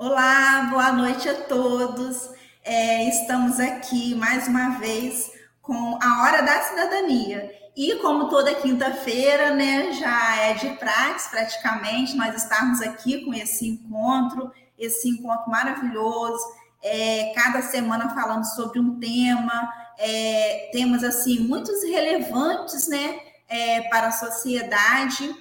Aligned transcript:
Olá, 0.00 0.68
boa 0.70 0.92
noite 0.92 1.28
a 1.28 1.34
todos. 1.34 2.30
É, 2.64 3.08
estamos 3.08 3.58
aqui 3.58 4.14
mais 4.14 4.46
uma 4.46 4.78
vez 4.78 5.28
com 5.60 5.98
a 6.00 6.22
Hora 6.22 6.40
da 6.40 6.62
Cidadania. 6.62 7.50
E 7.76 7.96
como 7.96 8.28
toda 8.28 8.54
quinta-feira, 8.54 9.50
né, 9.56 9.92
já 9.94 10.36
é 10.36 10.54
de 10.54 10.68
prática 10.76 11.30
praticamente, 11.30 12.16
nós 12.16 12.32
estamos 12.36 12.80
aqui 12.80 13.24
com 13.24 13.34
esse 13.34 13.66
encontro, 13.66 14.52
esse 14.78 15.08
encontro 15.08 15.50
maravilhoso, 15.50 16.44
é, 16.80 17.32
cada 17.34 17.60
semana 17.60 18.14
falando 18.14 18.44
sobre 18.44 18.78
um 18.78 19.00
tema, 19.00 19.68
é, 19.98 20.70
temas 20.70 21.02
assim, 21.02 21.40
muitos 21.40 21.82
relevantes, 21.82 22.86
né, 22.86 23.18
é, 23.48 23.80
para 23.88 24.06
a 24.06 24.12
sociedade. 24.12 25.34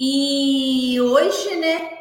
E 0.00 1.00
hoje, 1.00 1.54
né, 1.54 1.93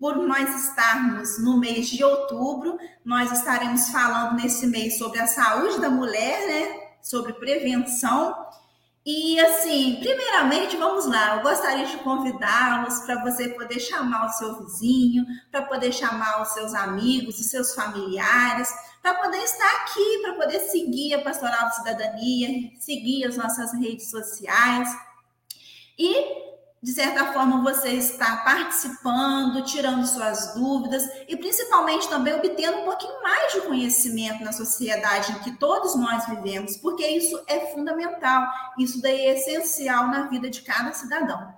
por 0.00 0.16
nós 0.16 0.64
estarmos 0.64 1.38
no 1.38 1.58
mês 1.58 1.88
de 1.88 2.02
outubro, 2.02 2.78
nós 3.04 3.30
estaremos 3.30 3.90
falando 3.90 4.40
nesse 4.40 4.66
mês 4.66 4.96
sobre 4.96 5.20
a 5.20 5.26
saúde 5.26 5.78
da 5.78 5.90
mulher, 5.90 6.46
né? 6.48 6.80
Sobre 7.02 7.34
prevenção. 7.34 8.34
E 9.04 9.38
assim, 9.40 9.98
primeiramente, 10.00 10.76
vamos 10.76 11.04
lá, 11.04 11.36
eu 11.36 11.42
gostaria 11.42 11.84
de 11.84 11.98
convidá-los 11.98 13.00
para 13.00 13.22
você 13.22 13.50
poder 13.50 13.78
chamar 13.78 14.26
o 14.26 14.32
seu 14.32 14.58
vizinho, 14.58 15.24
para 15.50 15.62
poder 15.62 15.92
chamar 15.92 16.40
os 16.40 16.48
seus 16.48 16.74
amigos, 16.74 17.38
os 17.38 17.50
seus 17.50 17.74
familiares, 17.74 18.68
para 19.02 19.14
poder 19.14 19.42
estar 19.42 19.70
aqui, 19.82 20.18
para 20.22 20.34
poder 20.34 20.60
seguir 20.60 21.14
a 21.14 21.22
Pastoral 21.22 21.68
de 21.68 21.76
Cidadania, 21.76 22.70
seguir 22.78 23.24
as 23.26 23.36
nossas 23.36 23.72
redes 23.74 24.10
sociais. 24.10 24.88
E 25.98 26.49
de 26.82 26.92
certa 26.92 27.30
forma, 27.32 27.62
você 27.62 27.90
está 27.90 28.38
participando, 28.38 29.62
tirando 29.64 30.06
suas 30.06 30.54
dúvidas 30.54 31.04
e 31.28 31.36
principalmente 31.36 32.08
também 32.08 32.32
obtendo 32.32 32.78
um 32.78 32.84
pouquinho 32.84 33.22
mais 33.22 33.52
de 33.52 33.60
conhecimento 33.60 34.42
na 34.42 34.52
sociedade 34.52 35.32
em 35.32 35.38
que 35.40 35.58
todos 35.58 35.94
nós 35.94 36.26
vivemos, 36.26 36.78
porque 36.78 37.06
isso 37.06 37.38
é 37.46 37.66
fundamental, 37.72 38.50
isso 38.78 39.02
daí 39.02 39.26
é 39.26 39.34
essencial 39.34 40.06
na 40.06 40.28
vida 40.28 40.48
de 40.48 40.62
cada 40.62 40.92
cidadão. 40.92 41.54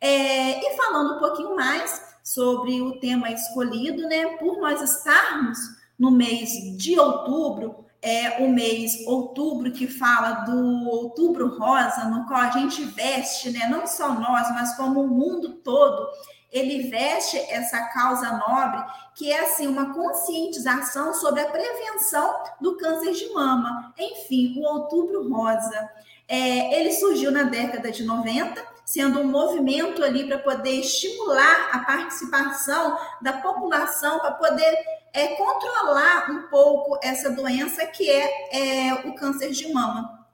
É, 0.00 0.58
e 0.58 0.76
falando 0.76 1.14
um 1.14 1.18
pouquinho 1.20 1.54
mais 1.54 2.02
sobre 2.24 2.82
o 2.82 2.98
tema 2.98 3.30
escolhido, 3.30 4.02
né, 4.08 4.36
por 4.38 4.58
nós 4.58 4.82
estarmos 4.82 5.56
no 5.96 6.10
mês 6.10 6.50
de 6.76 6.98
outubro, 6.98 7.83
é 8.04 8.44
o 8.44 8.48
mês 8.50 9.02
outubro 9.06 9.72
que 9.72 9.86
fala 9.86 10.44
do 10.44 10.86
outubro 10.90 11.56
rosa, 11.58 12.04
no 12.04 12.26
qual 12.26 12.40
a 12.40 12.50
gente 12.50 12.84
veste, 12.84 13.50
né, 13.50 13.66
não 13.66 13.86
só 13.86 14.12
nós, 14.12 14.46
mas 14.50 14.76
como 14.76 15.00
o 15.00 15.08
mundo 15.08 15.54
todo, 15.64 16.06
ele 16.52 16.90
veste 16.90 17.38
essa 17.48 17.80
causa 17.88 18.30
nobre, 18.46 18.84
que 19.14 19.32
é 19.32 19.40
assim 19.40 19.66
uma 19.66 19.94
conscientização 19.94 21.14
sobre 21.14 21.40
a 21.40 21.50
prevenção 21.50 22.42
do 22.60 22.76
câncer 22.76 23.12
de 23.12 23.32
mama. 23.32 23.92
Enfim, 23.98 24.54
o 24.58 24.62
outubro 24.62 25.28
rosa. 25.32 25.90
É, 26.28 26.78
ele 26.78 26.92
surgiu 26.92 27.32
na 27.32 27.44
década 27.44 27.90
de 27.90 28.04
90, 28.04 28.62
sendo 28.84 29.20
um 29.20 29.26
movimento 29.26 30.04
ali 30.04 30.28
para 30.28 30.38
poder 30.38 30.80
estimular 30.80 31.70
a 31.72 31.80
participação 31.80 32.98
da 33.20 33.32
população, 33.32 34.20
para 34.20 34.32
poder 34.32 34.76
é 35.14 35.28
controlar 35.28 36.28
um 36.28 36.48
pouco 36.48 36.98
essa 37.00 37.30
doença 37.30 37.86
que 37.86 38.10
é, 38.10 38.88
é 38.88 38.94
o 39.08 39.14
câncer 39.14 39.52
de 39.52 39.72
mama. 39.72 40.26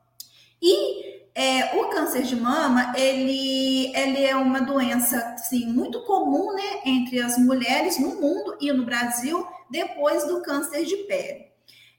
E 0.60 1.20
é, 1.34 1.78
o 1.78 1.90
câncer 1.90 2.22
de 2.22 2.34
mama, 2.34 2.92
ele, 2.96 3.94
ele 3.94 4.24
é 4.24 4.34
uma 4.34 4.60
doença 4.60 5.18
assim, 5.34 5.66
muito 5.66 6.00
comum 6.04 6.54
né, 6.54 6.80
entre 6.86 7.20
as 7.20 7.36
mulheres 7.38 8.00
no 8.00 8.20
mundo 8.20 8.56
e 8.58 8.72
no 8.72 8.84
Brasil, 8.84 9.46
depois 9.70 10.24
do 10.24 10.40
câncer 10.40 10.84
de 10.86 10.96
pele. 10.96 11.50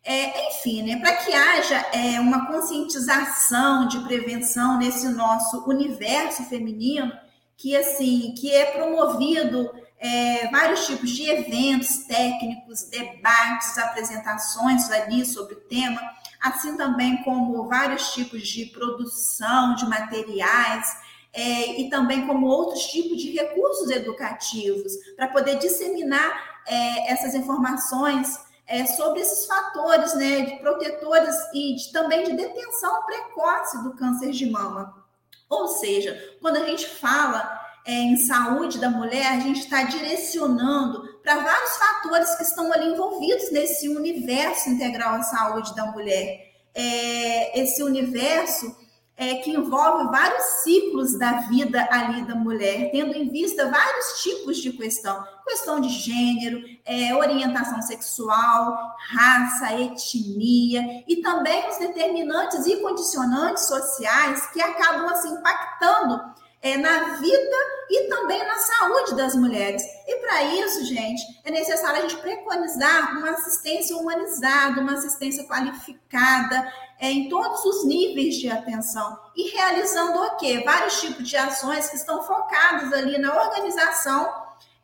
É, 0.03 0.49
enfim, 0.49 0.81
né, 0.81 0.99
para 0.99 1.17
que 1.17 1.31
haja 1.31 1.77
é, 1.93 2.19
uma 2.19 2.47
conscientização 2.47 3.87
de 3.87 3.99
prevenção 3.99 4.79
nesse 4.79 5.07
nosso 5.09 5.69
universo 5.69 6.43
feminino, 6.45 7.11
que 7.55 7.75
assim, 7.75 8.33
que 8.35 8.51
é 8.51 8.65
promovido 8.71 9.69
é, 10.01 10.47
vários 10.47 10.87
tipos 10.87 11.11
de 11.11 11.29
eventos 11.29 11.99
técnicos, 12.05 12.89
debates, 12.89 13.77
apresentações 13.77 14.89
ali 14.89 15.23
sobre 15.23 15.53
o 15.53 15.61
tema, 15.61 16.01
assim 16.41 16.75
também 16.75 17.21
como 17.23 17.67
vários 17.67 18.11
tipos 18.11 18.47
de 18.47 18.65
produção 18.65 19.75
de 19.75 19.85
materiais. 19.85 21.11
É, 21.33 21.79
e 21.79 21.89
também 21.89 22.27
como 22.27 22.45
outros 22.45 22.87
tipos 22.87 23.21
de 23.21 23.31
recursos 23.31 23.89
educativos 23.89 24.91
para 25.15 25.29
poder 25.29 25.59
disseminar 25.59 26.61
é, 26.67 27.09
essas 27.09 27.33
informações 27.33 28.37
é, 28.67 28.85
sobre 28.85 29.21
esses 29.21 29.45
fatores 29.45 30.13
né, 30.15 30.41
de 30.41 30.57
protetores 30.57 31.33
e 31.53 31.75
de, 31.75 31.89
também 31.93 32.25
de 32.25 32.33
detenção 32.33 33.05
precoce 33.05 33.81
do 33.81 33.93
câncer 33.95 34.31
de 34.31 34.49
mama. 34.49 35.05
Ou 35.49 35.69
seja, 35.69 36.37
quando 36.41 36.57
a 36.57 36.65
gente 36.65 36.85
fala 36.85 37.60
em 37.85 38.17
saúde 38.17 38.79
da 38.79 38.89
mulher, 38.89 39.27
a 39.27 39.39
gente 39.39 39.61
está 39.61 39.83
direcionando 39.83 41.01
para 41.23 41.39
vários 41.39 41.77
fatores 41.77 42.35
que 42.35 42.43
estão 42.43 42.71
ali 42.71 42.93
envolvidos 42.93 43.51
nesse 43.51 43.89
universo 43.89 44.69
integral 44.69 45.15
à 45.15 45.23
saúde 45.23 45.75
da 45.75 45.85
mulher. 45.87 46.51
É, 46.73 47.59
esse 47.59 47.83
universo 47.83 48.75
é, 49.21 49.35
que 49.35 49.51
envolve 49.51 50.09
vários 50.09 50.43
ciclos 50.63 51.17
da 51.19 51.33
vida 51.41 51.87
ali 51.91 52.23
da 52.23 52.33
mulher, 52.33 52.89
tendo 52.91 53.15
em 53.15 53.29
vista 53.29 53.69
vários 53.69 54.21
tipos 54.23 54.57
de 54.57 54.71
questão: 54.73 55.23
questão 55.45 55.79
de 55.79 55.89
gênero, 55.89 56.59
é, 56.85 57.13
orientação 57.13 57.81
sexual, 57.81 58.95
raça, 59.09 59.73
etnia 59.79 61.03
e 61.07 61.17
também 61.17 61.69
os 61.69 61.77
determinantes 61.77 62.65
e 62.65 62.77
condicionantes 62.77 63.67
sociais 63.67 64.47
que 64.47 64.61
acabam 64.61 65.07
assim 65.09 65.33
impactando 65.33 66.40
é, 66.61 66.77
na 66.77 67.15
vida 67.15 67.57
e 67.89 68.07
também 68.07 68.45
na 68.45 68.57
saúde 68.57 69.15
das 69.15 69.35
mulheres. 69.35 69.83
E 70.07 70.17
para 70.17 70.43
isso, 70.43 70.85
gente, 70.85 71.21
é 71.43 71.51
necessário 71.51 71.99
a 71.99 72.01
gente 72.07 72.21
preconizar 72.21 73.17
uma 73.17 73.31
assistência 73.31 73.97
humanizada, 73.97 74.79
uma 74.79 74.93
assistência 74.93 75.43
qualificada 75.45 76.71
é, 76.99 77.09
em 77.09 77.29
todos 77.29 77.65
os 77.65 77.85
níveis 77.85 78.35
de 78.35 78.49
atenção 78.49 79.19
e 79.35 79.49
realizando 79.49 80.21
o 80.21 80.37
quê? 80.37 80.61
Vários 80.63 81.01
tipos 81.01 81.27
de 81.27 81.35
ações 81.35 81.89
que 81.89 81.95
estão 81.95 82.21
focadas 82.23 82.93
ali 82.93 83.17
na 83.17 83.35
organização, 83.35 84.31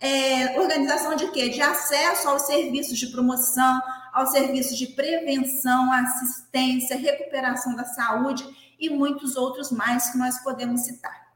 é, 0.01 0.59
organização 0.59 1.15
de 1.15 1.27
quê? 1.27 1.49
De 1.49 1.61
acesso 1.61 2.27
aos 2.27 2.41
serviços 2.43 2.97
de 2.97 3.07
promoção, 3.07 3.79
aos 4.13 4.31
serviços 4.31 4.75
de 4.75 4.87
prevenção, 4.87 5.93
assistência, 5.93 6.97
recuperação 6.97 7.75
da 7.75 7.85
saúde 7.85 8.43
e 8.79 8.89
muitos 8.89 9.35
outros 9.35 9.71
mais 9.71 10.09
que 10.09 10.17
nós 10.17 10.39
podemos 10.39 10.81
citar. 10.81 11.26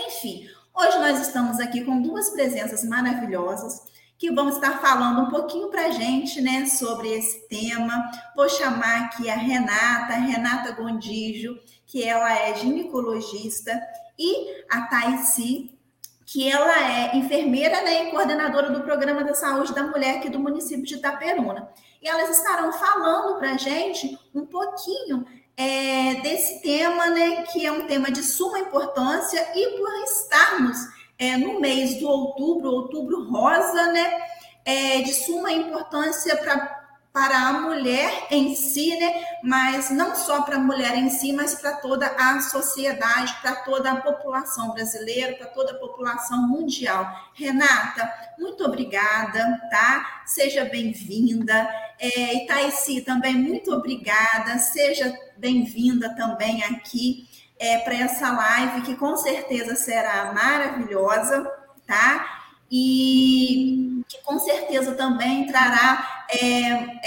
Enfim, 0.00 0.48
hoje 0.74 0.98
nós 0.98 1.20
estamos 1.20 1.58
aqui 1.58 1.84
com 1.84 2.00
duas 2.00 2.30
presenças 2.30 2.84
maravilhosas 2.84 3.82
que 4.18 4.30
vão 4.30 4.48
estar 4.48 4.80
falando 4.80 5.22
um 5.22 5.30
pouquinho 5.30 5.68
para 5.68 5.86
a 5.86 5.90
gente, 5.90 6.40
né, 6.40 6.66
sobre 6.66 7.08
esse 7.08 7.46
tema. 7.48 8.10
Vou 8.34 8.48
chamar 8.48 9.04
aqui 9.04 9.28
a 9.28 9.36
Renata, 9.36 10.14
Renata 10.14 10.72
Gondijo, 10.72 11.58
que 11.86 12.02
ela 12.02 12.32
é 12.32 12.54
ginecologista, 12.54 13.78
e 14.18 14.64
a 14.70 14.82
Taici, 14.82 15.78
que 16.24 16.50
ela 16.50 16.90
é 16.90 17.16
enfermeira 17.16 17.82
né, 17.82 18.08
e 18.08 18.10
coordenadora 18.10 18.70
do 18.70 18.82
Programa 18.82 19.22
da 19.22 19.34
Saúde 19.34 19.74
da 19.74 19.84
Mulher 19.84 20.16
aqui 20.16 20.28
do 20.28 20.40
município 20.40 20.84
de 20.84 20.94
Itaperuna. 20.94 21.68
E 22.02 22.08
elas 22.08 22.30
estarão 22.30 22.72
falando 22.72 23.38
para 23.38 23.52
a 23.52 23.56
gente 23.56 24.18
um 24.34 24.46
pouquinho 24.46 25.26
é, 25.56 26.14
desse 26.16 26.60
tema, 26.60 27.06
né, 27.06 27.42
que 27.44 27.64
é 27.64 27.72
um 27.72 27.86
tema 27.86 28.10
de 28.10 28.22
suma 28.22 28.58
importância 28.58 29.40
e 29.54 29.78
por 29.78 29.90
estarmos 30.04 30.76
é, 31.18 31.36
no 31.36 31.60
mês 31.60 31.98
do 31.98 32.08
outubro, 32.08 32.70
outubro 32.70 33.28
rosa, 33.30 33.92
né, 33.92 34.20
é, 34.64 35.00
de 35.00 35.14
suma 35.14 35.50
importância 35.52 36.36
para 36.36 36.85
para 37.16 37.48
a 37.48 37.52
mulher 37.54 38.26
em 38.30 38.54
si, 38.54 38.94
né? 38.94 39.24
Mas 39.42 39.88
não 39.88 40.14
só 40.14 40.42
para 40.42 40.56
a 40.56 40.58
mulher 40.58 40.94
em 40.98 41.08
si, 41.08 41.32
mas 41.32 41.54
para 41.54 41.72
toda 41.72 42.06
a 42.08 42.42
sociedade, 42.42 43.34
para 43.40 43.56
toda 43.56 43.90
a 43.90 43.96
população 44.02 44.72
brasileira, 44.72 45.34
para 45.34 45.46
toda 45.46 45.72
a 45.72 45.78
população 45.78 46.46
mundial. 46.46 47.10
Renata, 47.32 48.12
muito 48.38 48.62
obrigada, 48.62 49.58
tá? 49.70 50.24
Seja 50.26 50.66
bem-vinda. 50.66 51.66
É, 51.98 52.44
Itaici, 52.44 53.00
também 53.00 53.34
muito 53.34 53.72
obrigada. 53.72 54.58
Seja 54.58 55.18
bem-vinda 55.38 56.14
também 56.14 56.64
aqui 56.64 57.26
é, 57.58 57.78
para 57.78 57.94
essa 57.94 58.30
live, 58.30 58.82
que 58.82 58.94
com 58.94 59.16
certeza 59.16 59.74
será 59.74 60.34
maravilhosa, 60.34 61.50
tá? 61.86 62.35
E 62.70 64.02
que 64.08 64.22
com 64.22 64.38
certeza 64.38 64.94
também 64.94 65.46
trará 65.46 66.24
é, 66.30 66.40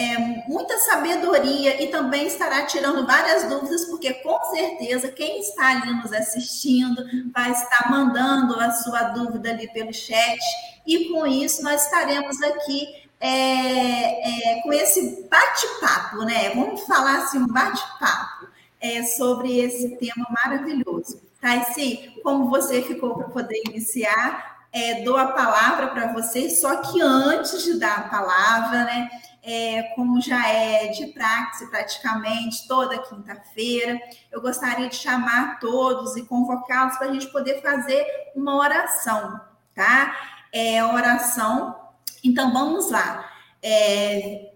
é, 0.04 0.44
muita 0.48 0.78
sabedoria 0.80 1.82
e 1.82 1.88
também 1.88 2.28
estará 2.28 2.66
tirando 2.66 3.06
várias 3.06 3.44
dúvidas, 3.48 3.86
porque 3.86 4.14
com 4.16 4.40
certeza 4.46 5.10
quem 5.10 5.40
está 5.40 5.70
ali 5.70 5.94
nos 5.94 6.12
assistindo 6.12 7.04
vai 7.34 7.52
estar 7.52 7.90
mandando 7.90 8.60
a 8.60 8.72
sua 8.72 9.04
dúvida 9.04 9.50
ali 9.52 9.72
pelo 9.72 9.94
chat, 9.94 10.40
e 10.86 11.10
com 11.10 11.26
isso 11.26 11.62
nós 11.64 11.86
estaremos 11.86 12.42
aqui 12.42 12.88
é, 13.20 14.58
é, 14.58 14.62
com 14.62 14.72
esse 14.72 15.28
bate-papo, 15.30 16.24
né? 16.24 16.50
Vamos 16.52 16.82
falar 16.84 17.24
assim, 17.24 17.40
um 17.40 17.48
bate-papo 17.48 18.48
é, 18.80 19.04
sobre 19.04 19.60
esse 19.60 19.98
tema 19.98 20.26
maravilhoso. 20.30 21.22
Taici, 21.42 22.14
como 22.24 22.50
você 22.50 22.82
ficou 22.82 23.16
para 23.16 23.30
poder 23.30 23.62
iniciar, 23.68 24.59
é, 24.72 25.04
dou 25.04 25.18
a 25.18 25.28
palavra 25.28 25.88
para 25.88 26.14
vocês, 26.14 26.62
só 26.62 26.78
que 26.78 27.02
antes 27.02 27.64
de 27.64 27.80
dar 27.80 27.98
a 27.98 28.10
palavra, 28.10 28.84
né? 28.86 29.10
É, 29.42 29.84
como 29.96 30.22
já 30.22 30.48
é 30.48 30.88
de 30.88 31.08
praxe 31.08 31.66
praticamente 31.70 32.68
toda 32.68 33.00
quinta-feira, 33.00 34.00
eu 34.32 34.42
gostaria 34.42 34.90
de 34.90 34.96
chamar 34.96 35.60
todos 35.60 36.18
e 36.18 36.26
convocá-los 36.26 36.98
para 36.98 37.08
a 37.08 37.14
gente 37.14 37.28
poder 37.28 37.62
fazer 37.62 38.06
uma 38.36 38.56
oração, 38.58 39.40
tá? 39.74 40.16
É 40.52 40.84
oração. 40.84 41.76
Então 42.24 42.52
vamos 42.52 42.92
lá. 42.92 43.32
É, 43.64 44.52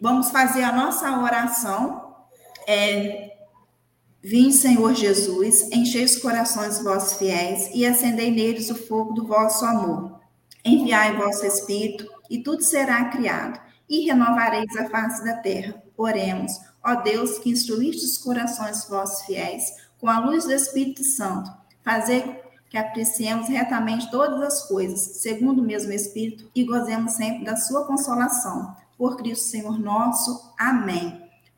vamos 0.00 0.30
fazer 0.30 0.62
a 0.62 0.72
nossa 0.72 1.10
oração. 1.18 2.16
É, 2.66 3.27
Vim, 4.22 4.50
Senhor 4.50 4.94
Jesus, 4.94 5.70
enchei 5.72 6.04
os 6.04 6.16
corações 6.16 6.82
vossos 6.82 7.18
fiéis 7.18 7.70
e 7.72 7.86
acendei 7.86 8.30
neles 8.30 8.68
o 8.68 8.74
fogo 8.74 9.12
do 9.12 9.26
vosso 9.26 9.64
amor. 9.64 10.18
Enviai 10.64 11.16
vosso 11.16 11.46
Espírito 11.46 12.08
e 12.28 12.42
tudo 12.42 12.62
será 12.62 13.04
criado 13.06 13.60
e 13.88 14.06
renovareis 14.06 14.76
a 14.76 14.88
face 14.90 15.24
da 15.24 15.34
terra. 15.36 15.82
Oremos, 15.96 16.52
ó 16.84 16.96
Deus, 16.96 17.38
que 17.38 17.50
instruíste 17.50 18.04
os 18.04 18.18
corações 18.18 18.84
vossos 18.88 19.24
fiéis 19.24 19.72
com 19.98 20.08
a 20.08 20.18
luz 20.18 20.44
do 20.44 20.52
Espírito 20.52 21.04
Santo. 21.04 21.50
Fazer 21.84 22.42
que 22.68 22.76
apreciemos 22.76 23.48
retamente 23.48 24.10
todas 24.10 24.42
as 24.42 24.68
coisas, 24.68 25.00
segundo 25.22 25.62
o 25.62 25.64
mesmo 25.64 25.92
Espírito, 25.92 26.50
e 26.54 26.64
gozemos 26.64 27.12
sempre 27.12 27.44
da 27.44 27.56
sua 27.56 27.86
consolação. 27.86 28.76
Por 28.96 29.16
Cristo 29.16 29.44
Senhor 29.44 29.78
nosso. 29.78 30.52
Amém. 30.58 31.27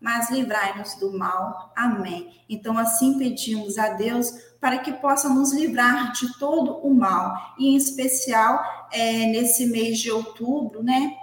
mas 0.00 0.30
livrai-nos 0.30 0.94
do 0.94 1.16
mal. 1.16 1.72
Amém. 1.76 2.42
Então, 2.48 2.78
assim 2.78 3.18
pedimos 3.18 3.78
a 3.78 3.90
Deus 3.90 4.30
para 4.60 4.78
que 4.78 4.92
possa 4.92 5.28
nos 5.28 5.52
livrar 5.52 6.12
de 6.12 6.38
todo 6.38 6.78
o 6.78 6.92
mal, 6.92 7.54
e 7.58 7.68
em 7.68 7.76
especial 7.76 8.60
é, 8.92 9.26
nesse 9.26 9.66
mês 9.66 9.98
de 9.98 10.10
outubro, 10.10 10.82
né? 10.82 11.14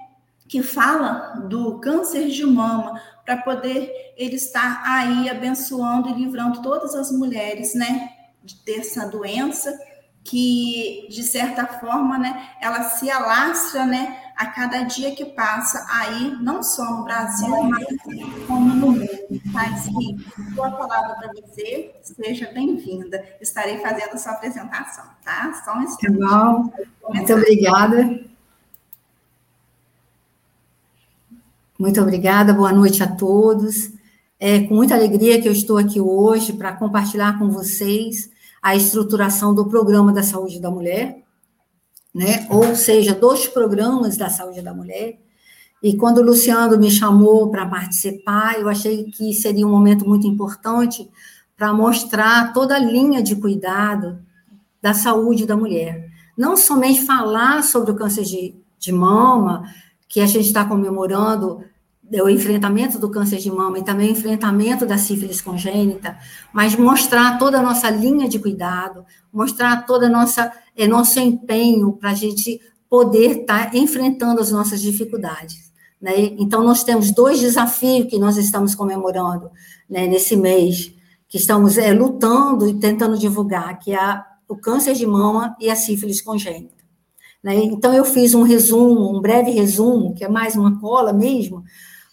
Que 0.48 0.62
fala 0.62 1.42
do 1.50 1.80
câncer 1.80 2.30
de 2.30 2.46
mama, 2.46 3.02
para 3.26 3.38
poder 3.38 4.14
ele 4.16 4.36
estar 4.36 4.84
aí 4.86 5.30
abençoando 5.30 6.10
e 6.10 6.14
livrando 6.14 6.62
todas 6.62 6.96
as 6.96 7.12
mulheres, 7.12 7.74
né? 7.74 8.10
Dessa 8.66 9.08
doença 9.08 9.78
que, 10.24 11.08
de 11.10 11.24
certa 11.24 11.66
forma, 11.66 12.18
né? 12.18 12.50
Ela 12.62 12.84
se 12.84 13.10
alastra, 13.10 13.86
né? 13.86 14.25
A 14.36 14.48
cada 14.48 14.84
dia 14.84 15.16
que 15.16 15.26
passa 15.26 15.86
aí, 15.90 16.36
não 16.42 16.62
só 16.62 16.84
no 16.98 17.04
Brasil, 17.04 17.64
mas 17.64 17.86
como 18.48 18.66
no 18.66 18.76
mundo. 18.76 19.08
Mas, 19.46 19.88
boa 20.54 20.72
palavra 20.72 21.16
para 21.16 21.32
você, 21.34 21.96
seja 22.04 22.52
bem-vinda. 22.54 23.24
Estarei 23.40 23.78
fazendo 23.80 24.14
a 24.14 24.18
sua 24.18 24.34
apresentação, 24.34 25.06
tá? 25.24 25.62
Só 25.64 25.78
um 25.78 25.84
instante. 25.84 26.20
Tá. 26.20 26.64
Muito 27.10 27.34
obrigada. 27.34 28.26
Muito 31.78 32.02
obrigada, 32.02 32.54
boa 32.54 32.72
noite 32.72 33.04
a 33.04 33.08
todos. 33.08 33.92
É 34.40 34.62
com 34.62 34.76
muita 34.76 34.96
alegria 34.96 35.42
que 35.42 35.48
eu 35.48 35.54
estou 35.54 35.78
aqui 35.78 36.00
hoje 36.00 36.54
para 36.54 36.74
compartilhar 36.74 37.40
com 37.40 37.50
vocês 37.50 38.30
a 38.62 38.76
estruturação 38.76 39.54
do 39.54 39.66
Programa 39.68 40.12
da 40.12 40.24
Saúde 40.24 40.60
da 40.60 40.72
Mulher, 40.72 41.25
né? 42.16 42.48
ou 42.50 42.74
seja, 42.78 43.14
dos 43.14 43.46
programas 43.46 44.16
da 44.16 44.30
saúde 44.30 44.62
da 44.62 44.74
mulher. 44.74 45.20
E 45.84 45.98
quando 45.98 46.20
o 46.20 46.24
Luciano 46.24 46.78
me 46.80 46.90
chamou 46.90 47.52
para 47.52 47.66
participar, 47.66 48.58
eu 48.58 48.70
achei 48.70 49.12
que 49.12 49.34
seria 49.34 49.68
um 49.68 49.72
momento 49.72 50.08
muito 50.08 50.26
importante 50.26 51.10
para 51.58 51.74
mostrar 51.74 52.54
toda 52.54 52.76
a 52.76 52.80
linha 52.80 53.22
de 53.22 53.36
cuidado 53.36 54.18
da 54.82 54.94
saúde 54.94 55.46
da 55.46 55.58
mulher. 55.58 56.10
Não 56.38 56.56
somente 56.56 57.06
falar 57.06 57.62
sobre 57.64 57.92
o 57.92 57.96
câncer 57.96 58.24
de, 58.24 58.56
de 58.80 58.92
mama, 58.94 59.64
que 60.08 60.22
a 60.22 60.26
gente 60.26 60.48
está 60.48 60.64
comemorando 60.64 61.60
o 62.24 62.30
enfrentamento 62.30 62.98
do 62.98 63.10
câncer 63.10 63.38
de 63.38 63.52
mama 63.52 63.80
e 63.80 63.84
também 63.84 64.10
o 64.10 64.12
enfrentamento 64.12 64.86
da 64.86 64.98
sífilis 64.98 65.42
congênita, 65.42 66.18
mas 66.54 66.76
mostrar 66.76 67.38
toda 67.38 67.60
a 67.60 67.64
nossa 67.64 67.90
linha 67.90 68.30
de 68.30 68.40
cuidado, 68.40 69.06
mostrar 69.34 69.86
toda 69.86 70.06
a 70.06 70.10
nossa 70.10 70.52
é, 70.76 70.88
nosso 70.88 71.20
empenho 71.20 71.94
para 71.94 72.12
a 72.12 72.16
gente 72.16 72.60
poder 72.90 73.42
estar 73.42 73.72
tá 73.72 73.78
enfrentando 73.78 74.42
as 74.42 74.52
nossas 74.52 74.82
dificuldades. 74.82 75.72
Né? 76.02 76.36
Então, 76.38 76.64
nós 76.64 76.84
temos 76.84 77.12
dois 77.12 77.40
desafios 77.40 78.08
que 78.08 78.20
nós 78.20 78.38
estamos 78.38 78.76
comemorando 78.76 79.50
né, 79.90 80.08
nesse 80.08 80.36
mês, 80.36 80.94
que 81.28 81.38
estamos 81.38 81.78
é, 81.78 81.92
lutando 81.94 82.68
e 82.68 82.76
tentando 82.76 83.18
divulgar, 83.18 83.80
que 83.80 83.94
é 83.94 84.22
o 84.48 84.56
câncer 84.56 84.94
de 84.94 85.06
mama 85.06 85.56
e 85.60 85.70
a 85.70 85.76
sífilis 85.76 86.22
congênita. 86.22 86.84
Né? 87.44 87.56
Então, 87.56 87.94
eu 87.94 88.06
fiz 88.06 88.34
um 88.34 88.44
resumo, 88.44 89.16
um 89.16 89.22
breve 89.22 89.52
resumo, 89.52 90.14
que 90.14 90.24
é 90.24 90.30
mais 90.30 90.56
uma 90.56 90.80
cola 90.80 91.12
mesmo, 91.12 91.64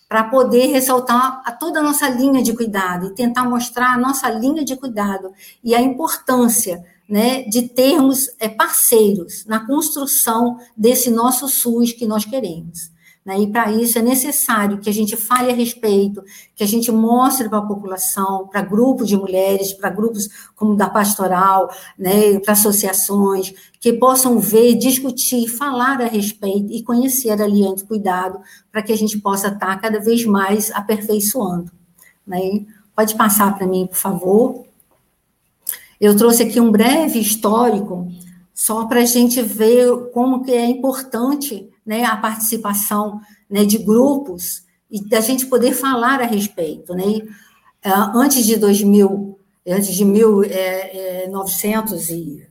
para 0.08 0.24
poder 0.24 0.66
ressaltar 0.66 1.42
a 1.44 1.52
toda 1.52 1.80
a 1.80 1.82
nossa 1.82 2.06
linha 2.08 2.42
de 2.42 2.54
cuidado 2.54 3.06
e 3.06 3.14
tentar 3.14 3.44
mostrar 3.44 3.94
a 3.94 3.98
nossa 3.98 4.28
linha 4.28 4.62
de 4.62 4.76
cuidado 4.76 5.32
e 5.64 5.74
a 5.74 5.80
importância 5.80 6.84
né, 7.12 7.42
de 7.42 7.68
termos 7.68 8.30
é, 8.40 8.48
parceiros 8.48 9.44
na 9.44 9.66
construção 9.66 10.56
desse 10.74 11.10
nosso 11.10 11.46
SUS 11.46 11.92
que 11.92 12.06
nós 12.06 12.24
queremos. 12.24 12.90
Né? 13.22 13.40
E 13.40 13.46
para 13.48 13.70
isso 13.70 13.98
é 13.98 14.02
necessário 14.02 14.78
que 14.78 14.88
a 14.88 14.92
gente 14.94 15.14
fale 15.14 15.52
a 15.52 15.54
respeito, 15.54 16.24
que 16.56 16.64
a 16.64 16.66
gente 16.66 16.90
mostre 16.90 17.50
para 17.50 17.58
a 17.58 17.66
população, 17.66 18.48
para 18.48 18.62
grupos 18.62 19.08
de 19.08 19.16
mulheres, 19.18 19.74
para 19.74 19.90
grupos 19.90 20.26
como 20.56 20.74
da 20.74 20.88
pastoral, 20.88 21.70
né, 21.98 22.40
para 22.40 22.54
associações, 22.54 23.52
que 23.78 23.92
possam 23.92 24.38
ver, 24.38 24.76
discutir, 24.76 25.48
falar 25.48 26.00
a 26.00 26.06
respeito 26.06 26.72
e 26.72 26.82
conhecer 26.82 27.30
a 27.32 27.46
Cuidado, 27.86 28.40
para 28.70 28.82
que 28.82 28.90
a 28.90 28.96
gente 28.96 29.18
possa 29.18 29.48
estar 29.48 29.78
cada 29.82 30.00
vez 30.00 30.24
mais 30.24 30.70
aperfeiçoando. 30.70 31.70
Né? 32.26 32.64
Pode 32.96 33.14
passar 33.16 33.54
para 33.54 33.66
mim, 33.66 33.86
por 33.86 33.98
favor. 33.98 34.71
Eu 36.02 36.14
trouxe 36.16 36.42
aqui 36.42 36.60
um 36.60 36.72
breve 36.72 37.20
histórico, 37.20 38.08
só 38.52 38.86
para 38.86 39.02
a 39.02 39.04
gente 39.04 39.40
ver 39.40 39.86
como 40.12 40.42
que 40.42 40.50
é 40.50 40.66
importante 40.66 41.70
né, 41.86 42.04
a 42.04 42.16
participação 42.16 43.20
né, 43.48 43.64
de 43.64 43.78
grupos 43.78 44.64
e 44.90 45.00
da 45.00 45.20
gente 45.20 45.46
poder 45.46 45.74
falar 45.74 46.20
a 46.20 46.26
respeito. 46.26 46.92
Né? 46.92 47.22
Ah, 47.84 48.10
antes 48.16 48.44
de 48.44 48.56
2000, 48.56 49.38
antes 49.64 49.94
de 49.94 50.04
1900 50.04 52.10
é, 52.10 52.12
é, 52.12 52.16
e... 52.16 52.48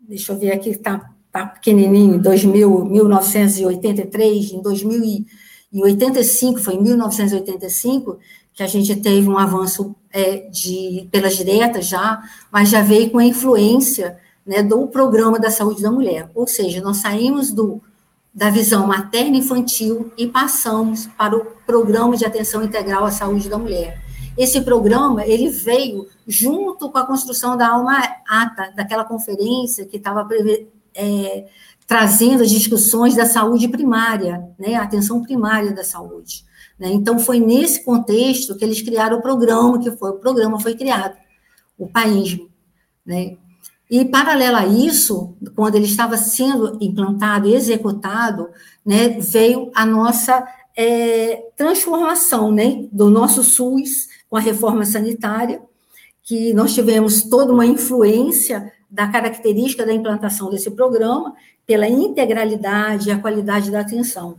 Deixa 0.00 0.32
eu 0.32 0.38
ver 0.38 0.52
aqui, 0.52 0.70
está 0.70 1.12
tá 1.30 1.48
pequenininho, 1.48 2.22
2000, 2.22 2.86
1983, 2.86 4.52
em 4.52 4.62
2085, 4.62 6.58
foi 6.58 6.76
em 6.76 6.82
1985, 6.82 8.18
que 8.54 8.62
a 8.62 8.66
gente 8.66 8.96
teve 8.96 9.28
um 9.28 9.36
avanço 9.36 9.94
é, 10.12 10.48
de, 10.50 11.08
pelas 11.10 11.36
diretas 11.36 11.86
já, 11.86 12.22
mas 12.50 12.68
já 12.68 12.82
veio 12.82 13.10
com 13.10 13.18
a 13.18 13.24
influência 13.24 14.18
né, 14.46 14.62
do 14.62 14.86
programa 14.86 15.38
da 15.38 15.50
saúde 15.50 15.82
da 15.82 15.90
mulher. 15.90 16.30
Ou 16.34 16.46
seja, 16.46 16.80
nós 16.82 16.98
saímos 16.98 17.50
do 17.50 17.80
da 18.34 18.48
visão 18.48 18.86
materna 18.86 19.36
infantil 19.36 20.10
e 20.16 20.26
passamos 20.26 21.06
para 21.18 21.36
o 21.36 21.44
programa 21.66 22.16
de 22.16 22.24
atenção 22.24 22.62
integral 22.64 23.04
à 23.04 23.10
saúde 23.10 23.46
da 23.48 23.58
mulher. 23.58 24.00
Esse 24.38 24.62
programa 24.62 25.26
ele 25.26 25.50
veio 25.50 26.08
junto 26.26 26.90
com 26.90 26.96
a 26.96 27.06
construção 27.06 27.56
da 27.58 27.68
alma 27.68 28.02
ata 28.26 28.72
daquela 28.74 29.04
conferência 29.04 29.84
que 29.84 29.98
estava 29.98 30.26
é, 30.94 31.46
trazendo 31.86 32.42
as 32.42 32.50
discussões 32.50 33.14
da 33.14 33.26
saúde 33.26 33.68
primária, 33.68 34.42
né, 34.58 34.76
a 34.76 34.82
atenção 34.82 35.22
primária 35.22 35.72
da 35.72 35.84
saúde. 35.84 36.44
Né? 36.82 36.90
Então 36.90 37.16
foi 37.16 37.38
nesse 37.38 37.84
contexto 37.84 38.56
que 38.56 38.64
eles 38.64 38.82
criaram 38.82 39.18
o 39.18 39.22
programa 39.22 39.78
que 39.78 39.92
foi 39.92 40.10
o 40.10 40.14
programa 40.14 40.58
foi 40.58 40.74
criado, 40.74 41.16
o 41.78 41.86
país, 41.86 42.40
né? 43.06 43.36
E, 43.88 44.04
paralelo 44.06 44.56
a 44.56 44.66
isso, 44.66 45.36
quando 45.54 45.76
ele 45.76 45.84
estava 45.84 46.16
sendo 46.16 46.78
implantado 46.80 47.46
e 47.46 47.54
executado, 47.54 48.48
né, 48.84 49.10
veio 49.20 49.70
a 49.74 49.84
nossa 49.84 50.48
é, 50.74 51.50
transformação 51.54 52.50
né, 52.50 52.86
do 52.90 53.10
nosso 53.10 53.44
SUS 53.44 54.08
com 54.30 54.36
a 54.36 54.40
reforma 54.40 54.86
sanitária, 54.86 55.60
que 56.22 56.54
nós 56.54 56.72
tivemos 56.72 57.24
toda 57.24 57.52
uma 57.52 57.66
influência 57.66 58.72
da 58.90 59.06
característica 59.08 59.84
da 59.84 59.92
implantação 59.92 60.48
desse 60.48 60.70
programa, 60.70 61.34
pela 61.66 61.86
integralidade 61.86 63.10
e 63.10 63.12
a 63.12 63.18
qualidade 63.18 63.70
da 63.70 63.80
atenção. 63.80 64.38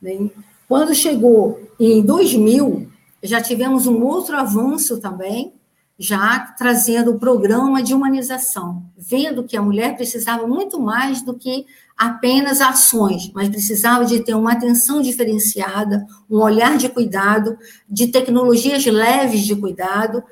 Né? 0.00 0.30
Quando 0.70 0.94
chegou 0.94 1.68
em 1.80 2.00
2000, 2.00 2.86
já 3.24 3.40
tivemos 3.40 3.88
um 3.88 4.04
outro 4.04 4.36
avanço 4.36 5.00
também, 5.00 5.52
já 5.98 6.38
trazendo 6.56 7.10
o 7.10 7.18
programa 7.18 7.82
de 7.82 7.92
humanização, 7.92 8.84
vendo 8.96 9.42
que 9.42 9.56
a 9.56 9.62
mulher 9.62 9.96
precisava 9.96 10.46
muito 10.46 10.80
mais 10.80 11.22
do 11.22 11.34
que 11.34 11.66
apenas 11.98 12.60
ações, 12.60 13.32
mas 13.34 13.48
precisava 13.48 14.04
de 14.04 14.20
ter 14.20 14.34
uma 14.34 14.52
atenção 14.52 15.02
diferenciada, 15.02 16.06
um 16.30 16.38
olhar 16.38 16.78
de 16.78 16.88
cuidado, 16.88 17.58
de 17.88 18.06
tecnologias 18.06 18.86
leves 18.86 19.40
de 19.40 19.56
cuidado, 19.56 20.22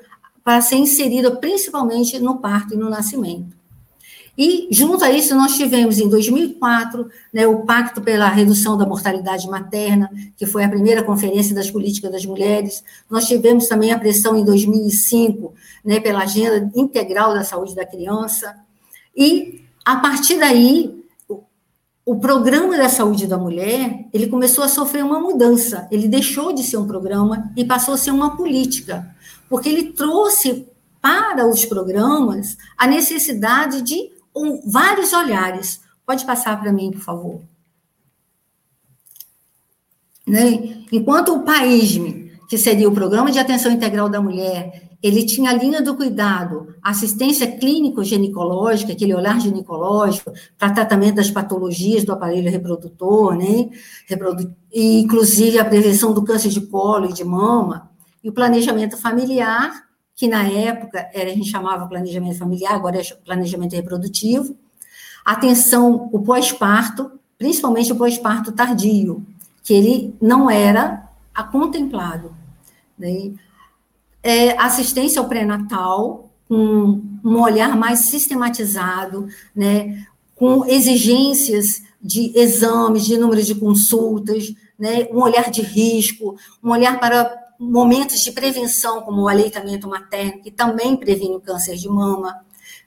para 0.41 0.61
ser 0.61 0.77
inserida 0.77 1.35
principalmente 1.35 2.17
no 2.17 2.37
parto 2.37 2.75
e 2.75 2.77
no 2.77 2.89
nascimento. 2.89 3.58
E, 4.41 4.69
junto 4.71 5.03
a 5.03 5.11
isso, 5.11 5.35
nós 5.35 5.57
tivemos, 5.57 5.99
em 5.99 6.07
2004, 6.07 7.09
né, 7.33 7.45
o 7.45 7.65
Pacto 7.65 7.99
pela 8.01 8.29
Redução 8.29 8.77
da 8.77 8.85
Mortalidade 8.85 9.45
Materna, 9.49 10.09
que 10.37 10.45
foi 10.45 10.63
a 10.63 10.69
primeira 10.69 11.03
conferência 11.03 11.53
das 11.53 11.69
políticas 11.69 12.09
das 12.09 12.25
mulheres. 12.25 12.81
Nós 13.09 13.27
tivemos 13.27 13.67
também 13.67 13.91
a 13.91 13.99
pressão, 13.99 14.37
em 14.37 14.45
2005, 14.45 15.53
né, 15.83 15.99
pela 15.99 16.21
Agenda 16.21 16.71
Integral 16.73 17.33
da 17.33 17.43
Saúde 17.43 17.75
da 17.75 17.85
Criança. 17.85 18.55
E, 19.13 19.61
a 19.83 19.97
partir 19.97 20.39
daí, 20.39 21.03
o 22.05 22.15
programa 22.15 22.77
da 22.77 22.87
saúde 22.87 23.27
da 23.27 23.37
mulher, 23.37 24.05
ele 24.13 24.27
começou 24.27 24.63
a 24.63 24.69
sofrer 24.69 25.03
uma 25.03 25.19
mudança. 25.19 25.85
Ele 25.91 26.07
deixou 26.07 26.53
de 26.53 26.63
ser 26.63 26.77
um 26.77 26.87
programa 26.87 27.51
e 27.57 27.65
passou 27.65 27.93
a 27.93 27.97
ser 27.97 28.11
uma 28.11 28.37
política, 28.37 29.13
porque 29.49 29.67
ele 29.67 29.91
trouxe 29.91 30.65
para 31.01 31.45
os 31.45 31.65
programas 31.65 32.55
a 32.77 32.87
necessidade 32.87 33.81
de 33.81 34.17
um, 34.35 34.61
vários 34.69 35.13
olhares. 35.13 35.81
Pode 36.05 36.25
passar 36.25 36.59
para 36.59 36.73
mim, 36.73 36.91
por 36.91 37.01
favor. 37.01 37.41
Né? 40.27 40.85
Enquanto 40.91 41.33
o 41.33 41.43
PAISME, 41.43 42.31
que 42.47 42.57
seria 42.57 42.87
o 42.87 42.93
Programa 42.93 43.31
de 43.31 43.39
Atenção 43.39 43.71
Integral 43.71 44.09
da 44.09 44.21
Mulher, 44.21 44.89
ele 45.01 45.25
tinha 45.25 45.51
a 45.51 45.53
linha 45.53 45.81
do 45.81 45.95
cuidado, 45.95 46.75
assistência 46.83 47.47
clínico-ginecológica, 47.47 48.91
aquele 48.91 49.15
olhar 49.15 49.39
ginecológico, 49.39 50.31
para 50.57 50.73
tratamento 50.73 51.15
das 51.15 51.31
patologias 51.31 52.03
do 52.03 52.11
aparelho 52.11 52.51
reprodutor, 52.51 53.35
né? 53.35 53.69
Reprodu 54.07 54.53
e, 54.71 54.99
inclusive, 54.99 55.57
a 55.57 55.65
prevenção 55.65 56.13
do 56.13 56.23
câncer 56.23 56.49
de 56.49 56.61
colo 56.61 57.09
e 57.09 57.13
de 57.13 57.23
mama, 57.23 57.89
e 58.23 58.29
o 58.29 58.33
planejamento 58.33 58.97
familiar, 58.97 59.88
que 60.19 60.27
na 60.27 60.43
época 60.43 61.09
era, 61.13 61.31
a 61.31 61.33
gente 61.33 61.49
chamava 61.49 61.87
planejamento 61.87 62.37
familiar, 62.37 62.73
agora 62.73 62.99
é 62.99 63.03
planejamento 63.23 63.73
reprodutivo, 63.73 64.53
atenção, 65.23 66.09
o 66.11 66.19
pós-parto, 66.19 67.09
principalmente 67.37 67.93
o 67.93 67.95
pós-parto 67.95 68.51
tardio, 68.51 69.25
que 69.63 69.73
ele 69.73 70.13
não 70.21 70.49
era 70.51 71.09
contemplado. 71.53 72.35
Né? 72.97 73.31
É, 74.21 74.61
assistência 74.61 75.21
ao 75.21 75.29
pré-natal, 75.29 76.29
com 76.49 77.01
um 77.23 77.39
olhar 77.41 77.77
mais 77.77 77.99
sistematizado, 77.99 79.25
né? 79.55 80.05
com 80.35 80.65
exigências 80.65 81.81
de 82.01 82.37
exames, 82.37 83.05
de 83.05 83.17
número 83.17 83.41
de 83.41 83.55
consultas, 83.55 84.53
né? 84.77 85.07
um 85.13 85.21
olhar 85.21 85.49
de 85.49 85.61
risco, 85.61 86.35
um 86.61 86.71
olhar 86.71 86.99
para 86.99 87.48
momentos 87.59 88.21
de 88.21 88.31
prevenção, 88.31 89.01
como 89.01 89.23
o 89.23 89.27
aleitamento 89.27 89.87
materno, 89.87 90.41
que 90.41 90.49
também 90.49 90.95
previne 90.95 91.35
o 91.35 91.41
câncer 91.41 91.75
de 91.75 91.89
mama, 91.89 92.39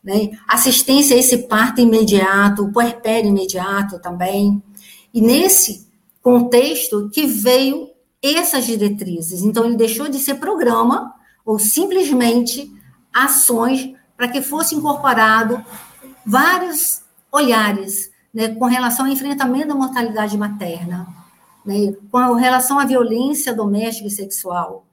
né? 0.03 0.31
assistência 0.49 1.15
a 1.15 1.19
esse 1.19 1.39
parto 1.47 1.81
imediato, 1.81 2.65
o 2.65 2.73
puerpério 2.73 3.29
imediato 3.29 3.99
também. 3.99 4.63
E 5.13 5.21
nesse 5.21 5.87
contexto 6.23 7.11
que 7.13 7.27
veio 7.27 7.91
essas 8.23 8.65
diretrizes. 8.65 9.43
Então, 9.43 9.65
ele 9.65 9.77
deixou 9.77 10.09
de 10.09 10.19
ser 10.19 10.37
programa 10.37 11.13
ou 11.45 11.59
simplesmente 11.59 12.73
ações 13.13 13.93
para 14.17 14.29
que 14.29 14.41
fosse 14.41 14.77
incorporado 14.77 15.63
vários 16.25 17.03
olhares 17.33 18.13
né, 18.33 18.49
com 18.49 18.67
relação 18.67 19.07
ao 19.07 19.13
enfrentamento 19.13 19.69
da 19.69 19.75
mortalidade 19.75 20.39
materna, 20.39 21.09
né, 21.65 21.93
com 22.11 22.35
relação 22.35 22.79
à 22.79 22.85
violência 22.85 23.55
doméstica 23.55 24.09
e 24.09 24.11
sexual, 24.11 24.87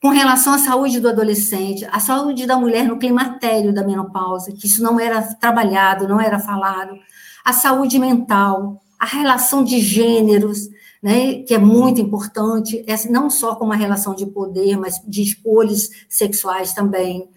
com 0.00 0.10
relação 0.10 0.54
à 0.54 0.58
saúde 0.58 1.00
do 1.00 1.08
adolescente, 1.08 1.84
à 1.90 1.98
saúde 1.98 2.46
da 2.46 2.56
mulher 2.56 2.86
no 2.86 2.98
climatério 2.98 3.72
da 3.72 3.84
menopausa, 3.84 4.52
que 4.52 4.66
isso 4.66 4.82
não 4.82 5.00
era 5.00 5.22
trabalhado, 5.34 6.06
não 6.06 6.20
era 6.20 6.38
falado, 6.38 6.96
a 7.44 7.52
saúde 7.52 7.98
mental, 7.98 8.80
a 8.98 9.06
relação 9.06 9.64
de 9.64 9.80
gêneros, 9.80 10.68
né, 11.02 11.42
que 11.42 11.54
é 11.54 11.58
muito 11.58 12.00
importante, 12.00 12.84
não 13.08 13.30
só 13.30 13.54
como 13.54 13.70
uma 13.70 13.76
relação 13.76 14.14
de 14.14 14.26
poder, 14.26 14.76
mas 14.76 15.00
de 15.06 15.22
escolhas 15.22 15.90
sexuais 16.08 16.72
também 16.72 17.28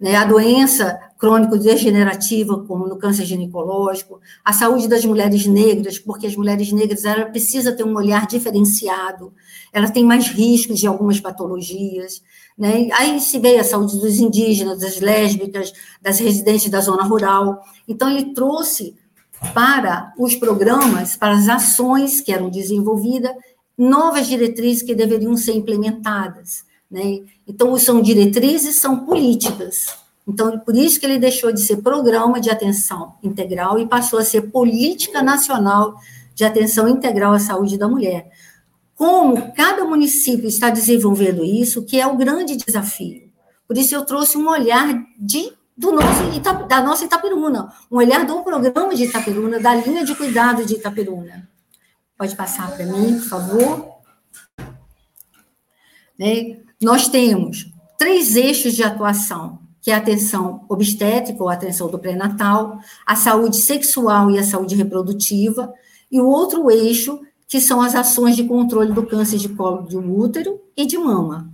né, 0.00 0.14
a 0.14 0.24
doença 0.24 0.98
crônico-degenerativa, 1.18 2.62
como 2.64 2.86
no 2.86 2.96
câncer 2.96 3.24
ginecológico, 3.24 4.20
a 4.44 4.52
saúde 4.52 4.86
das 4.86 5.04
mulheres 5.04 5.46
negras, 5.46 5.98
porque 5.98 6.26
as 6.26 6.36
mulheres 6.36 6.70
negras 6.70 7.04
ela 7.04 7.26
precisa 7.26 7.72
ter 7.72 7.84
um 7.84 7.96
olhar 7.96 8.26
diferenciado, 8.26 9.32
ela 9.72 9.90
tem 9.90 10.04
mais 10.04 10.28
riscos 10.28 10.78
de 10.78 10.86
algumas 10.86 11.18
patologias, 11.18 12.22
né? 12.56 12.88
Aí 12.92 13.18
se 13.20 13.38
vê 13.38 13.58
a 13.58 13.64
saúde 13.64 13.98
dos 13.98 14.18
indígenas, 14.18 14.80
das 14.80 15.00
lésbicas, 15.00 15.72
das 16.00 16.18
residentes 16.20 16.70
da 16.70 16.80
zona 16.80 17.02
rural. 17.02 17.60
Então 17.86 18.08
ele 18.08 18.32
trouxe 18.32 18.96
para 19.54 20.12
os 20.18 20.34
programas, 20.34 21.16
para 21.16 21.36
as 21.36 21.48
ações 21.48 22.20
que 22.20 22.32
eram 22.32 22.48
desenvolvidas, 22.48 23.32
novas 23.76 24.26
diretrizes 24.26 24.82
que 24.82 24.94
deveriam 24.94 25.36
ser 25.36 25.52
implementadas. 25.52 26.67
Né? 26.90 27.20
Então, 27.46 27.76
são 27.78 28.00
diretrizes, 28.00 28.76
são 28.76 29.04
políticas. 29.04 29.86
Então, 30.26 30.58
por 30.58 30.76
isso 30.76 31.00
que 31.00 31.06
ele 31.06 31.18
deixou 31.18 31.50
de 31.52 31.60
ser 31.60 31.78
programa 31.78 32.40
de 32.40 32.50
atenção 32.50 33.14
integral 33.22 33.78
e 33.78 33.86
passou 33.86 34.18
a 34.18 34.24
ser 34.24 34.42
política 34.50 35.22
nacional 35.22 35.98
de 36.34 36.44
atenção 36.44 36.86
integral 36.86 37.32
à 37.32 37.38
saúde 37.38 37.78
da 37.78 37.88
mulher. 37.88 38.30
Como 38.94 39.52
cada 39.54 39.84
município 39.84 40.48
está 40.48 40.70
desenvolvendo 40.70 41.44
isso, 41.44 41.84
que 41.84 42.00
é 42.00 42.06
o 42.06 42.16
grande 42.16 42.56
desafio. 42.56 43.28
Por 43.66 43.76
isso 43.78 43.94
eu 43.94 44.04
trouxe 44.04 44.36
um 44.36 44.48
olhar 44.48 45.02
de, 45.18 45.52
do 45.76 45.92
nosso, 45.92 46.40
da 46.68 46.82
nossa 46.82 47.04
Itaperuna, 47.04 47.72
um 47.90 47.96
olhar 47.96 48.26
do 48.26 48.42
programa 48.42 48.94
de 48.94 49.04
Itaperuna, 49.04 49.58
da 49.58 49.74
linha 49.74 50.04
de 50.04 50.14
cuidado 50.14 50.64
de 50.64 50.74
Itaperuna. 50.74 51.48
Pode 52.16 52.34
passar 52.34 52.70
para 52.74 52.84
mim, 52.84 53.18
por 53.18 53.28
favor. 53.28 53.88
Né? 56.18 56.58
Nós 56.80 57.08
temos 57.08 57.72
três 57.98 58.36
eixos 58.36 58.74
de 58.74 58.84
atuação, 58.84 59.58
que 59.82 59.90
é 59.90 59.94
a 59.94 59.98
atenção 59.98 60.64
obstétrica 60.68 61.42
ou 61.42 61.48
atenção 61.48 61.90
do 61.90 61.98
pré-natal, 61.98 62.78
a 63.04 63.16
saúde 63.16 63.56
sexual 63.56 64.30
e 64.30 64.38
a 64.38 64.44
saúde 64.44 64.76
reprodutiva, 64.76 65.72
e 66.10 66.20
o 66.20 66.26
outro 66.28 66.70
eixo, 66.70 67.20
que 67.48 67.60
são 67.60 67.80
as 67.80 67.96
ações 67.96 68.36
de 68.36 68.44
controle 68.44 68.92
do 68.92 69.04
câncer 69.04 69.38
de 69.38 69.48
colo 69.48 69.88
de 69.88 69.96
útero 69.96 70.60
e 70.76 70.86
de 70.86 70.96
mama. 70.96 71.50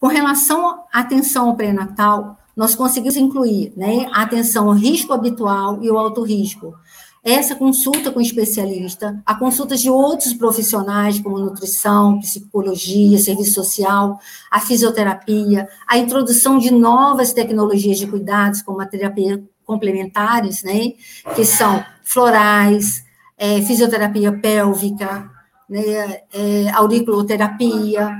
Com 0.00 0.08
relação 0.08 0.84
à 0.92 1.00
atenção 1.00 1.54
pré-natal, 1.54 2.36
nós 2.56 2.74
conseguimos 2.74 3.16
incluir 3.16 3.72
né, 3.76 4.08
a 4.12 4.22
atenção 4.22 4.68
ao 4.68 4.74
risco 4.74 5.12
habitual 5.12 5.80
e 5.82 5.90
o 5.90 5.96
alto 5.96 6.22
risco, 6.22 6.74
essa 7.22 7.54
consulta 7.54 8.10
com 8.10 8.20
especialista, 8.20 9.22
a 9.26 9.34
consulta 9.34 9.76
de 9.76 9.90
outros 9.90 10.32
profissionais, 10.32 11.20
como 11.20 11.38
nutrição, 11.38 12.18
psicologia, 12.18 13.18
serviço 13.18 13.54
social, 13.54 14.18
a 14.50 14.58
fisioterapia, 14.58 15.68
a 15.86 15.98
introdução 15.98 16.58
de 16.58 16.72
novas 16.72 17.32
tecnologias 17.32 17.98
de 17.98 18.06
cuidados, 18.06 18.62
como 18.62 18.80
a 18.80 18.86
terapia 18.86 19.42
complementares, 19.66 20.62
né, 20.62 20.94
que 21.36 21.44
são 21.44 21.84
florais, 22.02 23.04
é, 23.36 23.60
fisioterapia 23.62 24.32
pélvica, 24.32 25.30
né, 25.68 26.22
é, 26.32 26.70
auriculoterapia. 26.72 28.16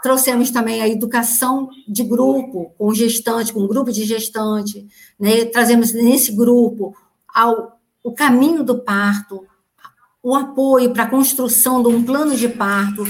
Trouxemos 0.00 0.50
também 0.50 0.80
a 0.80 0.88
educação 0.88 1.68
de 1.88 2.04
grupo, 2.04 2.72
com 2.78 2.94
gestante, 2.94 3.52
com 3.52 3.66
grupo 3.66 3.92
de 3.92 4.04
gestante, 4.04 4.86
né, 5.18 5.44
trazemos 5.44 5.92
nesse 5.92 6.32
grupo 6.32 6.94
ao 7.34 7.81
o 8.02 8.12
caminho 8.12 8.64
do 8.64 8.78
parto, 8.78 9.46
o 10.22 10.34
apoio 10.34 10.92
para 10.92 11.04
a 11.04 11.10
construção 11.10 11.82
de 11.82 11.88
um 11.88 12.02
plano 12.02 12.36
de 12.36 12.48
parto, 12.48 13.04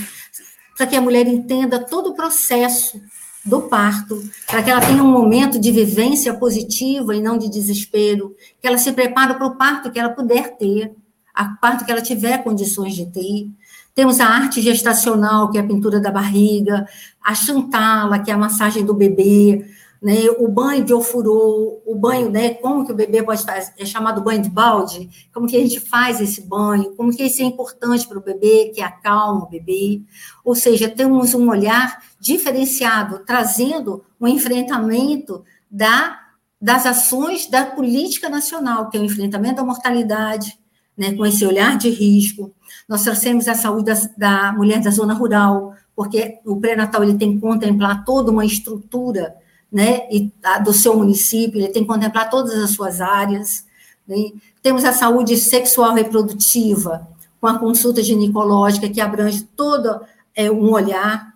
para 0.76 0.86
que 0.86 0.96
a 0.96 1.00
mulher 1.00 1.26
entenda 1.26 1.78
todo 1.78 2.10
o 2.10 2.14
processo 2.14 3.00
do 3.44 3.62
parto, 3.62 4.22
para 4.46 4.62
que 4.62 4.70
ela 4.70 4.80
tenha 4.80 5.02
um 5.02 5.10
momento 5.10 5.58
de 5.58 5.70
vivência 5.70 6.32
positiva 6.34 7.14
e 7.14 7.20
não 7.20 7.36
de 7.36 7.50
desespero, 7.50 8.34
que 8.60 8.66
ela 8.66 8.78
se 8.78 8.92
prepare 8.92 9.34
para 9.34 9.46
o 9.46 9.56
parto 9.56 9.90
que 9.90 9.98
ela 9.98 10.10
puder 10.10 10.56
ter, 10.56 10.94
a 11.34 11.46
parto 11.46 11.84
que 11.84 11.90
ela 11.90 12.02
tiver 12.02 12.38
condições 12.38 12.94
de 12.94 13.06
ter. 13.06 13.48
Temos 13.94 14.20
a 14.20 14.26
arte 14.26 14.62
gestacional, 14.62 15.50
que 15.50 15.58
é 15.58 15.60
a 15.60 15.66
pintura 15.66 16.00
da 16.00 16.10
barriga, 16.10 16.86
a 17.22 17.34
chantala, 17.34 18.18
que 18.18 18.30
é 18.30 18.34
a 18.34 18.38
massagem 18.38 18.84
do 18.84 18.94
bebê, 18.94 19.66
né, 20.02 20.28
o 20.36 20.48
banho 20.48 20.84
de 20.84 20.92
ofurô, 20.92 21.80
o 21.86 21.94
banho, 21.94 22.28
né, 22.28 22.54
como 22.54 22.84
que 22.84 22.90
o 22.90 22.94
bebê 22.94 23.22
pode 23.22 23.44
fazer, 23.44 23.72
é 23.78 23.86
chamado 23.86 24.20
banho 24.20 24.42
de 24.42 24.50
balde, 24.50 25.08
como 25.32 25.46
que 25.46 25.56
a 25.56 25.60
gente 25.60 25.78
faz 25.78 26.20
esse 26.20 26.40
banho, 26.40 26.96
como 26.96 27.14
que 27.14 27.22
isso 27.22 27.40
é 27.40 27.44
importante 27.44 28.08
para 28.08 28.18
o 28.18 28.22
bebê, 28.22 28.72
que 28.74 28.82
acalma 28.82 29.44
o 29.44 29.48
bebê, 29.48 30.02
ou 30.44 30.56
seja, 30.56 30.88
temos 30.88 31.34
um 31.34 31.48
olhar 31.48 32.02
diferenciado, 32.18 33.20
trazendo 33.24 34.04
um 34.20 34.26
enfrentamento 34.26 35.44
da, 35.70 36.18
das 36.60 36.84
ações 36.84 37.48
da 37.48 37.64
política 37.64 38.28
nacional, 38.28 38.90
que 38.90 38.96
é 38.96 39.00
o 39.00 39.04
enfrentamento 39.04 39.56
da 39.56 39.64
mortalidade, 39.64 40.58
né, 40.98 41.14
com 41.14 41.24
esse 41.24 41.46
olhar 41.46 41.78
de 41.78 41.88
risco. 41.88 42.52
Nós 42.88 43.04
trouxemos 43.04 43.46
a 43.46 43.54
saúde 43.54 43.84
da, 43.84 43.94
da 44.18 44.52
mulher 44.52 44.80
da 44.80 44.90
zona 44.90 45.14
rural, 45.14 45.74
porque 45.94 46.40
o 46.44 46.58
pré-natal 46.60 47.04
ele 47.04 47.16
tem 47.16 47.34
que 47.34 47.40
contemplar 47.40 48.04
toda 48.04 48.32
uma 48.32 48.44
estrutura 48.44 49.40
né, 49.72 50.06
e, 50.10 50.30
a, 50.44 50.58
do 50.58 50.72
seu 50.72 50.96
município, 50.96 51.58
ele 51.58 51.68
tem 51.68 51.82
que 51.82 51.88
contemplar 51.88 52.28
todas 52.28 52.52
as 52.62 52.70
suas 52.70 53.00
áreas. 53.00 53.64
Né? 54.06 54.32
Temos 54.62 54.84
a 54.84 54.92
saúde 54.92 55.36
sexual 55.38 55.94
reprodutiva, 55.94 57.08
com 57.40 57.46
a 57.46 57.58
consulta 57.58 58.02
ginecológica, 58.02 58.88
que 58.88 59.00
abrange 59.00 59.42
todo 59.56 60.00
é, 60.34 60.50
um 60.50 60.70
olhar, 60.70 61.32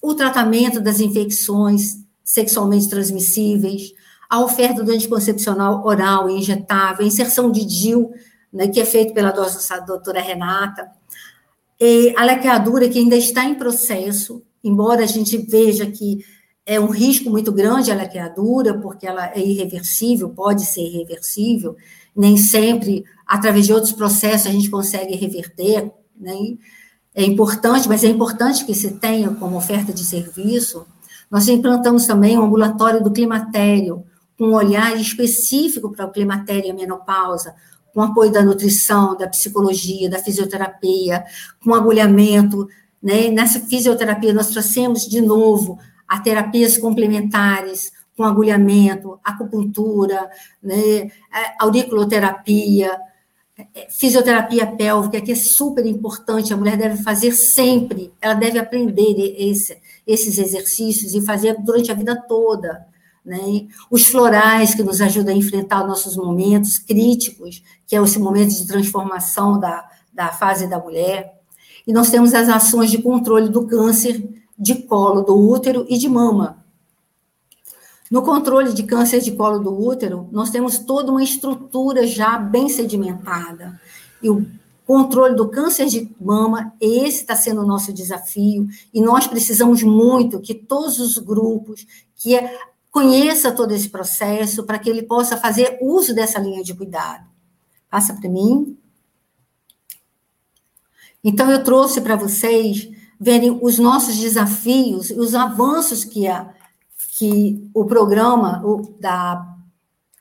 o 0.00 0.14
tratamento 0.14 0.80
das 0.80 1.00
infecções 1.00 1.98
sexualmente 2.22 2.88
transmissíveis, 2.88 3.92
a 4.28 4.40
oferta 4.40 4.84
do 4.84 4.92
anticoncepcional 4.92 5.84
oral 5.84 6.30
e 6.30 6.38
injetável, 6.38 7.04
a 7.04 7.08
inserção 7.08 7.50
de 7.50 7.64
DIL, 7.64 8.12
né, 8.52 8.68
que 8.68 8.80
é 8.80 8.84
feito 8.84 9.12
pela 9.12 9.32
doutora 9.32 10.20
Renata, 10.20 10.88
e 11.80 12.14
a 12.16 12.24
laqueadura 12.24 12.88
que 12.88 12.98
ainda 12.98 13.16
está 13.16 13.44
em 13.44 13.54
processo, 13.54 14.42
embora 14.62 15.02
a 15.02 15.06
gente 15.06 15.36
veja 15.38 15.86
que 15.86 16.24
é 16.70 16.78
um 16.78 16.86
risco 16.86 17.28
muito 17.28 17.50
grande 17.50 17.90
a 17.90 17.96
laqueadura, 17.96 18.78
porque 18.78 19.04
ela 19.04 19.26
é 19.34 19.40
irreversível, 19.40 20.30
pode 20.30 20.64
ser 20.64 20.82
irreversível, 20.82 21.76
nem 22.14 22.36
sempre, 22.36 23.02
através 23.26 23.66
de 23.66 23.72
outros 23.72 23.90
processos, 23.90 24.46
a 24.46 24.52
gente 24.52 24.70
consegue 24.70 25.16
reverter, 25.16 25.90
né? 26.16 26.36
É 27.12 27.24
importante, 27.24 27.88
mas 27.88 28.04
é 28.04 28.06
importante 28.06 28.64
que 28.64 28.72
se 28.72 28.92
tenha 28.92 29.30
como 29.30 29.56
oferta 29.56 29.92
de 29.92 30.04
serviço. 30.04 30.86
Nós 31.28 31.48
implantamos 31.48 32.06
também 32.06 32.38
o 32.38 32.42
um 32.42 32.44
ambulatório 32.44 33.02
do 33.02 33.10
climatério, 33.10 34.04
com 34.38 34.44
um 34.44 34.54
olhar 34.54 34.96
específico 34.96 35.90
para 35.90 36.06
o 36.06 36.12
climatério 36.12 36.68
e 36.68 36.70
a 36.70 36.74
menopausa, 36.74 37.52
com 37.92 38.00
apoio 38.00 38.30
da 38.30 38.44
nutrição, 38.44 39.16
da 39.16 39.26
psicologia, 39.26 40.08
da 40.08 40.20
fisioterapia, 40.20 41.24
com 41.64 41.74
agulhamento. 41.74 42.68
Né? 43.02 43.28
Nessa 43.28 43.58
fisioterapia, 43.58 44.32
nós 44.32 44.50
trouxemos 44.50 45.00
de 45.08 45.20
novo 45.20 45.80
a 46.10 46.18
terapias 46.18 46.76
complementares, 46.76 47.92
com 48.16 48.24
agulhamento, 48.24 49.20
acupuntura, 49.22 50.28
né, 50.60 51.08
auriculoterapia, 51.60 52.98
é, 53.72 53.86
fisioterapia 53.88 54.66
pélvica, 54.66 55.20
que 55.20 55.30
é 55.30 55.36
super 55.36 55.86
importante, 55.86 56.52
a 56.52 56.56
mulher 56.56 56.76
deve 56.76 57.00
fazer 57.00 57.30
sempre, 57.30 58.12
ela 58.20 58.34
deve 58.34 58.58
aprender 58.58 59.36
esse, 59.38 59.78
esses 60.04 60.36
exercícios 60.36 61.14
e 61.14 61.24
fazer 61.24 61.56
durante 61.60 61.92
a 61.92 61.94
vida 61.94 62.16
toda. 62.16 62.84
Né? 63.24 63.68
Os 63.88 64.06
florais 64.06 64.74
que 64.74 64.82
nos 64.82 65.00
ajudam 65.00 65.32
a 65.32 65.38
enfrentar 65.38 65.86
nossos 65.86 66.16
momentos 66.16 66.76
críticos, 66.76 67.62
que 67.86 67.94
é 67.94 68.02
esse 68.02 68.18
momento 68.18 68.50
de 68.50 68.66
transformação 68.66 69.60
da, 69.60 69.88
da 70.12 70.28
fase 70.28 70.66
da 70.68 70.80
mulher. 70.80 71.38
E 71.86 71.92
nós 71.92 72.10
temos 72.10 72.34
as 72.34 72.48
ações 72.48 72.90
de 72.90 72.98
controle 72.98 73.48
do 73.48 73.64
câncer 73.68 74.39
de 74.60 74.74
colo 74.74 75.22
do 75.22 75.34
útero 75.34 75.86
e 75.88 75.96
de 75.96 76.06
mama. 76.06 76.62
No 78.10 78.22
controle 78.22 78.74
de 78.74 78.82
câncer 78.82 79.20
de 79.20 79.32
colo 79.32 79.58
do 79.58 79.72
útero, 79.72 80.28
nós 80.30 80.50
temos 80.50 80.78
toda 80.78 81.10
uma 81.10 81.22
estrutura 81.22 82.06
já 82.06 82.36
bem 82.36 82.68
sedimentada. 82.68 83.80
E 84.22 84.28
o 84.28 84.46
controle 84.84 85.34
do 85.34 85.48
câncer 85.48 85.86
de 85.86 86.14
mama, 86.20 86.74
esse 86.78 87.22
está 87.22 87.34
sendo 87.34 87.62
o 87.62 87.66
nosso 87.66 87.92
desafio, 87.92 88.68
e 88.92 89.00
nós 89.00 89.26
precisamos 89.26 89.82
muito 89.82 90.40
que 90.40 90.54
todos 90.54 90.98
os 90.98 91.16
grupos, 91.16 91.86
que 92.16 92.36
é, 92.36 92.58
conheça 92.90 93.52
todo 93.52 93.72
esse 93.72 93.88
processo, 93.88 94.64
para 94.64 94.78
que 94.78 94.90
ele 94.90 95.04
possa 95.04 95.36
fazer 95.36 95.78
uso 95.80 96.14
dessa 96.14 96.38
linha 96.38 96.62
de 96.62 96.74
cuidado. 96.74 97.24
Passa 97.88 98.12
para 98.12 98.28
mim. 98.28 98.76
Então, 101.22 101.50
eu 101.50 101.62
trouxe 101.62 102.00
para 102.00 102.16
vocês 102.16 102.90
verem 103.20 103.58
os 103.60 103.78
nossos 103.78 104.16
desafios 104.16 105.10
os 105.10 105.34
avanços 105.34 106.04
que, 106.04 106.26
a, 106.26 106.48
que 107.18 107.68
o 107.74 107.84
programa, 107.84 108.62
o, 108.64 108.96
da, 108.98 109.46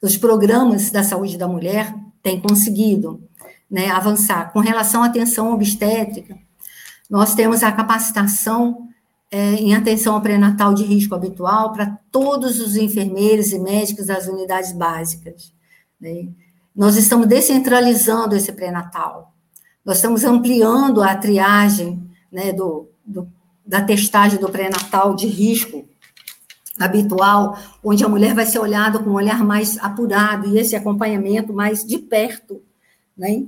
os 0.01 0.17
programas 0.17 0.91
da 0.91 1.01
saúde 1.01 1.38
da 1.38 1.47
mulher 1.47 1.95
têm 2.21 2.41
conseguido 2.41 3.23
né, 3.71 3.89
avançar. 3.89 4.51
Com 4.51 4.59
relação 4.59 5.01
à 5.01 5.05
atenção 5.05 5.53
obstétrica, 5.53 6.38
nós 7.09 7.33
temos 7.33 7.63
a 7.63 7.71
capacitação 7.71 8.89
é, 9.31 9.53
em 9.53 9.73
atenção 9.73 10.15
ao 10.15 10.21
pré-natal 10.21 10.73
de 10.73 10.83
risco 10.83 11.15
habitual 11.15 11.71
para 11.71 11.97
todos 12.12 12.59
os 12.59 12.75
enfermeiros 12.75 13.51
e 13.51 13.59
médicos 13.59 14.07
das 14.07 14.27
unidades 14.27 14.73
básicas. 14.73 15.53
Né? 16.01 16.27
Nós 16.75 16.97
estamos 16.97 17.27
descentralizando 17.27 18.35
esse 18.35 18.51
pré-natal. 18.51 19.33
Nós 19.85 19.97
estamos 19.97 20.23
ampliando 20.23 21.01
a 21.01 21.15
triagem 21.15 22.09
né, 22.32 22.52
do, 22.54 22.89
do, 23.06 23.28
da 23.65 23.82
testagem 23.82 24.39
do 24.39 24.50
pré-natal 24.50 25.15
de 25.15 25.28
risco 25.28 25.88
habitual, 26.80 27.58
onde 27.84 28.04
a 28.06 28.10
mulher 28.10 28.34
vai 28.34 28.46
ser 28.46 28.60
olhada 28.60 29.00
com 29.00 29.10
um 29.10 29.15
olhar 29.15 29.44
mais 29.44 29.78
apurado 29.80 30.48
e 30.48 30.58
esse 30.58 30.76
acompanhamento 30.76 31.52
mais 31.52 31.84
de 31.84 31.98
perto, 31.98 32.63
né? 33.18 33.46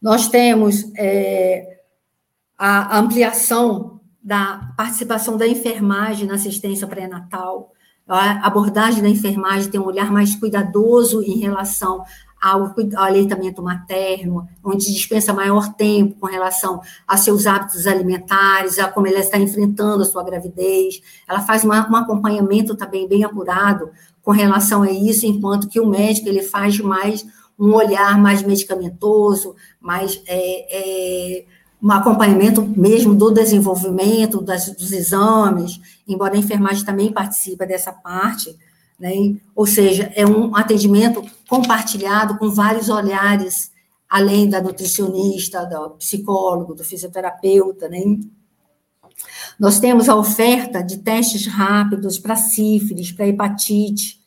Nós 0.00 0.28
temos 0.28 0.90
é, 0.96 1.80
a 2.56 2.98
ampliação 2.98 4.00
da 4.22 4.72
participação 4.76 5.36
da 5.36 5.46
enfermagem 5.46 6.26
na 6.26 6.34
assistência 6.34 6.86
pré-natal, 6.86 7.72
a 8.10 8.44
abordagem 8.44 9.02
da 9.02 9.08
enfermagem 9.08 9.70
tem 9.70 9.80
um 9.80 9.86
olhar 9.86 10.10
mais 10.10 10.34
cuidadoso 10.34 11.22
em 11.22 11.38
relação 11.38 12.02
ao, 12.40 12.74
aleitamento 12.96 13.62
materno, 13.62 14.48
onde 14.64 14.92
dispensa 14.92 15.32
maior 15.32 15.74
tempo 15.74 16.16
com 16.18 16.26
relação 16.26 16.80
a 17.06 17.16
seus 17.16 17.46
hábitos 17.46 17.86
alimentares, 17.86 18.78
a 18.78 18.88
como 18.88 19.06
ela 19.06 19.18
está 19.18 19.38
enfrentando 19.38 20.02
a 20.02 20.06
sua 20.06 20.24
gravidez. 20.24 21.02
Ela 21.28 21.40
faz 21.40 21.64
uma, 21.64 21.88
um 21.90 21.96
acompanhamento 21.96 22.74
também 22.74 23.06
bem 23.06 23.24
apurado 23.24 23.90
com 24.22 24.30
relação 24.30 24.82
a 24.82 24.90
isso, 24.90 25.26
enquanto 25.26 25.68
que 25.68 25.80
o 25.80 25.86
médico 25.86 26.28
ele 26.28 26.42
faz 26.42 26.78
mais 26.80 27.26
um 27.58 27.74
olhar 27.74 28.18
mais 28.18 28.42
medicamentoso, 28.42 29.54
mais 29.78 30.22
é, 30.26 31.40
é, 31.40 31.44
um 31.82 31.90
acompanhamento 31.90 32.62
mesmo 32.62 33.14
do 33.14 33.30
desenvolvimento 33.30 34.40
das, 34.40 34.70
dos 34.74 34.92
exames, 34.92 35.78
embora 36.08 36.34
a 36.34 36.38
enfermagem 36.38 36.84
também 36.84 37.12
participe 37.12 37.66
dessa 37.66 37.92
parte, 37.92 38.56
né? 38.98 39.34
Ou 39.54 39.66
seja, 39.66 40.12
é 40.14 40.26
um 40.26 40.54
atendimento 40.54 41.24
compartilhado 41.50 42.38
com 42.38 42.48
vários 42.48 42.88
olhares, 42.88 43.72
além 44.08 44.48
da 44.48 44.62
nutricionista, 44.62 45.66
do 45.66 45.96
psicólogo, 45.96 46.76
do 46.76 46.84
fisioterapeuta. 46.84 47.88
Né? 47.88 47.98
Nós 49.58 49.80
temos 49.80 50.08
a 50.08 50.14
oferta 50.14 50.80
de 50.80 50.98
testes 50.98 51.48
rápidos 51.48 52.20
para 52.20 52.36
sífilis, 52.36 53.10
para 53.10 53.26
hepatite, 53.26 54.20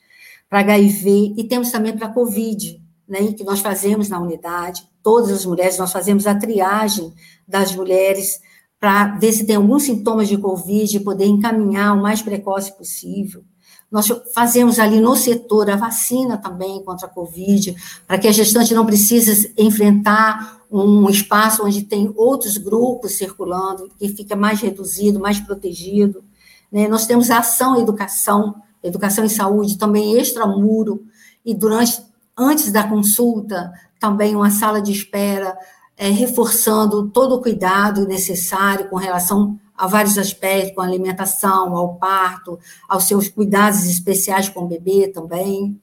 para 0.49 0.59
HIV, 0.59 1.35
e 1.37 1.45
temos 1.45 1.71
também 1.71 1.97
para 1.97 2.09
COVID, 2.09 2.83
né, 3.07 3.31
que 3.31 3.45
nós 3.45 3.61
fazemos 3.61 4.09
na 4.09 4.19
unidade. 4.19 4.85
Todas 5.01 5.31
as 5.31 5.45
mulheres, 5.45 5.77
nós 5.77 5.93
fazemos 5.93 6.27
a 6.27 6.35
triagem 6.35 7.13
das 7.47 7.73
mulheres 7.73 8.41
para 8.77 9.15
ver 9.15 9.31
se 9.31 9.45
tem 9.45 9.55
alguns 9.55 9.83
sintomas 9.83 10.27
de 10.27 10.37
COVID 10.37 10.97
e 10.97 10.99
poder 10.99 11.25
encaminhar 11.25 11.95
o 11.95 12.01
mais 12.01 12.21
precoce 12.21 12.77
possível. 12.77 13.45
Nós 13.93 14.07
fazemos 14.33 14.79
ali 14.79 14.99
no 14.99 15.15
setor 15.15 15.69
a 15.69 15.75
vacina 15.75 16.35
também 16.35 16.83
contra 16.83 17.05
a 17.05 17.09
Covid, 17.09 17.75
para 18.07 18.17
que 18.17 18.27
a 18.27 18.31
gestante 18.31 18.73
não 18.73 18.87
precise 18.87 19.53
enfrentar 19.55 20.63
um 20.71 21.07
espaço 21.07 21.63
onde 21.63 21.83
tem 21.83 22.11
outros 22.15 22.57
grupos 22.57 23.11
circulando, 23.11 23.91
que 23.99 24.09
fica 24.09 24.35
mais 24.35 24.59
reduzido, 24.59 25.19
mais 25.19 25.39
protegido. 25.39 26.23
Né? 26.71 26.87
Nós 26.87 27.05
temos 27.05 27.29
a 27.29 27.37
ação 27.37 27.79
educação, 27.79 28.55
educação 28.81 29.23
e 29.25 29.29
saúde 29.29 29.77
também 29.77 30.19
extramuro, 30.19 31.05
e 31.45 31.53
durante, 31.53 32.01
antes 32.35 32.71
da 32.71 32.87
consulta, 32.87 33.71
também 33.99 34.35
uma 34.35 34.49
sala 34.49 34.81
de 34.81 34.91
espera, 34.91 35.55
é, 35.95 36.09
reforçando 36.09 37.09
todo 37.09 37.35
o 37.35 37.41
cuidado 37.43 38.07
necessário 38.07 38.89
com 38.89 38.95
relação 38.95 39.59
a 39.77 39.87
vários 39.87 40.17
aspectos, 40.17 40.75
com 40.75 40.81
a 40.81 40.85
alimentação, 40.85 41.75
ao 41.75 41.95
parto, 41.95 42.59
aos 42.87 43.05
seus 43.05 43.27
cuidados 43.27 43.85
especiais 43.85 44.49
com 44.49 44.61
o 44.61 44.67
bebê 44.67 45.07
também. 45.07 45.79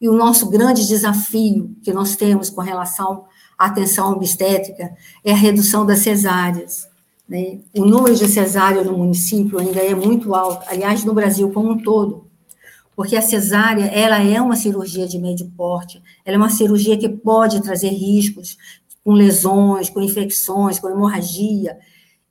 E 0.00 0.08
o 0.08 0.14
nosso 0.14 0.48
grande 0.48 0.86
desafio 0.86 1.74
que 1.82 1.92
nós 1.92 2.16
temos 2.16 2.48
com 2.50 2.60
relação 2.60 3.24
à 3.58 3.66
atenção 3.66 4.12
obstétrica 4.12 4.94
é 5.24 5.32
a 5.32 5.36
redução 5.36 5.84
das 5.84 6.00
cesáreas. 6.00 6.88
Né? 7.28 7.60
O 7.76 7.84
número 7.84 8.16
de 8.16 8.26
cesárea 8.26 8.82
no 8.82 8.96
município 8.98 9.58
ainda 9.58 9.80
é 9.80 9.94
muito 9.94 10.34
alto, 10.34 10.66
aliás, 10.68 11.04
no 11.04 11.14
Brasil 11.14 11.50
como 11.52 11.70
um 11.70 11.78
todo, 11.78 12.26
porque 12.96 13.14
a 13.14 13.22
cesárea, 13.22 13.84
ela 13.86 14.22
é 14.22 14.40
uma 14.42 14.56
cirurgia 14.56 15.06
de 15.06 15.18
médio 15.18 15.50
porte, 15.56 16.02
ela 16.24 16.34
é 16.34 16.38
uma 16.38 16.50
cirurgia 16.50 16.98
que 16.98 17.08
pode 17.08 17.62
trazer 17.62 17.90
riscos 17.90 18.56
com 19.04 19.12
lesões, 19.12 19.88
com 19.88 20.02
infecções, 20.02 20.78
com 20.78 20.88
hemorragia, 20.88 21.78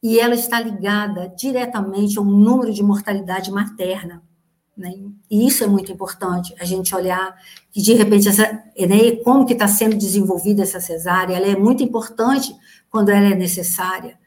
e 0.01 0.19
ela 0.19 0.33
está 0.33 0.59
ligada 0.59 1.31
diretamente 1.35 2.17
ao 2.17 2.25
número 2.25 2.73
de 2.73 2.81
mortalidade 2.81 3.51
materna. 3.51 4.23
Né? 4.75 4.93
E 5.29 5.45
isso 5.45 5.61
é 5.63 5.67
muito 5.67 5.91
importante, 5.91 6.55
a 6.57 6.63
gente 6.63 6.95
olhar 6.95 7.35
que, 7.69 7.81
de 7.81 7.93
repente, 7.93 8.29
essa, 8.29 8.43
né, 8.43 9.11
como 9.25 9.45
que 9.45 9.51
está 9.51 9.67
sendo 9.67 9.97
desenvolvida 9.97 10.63
essa 10.63 10.79
cesárea, 10.79 11.35
ela 11.35 11.47
é 11.47 11.55
muito 11.55 11.83
importante 11.83 12.55
quando 12.89 13.09
ela 13.09 13.27
é 13.27 13.35
necessária. 13.35 14.17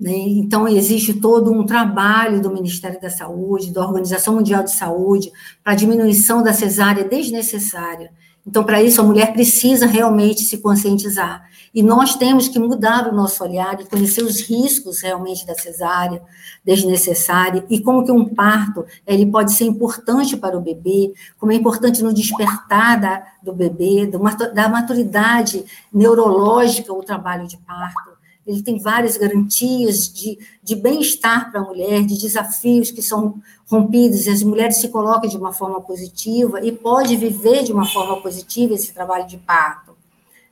Né? 0.00 0.16
Então, 0.16 0.66
existe 0.66 1.14
todo 1.14 1.52
um 1.52 1.66
trabalho 1.66 2.40
do 2.40 2.50
Ministério 2.50 2.98
da 2.98 3.10
Saúde, 3.10 3.72
da 3.72 3.86
Organização 3.86 4.36
Mundial 4.36 4.64
de 4.64 4.72
Saúde, 4.72 5.30
para 5.62 5.74
diminuição 5.74 6.42
da 6.42 6.54
cesárea 6.54 7.04
desnecessária. 7.04 8.10
Então, 8.46 8.62
para 8.62 8.82
isso, 8.82 9.00
a 9.00 9.04
mulher 9.04 9.32
precisa 9.32 9.86
realmente 9.86 10.42
se 10.42 10.58
conscientizar. 10.58 11.48
E 11.74 11.82
nós 11.82 12.14
temos 12.14 12.46
que 12.46 12.58
mudar 12.58 13.08
o 13.08 13.14
nosso 13.14 13.42
olhar 13.42 13.80
e 13.80 13.86
conhecer 13.86 14.22
os 14.22 14.40
riscos 14.40 15.00
realmente 15.00 15.46
da 15.46 15.54
cesárea 15.54 16.22
desnecessária 16.64 17.64
e 17.68 17.80
como 17.80 18.04
que 18.04 18.12
um 18.12 18.24
parto 18.32 18.86
ele 19.06 19.26
pode 19.26 19.52
ser 19.52 19.64
importante 19.64 20.36
para 20.36 20.56
o 20.56 20.60
bebê, 20.60 21.12
como 21.38 21.50
é 21.50 21.56
importante 21.56 22.02
no 22.02 22.14
despertar 22.14 23.00
da, 23.00 23.26
do 23.42 23.52
bebê, 23.52 24.08
da 24.54 24.68
maturidade 24.68 25.64
neurológica 25.92 26.92
o 26.92 27.02
trabalho 27.02 27.48
de 27.48 27.56
parto 27.56 28.13
ele 28.46 28.62
tem 28.62 28.78
várias 28.78 29.16
garantias 29.16 30.12
de, 30.12 30.38
de 30.62 30.76
bem-estar 30.76 31.50
para 31.50 31.60
a 31.60 31.64
mulher, 31.64 32.04
de 32.04 32.18
desafios 32.18 32.90
que 32.90 33.02
são 33.02 33.40
rompidos, 33.66 34.26
e 34.26 34.30
as 34.30 34.42
mulheres 34.42 34.80
se 34.80 34.88
colocam 34.88 35.28
de 35.28 35.36
uma 35.36 35.52
forma 35.52 35.80
positiva 35.80 36.64
e 36.64 36.70
pode 36.70 37.16
viver 37.16 37.64
de 37.64 37.72
uma 37.72 37.86
forma 37.86 38.20
positiva 38.20 38.74
esse 38.74 38.92
trabalho 38.92 39.26
de 39.26 39.38
parto. 39.38 39.96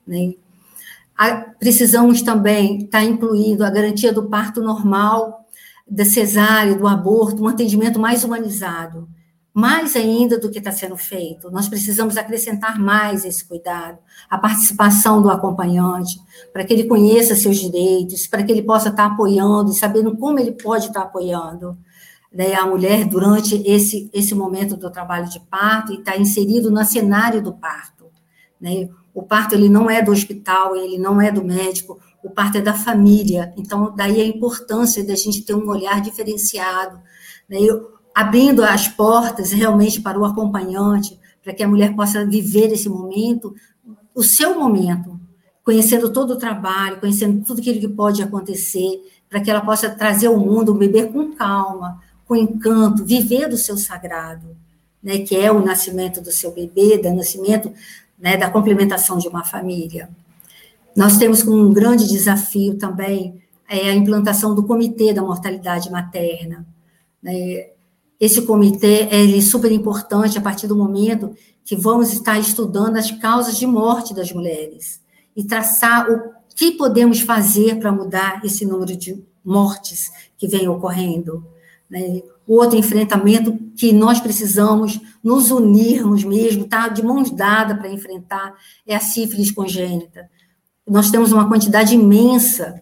Né? 0.07 0.33
A, 1.17 1.35
precisamos 1.35 2.21
também 2.21 2.83
estar 2.83 3.01
tá 3.01 3.65
a 3.65 3.69
garantia 3.69 4.11
do 4.11 4.23
parto 4.23 4.61
normal, 4.61 5.45
da 5.87 6.05
cesárea, 6.05 6.75
do 6.75 6.87
aborto, 6.87 7.43
um 7.43 7.47
atendimento 7.47 7.99
mais 7.99 8.23
humanizado 8.23 9.07
mais 9.53 9.95
ainda 9.95 10.39
do 10.39 10.49
que 10.49 10.57
está 10.57 10.71
sendo 10.71 10.97
feito. 10.97 11.51
Nós 11.51 11.69
precisamos 11.69 12.17
acrescentar 12.17 12.79
mais 12.79 13.23
esse 13.23 13.45
cuidado, 13.45 13.99
a 14.29 14.37
participação 14.37 15.21
do 15.21 15.29
acompanhante, 15.29 16.19
para 16.51 16.63
que 16.63 16.73
ele 16.73 16.85
conheça 16.85 17.35
seus 17.35 17.57
direitos, 17.57 18.25
para 18.25 18.43
que 18.43 18.51
ele 18.51 18.63
possa 18.63 18.89
estar 18.89 19.09
tá 19.09 19.13
apoiando 19.13 19.71
e 19.71 19.75
sabendo 19.75 20.17
como 20.17 20.39
ele 20.39 20.53
pode 20.53 20.87
estar 20.87 21.01
tá 21.01 21.05
apoiando 21.05 21.77
né, 22.33 22.55
a 22.55 22.65
mulher 22.65 23.05
durante 23.05 23.55
esse, 23.63 24.09
esse 24.11 24.33
momento 24.33 24.75
do 24.75 24.89
trabalho 24.89 25.29
de 25.29 25.39
parto 25.39 25.93
e 25.93 25.99
estar 25.99 26.13
tá 26.13 26.17
inserido 26.17 26.71
no 26.71 26.83
cenário 26.83 27.43
do 27.43 27.53
parto. 27.53 28.05
Né? 28.59 28.89
O 29.13 29.21
parto 29.21 29.53
ele 29.53 29.69
não 29.69 29.87
é 29.87 30.01
do 30.01 30.11
hospital, 30.11 30.75
ele 30.75 30.97
não 30.97 31.21
é 31.21 31.31
do 31.31 31.43
médico, 31.43 31.99
o 32.23 32.29
parto 32.31 32.57
é 32.57 32.61
da 32.61 32.73
família. 32.73 33.53
Então, 33.55 33.93
daí 33.95 34.19
a 34.19 34.25
importância 34.25 35.05
da 35.05 35.13
gente 35.13 35.43
ter 35.43 35.53
um 35.53 35.69
olhar 35.69 36.01
diferenciado. 36.01 36.99
Né? 37.47 37.61
Eu, 37.61 37.92
abrindo 38.13 38.63
as 38.63 38.87
portas 38.87 39.51
realmente 39.51 40.01
para 40.01 40.19
o 40.19 40.25
acompanhante, 40.25 41.19
para 41.43 41.53
que 41.53 41.63
a 41.63 41.67
mulher 41.67 41.95
possa 41.95 42.25
viver 42.25 42.71
esse 42.71 42.87
momento, 42.87 43.55
o 44.13 44.23
seu 44.23 44.57
momento, 44.59 45.19
conhecendo 45.63 46.11
todo 46.11 46.31
o 46.31 46.37
trabalho, 46.37 46.99
conhecendo 46.99 47.43
tudo 47.43 47.59
aquilo 47.59 47.79
que 47.79 47.87
pode 47.87 48.21
acontecer, 48.21 49.01
para 49.29 49.39
que 49.41 49.49
ela 49.49 49.61
possa 49.61 49.89
trazer 49.89 50.27
ao 50.27 50.37
mundo 50.37 50.73
um 50.73 50.77
bebê 50.77 51.07
com 51.07 51.33
calma, 51.33 52.01
com 52.25 52.35
encanto, 52.35 53.03
viver 53.03 53.49
do 53.49 53.57
seu 53.57 53.77
sagrado, 53.77 54.55
né, 55.01 55.19
que 55.19 55.35
é 55.35 55.51
o 55.51 55.63
nascimento 55.63 56.21
do 56.21 56.31
seu 56.31 56.51
bebê, 56.51 56.97
do 56.97 57.13
nascimento 57.13 57.71
né, 58.17 58.37
da 58.37 58.49
complementação 58.49 59.17
de 59.17 59.27
uma 59.27 59.43
família. 59.43 60.09
Nós 60.95 61.17
temos 61.17 61.41
como 61.41 61.57
um 61.57 61.73
grande 61.73 62.07
desafio 62.07 62.77
também 62.77 63.41
é, 63.67 63.89
a 63.89 63.95
implantação 63.95 64.53
do 64.53 64.63
Comitê 64.63 65.13
da 65.13 65.21
Mortalidade 65.21 65.89
Materna. 65.91 66.65
Né, 67.21 67.69
esse 68.19 68.43
comitê 68.43 69.07
é 69.11 69.41
super 69.41 69.71
importante 69.71 70.37
a 70.37 70.41
partir 70.41 70.67
do 70.67 70.75
momento 70.75 71.35
que 71.65 71.75
vamos 71.75 72.11
estar 72.11 72.39
estudando 72.39 72.97
as 72.97 73.11
causas 73.11 73.57
de 73.57 73.65
morte 73.65 74.13
das 74.13 74.31
mulheres 74.31 75.01
e 75.35 75.43
traçar 75.43 76.09
o 76.09 76.33
que 76.55 76.71
podemos 76.71 77.21
fazer 77.21 77.79
para 77.79 77.91
mudar 77.91 78.41
esse 78.43 78.65
número 78.65 78.95
de 78.95 79.23
mortes 79.43 80.11
que 80.37 80.47
vem 80.47 80.67
ocorrendo. 80.67 81.45
Né? 81.89 82.21
Outro 82.47 82.77
enfrentamento 82.77 83.57
que 83.75 83.91
nós 83.91 84.19
precisamos 84.19 84.99
nos 85.23 85.51
unirmos 85.51 86.23
mesmo, 86.23 86.65
tá 86.65 86.87
de 86.89 87.01
mãos 87.01 87.31
dadas 87.31 87.77
para 87.77 87.91
enfrentar, 87.91 88.53
é 88.85 88.95
a 88.95 88.99
sífilis 88.99 89.51
congênita. 89.51 90.29
Nós 90.87 91.09
temos 91.09 91.31
uma 91.31 91.47
quantidade 91.47 91.95
imensa 91.95 92.81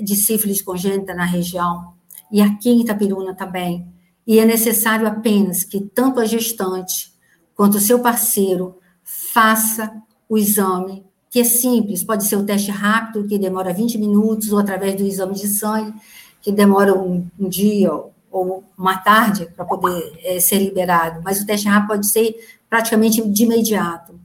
de 0.00 0.14
sífilis 0.14 0.60
congênita 0.60 1.14
na 1.14 1.24
região, 1.24 1.94
e 2.30 2.42
aqui 2.42 2.68
em 2.68 2.80
Itapiruna 2.80 3.34
também 3.34 3.86
e 4.26 4.38
é 4.38 4.44
necessário 4.44 5.06
apenas 5.06 5.62
que 5.62 5.80
tanto 5.80 6.20
a 6.20 6.24
gestante 6.24 7.12
quanto 7.54 7.76
o 7.76 7.80
seu 7.80 8.00
parceiro 8.00 8.76
faça 9.04 10.02
o 10.28 10.36
exame, 10.36 11.04
que 11.30 11.40
é 11.40 11.44
simples, 11.44 12.02
pode 12.02 12.24
ser 12.24 12.36
o 12.36 12.44
teste 12.44 12.70
rápido, 12.70 13.26
que 13.26 13.38
demora 13.38 13.72
20 13.72 13.98
minutos, 13.98 14.52
ou 14.52 14.58
através 14.58 14.96
do 14.96 15.04
exame 15.04 15.34
de 15.34 15.46
sangue, 15.46 15.94
que 16.42 16.50
demora 16.50 16.92
um, 16.98 17.26
um 17.38 17.48
dia 17.48 17.92
ou 18.30 18.64
uma 18.76 18.98
tarde 18.98 19.48
para 19.56 19.64
poder 19.64 20.18
é, 20.22 20.40
ser 20.40 20.58
liberado, 20.58 21.20
mas 21.24 21.40
o 21.40 21.46
teste 21.46 21.68
rápido 21.68 21.88
pode 21.88 22.06
ser 22.06 22.36
praticamente 22.68 23.26
de 23.26 23.44
imediato. 23.44 24.18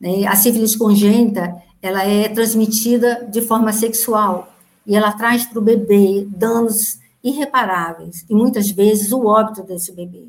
Né? 0.00 0.26
A 0.26 0.36
sífilis 0.36 0.76
congênita, 0.76 1.54
ela 1.80 2.04
é 2.04 2.28
transmitida 2.28 3.26
de 3.30 3.42
forma 3.42 3.72
sexual, 3.72 4.54
e 4.86 4.96
ela 4.96 5.12
traz 5.12 5.44
para 5.44 5.58
o 5.58 5.62
bebê 5.62 6.26
danos 6.28 6.98
irreparáveis, 7.22 8.24
e 8.28 8.34
muitas 8.34 8.70
vezes 8.70 9.12
o 9.12 9.26
óbito 9.26 9.62
desse 9.62 9.92
bebê. 9.92 10.28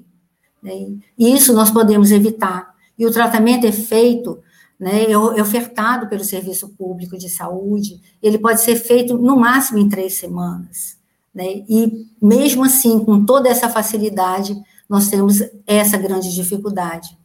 Né? 0.61 0.95
E 1.17 1.33
isso 1.33 1.53
nós 1.53 1.71
podemos 1.71 2.11
evitar. 2.11 2.73
E 2.97 3.05
o 3.05 3.11
tratamento 3.11 3.65
é 3.65 3.71
feito, 3.71 4.39
né, 4.79 5.11
é 5.11 5.17
ofertado 5.17 6.07
pelo 6.07 6.23
Serviço 6.23 6.69
Público 6.69 7.17
de 7.17 7.29
Saúde, 7.29 7.99
ele 8.21 8.37
pode 8.37 8.61
ser 8.61 8.75
feito 8.75 9.17
no 9.17 9.35
máximo 9.35 9.79
em 9.79 9.89
três 9.89 10.15
semanas. 10.15 10.97
Né? 11.33 11.63
E 11.67 12.07
mesmo 12.21 12.63
assim, 12.63 13.03
com 13.03 13.25
toda 13.25 13.49
essa 13.49 13.69
facilidade, 13.69 14.55
nós 14.87 15.09
temos 15.09 15.39
essa 15.65 15.97
grande 15.97 16.33
dificuldade. 16.33 17.17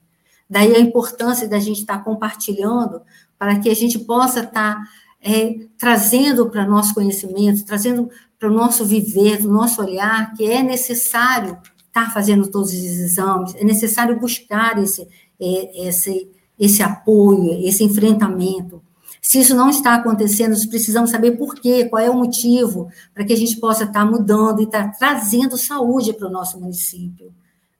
Daí 0.48 0.74
a 0.74 0.80
importância 0.80 1.46
da 1.46 1.58
gente 1.58 1.80
estar 1.80 2.02
compartilhando 2.02 3.02
para 3.38 3.58
que 3.58 3.68
a 3.68 3.74
gente 3.74 3.98
possa 3.98 4.40
estar 4.40 4.82
é, 5.22 5.66
trazendo 5.76 6.48
para 6.48 6.66
nosso 6.66 6.94
conhecimento, 6.94 7.64
trazendo 7.64 8.10
para 8.38 8.48
o 8.48 8.54
nosso 8.54 8.84
viver, 8.84 9.42
do 9.42 9.50
nosso 9.50 9.82
olhar, 9.82 10.32
que 10.34 10.44
é 10.44 10.62
necessário 10.62 11.58
estar 11.86 12.12
fazendo 12.12 12.48
todos 12.48 12.70
os 12.70 12.74
exames, 12.74 13.54
é 13.56 13.64
necessário 13.64 14.18
buscar 14.18 14.80
esse, 14.82 15.02
é, 15.40 15.88
esse, 15.88 16.30
esse 16.58 16.82
apoio, 16.82 17.66
esse 17.66 17.82
enfrentamento. 17.82 18.82
Se 19.20 19.40
isso 19.40 19.54
não 19.54 19.68
está 19.68 19.94
acontecendo, 19.94 20.50
nós 20.50 20.64
precisamos 20.64 21.10
saber 21.10 21.32
por 21.32 21.54
quê, 21.56 21.84
qual 21.86 22.02
é 22.02 22.08
o 22.08 22.14
motivo, 22.14 22.88
para 23.12 23.24
que 23.24 23.32
a 23.32 23.36
gente 23.36 23.56
possa 23.58 23.84
estar 23.84 24.04
mudando 24.04 24.60
e 24.60 24.64
estar 24.64 24.96
trazendo 24.96 25.56
saúde 25.56 26.12
para 26.12 26.28
o 26.28 26.30
nosso 26.30 26.58
município. 26.60 27.32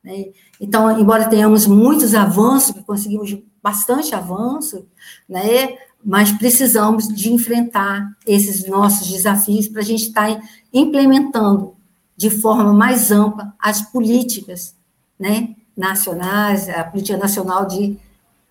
Né? 0.03 0.27
Então, 0.61 0.99
embora 0.99 1.29
tenhamos 1.29 1.67
muitos 1.67 2.15
avanços, 2.15 2.75
conseguimos 2.85 3.39
bastante 3.63 4.15
avanço, 4.15 4.87
né? 5.29 5.77
Mas 6.05 6.33
precisamos 6.33 7.09
de 7.09 7.33
enfrentar 7.33 8.17
esses 8.27 8.67
nossos 8.69 9.09
desafios 9.09 9.69
para 9.69 9.81
a 9.81 9.85
gente 9.85 10.05
estar 10.05 10.35
tá 10.35 10.43
implementando 10.73 11.75
de 12.17 12.31
forma 12.31 12.73
mais 12.73 13.11
ampla 13.11 13.55
as 13.59 13.81
políticas 13.81 14.75
né, 15.19 15.55
nacionais, 15.77 16.69
a 16.69 16.85
política 16.85 17.17
nacional 17.17 17.67
de, 17.67 17.97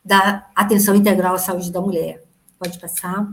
da 0.04 0.48
atenção 0.56 0.96
integral 0.96 1.36
à 1.36 1.38
saúde 1.38 1.72
da 1.72 1.82
mulher. 1.82 2.24
Pode 2.58 2.80
passar. 2.80 3.28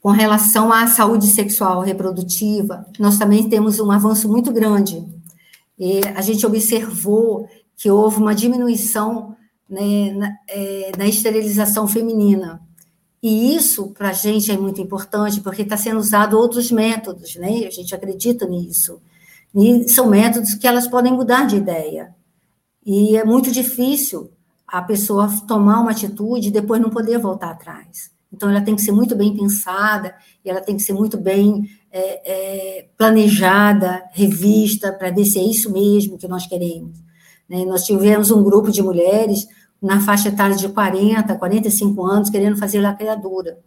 Com 0.00 0.10
relação 0.10 0.72
à 0.72 0.86
saúde 0.86 1.26
sexual 1.26 1.80
reprodutiva, 1.80 2.86
nós 2.98 3.18
também 3.18 3.48
temos 3.48 3.80
um 3.80 3.90
avanço 3.90 4.28
muito 4.28 4.52
grande. 4.52 5.04
E 5.76 6.00
a 6.14 6.22
gente 6.22 6.46
observou 6.46 7.48
que 7.76 7.90
houve 7.90 8.18
uma 8.18 8.34
diminuição 8.34 9.35
né, 9.68 10.12
na, 10.12 10.36
é, 10.48 10.92
na 10.96 11.06
esterilização 11.06 11.86
feminina. 11.86 12.60
E 13.22 13.56
isso, 13.56 13.88
para 13.88 14.10
a 14.10 14.12
gente, 14.12 14.52
é 14.52 14.56
muito 14.56 14.80
importante, 14.80 15.40
porque 15.40 15.62
está 15.62 15.76
sendo 15.76 15.98
usado 15.98 16.38
outros 16.38 16.70
métodos, 16.70 17.34
né? 17.36 17.66
A 17.66 17.70
gente 17.70 17.94
acredita 17.94 18.46
nisso. 18.46 19.00
E 19.54 19.88
são 19.88 20.08
métodos 20.08 20.54
que 20.54 20.66
elas 20.66 20.86
podem 20.86 21.12
mudar 21.12 21.46
de 21.46 21.56
ideia. 21.56 22.14
E 22.84 23.16
é 23.16 23.24
muito 23.24 23.50
difícil 23.50 24.30
a 24.66 24.82
pessoa 24.82 25.28
tomar 25.46 25.80
uma 25.80 25.90
atitude 25.90 26.48
e 26.48 26.52
depois 26.52 26.80
não 26.80 26.90
poder 26.90 27.18
voltar 27.18 27.50
atrás. 27.50 28.10
Então, 28.32 28.50
ela 28.50 28.60
tem 28.60 28.76
que 28.76 28.82
ser 28.82 28.92
muito 28.92 29.16
bem 29.16 29.34
pensada, 29.34 30.14
e 30.44 30.50
ela 30.50 30.60
tem 30.60 30.76
que 30.76 30.82
ser 30.82 30.92
muito 30.92 31.16
bem 31.16 31.68
é, 31.90 32.80
é, 32.80 32.88
planejada, 32.96 34.04
revista, 34.12 34.92
para 34.92 35.10
ver 35.10 35.24
se 35.24 35.38
é 35.38 35.42
isso 35.42 35.72
mesmo 35.72 36.18
que 36.18 36.28
nós 36.28 36.46
queremos. 36.46 37.05
Né? 37.48 37.64
Nós 37.64 37.84
tivemos 37.84 38.30
um 38.30 38.42
grupo 38.42 38.70
de 38.70 38.82
mulheres 38.82 39.46
na 39.80 40.00
faixa 40.00 40.28
etária 40.28 40.56
de 40.56 40.68
40, 40.68 41.34
45 41.36 42.04
anos, 42.04 42.30
querendo 42.30 42.56
fazer 42.56 42.80
lacreadura. 42.80 43.58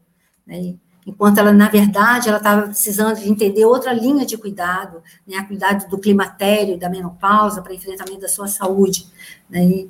Né? 0.46 0.76
Enquanto 1.06 1.38
ela, 1.38 1.52
na 1.52 1.70
verdade, 1.70 2.30
ela 2.30 2.38
estava 2.38 2.63
precisando 2.63 3.20
de 3.20 3.30
entender 3.30 3.65
outra 3.65 3.94
linha 3.94 4.26
de 4.26 4.38
cuidado, 4.38 5.02
né? 5.28 5.38
a 5.38 5.46
cuidado 5.46 5.89
do 5.89 5.98
climatério, 5.98 6.78
da 6.78 6.89
menopausa, 6.89 7.62
para 7.62 7.74
enfrentamento 7.74 8.22
da 8.22 8.28
sua 8.30 8.48
saúde. 8.48 9.08
Né? 9.50 9.63
E, 9.63 9.89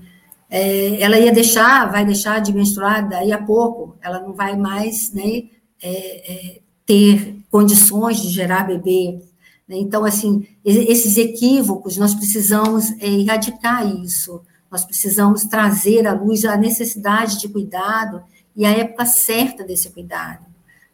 é, 0.50 1.00
ela 1.02 1.20
ia 1.20 1.32
deixar, 1.32 1.92
vai 1.92 2.04
deixar 2.04 2.40
de 2.40 2.52
menstruar 2.52 3.08
daí 3.08 3.32
a 3.32 3.38
pouco, 3.38 3.96
ela 4.02 4.20
não 4.20 4.34
vai 4.34 4.56
mais 4.56 5.14
né, 5.14 5.44
é, 5.82 6.34
é, 6.58 6.60
ter 6.86 7.38
condições 7.52 8.20
de 8.20 8.30
gerar 8.30 8.66
bebê. 8.66 9.22
Né? 9.70 9.78
Então, 9.78 10.04
assim, 10.04 10.48
esses 10.66 11.16
equívocos, 11.16 11.96
nós 11.96 12.16
precisamos 12.16 12.90
é, 13.00 13.08
erradicar 13.08 13.88
isso, 13.88 14.42
nós 14.72 14.84
precisamos 14.84 15.46
trazer 15.46 16.08
à 16.08 16.14
luz 16.14 16.44
a 16.44 16.58
necessidade 16.58 17.40
de 17.40 17.48
cuidado 17.48 18.22
e 18.56 18.66
a 18.66 18.72
época 18.72 19.06
certa 19.06 19.64
desse 19.64 19.92
cuidado. 19.92 20.46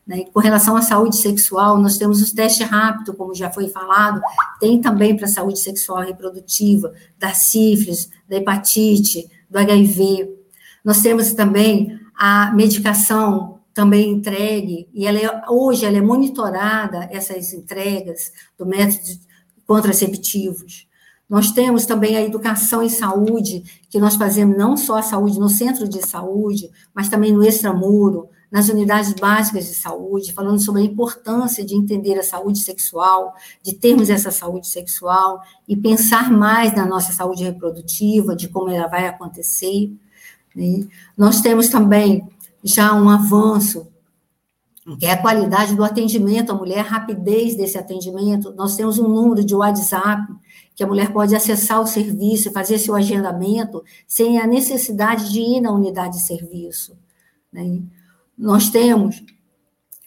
Né? 0.05 0.25
Com 0.31 0.39
relação 0.39 0.75
à 0.75 0.81
saúde 0.81 1.15
sexual, 1.15 1.79
nós 1.79 1.97
temos 1.97 2.21
os 2.21 2.31
testes 2.31 2.67
rápidos, 2.67 3.15
como 3.15 3.33
já 3.33 3.49
foi 3.49 3.69
falado, 3.69 4.21
tem 4.59 4.79
também 4.79 5.15
para 5.15 5.25
a 5.25 5.29
saúde 5.29 5.59
sexual 5.59 6.01
reprodutiva, 6.01 6.93
da 7.17 7.33
sífilis, 7.33 8.09
da 8.29 8.37
hepatite, 8.37 9.27
do 9.49 9.57
HIV. 9.57 10.29
Nós 10.83 11.01
temos 11.01 11.33
também 11.33 11.99
a 12.17 12.51
medicação 12.53 13.54
também 13.75 14.09
entregue, 14.09 14.87
e 14.93 15.05
ela 15.05 15.19
é, 15.19 15.41
hoje 15.49 15.85
ela 15.85 15.97
é 15.97 16.01
monitorada, 16.01 17.09
essas 17.11 17.51
entregas 17.51 18.31
do 18.57 18.65
método 18.65 19.03
contraceptivos. 19.67 20.87
Nós 21.29 21.51
temos 21.51 21.85
também 21.85 22.15
a 22.15 22.21
educação 22.21 22.81
em 22.81 22.87
saúde, 22.87 23.63
que 23.89 23.99
nós 23.99 24.15
fazemos 24.15 24.57
não 24.57 24.77
só 24.77 24.99
a 24.99 25.03
saúde 25.03 25.37
no 25.37 25.49
centro 25.49 25.89
de 25.89 26.01
saúde, 26.07 26.69
mas 26.93 27.09
também 27.09 27.33
no 27.33 27.43
extramuro, 27.43 28.29
nas 28.49 28.69
unidades 28.69 29.11
básicas 29.11 29.65
de 29.65 29.75
saúde, 29.75 30.31
falando 30.31 30.63
sobre 30.63 30.81
a 30.81 30.85
importância 30.85 31.65
de 31.65 31.75
entender 31.75 32.17
a 32.17 32.23
saúde 32.23 32.59
sexual, 32.59 33.33
de 33.61 33.73
termos 33.73 34.09
essa 34.09 34.31
saúde 34.31 34.67
sexual 34.67 35.41
e 35.67 35.75
pensar 35.75 36.31
mais 36.31 36.73
na 36.73 36.85
nossa 36.85 37.11
saúde 37.11 37.43
reprodutiva, 37.43 38.37
de 38.37 38.47
como 38.47 38.69
ela 38.69 38.87
vai 38.87 39.05
acontecer. 39.05 39.91
Né? 40.55 40.87
Nós 41.17 41.41
temos 41.41 41.67
também 41.67 42.25
já 42.65 42.95
um 42.95 43.07
avanço, 43.07 43.87
que 44.99 45.05
é 45.05 45.11
a 45.11 45.21
qualidade 45.21 45.75
do 45.75 45.83
atendimento 45.83 46.51
à 46.51 46.55
mulher, 46.55 46.79
a 46.79 46.83
rapidez 46.83 47.55
desse 47.55 47.77
atendimento. 47.77 48.53
Nós 48.55 48.75
temos 48.75 48.97
um 48.97 49.07
número 49.07 49.43
de 49.43 49.53
WhatsApp 49.53 50.33
que 50.75 50.83
a 50.83 50.87
mulher 50.87 51.13
pode 51.13 51.35
acessar 51.35 51.79
o 51.79 51.87
serviço, 51.87 52.51
fazer 52.51 52.79
seu 52.79 52.95
agendamento, 52.95 53.83
sem 54.07 54.39
a 54.39 54.47
necessidade 54.47 55.31
de 55.31 55.39
ir 55.39 55.61
na 55.61 55.71
unidade 55.71 56.17
de 56.17 56.23
serviço. 56.23 56.97
Né? 57.53 57.81
Nós 58.37 58.69
temos 58.69 59.23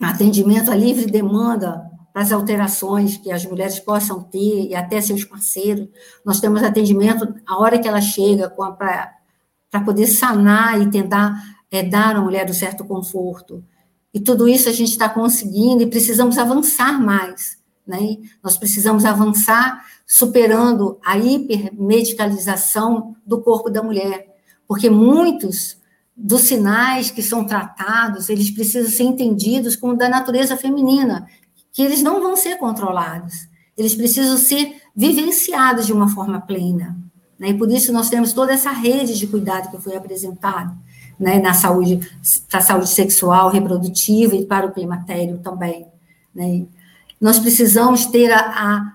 atendimento 0.01 0.71
à 0.71 0.75
livre 0.75 1.07
demanda 1.07 1.89
para 2.13 2.23
as 2.23 2.33
alterações 2.33 3.17
que 3.17 3.31
as 3.31 3.45
mulheres 3.47 3.79
possam 3.79 4.23
ter 4.23 4.69
e 4.69 4.75
até 4.75 5.01
seus 5.01 5.25
parceiros. 5.25 5.89
Nós 6.25 6.41
temos 6.41 6.63
atendimento 6.63 7.35
a 7.47 7.59
hora 7.59 7.79
que 7.79 7.89
ela 7.89 8.01
chega 8.01 8.51
para 8.51 9.85
poder 9.85 10.07
sanar 10.07 10.81
e 10.81 10.91
tentar 10.91 11.58
é, 11.71 11.83
dar 11.83 12.17
à 12.17 12.21
mulher 12.21 12.49
um 12.49 12.55
certo 12.55 12.85
conforto. 12.85 13.65
E 14.13 14.21
tudo 14.21 14.49
isso 14.49 14.69
a 14.69 14.73
gente 14.73 14.91
está 14.91 15.09
conseguindo 15.09 15.83
e 15.83 15.87
precisamos 15.87 16.39
avançar 16.39 17.01
mais. 17.01 17.59
Né? 17.87 18.17
Nós 18.43 18.57
precisamos 18.57 19.05
avançar 19.05 19.85
superando 20.07 20.99
a 21.05 21.19
hipermedicalização 21.19 23.17
do 23.25 23.41
corpo 23.41 23.71
da 23.71 23.83
mulher, 23.83 24.27
porque 24.67 24.89
muitos 24.91 25.79
dos 26.17 26.43
sinais 26.43 27.11
que 27.11 27.23
são 27.23 27.45
tratados, 27.45 28.29
eles 28.29 28.51
precisam 28.51 28.91
ser 28.91 29.05
entendidos 29.05 29.77
como 29.77 29.97
da 29.97 30.09
natureza 30.09 30.57
feminina, 30.57 31.27
que 31.73 31.83
eles 31.83 32.03
não 32.03 32.21
vão 32.21 32.37
ser 32.37 32.57
controlados, 32.57 33.49
eles 33.77 33.95
precisam 33.95 34.37
ser 34.37 34.83
vivenciados 34.97 35.87
de 35.87 35.93
uma 35.93 36.09
forma 36.09 36.41
plena. 36.41 36.99
Né? 37.39 37.51
E 37.51 37.55
por 37.55 37.71
isso 37.71 37.93
nós 37.93 38.11
temos 38.11 38.33
toda 38.33 38.53
essa 38.53 38.73
rede 38.73 39.17
de 39.17 39.27
cuidado 39.29 39.71
que 39.71 39.81
foi 39.81 39.95
apresentada 39.97 40.77
né? 41.19 41.39
na 41.39 41.55
saúde, 41.55 42.01
para 42.49 42.61
a 42.61 42.63
saúde 42.63 42.89
sexual, 42.89 43.51
reprodutiva 43.51 44.37
e 44.37 44.45
para 44.45 44.67
o 44.67 44.73
climatério 44.73 45.39
também. 45.39 45.87
Né? 46.35 46.67
Nós 47.21 47.39
precisamos 47.39 48.07
ter 48.07 48.31
a, 48.33 48.39
a 48.41 48.93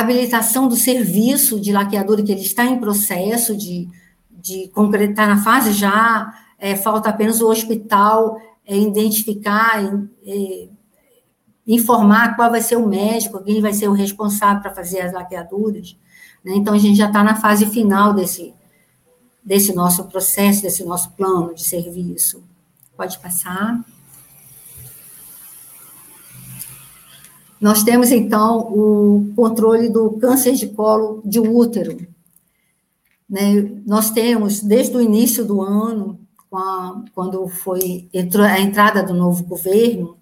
habilitação 0.00 0.68
do 0.68 0.76
serviço 0.76 1.60
de 1.60 1.72
laqueadura, 1.72 2.22
que 2.22 2.32
ele 2.32 2.40
está 2.40 2.64
em 2.64 2.80
processo 2.80 3.56
de, 3.56 3.88
de 4.30 4.68
concretar 4.68 5.28
na 5.28 5.42
fase 5.42 5.72
já 5.72 6.32
é, 6.60 6.76
falta 6.76 7.08
apenas 7.08 7.40
o 7.40 7.48
hospital 7.48 8.36
é, 8.66 8.76
identificar, 8.76 9.82
é, 10.26 10.68
informar 11.66 12.36
qual 12.36 12.50
vai 12.50 12.60
ser 12.60 12.76
o 12.76 12.86
médico, 12.86 13.42
quem 13.42 13.60
vai 13.60 13.72
ser 13.72 13.88
o 13.88 13.92
responsável 13.92 14.62
para 14.62 14.74
fazer 14.74 15.00
as 15.00 15.12
laqueaduras. 15.12 15.96
Né? 16.44 16.52
Então, 16.56 16.74
a 16.74 16.78
gente 16.78 16.96
já 16.96 17.06
está 17.06 17.24
na 17.24 17.34
fase 17.34 17.66
final 17.66 18.12
desse, 18.12 18.52
desse 19.42 19.74
nosso 19.74 20.04
processo, 20.04 20.62
desse 20.62 20.84
nosso 20.84 21.10
plano 21.12 21.54
de 21.54 21.64
serviço. 21.64 22.42
Pode 22.96 23.18
passar. 23.18 23.84
Nós 27.60 27.82
temos, 27.82 28.10
então, 28.10 28.58
o 28.72 29.32
controle 29.36 29.90
do 29.90 30.12
câncer 30.12 30.54
de 30.54 30.68
colo 30.68 31.20
de 31.24 31.38
útero. 31.38 32.06
Né? 33.28 33.70
Nós 33.86 34.10
temos, 34.10 34.60
desde 34.60 34.96
o 34.96 35.00
início 35.00 35.44
do 35.44 35.60
ano, 35.60 36.18
a, 36.52 37.02
quando 37.14 37.46
foi 37.48 38.08
entrou 38.12 38.44
a 38.44 38.58
entrada 38.58 39.02
do 39.02 39.14
novo 39.14 39.44
governo, 39.44 40.16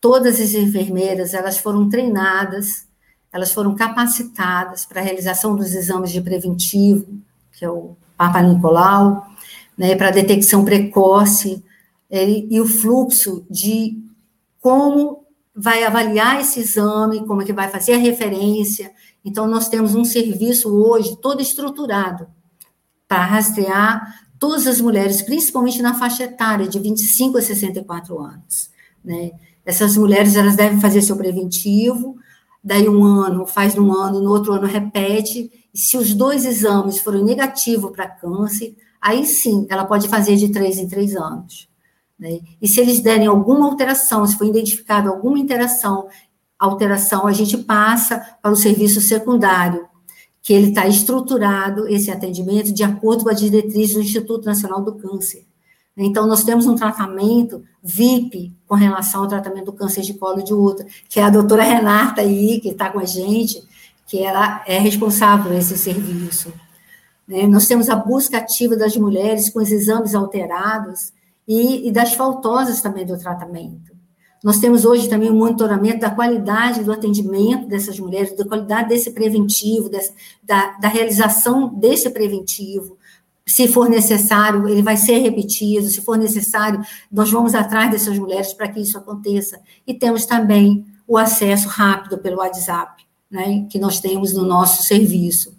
todas 0.00 0.40
as 0.40 0.54
enfermeiras 0.54 1.34
elas 1.34 1.58
foram 1.58 1.88
treinadas, 1.88 2.86
elas 3.32 3.52
foram 3.52 3.74
capacitadas 3.74 4.84
para 4.84 5.00
a 5.00 5.04
realização 5.04 5.54
dos 5.54 5.74
exames 5.74 6.10
de 6.10 6.20
preventivo, 6.20 7.06
que 7.52 7.64
é 7.64 7.70
o 7.70 7.96
Papa 8.20 8.42
Nicolau, 8.42 9.26
né, 9.78 9.96
para 9.96 10.10
detecção 10.10 10.62
precoce 10.62 11.64
e, 12.10 12.54
e 12.54 12.60
o 12.60 12.66
fluxo 12.66 13.46
de 13.48 13.98
como 14.60 15.24
vai 15.56 15.84
avaliar 15.84 16.38
esse 16.38 16.60
exame, 16.60 17.26
como 17.26 17.40
é 17.40 17.46
que 17.46 17.52
vai 17.54 17.68
fazer 17.68 17.94
a 17.94 17.96
referência. 17.96 18.92
Então, 19.24 19.46
nós 19.46 19.70
temos 19.70 19.94
um 19.94 20.04
serviço 20.04 20.68
hoje 20.68 21.16
todo 21.16 21.40
estruturado 21.40 22.26
para 23.08 23.24
rastrear 23.24 24.20
todas 24.38 24.66
as 24.66 24.82
mulheres, 24.82 25.22
principalmente 25.22 25.80
na 25.80 25.94
faixa 25.94 26.24
etária 26.24 26.68
de 26.68 26.78
25 26.78 27.38
a 27.38 27.42
64 27.42 28.18
anos. 28.18 28.70
Né? 29.02 29.30
Essas 29.64 29.96
mulheres 29.96 30.36
elas 30.36 30.56
devem 30.56 30.78
fazer 30.78 31.00
seu 31.00 31.16
preventivo, 31.16 32.18
daí 32.62 32.88
um 32.88 33.02
ano, 33.04 33.46
faz 33.46 33.76
um 33.76 33.92
ano, 33.92 34.20
no 34.20 34.30
outro 34.30 34.52
ano 34.52 34.66
repete, 34.66 35.50
se 35.74 35.96
os 35.96 36.14
dois 36.14 36.44
exames 36.44 37.00
forem 37.00 37.24
negativos 37.24 37.90
para 37.92 38.08
câncer, 38.08 38.76
aí 39.00 39.24
sim, 39.24 39.66
ela 39.70 39.84
pode 39.84 40.08
fazer 40.08 40.36
de 40.36 40.50
três 40.50 40.78
em 40.78 40.88
três 40.88 41.16
anos. 41.16 41.68
Né? 42.18 42.40
E 42.60 42.68
se 42.68 42.80
eles 42.80 43.00
derem 43.00 43.26
alguma 43.26 43.66
alteração, 43.66 44.26
se 44.26 44.36
for 44.36 44.46
identificada 44.46 45.08
alguma 45.08 45.38
interação, 45.38 46.08
alteração, 46.58 47.26
a 47.26 47.32
gente 47.32 47.56
passa 47.56 48.18
para 48.42 48.52
o 48.52 48.56
serviço 48.56 49.00
secundário, 49.00 49.88
que 50.42 50.52
ele 50.52 50.68
está 50.68 50.86
estruturado, 50.86 51.88
esse 51.88 52.10
atendimento, 52.10 52.72
de 52.72 52.82
acordo 52.82 53.24
com 53.24 53.30
a 53.30 53.34
diretriz 53.34 53.94
do 53.94 54.00
Instituto 54.00 54.44
Nacional 54.44 54.82
do 54.82 54.96
Câncer. 54.96 55.46
Então, 55.96 56.26
nós 56.26 56.44
temos 56.44 56.66
um 56.66 56.74
tratamento 56.74 57.62
VIP 57.82 58.52
com 58.66 58.74
relação 58.74 59.22
ao 59.22 59.28
tratamento 59.28 59.66
do 59.66 59.72
câncer 59.72 60.02
de 60.02 60.14
colo 60.14 60.42
de 60.42 60.54
útero, 60.54 60.88
que 61.08 61.20
é 61.20 61.22
a 61.22 61.30
doutora 61.30 61.62
Renata 61.62 62.20
aí, 62.20 62.60
que 62.60 62.68
está 62.68 62.90
com 62.90 62.98
a 62.98 63.04
gente, 63.04 63.62
que 64.06 64.22
ela 64.22 64.62
é 64.66 64.78
responsável 64.78 65.46
por 65.46 65.54
esse 65.54 65.76
serviço. 65.76 66.52
Né? 67.26 67.46
Nós 67.46 67.66
temos 67.66 67.88
a 67.88 67.96
busca 67.96 68.38
ativa 68.38 68.76
das 68.76 68.96
mulheres 68.96 69.50
com 69.50 69.60
os 69.60 69.70
exames 69.70 70.14
alterados 70.14 71.12
e, 71.46 71.88
e 71.88 71.92
das 71.92 72.14
faltosas 72.14 72.80
também 72.80 73.06
do 73.06 73.18
tratamento. 73.18 73.90
Nós 74.42 74.58
temos 74.58 74.84
hoje 74.84 75.08
também 75.08 75.30
o 75.30 75.34
monitoramento 75.34 76.00
da 76.00 76.10
qualidade 76.10 76.82
do 76.82 76.92
atendimento 76.92 77.68
dessas 77.68 78.00
mulheres, 78.00 78.34
da 78.34 78.44
qualidade 78.44 78.88
desse 78.88 79.10
preventivo, 79.10 79.88
dessa, 79.88 80.12
da, 80.42 80.78
da 80.78 80.88
realização 80.88 81.68
desse 81.68 82.08
preventivo. 82.08 82.96
Se 83.50 83.66
for 83.66 83.88
necessário, 83.88 84.68
ele 84.68 84.80
vai 84.80 84.96
ser 84.96 85.18
repetido, 85.18 85.88
se 85.88 86.00
for 86.00 86.16
necessário, 86.16 86.80
nós 87.10 87.28
vamos 87.32 87.52
atrás 87.52 87.90
dessas 87.90 88.16
mulheres 88.16 88.52
para 88.52 88.68
que 88.68 88.78
isso 88.78 88.96
aconteça. 88.96 89.60
E 89.84 89.92
temos 89.92 90.24
também 90.24 90.86
o 91.06 91.18
acesso 91.18 91.66
rápido 91.66 92.16
pelo 92.18 92.36
WhatsApp, 92.36 93.04
né, 93.28 93.66
que 93.68 93.76
nós 93.76 93.98
temos 93.98 94.32
no 94.32 94.44
nosso 94.44 94.84
serviço. 94.84 95.58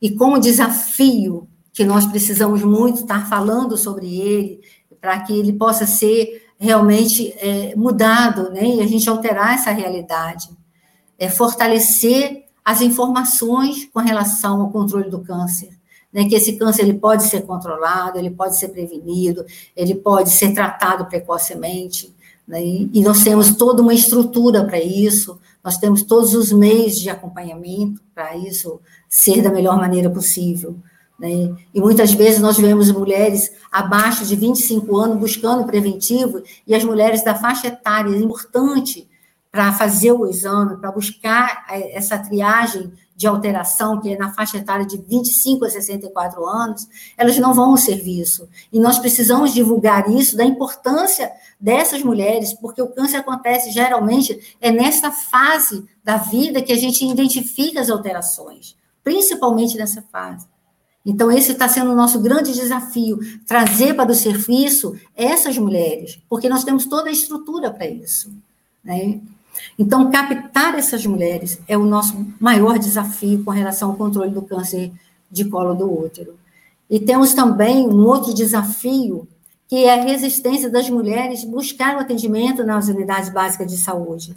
E 0.00 0.10
como 0.10 0.40
desafio 0.40 1.46
que 1.72 1.84
nós 1.84 2.04
precisamos 2.06 2.64
muito 2.64 3.02
estar 3.02 3.28
falando 3.28 3.78
sobre 3.78 4.20
ele, 4.20 4.60
para 5.00 5.20
que 5.20 5.32
ele 5.32 5.52
possa 5.52 5.86
ser 5.86 6.44
realmente 6.58 7.32
é, 7.38 7.76
mudado, 7.76 8.50
né? 8.50 8.66
E 8.66 8.80
a 8.80 8.86
gente 8.86 9.08
alterar 9.08 9.54
essa 9.54 9.70
realidade. 9.70 10.50
É 11.16 11.28
fortalecer 11.28 12.46
as 12.64 12.80
informações 12.80 13.84
com 13.86 14.00
relação 14.00 14.60
ao 14.60 14.70
controle 14.70 15.08
do 15.08 15.20
câncer. 15.20 15.70
Né, 16.12 16.28
que 16.28 16.34
esse 16.34 16.58
câncer 16.58 16.82
ele 16.82 16.94
pode 16.94 17.22
ser 17.24 17.42
controlado, 17.42 18.18
ele 18.18 18.30
pode 18.30 18.58
ser 18.58 18.68
prevenido, 18.68 19.46
ele 19.74 19.94
pode 19.94 20.28
ser 20.28 20.52
tratado 20.52 21.06
precocemente, 21.06 22.14
né, 22.46 22.62
e 22.62 23.00
nós 23.02 23.24
temos 23.24 23.56
toda 23.56 23.80
uma 23.80 23.94
estrutura 23.94 24.62
para 24.62 24.78
isso, 24.78 25.38
nós 25.64 25.78
temos 25.78 26.02
todos 26.02 26.34
os 26.34 26.52
meios 26.52 26.98
de 26.98 27.08
acompanhamento 27.08 28.02
para 28.14 28.36
isso 28.36 28.78
ser 29.08 29.40
da 29.40 29.50
melhor 29.50 29.78
maneira 29.78 30.10
possível. 30.10 30.76
Né? 31.18 31.54
E 31.72 31.80
muitas 31.80 32.12
vezes 32.12 32.40
nós 32.40 32.58
vemos 32.58 32.90
mulheres 32.90 33.52
abaixo 33.70 34.26
de 34.26 34.34
25 34.34 34.96
anos 34.96 35.18
buscando 35.18 35.64
preventivo, 35.64 36.42
e 36.66 36.74
as 36.74 36.82
mulheres 36.82 37.24
da 37.24 37.34
faixa 37.34 37.68
etária, 37.68 38.16
importante 38.16 39.08
para 39.52 39.70
fazer 39.70 40.12
o 40.12 40.26
exame, 40.26 40.78
para 40.78 40.90
buscar 40.90 41.66
é, 41.68 41.94
essa 41.94 42.16
triagem 42.16 42.90
de 43.14 43.26
alteração, 43.26 44.00
que 44.00 44.14
é 44.14 44.16
na 44.16 44.32
faixa 44.32 44.56
etária 44.56 44.86
de 44.86 44.96
25 44.96 45.66
a 45.66 45.70
64 45.70 46.44
anos, 46.46 46.88
elas 47.18 47.36
não 47.38 47.52
vão 47.52 47.72
ao 47.72 47.76
serviço. 47.76 48.48
E 48.72 48.80
nós 48.80 48.98
precisamos 48.98 49.52
divulgar 49.52 50.10
isso, 50.10 50.38
da 50.38 50.44
importância 50.44 51.30
dessas 51.60 52.02
mulheres, 52.02 52.54
porque 52.54 52.80
o 52.80 52.88
câncer 52.88 53.18
acontece 53.18 53.70
geralmente 53.70 54.56
é 54.58 54.72
nessa 54.72 55.12
fase 55.12 55.84
da 56.02 56.16
vida 56.16 56.62
que 56.62 56.72
a 56.72 56.78
gente 56.78 57.06
identifica 57.06 57.78
as 57.78 57.90
alterações, 57.90 58.74
principalmente 59.04 59.76
nessa 59.76 60.02
fase. 60.10 60.46
Então, 61.04 61.30
esse 61.30 61.52
está 61.52 61.68
sendo 61.68 61.90
o 61.92 61.96
nosso 61.96 62.20
grande 62.20 62.54
desafio, 62.54 63.18
trazer 63.46 63.94
para 63.94 64.10
o 64.10 64.14
serviço 64.14 64.98
essas 65.14 65.58
mulheres, 65.58 66.20
porque 66.28 66.48
nós 66.48 66.64
temos 66.64 66.86
toda 66.86 67.10
a 67.10 67.12
estrutura 67.12 67.70
para 67.70 67.86
isso. 67.86 68.32
Né? 68.82 69.20
Então, 69.78 70.10
captar 70.10 70.74
essas 70.78 71.04
mulheres 71.06 71.60
é 71.66 71.76
o 71.76 71.84
nosso 71.84 72.26
maior 72.40 72.78
desafio 72.78 73.42
com 73.44 73.50
relação 73.50 73.90
ao 73.90 73.96
controle 73.96 74.30
do 74.30 74.42
câncer 74.42 74.92
de 75.30 75.44
colo 75.44 75.74
do 75.74 75.90
útero. 75.90 76.34
E 76.88 77.00
temos 77.00 77.32
também 77.32 77.88
um 77.88 78.04
outro 78.04 78.34
desafio, 78.34 79.26
que 79.66 79.84
é 79.84 79.94
a 79.94 80.04
resistência 80.04 80.68
das 80.68 80.90
mulheres 80.90 81.44
buscar 81.44 81.96
o 81.96 82.00
atendimento 82.00 82.64
nas 82.64 82.88
unidades 82.88 83.30
básicas 83.30 83.70
de 83.70 83.78
saúde. 83.78 84.36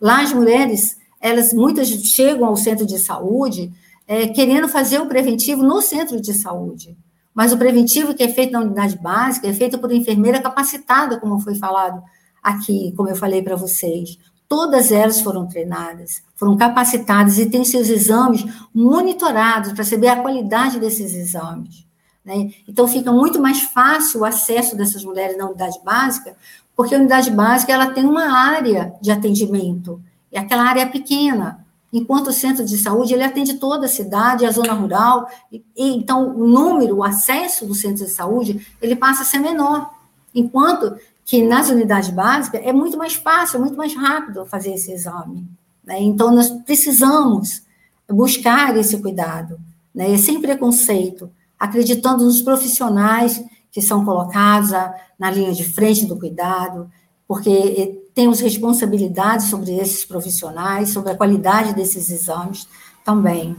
Lá 0.00 0.20
as 0.20 0.32
mulheres, 0.32 0.98
elas 1.20 1.52
muitas 1.54 1.88
chegam 1.88 2.46
ao 2.46 2.56
centro 2.56 2.84
de 2.84 2.98
saúde 2.98 3.72
é, 4.06 4.26
querendo 4.28 4.68
fazer 4.68 5.00
o 5.00 5.06
preventivo 5.06 5.62
no 5.62 5.80
centro 5.80 6.20
de 6.20 6.34
saúde. 6.34 6.96
Mas 7.32 7.52
o 7.52 7.56
preventivo 7.56 8.14
que 8.14 8.22
é 8.22 8.28
feito 8.28 8.52
na 8.52 8.60
unidade 8.60 8.98
básica 8.98 9.48
é 9.48 9.52
feito 9.52 9.78
por 9.78 9.90
enfermeira 9.90 10.40
capacitada, 10.40 11.18
como 11.18 11.40
foi 11.40 11.54
falado 11.54 12.02
aqui, 12.42 12.92
como 12.96 13.08
eu 13.08 13.16
falei 13.16 13.42
para 13.42 13.56
vocês. 13.56 14.18
Todas 14.54 14.92
elas 14.92 15.20
foram 15.20 15.48
treinadas, 15.48 16.22
foram 16.36 16.56
capacitadas 16.56 17.38
e 17.38 17.46
têm 17.46 17.64
seus 17.64 17.88
exames 17.88 18.46
monitorados 18.72 19.72
para 19.72 19.82
saber 19.82 20.06
a 20.06 20.22
qualidade 20.22 20.78
desses 20.78 21.12
exames. 21.12 21.84
Né? 22.24 22.52
Então, 22.68 22.86
fica 22.86 23.10
muito 23.10 23.42
mais 23.42 23.62
fácil 23.62 24.20
o 24.20 24.24
acesso 24.24 24.76
dessas 24.76 25.02
mulheres 25.02 25.36
na 25.36 25.46
unidade 25.46 25.80
básica, 25.84 26.36
porque 26.76 26.94
a 26.94 26.98
unidade 26.98 27.32
básica 27.32 27.72
ela 27.72 27.90
tem 27.90 28.04
uma 28.04 28.32
área 28.32 28.94
de 29.02 29.10
atendimento, 29.10 30.00
e 30.30 30.38
aquela 30.38 30.62
área 30.62 30.82
é 30.82 30.86
pequena, 30.86 31.66
enquanto 31.92 32.28
o 32.28 32.32
centro 32.32 32.64
de 32.64 32.78
saúde 32.78 33.12
ele 33.12 33.24
atende 33.24 33.54
toda 33.54 33.86
a 33.86 33.88
cidade, 33.88 34.46
a 34.46 34.52
zona 34.52 34.72
rural, 34.72 35.28
e, 35.50 35.64
então 35.76 36.28
o 36.28 36.46
número, 36.46 36.98
o 36.98 37.02
acesso 37.02 37.66
do 37.66 37.74
centro 37.74 38.04
de 38.04 38.10
saúde, 38.12 38.64
ele 38.80 38.94
passa 38.94 39.22
a 39.22 39.26
ser 39.26 39.40
menor, 39.40 39.90
enquanto 40.32 40.96
que 41.24 41.42
nas 41.42 41.70
unidades 41.70 42.10
básicas 42.10 42.60
é 42.62 42.72
muito 42.72 42.98
mais 42.98 43.14
fácil, 43.14 43.60
muito 43.60 43.76
mais 43.76 43.94
rápido 43.96 44.44
fazer 44.46 44.74
esse 44.74 44.92
exame. 44.92 45.46
Né? 45.82 46.00
Então, 46.00 46.34
nós 46.34 46.50
precisamos 46.50 47.62
buscar 48.08 48.76
esse 48.76 48.98
cuidado, 48.98 49.58
né? 49.94 50.16
sem 50.18 50.40
preconceito, 50.40 51.30
acreditando 51.58 52.24
nos 52.24 52.42
profissionais 52.42 53.42
que 53.72 53.80
são 53.80 54.04
colocados 54.04 54.70
na 55.18 55.30
linha 55.30 55.52
de 55.52 55.64
frente 55.64 56.04
do 56.06 56.16
cuidado, 56.18 56.90
porque 57.26 58.02
temos 58.14 58.40
responsabilidade 58.40 59.44
sobre 59.44 59.72
esses 59.72 60.04
profissionais, 60.04 60.90
sobre 60.90 61.12
a 61.12 61.16
qualidade 61.16 61.74
desses 61.74 62.10
exames 62.10 62.68
também. 63.04 63.56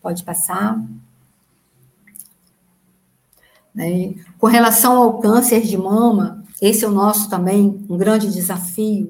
Pode 0.00 0.22
passar. 0.22 0.80
Né? 3.74 4.14
Com 4.38 4.46
relação 4.46 4.96
ao 4.96 5.18
câncer 5.20 5.62
de 5.62 5.76
mama, 5.76 6.41
esse 6.62 6.84
é 6.84 6.88
o 6.88 6.92
nosso 6.92 7.28
também 7.28 7.84
um 7.90 7.96
grande 7.96 8.32
desafio. 8.32 9.08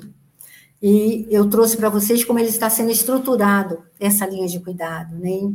E 0.83 1.27
eu 1.31 1.51
trouxe 1.51 1.77
para 1.77 1.91
vocês 1.91 2.25
como 2.25 2.39
ele 2.39 2.49
está 2.49 2.71
sendo 2.71 2.91
estruturado, 2.91 3.83
essa 4.01 4.25
linha 4.25 4.49
de 4.49 4.59
cuidado. 4.59 5.17
Né? 5.19 5.53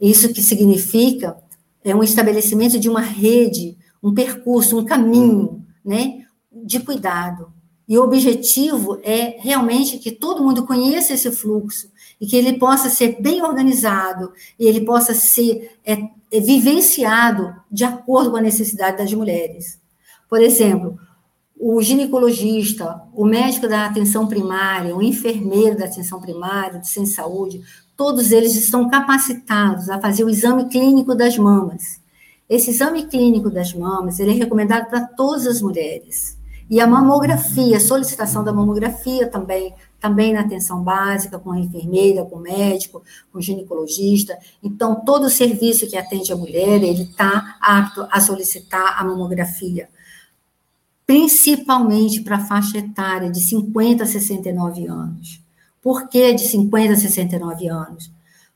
Isso 0.00 0.32
que 0.32 0.42
significa 0.42 1.36
é 1.84 1.94
um 1.94 2.02
estabelecimento 2.02 2.78
de 2.80 2.88
uma 2.88 3.02
rede, 3.02 3.76
um 4.02 4.14
percurso, 4.14 4.78
um 4.78 4.84
caminho 4.86 5.62
né, 5.84 6.24
de 6.50 6.80
cuidado. 6.80 7.52
E 7.86 7.98
o 7.98 8.02
objetivo 8.02 8.98
é 9.02 9.36
realmente 9.38 9.98
que 9.98 10.12
todo 10.12 10.42
mundo 10.42 10.66
conheça 10.66 11.12
esse 11.12 11.30
fluxo 11.30 11.90
e 12.18 12.26
que 12.26 12.34
ele 12.34 12.54
possa 12.54 12.88
ser 12.88 13.20
bem 13.20 13.42
organizado 13.42 14.32
e 14.58 14.66
ele 14.66 14.80
possa 14.86 15.12
ser 15.12 15.76
é, 15.84 15.98
é, 16.32 16.40
vivenciado 16.40 17.54
de 17.70 17.84
acordo 17.84 18.30
com 18.30 18.38
a 18.38 18.42
necessidade 18.42 18.96
das 18.96 19.12
mulheres. 19.12 19.78
Por 20.28 20.40
exemplo, 20.40 20.98
o 21.58 21.80
ginecologista, 21.80 23.02
o 23.14 23.24
médico 23.24 23.66
da 23.66 23.86
atenção 23.86 24.26
primária, 24.26 24.94
o 24.94 25.02
enfermeiro 25.02 25.76
da 25.76 25.86
atenção 25.86 26.20
primária, 26.20 26.78
do 26.78 26.86
centro 26.86 27.10
de 27.10 27.16
saúde, 27.16 27.62
todos 27.96 28.30
eles 28.30 28.54
estão 28.54 28.90
capacitados 28.90 29.88
a 29.88 29.98
fazer 29.98 30.22
o 30.22 30.28
exame 30.28 30.66
clínico 30.66 31.14
das 31.14 31.38
mamas. 31.38 31.98
Esse 32.48 32.70
exame 32.70 33.06
clínico 33.06 33.50
das 33.50 33.72
mamas, 33.72 34.20
ele 34.20 34.32
é 34.32 34.34
recomendado 34.34 34.88
para 34.88 35.00
todas 35.00 35.46
as 35.46 35.62
mulheres. 35.62 36.36
E 36.68 36.80
a 36.80 36.86
mamografia, 36.86 37.78
a 37.78 37.80
solicitação 37.80 38.44
da 38.44 38.52
mamografia 38.52 39.26
também, 39.28 39.72
também 39.98 40.32
na 40.34 40.40
atenção 40.40 40.82
básica, 40.82 41.38
com 41.38 41.52
a 41.52 41.58
enfermeira, 41.58 42.24
com 42.24 42.36
o 42.36 42.40
médico, 42.40 43.02
com 43.32 43.38
o 43.38 43.42
ginecologista. 43.42 44.36
Então, 44.62 44.96
todo 45.04 45.30
serviço 45.30 45.86
que 45.86 45.96
atende 45.96 46.32
a 46.32 46.36
mulher, 46.36 46.82
ele 46.82 47.04
está 47.04 47.56
apto 47.60 48.06
a 48.10 48.20
solicitar 48.20 49.00
a 49.00 49.04
mamografia 49.04 49.88
principalmente 51.06 52.20
para 52.20 52.36
a 52.36 52.44
faixa 52.44 52.78
etária 52.78 53.30
de 53.30 53.40
50 53.40 54.02
a 54.02 54.06
69 54.06 54.86
anos. 54.86 55.40
Por 55.80 56.08
que 56.08 56.34
de 56.34 56.42
50 56.42 56.92
a 56.92 56.96
69 56.96 57.68
anos? 57.68 58.10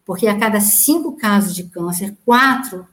Porque 0.04 0.26
a 0.26 0.36
cada 0.36 0.60
cinco 0.60 1.12
casos 1.12 1.54
de 1.54 1.64
câncer, 1.64 2.16
quatro 2.24 2.86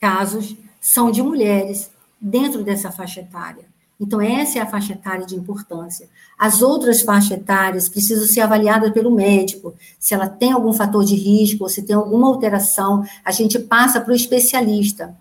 casos 0.00 0.56
são 0.80 1.10
de 1.10 1.22
mulheres 1.22 1.90
dentro 2.18 2.64
dessa 2.64 2.90
faixa 2.90 3.20
etária. 3.20 3.66
Então, 3.98 4.20
essa 4.20 4.58
é 4.58 4.62
a 4.62 4.66
faixa 4.66 4.92
etária 4.92 5.26
de 5.26 5.34
importância. 5.34 6.08
As 6.38 6.60
outras 6.60 7.00
faixas 7.00 7.32
etárias 7.32 7.88
precisam 7.88 8.26
ser 8.26 8.40
avaliadas 8.40 8.92
pelo 8.92 9.10
médico. 9.10 9.74
Se 9.98 10.14
ela 10.14 10.28
tem 10.28 10.52
algum 10.52 10.72
fator 10.72 11.02
de 11.02 11.14
risco 11.14 11.64
ou 11.64 11.70
se 11.70 11.82
tem 11.82 11.96
alguma 11.96 12.28
alteração, 12.28 13.04
a 13.24 13.32
gente 13.32 13.58
passa 13.58 14.00
para 14.00 14.12
o 14.12 14.16
especialista. 14.16 15.16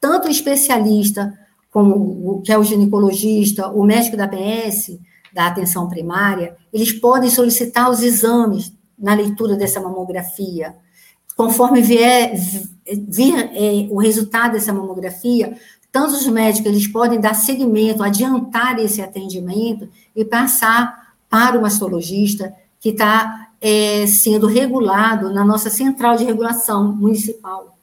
Tanto 0.00 0.28
o 0.28 0.30
especialista 0.30 1.38
como 1.76 2.36
o 2.36 2.40
que 2.40 2.50
é 2.50 2.56
o 2.56 2.64
ginecologista, 2.64 3.68
o 3.68 3.84
médico 3.84 4.16
da 4.16 4.26
PS, 4.26 4.98
da 5.30 5.46
atenção 5.46 5.86
primária, 5.90 6.56
eles 6.72 6.90
podem 6.90 7.28
solicitar 7.28 7.90
os 7.90 8.02
exames 8.02 8.72
na 8.98 9.12
leitura 9.12 9.56
dessa 9.56 9.78
mamografia. 9.78 10.74
Conforme 11.36 11.82
vier, 11.82 12.32
é, 12.86 13.88
o 13.90 13.98
resultado 13.98 14.52
dessa 14.52 14.72
mamografia, 14.72 15.54
tanto 15.92 16.14
os 16.14 16.26
médicos 16.26 16.64
eles 16.64 16.86
podem 16.86 17.20
dar 17.20 17.34
seguimento, 17.34 18.02
adiantar 18.02 18.78
esse 18.78 19.02
atendimento 19.02 19.86
e 20.16 20.24
passar 20.24 21.14
para 21.28 21.58
o 21.58 21.60
mastologista 21.60 22.54
que 22.80 22.88
está 22.88 23.50
é, 23.60 24.06
sendo 24.06 24.46
regulado 24.46 25.30
na 25.30 25.44
nossa 25.44 25.68
central 25.68 26.16
de 26.16 26.24
regulação 26.24 26.96
municipal. 26.96 27.76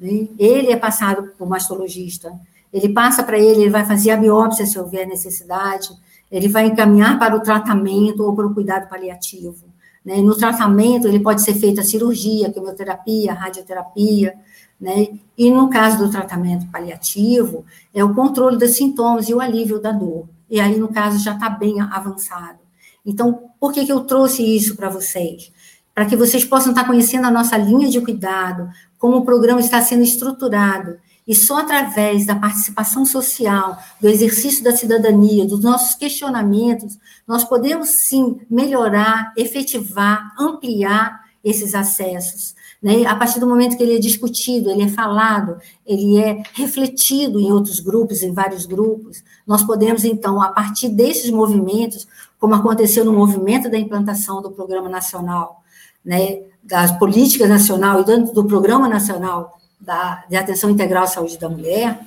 Né? 0.00 0.26
Ele 0.36 0.72
é 0.72 0.76
passado 0.76 1.30
por 1.38 1.48
mastologista. 1.48 2.36
Ele 2.72 2.88
passa 2.88 3.22
para 3.22 3.38
ele, 3.38 3.62
ele 3.62 3.70
vai 3.70 3.84
fazer 3.84 4.10
a 4.10 4.16
biópsia 4.16 4.66
se 4.66 4.78
houver 4.78 5.06
necessidade, 5.06 5.88
ele 6.30 6.48
vai 6.48 6.66
encaminhar 6.66 7.18
para 7.18 7.36
o 7.36 7.40
tratamento 7.40 8.22
ou 8.22 8.34
para 8.34 8.46
o 8.46 8.54
cuidado 8.54 8.88
paliativo. 8.88 9.68
Né? 10.04 10.16
No 10.18 10.36
tratamento, 10.36 11.08
ele 11.08 11.20
pode 11.20 11.42
ser 11.42 11.54
feita 11.54 11.82
cirurgia, 11.82 12.50
quimioterapia, 12.50 13.34
radioterapia, 13.34 14.34
né? 14.80 15.08
E 15.36 15.50
no 15.50 15.68
caso 15.68 15.98
do 15.98 16.10
tratamento 16.10 16.66
paliativo, 16.70 17.66
é 17.92 18.02
o 18.02 18.14
controle 18.14 18.56
dos 18.56 18.70
sintomas 18.70 19.28
e 19.28 19.34
o 19.34 19.40
alívio 19.40 19.78
da 19.78 19.92
dor. 19.92 20.26
E 20.48 20.58
aí, 20.58 20.78
no 20.78 20.88
caso, 20.88 21.18
já 21.18 21.34
está 21.34 21.50
bem 21.50 21.80
avançado. 21.80 22.58
Então, 23.04 23.50
por 23.60 23.72
que, 23.72 23.84
que 23.84 23.92
eu 23.92 24.00
trouxe 24.00 24.42
isso 24.42 24.74
para 24.76 24.88
vocês? 24.88 25.52
Para 25.94 26.06
que 26.06 26.16
vocês 26.16 26.44
possam 26.44 26.72
estar 26.72 26.82
tá 26.82 26.88
conhecendo 26.88 27.26
a 27.26 27.30
nossa 27.30 27.58
linha 27.58 27.88
de 27.88 28.00
cuidado, 28.00 28.70
como 28.98 29.18
o 29.18 29.24
programa 29.24 29.60
está 29.60 29.82
sendo 29.82 30.02
estruturado 30.02 30.96
E 31.26 31.34
só 31.34 31.60
através 31.60 32.26
da 32.26 32.34
participação 32.34 33.04
social, 33.04 33.78
do 34.00 34.08
exercício 34.08 34.64
da 34.64 34.76
cidadania, 34.76 35.46
dos 35.46 35.62
nossos 35.62 35.94
questionamentos, 35.94 36.98
nós 37.26 37.44
podemos 37.44 37.88
sim 37.88 38.40
melhorar, 38.50 39.32
efetivar, 39.36 40.34
ampliar 40.38 41.20
esses 41.44 41.74
acessos. 41.74 42.54
Né? 42.82 43.04
A 43.06 43.14
partir 43.14 43.40
do 43.40 43.46
momento 43.46 43.76
que 43.76 43.82
ele 43.82 43.96
é 43.96 43.98
discutido, 43.98 44.70
ele 44.70 44.82
é 44.82 44.88
falado, 44.88 45.58
ele 45.86 46.18
é 46.18 46.42
refletido 46.54 47.38
em 47.38 47.52
outros 47.52 47.80
grupos, 47.80 48.22
em 48.22 48.32
vários 48.32 48.66
grupos, 48.66 49.22
nós 49.46 49.62
podemos, 49.62 50.04
então, 50.04 50.40
a 50.40 50.48
partir 50.48 50.88
desses 50.88 51.30
movimentos, 51.30 52.06
como 52.38 52.54
aconteceu 52.54 53.04
no 53.04 53.12
movimento 53.12 53.70
da 53.70 53.78
implantação 53.78 54.40
do 54.40 54.50
Programa 54.50 54.88
Nacional, 54.88 55.62
né, 56.04 56.42
da 56.62 56.94
Política 56.94 57.46
Nacional 57.46 58.00
e 58.00 58.04
do, 58.04 58.32
do 58.32 58.44
Programa 58.44 58.88
Nacional 58.88 59.59
da, 59.80 60.24
de 60.28 60.36
Atenção 60.36 60.70
Integral 60.70 61.04
à 61.04 61.06
Saúde 61.06 61.38
da 61.38 61.48
Mulher, 61.48 62.00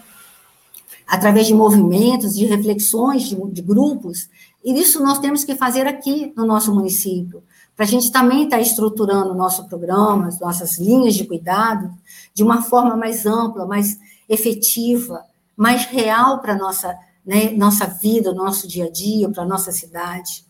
através 1.07 1.47
de 1.47 1.53
movimentos, 1.53 2.35
de 2.35 2.45
reflexões 2.45 3.23
de, 3.23 3.35
de 3.51 3.61
grupos, 3.61 4.29
e 4.63 4.79
isso 4.79 5.03
nós 5.03 5.19
temos 5.19 5.43
que 5.43 5.55
fazer 5.55 5.87
aqui 5.87 6.31
no 6.35 6.45
nosso 6.45 6.73
município 6.73 7.43
para 7.75 7.85
a 7.85 7.87
gente 7.87 8.11
também 8.11 8.43
estar 8.43 8.57
tá 8.57 8.61
estruturando 8.61 9.31
o 9.31 9.35
nosso 9.35 9.67
programa, 9.67 10.27
as 10.27 10.39
nossas 10.39 10.77
linhas 10.77 11.15
de 11.15 11.25
cuidado, 11.25 11.91
de 12.33 12.43
uma 12.43 12.61
forma 12.61 12.95
mais 12.95 13.25
ampla, 13.25 13.65
mais 13.65 13.99
efetiva, 14.29 15.25
mais 15.57 15.85
real 15.85 16.39
para 16.39 16.53
a 16.53 16.57
nossa, 16.57 16.95
né, 17.25 17.51
nossa 17.51 17.85
vida, 17.85 18.33
nosso 18.33 18.67
dia 18.67 18.85
a 18.85 18.91
dia, 18.91 19.29
para 19.29 19.43
a 19.43 19.47
nossa 19.47 19.71
cidade. 19.71 20.45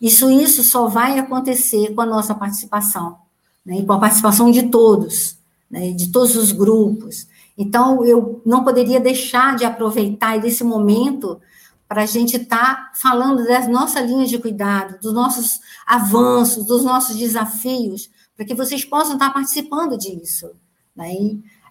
Isso, 0.00 0.30
isso 0.30 0.62
só 0.62 0.88
vai 0.88 1.18
acontecer 1.18 1.94
com 1.94 2.00
a 2.00 2.06
nossa 2.06 2.34
participação, 2.34 3.18
né, 3.64 3.82
com 3.82 3.92
a 3.92 3.98
participação 3.98 4.50
de 4.50 4.64
todos, 4.64 5.36
né, 5.70 5.92
de 5.92 6.10
todos 6.10 6.36
os 6.36 6.52
grupos. 6.52 7.28
Então, 7.56 8.04
eu 8.04 8.42
não 8.44 8.64
poderia 8.64 8.98
deixar 8.98 9.54
de 9.56 9.64
aproveitar 9.64 10.38
desse 10.40 10.64
momento 10.64 11.40
para 11.88 12.02
a 12.02 12.06
gente 12.06 12.36
estar 12.36 12.58
tá 12.58 12.92
falando 12.94 13.44
das 13.44 13.68
nossas 13.68 14.08
linhas 14.08 14.30
de 14.30 14.38
cuidado, 14.38 15.00
dos 15.00 15.12
nossos 15.12 15.60
avanços, 15.86 16.64
dos 16.66 16.84
nossos 16.84 17.16
desafios, 17.16 18.10
para 18.36 18.46
que 18.46 18.54
vocês 18.54 18.84
possam 18.84 19.14
estar 19.14 19.28
tá 19.28 19.34
participando 19.34 19.98
disso. 19.98 20.50
Né? 20.96 21.12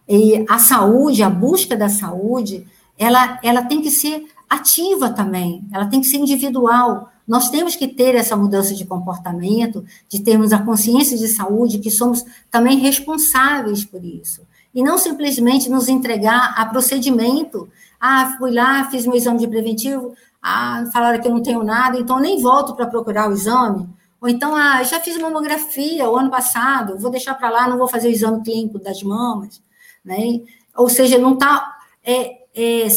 E 0.07 0.45
a 0.49 0.59
saúde, 0.59 1.23
a 1.23 1.29
busca 1.29 1.75
da 1.75 1.89
saúde, 1.89 2.67
ela, 2.97 3.39
ela 3.41 3.63
tem 3.63 3.81
que 3.81 3.89
ser 3.89 4.27
ativa 4.49 5.09
também, 5.09 5.67
ela 5.71 5.85
tem 5.85 6.01
que 6.01 6.07
ser 6.07 6.17
individual. 6.17 7.09
Nós 7.29 7.49
temos 7.49 7.75
que 7.75 7.87
ter 7.87 8.15
essa 8.15 8.35
mudança 8.35 8.73
de 8.73 8.83
comportamento, 8.83 9.85
de 10.09 10.19
termos 10.19 10.51
a 10.51 10.59
consciência 10.59 11.17
de 11.17 11.27
saúde, 11.27 11.77
que 11.77 11.91
somos 11.91 12.25
também 12.49 12.79
responsáveis 12.79 13.85
por 13.85 14.03
isso. 14.03 14.41
E 14.73 14.83
não 14.83 14.97
simplesmente 14.97 15.69
nos 15.69 15.87
entregar 15.87 16.55
a 16.57 16.65
procedimento 16.65 17.69
ah, 17.99 18.35
fui 18.37 18.51
lá, 18.51 18.89
fiz 18.89 19.05
meu 19.05 19.15
exame 19.15 19.39
de 19.39 19.47
preventivo, 19.47 20.13
ah, 20.41 20.85
falaram 20.93 21.21
que 21.21 21.27
eu 21.27 21.33
não 21.33 21.43
tenho 21.43 21.63
nada, 21.63 21.99
então 21.99 22.19
nem 22.19 22.41
volto 22.41 22.73
para 22.73 22.87
procurar 22.87 23.29
o 23.29 23.33
exame. 23.33 23.87
Ou 24.21 24.29
então, 24.29 24.55
ah, 24.55 24.81
já 24.83 24.99
fiz 24.99 25.17
mamografia 25.17 26.09
o 26.09 26.15
ano 26.15 26.31
passado, 26.31 26.97
vou 26.97 27.11
deixar 27.11 27.35
para 27.35 27.49
lá, 27.49 27.67
não 27.67 27.77
vou 27.77 27.87
fazer 27.87 28.07
o 28.07 28.11
exame 28.11 28.41
clínico 28.41 28.79
das 28.79 29.03
mamas. 29.03 29.61
Né? 30.03 30.41
Ou 30.75 30.87
seja, 30.87 31.17
não 31.17 31.33
está 31.33 31.77
é, 32.03 32.43
é, 32.55 32.87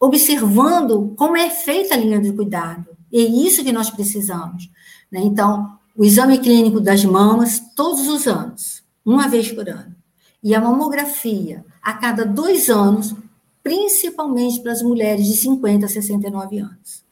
observando 0.00 1.14
como 1.16 1.36
é 1.36 1.48
feita 1.50 1.94
a 1.94 1.96
linha 1.96 2.20
de 2.20 2.32
cuidado. 2.32 2.95
É 3.18 3.22
isso 3.22 3.64
que 3.64 3.72
nós 3.72 3.88
precisamos. 3.88 4.70
Né? 5.10 5.20
Então, 5.20 5.78
o 5.96 6.04
exame 6.04 6.38
clínico 6.38 6.80
das 6.80 7.04
mamas, 7.04 7.60
todos 7.74 8.06
os 8.08 8.26
anos, 8.26 8.82
uma 9.04 9.28
vez 9.28 9.50
por 9.50 9.68
ano. 9.68 9.94
E 10.42 10.54
a 10.54 10.60
mamografia, 10.60 11.64
a 11.82 11.94
cada 11.94 12.24
dois 12.24 12.68
anos, 12.68 13.14
principalmente 13.62 14.60
para 14.60 14.72
as 14.72 14.82
mulheres 14.82 15.26
de 15.26 15.36
50 15.36 15.86
a 15.86 15.88
69 15.88 16.58
anos. 16.58 17.04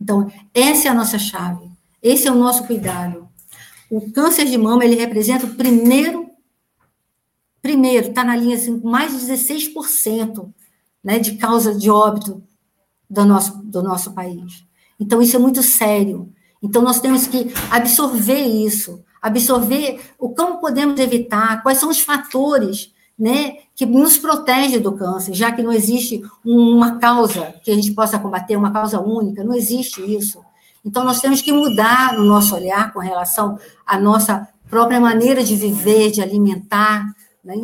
Então, 0.00 0.32
essa 0.52 0.88
é 0.88 0.90
a 0.90 0.94
nossa 0.94 1.18
chave, 1.18 1.70
esse 2.02 2.26
é 2.26 2.32
o 2.32 2.36
nosso 2.36 2.66
cuidado. 2.66 3.28
O 3.90 4.10
câncer 4.10 4.46
de 4.46 4.56
mama, 4.58 4.84
ele 4.84 4.96
representa 4.96 5.46
o 5.46 5.54
primeiro, 5.54 6.30
primeiro, 7.60 8.08
está 8.08 8.24
na 8.24 8.34
linha 8.34 8.56
assim, 8.56 8.80
mais 8.82 9.12
de 9.12 9.32
16% 9.32 10.52
né, 11.02 11.18
de 11.18 11.36
causa 11.36 11.74
de 11.74 11.90
óbito 11.90 12.42
do 13.08 13.24
nosso, 13.24 13.62
do 13.62 13.82
nosso 13.82 14.12
país. 14.12 14.64
Então, 14.98 15.20
isso 15.20 15.36
é 15.36 15.38
muito 15.38 15.62
sério. 15.62 16.32
Então, 16.62 16.82
nós 16.82 17.00
temos 17.00 17.26
que 17.26 17.52
absorver 17.70 18.44
isso, 18.44 19.02
absorver 19.20 20.00
o 20.18 20.30
como 20.30 20.60
podemos 20.60 20.98
evitar, 20.98 21.62
quais 21.62 21.78
são 21.78 21.90
os 21.90 22.00
fatores 22.00 22.92
né, 23.18 23.58
que 23.74 23.86
nos 23.86 24.18
protege 24.18 24.78
do 24.78 24.92
câncer, 24.92 25.34
já 25.34 25.52
que 25.52 25.62
não 25.62 25.72
existe 25.72 26.22
uma 26.44 26.98
causa 26.98 27.54
que 27.62 27.70
a 27.70 27.74
gente 27.74 27.92
possa 27.92 28.18
combater, 28.18 28.56
uma 28.56 28.72
causa 28.72 29.00
única, 29.00 29.44
não 29.44 29.54
existe 29.54 30.00
isso. 30.02 30.40
Então, 30.84 31.04
nós 31.04 31.20
temos 31.20 31.40
que 31.40 31.52
mudar 31.52 32.14
no 32.14 32.24
nosso 32.24 32.54
olhar 32.54 32.92
com 32.92 32.98
relação 32.98 33.58
à 33.86 33.98
nossa 33.98 34.48
própria 34.68 35.00
maneira 35.00 35.42
de 35.42 35.56
viver, 35.56 36.10
de 36.10 36.20
alimentar, 36.20 37.06
né, 37.44 37.54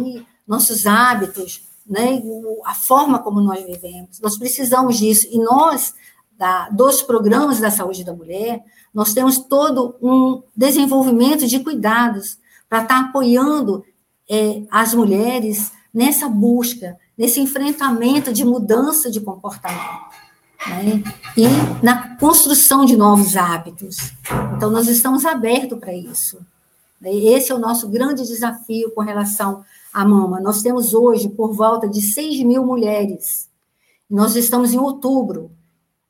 nossos 0.47 0.87
hábitos, 0.87 1.63
né, 1.87 2.23
a 2.65 2.75
forma 2.75 3.19
como 3.19 3.41
nós 3.41 3.65
vivemos. 3.65 4.21
Nós 4.21 4.39
precisamos 4.39 4.99
disso. 4.99 5.27
E 5.31 5.39
nós, 5.39 5.95
da, 6.41 6.71
dos 6.71 7.03
programas 7.03 7.61
da 7.61 7.71
saúde 7.71 8.03
da 8.03 8.15
mulher, 8.15 8.65
nós 8.95 9.13
temos 9.13 9.37
todo 9.37 9.95
um 10.01 10.43
desenvolvimento 10.57 11.47
de 11.47 11.61
cuidados 11.61 12.39
para 12.67 12.83
estar 12.83 12.99
apoiando 12.99 13.85
é, 14.29 14.63
as 14.71 14.95
mulheres 14.95 15.71
nessa 15.93 16.31
busca, 16.31 16.97
nesse 17.17 17.41
enfrentamento 17.41 18.33
de 18.33 18.43
mudança 18.43 19.11
de 19.11 19.21
comportamento. 19.21 20.09
Né? 20.67 21.03
E 21.37 21.45
na 21.85 22.17
construção 22.17 22.87
de 22.87 22.97
novos 22.97 23.37
hábitos. 23.37 23.99
Então, 24.57 24.71
nós 24.71 24.89
estamos 24.89 25.27
abertos 25.27 25.79
para 25.79 25.95
isso. 25.95 26.39
Né? 26.99 27.15
Esse 27.15 27.53
é 27.53 27.55
o 27.55 27.59
nosso 27.59 27.87
grande 27.87 28.27
desafio 28.27 28.91
com 28.93 29.03
relação 29.03 29.63
à 29.93 30.07
mama. 30.07 30.41
Nós 30.41 30.63
temos 30.63 30.95
hoje 30.95 31.29
por 31.29 31.53
volta 31.53 31.87
de 31.87 32.01
6 32.01 32.43
mil 32.45 32.65
mulheres. 32.65 33.47
Nós 34.09 34.37
estamos 34.37 34.73
em 34.73 34.79
outubro 34.79 35.51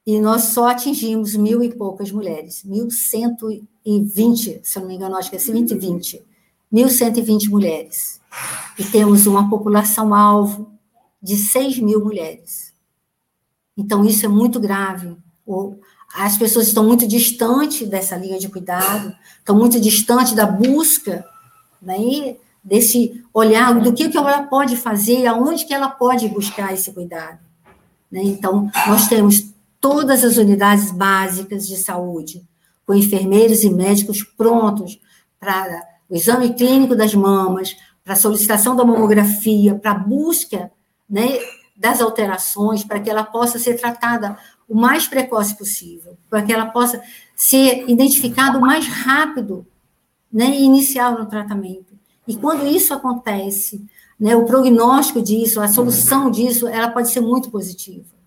e 0.07 0.19
nós 0.21 0.45
só 0.45 0.69
atingimos 0.69 1.35
mil 1.37 1.63
e 1.63 1.75
poucas 1.75 2.11
mulheres, 2.11 2.65
1.120, 2.67 4.61
se 4.63 4.79
eu 4.79 4.81
não 4.81 4.89
me 4.89 4.95
engano, 4.95 5.17
acho 5.17 5.31
que 5.31 5.37
é 5.37 5.39
120. 5.39 6.23
1.120 6.73 7.49
mulheres. 7.49 8.21
E 8.79 8.85
temos 8.85 9.27
uma 9.27 9.51
população-alvo 9.51 10.73
de 11.23 11.37
6 11.37 11.79
mil 11.81 12.03
mulheres. 12.03 12.73
Então, 13.77 14.05
isso 14.05 14.25
é 14.25 14.29
muito 14.29 14.59
grave. 14.59 15.17
As 16.15 16.39
pessoas 16.39 16.69
estão 16.69 16.85
muito 16.85 17.07
distantes 17.07 17.89
dessa 17.89 18.17
linha 18.17 18.39
de 18.39 18.49
cuidado, 18.49 19.15
estão 19.39 19.57
muito 19.57 19.81
distantes 19.81 20.33
da 20.33 20.47
busca, 20.47 21.25
né, 21.81 22.37
desse 22.63 23.25
olhar 23.33 23.81
do 23.81 23.93
que, 23.93 24.09
que 24.09 24.17
ela 24.17 24.45
pode 24.45 24.77
fazer, 24.77 25.27
aonde 25.27 25.65
que 25.65 25.75
ela 25.75 25.89
pode 25.89 26.29
buscar 26.29 26.73
esse 26.73 26.93
cuidado. 26.93 27.39
Né? 28.11 28.23
Então, 28.23 28.71
nós 28.87 29.09
temos 29.09 29.50
todas 29.81 30.23
as 30.25 30.37
unidades 30.37 30.91
básicas 30.91 31.67
de 31.67 31.77
saúde, 31.77 32.47
com 32.87 32.95
enfermeiros 32.95 33.65
e 33.65 33.71
médicos 33.71 34.23
prontos 34.23 35.01
para 35.39 35.83
o 36.09 36.15
exame 36.15 36.53
clínico 36.55 36.95
das 36.95 37.15
mamas, 37.15 37.77
para 38.05 38.15
a 38.15 38.17
solicitação 38.17 38.77
da 38.77 38.85
mamografia, 38.85 39.75
para 39.75 39.93
a 39.93 39.99
busca 39.99 40.71
né, 41.09 41.39
das 41.77 42.01
alterações, 42.01 42.85
para 42.85 43.01
que 43.01 43.09
ela 43.09 43.25
possa 43.25 43.59
ser 43.59 43.81
tratada 43.81 44.37
o 44.69 44.75
mais 44.75 45.07
precoce 45.07 45.57
possível, 45.57 46.17
para 46.29 46.43
que 46.43 46.53
ela 46.53 46.67
possa 46.67 47.03
ser 47.35 47.89
identificada 47.89 48.59
o 48.59 48.61
mais 48.61 48.87
rápido 48.87 49.67
né, 50.33 50.51
e 50.51 50.63
inicial 50.63 51.19
no 51.19 51.27
tratamento. 51.27 51.99
E 52.29 52.37
quando 52.37 52.67
isso 52.67 52.93
acontece, 52.93 53.85
né, 54.19 54.37
o 54.37 54.45
prognóstico 54.45 55.23
disso, 55.23 55.61
a 55.61 55.69
solução 55.69 56.31
disso, 56.31 56.69
ela 56.69 56.91
pode 56.91 57.11
ser 57.11 57.21
muito 57.21 57.51
positiva. 57.51 58.20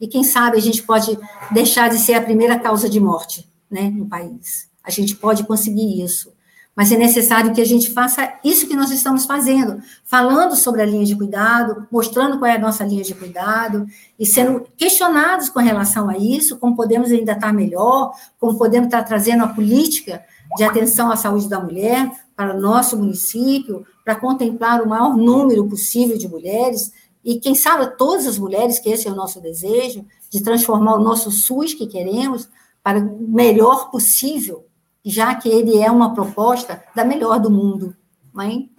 E 0.00 0.06
quem 0.06 0.22
sabe 0.22 0.56
a 0.56 0.60
gente 0.60 0.82
pode 0.82 1.18
deixar 1.50 1.88
de 1.88 1.98
ser 1.98 2.14
a 2.14 2.22
primeira 2.22 2.58
causa 2.58 2.88
de 2.88 3.00
morte 3.00 3.48
né, 3.70 3.90
no 3.90 4.06
país. 4.06 4.68
A 4.82 4.90
gente 4.90 5.16
pode 5.16 5.44
conseguir 5.44 6.02
isso 6.02 6.32
mas 6.78 6.92
é 6.92 6.96
necessário 6.96 7.52
que 7.52 7.60
a 7.60 7.64
gente 7.64 7.90
faça 7.90 8.34
isso 8.44 8.68
que 8.68 8.76
nós 8.76 8.92
estamos 8.92 9.24
fazendo, 9.24 9.82
falando 10.04 10.54
sobre 10.54 10.80
a 10.80 10.86
linha 10.86 11.04
de 11.04 11.16
cuidado, 11.16 11.88
mostrando 11.90 12.38
qual 12.38 12.48
é 12.48 12.54
a 12.54 12.60
nossa 12.60 12.84
linha 12.84 13.02
de 13.02 13.16
cuidado, 13.16 13.84
e 14.16 14.24
sendo 14.24 14.64
questionados 14.76 15.48
com 15.48 15.58
relação 15.58 16.08
a 16.08 16.16
isso, 16.16 16.56
como 16.56 16.76
podemos 16.76 17.10
ainda 17.10 17.32
estar 17.32 17.52
melhor, 17.52 18.12
como 18.38 18.56
podemos 18.56 18.86
estar 18.86 19.02
trazendo 19.02 19.42
a 19.42 19.48
política 19.48 20.22
de 20.56 20.62
atenção 20.62 21.10
à 21.10 21.16
saúde 21.16 21.48
da 21.48 21.58
mulher 21.58 22.12
para 22.36 22.56
o 22.56 22.60
nosso 22.60 22.96
município, 22.96 23.84
para 24.04 24.14
contemplar 24.14 24.80
o 24.80 24.88
maior 24.88 25.16
número 25.16 25.66
possível 25.68 26.16
de 26.16 26.28
mulheres, 26.28 26.92
e 27.24 27.40
quem 27.40 27.54
sabe 27.54 27.96
todas 27.96 28.26
as 28.26 28.38
mulheres, 28.38 28.78
que 28.78 28.88
esse 28.88 29.06
é 29.08 29.10
o 29.10 29.16
nosso 29.16 29.40
desejo, 29.40 30.04
de 30.30 30.42
transformar 30.42 30.94
o 30.94 31.02
nosso 31.02 31.30
SUS 31.30 31.74
que 31.74 31.86
queremos 31.86 32.48
para 32.82 32.98
o 32.98 33.28
melhor 33.28 33.90
possível 33.90 34.68
já 35.08 35.34
que 35.34 35.48
ele 35.48 35.78
é 35.78 35.90
uma 35.90 36.14
proposta 36.14 36.82
da 36.94 37.04
melhor 37.04 37.40
do 37.40 37.50
mundo. 37.50 37.96
Mãe, 38.32 38.70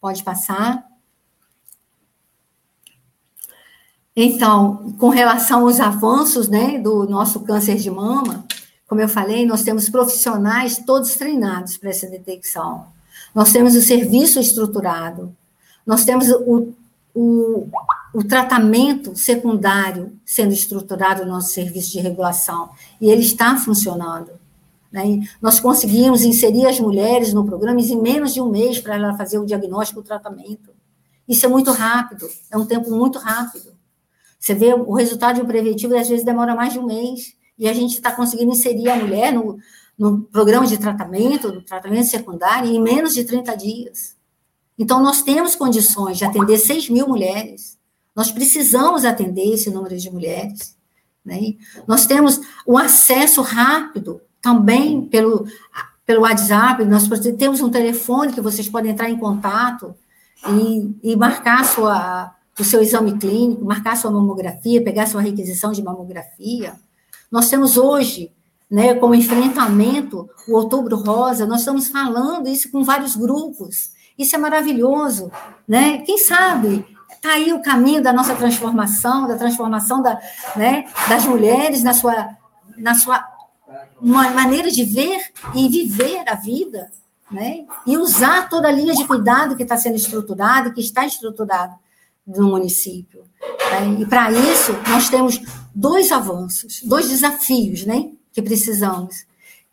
pode 0.00 0.22
passar. 0.22 0.84
Então, 4.14 4.92
com 4.98 5.08
relação 5.08 5.60
aos 5.60 5.78
avanços, 5.78 6.48
né, 6.48 6.78
do 6.78 7.06
nosso 7.08 7.40
câncer 7.40 7.76
de 7.76 7.90
mama, 7.90 8.44
como 8.88 9.00
eu 9.00 9.08
falei, 9.08 9.44
nós 9.44 9.62
temos 9.62 9.88
profissionais 9.88 10.82
todos 10.84 11.16
treinados 11.16 11.76
para 11.76 11.90
essa 11.90 12.08
detecção. 12.08 12.86
Nós 13.34 13.52
temos 13.52 13.74
o 13.76 13.82
serviço 13.82 14.40
estruturado, 14.40 15.36
nós 15.84 16.04
temos 16.04 16.30
o, 16.30 16.72
o, 17.18 17.66
o 18.12 18.22
tratamento 18.22 19.16
secundário 19.16 20.12
sendo 20.22 20.52
estruturado 20.52 21.24
no 21.24 21.32
nosso 21.32 21.48
serviço 21.48 21.92
de 21.92 22.00
regulação, 22.00 22.68
e 23.00 23.08
ele 23.08 23.22
está 23.22 23.56
funcionando. 23.56 24.32
Né? 24.92 25.20
Nós 25.40 25.58
conseguimos 25.58 26.22
inserir 26.22 26.66
as 26.66 26.78
mulheres 26.78 27.32
no 27.32 27.46
programa 27.46 27.80
em 27.80 28.02
menos 28.02 28.34
de 28.34 28.40
um 28.42 28.50
mês 28.50 28.78
para 28.78 28.96
ela 28.96 29.16
fazer 29.16 29.38
o 29.38 29.46
diagnóstico 29.46 30.00
e 30.00 30.02
o 30.02 30.04
tratamento. 30.04 30.70
Isso 31.26 31.46
é 31.46 31.48
muito 31.48 31.72
rápido, 31.72 32.28
é 32.50 32.56
um 32.58 32.66
tempo 32.66 32.90
muito 32.90 33.18
rápido. 33.18 33.74
Você 34.38 34.54
vê 34.54 34.74
o 34.74 34.92
resultado 34.92 35.36
de 35.36 35.40
um 35.40 35.46
preventivo, 35.46 35.96
às 35.96 36.08
vezes 36.08 36.24
demora 36.24 36.54
mais 36.54 36.74
de 36.74 36.78
um 36.78 36.84
mês, 36.84 37.34
e 37.58 37.66
a 37.66 37.72
gente 37.72 37.94
está 37.94 38.12
conseguindo 38.12 38.52
inserir 38.52 38.90
a 38.90 38.96
mulher 38.96 39.32
no, 39.32 39.58
no 39.98 40.20
programa 40.24 40.66
de 40.66 40.76
tratamento, 40.76 41.50
no 41.50 41.62
tratamento 41.62 42.08
secundário, 42.08 42.70
em 42.70 42.80
menos 42.80 43.14
de 43.14 43.24
30 43.24 43.56
dias. 43.56 44.15
Então, 44.78 45.02
nós 45.02 45.22
temos 45.22 45.54
condições 45.54 46.18
de 46.18 46.24
atender 46.24 46.58
6 46.58 46.90
mil 46.90 47.08
mulheres. 47.08 47.78
Nós 48.14 48.30
precisamos 48.30 49.04
atender 49.04 49.54
esse 49.54 49.70
número 49.70 49.96
de 49.96 50.10
mulheres. 50.10 50.76
Né? 51.24 51.54
Nós 51.86 52.06
temos 52.06 52.40
um 52.66 52.78
acesso 52.78 53.42
rápido 53.42 54.20
também 54.40 55.02
pelo, 55.02 55.44
pelo 56.06 56.22
WhatsApp, 56.22 56.84
nós 56.84 57.08
temos 57.36 57.60
um 57.60 57.68
telefone 57.68 58.32
que 58.32 58.40
vocês 58.40 58.68
podem 58.68 58.92
entrar 58.92 59.10
em 59.10 59.18
contato 59.18 59.92
e, 60.48 60.94
e 61.02 61.16
marcar 61.16 61.64
sua, 61.64 62.32
o 62.58 62.62
seu 62.62 62.80
exame 62.80 63.18
clínico, 63.18 63.64
marcar 63.64 63.96
sua 63.96 64.10
mamografia, 64.10 64.84
pegar 64.84 65.08
sua 65.08 65.20
requisição 65.20 65.72
de 65.72 65.82
mamografia. 65.82 66.74
Nós 67.30 67.48
temos 67.48 67.76
hoje, 67.76 68.30
né, 68.70 68.94
como 68.94 69.16
enfrentamento, 69.16 70.30
o 70.48 70.54
Outubro 70.54 70.96
Rosa, 70.96 71.44
nós 71.44 71.60
estamos 71.60 71.88
falando 71.88 72.48
isso 72.48 72.70
com 72.70 72.84
vários 72.84 73.16
grupos. 73.16 73.90
Isso 74.18 74.34
é 74.34 74.38
maravilhoso, 74.38 75.30
né? 75.66 75.98
Quem 75.98 76.18
sabe 76.18 76.84
está 77.12 77.32
aí 77.34 77.52
o 77.52 77.62
caminho 77.62 78.02
da 78.02 78.12
nossa 78.12 78.34
transformação, 78.34 79.26
da 79.26 79.36
transformação 79.36 80.02
da, 80.02 80.20
né, 80.54 80.86
das 81.08 81.24
mulheres 81.24 81.82
na 81.82 81.92
sua, 81.92 82.28
na 82.76 82.94
sua 82.94 83.24
maneira 84.00 84.70
de 84.70 84.84
ver 84.84 85.20
e 85.54 85.68
viver 85.68 86.22
a 86.28 86.34
vida, 86.34 86.90
né? 87.30 87.64
E 87.86 87.96
usar 87.96 88.48
toda 88.48 88.68
a 88.68 88.72
linha 88.72 88.94
de 88.94 89.04
cuidado 89.04 89.56
que 89.56 89.62
está 89.62 89.76
sendo 89.76 89.96
estruturada, 89.96 90.70
que 90.70 90.80
está 90.80 91.04
estruturada 91.04 91.74
no 92.26 92.48
município. 92.48 93.24
Né? 93.40 94.00
E 94.00 94.06
para 94.06 94.30
isso 94.30 94.72
nós 94.88 95.08
temos 95.08 95.40
dois 95.74 96.12
avanços, 96.12 96.80
dois 96.82 97.08
desafios, 97.08 97.84
né? 97.84 98.10
Que 98.32 98.42
precisamos, 98.42 99.26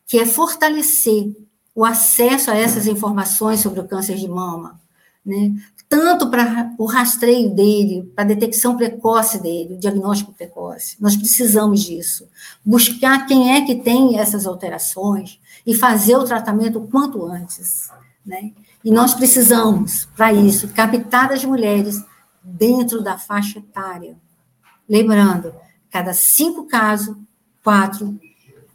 que 0.07 0.19
é 0.19 0.25
fortalecer 0.25 1.35
o 1.75 1.83
acesso 1.83 2.51
a 2.51 2.55
essas 2.55 2.87
informações 2.87 3.59
sobre 3.59 3.79
o 3.79 3.87
câncer 3.87 4.15
de 4.15 4.27
mama, 4.27 4.79
né? 5.25 5.53
tanto 5.89 6.29
para 6.29 6.73
o 6.77 6.85
rastreio 6.85 7.49
dele, 7.49 8.11
para 8.15 8.23
a 8.23 8.27
detecção 8.27 8.75
precoce 8.75 9.41
dele, 9.41 9.75
o 9.75 9.79
diagnóstico 9.79 10.33
precoce. 10.33 10.97
Nós 10.99 11.15
precisamos 11.15 11.83
disso. 11.83 12.27
Buscar 12.65 13.25
quem 13.27 13.55
é 13.55 13.61
que 13.61 13.75
tem 13.75 14.17
essas 14.17 14.45
alterações 14.45 15.39
e 15.65 15.75
fazer 15.75 16.15
o 16.15 16.23
tratamento 16.23 16.79
o 16.79 16.87
quanto 16.87 17.25
antes. 17.25 17.89
Né? 18.25 18.51
E 18.83 18.91
nós 18.91 19.13
precisamos, 19.13 20.07
para 20.15 20.33
isso, 20.33 20.67
captar 20.69 21.31
as 21.31 21.45
mulheres 21.45 22.03
dentro 22.43 23.01
da 23.01 23.17
faixa 23.17 23.59
etária. 23.59 24.17
Lembrando, 24.89 25.53
cada 25.89 26.13
cinco 26.13 26.65
casos, 26.65 27.15
quatro 27.63 28.19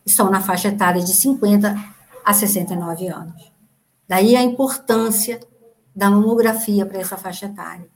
estão 0.07 0.31
na 0.31 0.41
faixa 0.41 0.69
etária 0.69 1.03
de 1.03 1.13
50 1.13 1.98
a 2.29 2.35
69 2.35 3.09
anos. 3.09 3.51
Daí 4.07 4.37
a 4.37 4.43
importância 4.43 5.41
da 5.97 6.11
mamografia 6.11 6.85
para 6.85 6.99
essa 6.99 7.17
faixa 7.17 7.47
etária. 7.47 7.89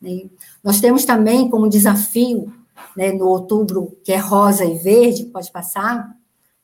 Né? 0.00 0.28
Nós 0.64 0.80
temos 0.80 1.04
também 1.04 1.48
como 1.48 1.68
desafio, 1.68 2.52
né, 2.96 3.12
no 3.12 3.28
outubro, 3.28 3.96
que 4.04 4.12
é 4.12 4.16
rosa 4.16 4.64
e 4.64 4.78
verde, 4.78 5.26
pode 5.26 5.52
passar, 5.52 6.12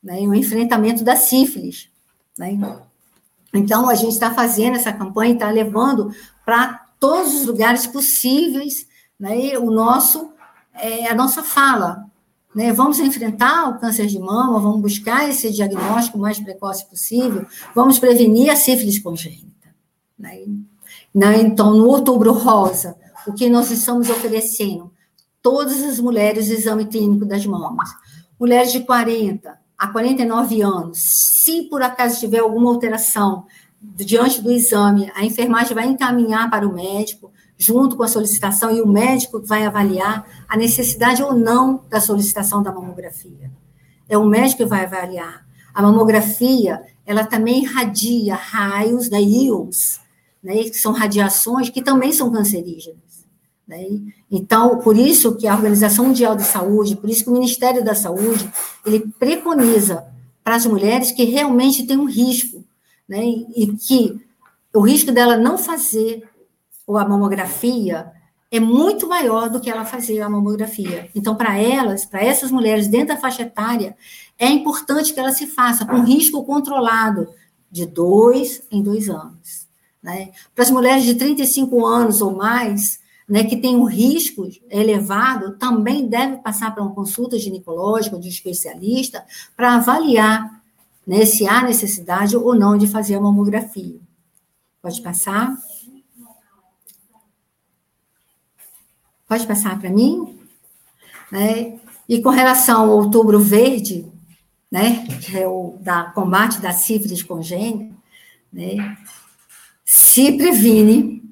né, 0.02 0.18
o 0.22 0.34
enfrentamento 0.34 1.04
da 1.04 1.14
sífilis. 1.14 1.88
Né? 2.36 2.58
Então, 3.54 3.88
a 3.88 3.94
gente 3.94 4.14
está 4.14 4.34
fazendo 4.34 4.74
essa 4.74 4.92
campanha, 4.92 5.34
está 5.34 5.48
levando 5.52 6.12
para 6.44 6.84
todos 6.98 7.32
os 7.32 7.46
lugares 7.46 7.86
possíveis 7.86 8.88
né, 9.20 9.56
o 9.56 9.70
nosso, 9.70 10.32
é, 10.74 11.08
a 11.08 11.14
nossa 11.14 11.44
fala. 11.44 12.07
Né? 12.58 12.72
Vamos 12.72 12.98
enfrentar 12.98 13.68
o 13.68 13.78
câncer 13.78 14.06
de 14.06 14.18
mama, 14.18 14.58
vamos 14.58 14.80
buscar 14.80 15.28
esse 15.28 15.48
diagnóstico 15.52 16.18
o 16.18 16.20
mais 16.20 16.40
precoce 16.40 16.84
possível, 16.90 17.46
vamos 17.72 18.00
prevenir 18.00 18.50
a 18.50 18.56
sífilis 18.56 18.98
congênita. 18.98 19.68
Né? 20.18 20.44
Né? 21.14 21.40
Então, 21.40 21.72
no 21.76 21.86
Outubro 21.86 22.32
Rosa, 22.32 22.96
o 23.28 23.32
que 23.32 23.48
nós 23.48 23.70
estamos 23.70 24.10
oferecendo? 24.10 24.92
Todas 25.40 25.80
as 25.84 26.00
mulheres 26.00 26.50
exame 26.50 26.86
clínico 26.86 27.24
das 27.24 27.46
mamas. 27.46 27.90
Mulheres 28.40 28.72
de 28.72 28.80
40 28.80 29.56
a 29.78 29.86
49 29.86 30.60
anos, 30.60 30.98
se 30.98 31.62
por 31.68 31.80
acaso 31.80 32.18
tiver 32.18 32.40
alguma 32.40 32.70
alteração 32.70 33.46
diante 33.80 34.42
do 34.42 34.50
exame, 34.50 35.12
a 35.14 35.24
enfermagem 35.24 35.76
vai 35.76 35.86
encaminhar 35.86 36.50
para 36.50 36.66
o 36.66 36.74
médico, 36.74 37.30
junto 37.58 37.96
com 37.96 38.04
a 38.04 38.08
solicitação, 38.08 38.70
e 38.70 38.80
o 38.80 38.86
médico 38.86 39.42
vai 39.44 39.66
avaliar 39.66 40.24
a 40.48 40.56
necessidade 40.56 41.22
ou 41.22 41.34
não 41.34 41.82
da 41.90 42.00
solicitação 42.00 42.62
da 42.62 42.72
mamografia. 42.72 43.50
É 44.08 44.16
o 44.16 44.24
médico 44.24 44.58
que 44.58 44.64
vai 44.64 44.84
avaliar. 44.84 45.44
A 45.74 45.82
mamografia, 45.82 46.80
ela 47.04 47.24
também 47.24 47.64
irradia 47.64 48.36
raios, 48.36 49.10
né, 49.10 49.20
íons, 49.20 50.00
né, 50.42 50.62
que 50.64 50.76
são 50.76 50.92
radiações 50.92 51.68
que 51.68 51.82
também 51.82 52.12
são 52.12 52.30
cancerígenas. 52.30 53.26
Né? 53.66 53.86
Então, 54.30 54.78
por 54.78 54.96
isso 54.96 55.36
que 55.36 55.46
a 55.46 55.54
Organização 55.54 56.06
Mundial 56.06 56.36
de 56.36 56.44
Saúde, 56.44 56.96
por 56.96 57.10
isso 57.10 57.24
que 57.24 57.30
o 57.30 57.34
Ministério 57.34 57.84
da 57.84 57.94
Saúde, 57.94 58.50
ele 58.86 59.00
preconiza 59.18 60.06
para 60.42 60.54
as 60.54 60.64
mulheres 60.64 61.12
que 61.12 61.24
realmente 61.24 61.86
têm 61.86 61.98
um 61.98 62.06
risco, 62.06 62.64
né, 63.06 63.22
e 63.24 63.66
que 63.76 64.18
o 64.74 64.80
risco 64.80 65.10
dela 65.10 65.36
não 65.36 65.58
fazer 65.58 66.22
a 66.96 67.06
mamografia 67.06 68.12
é 68.50 68.58
muito 68.58 69.06
maior 69.06 69.50
do 69.50 69.60
que 69.60 69.68
ela 69.68 69.84
fazer 69.84 70.20
a 70.22 70.28
mamografia. 70.28 71.10
Então, 71.14 71.34
para 71.34 71.58
elas, 71.58 72.06
para 72.06 72.24
essas 72.24 72.50
mulheres 72.50 72.88
dentro 72.88 73.08
da 73.08 73.20
faixa 73.20 73.42
etária, 73.42 73.96
é 74.38 74.48
importante 74.48 75.12
que 75.12 75.20
ela 75.20 75.32
se 75.32 75.46
faça 75.46 75.84
com 75.84 76.02
risco 76.02 76.44
controlado 76.44 77.28
de 77.70 77.84
dois 77.84 78.62
em 78.70 78.82
dois 78.82 79.10
anos. 79.10 79.68
Né? 80.02 80.30
Para 80.54 80.64
as 80.64 80.70
mulheres 80.70 81.04
de 81.04 81.14
35 81.14 81.84
anos 81.84 82.22
ou 82.22 82.34
mais, 82.34 83.00
né, 83.28 83.44
que 83.44 83.56
tem 83.56 83.76
um 83.76 83.84
risco 83.84 84.48
elevado, 84.70 85.58
também 85.58 86.08
deve 86.08 86.38
passar 86.38 86.74
para 86.74 86.82
uma 86.82 86.94
consulta 86.94 87.38
ginecológica 87.38 88.18
de 88.18 88.26
um 88.26 88.30
especialista 88.30 89.24
para 89.54 89.74
avaliar 89.74 90.62
né, 91.06 91.26
se 91.26 91.46
há 91.46 91.62
necessidade 91.62 92.36
ou 92.36 92.54
não 92.54 92.78
de 92.78 92.86
fazer 92.86 93.16
a 93.16 93.20
mamografia. 93.20 94.00
Pode 94.80 95.02
passar? 95.02 95.54
Pode 99.28 99.46
passar 99.46 99.78
para 99.78 99.90
mim? 99.90 100.38
Né? 101.30 101.78
E 102.08 102.22
com 102.22 102.30
relação 102.30 102.84
ao 102.84 102.96
outubro 102.96 103.38
verde, 103.38 104.06
né, 104.72 105.06
que 105.20 105.36
é 105.36 105.46
o 105.46 105.76
da 105.80 106.04
combate 106.04 106.60
da 106.60 106.72
sífilis 106.72 107.22
congênita, 107.22 107.94
né, 108.52 108.96
se 109.84 110.32
previne, 110.32 111.22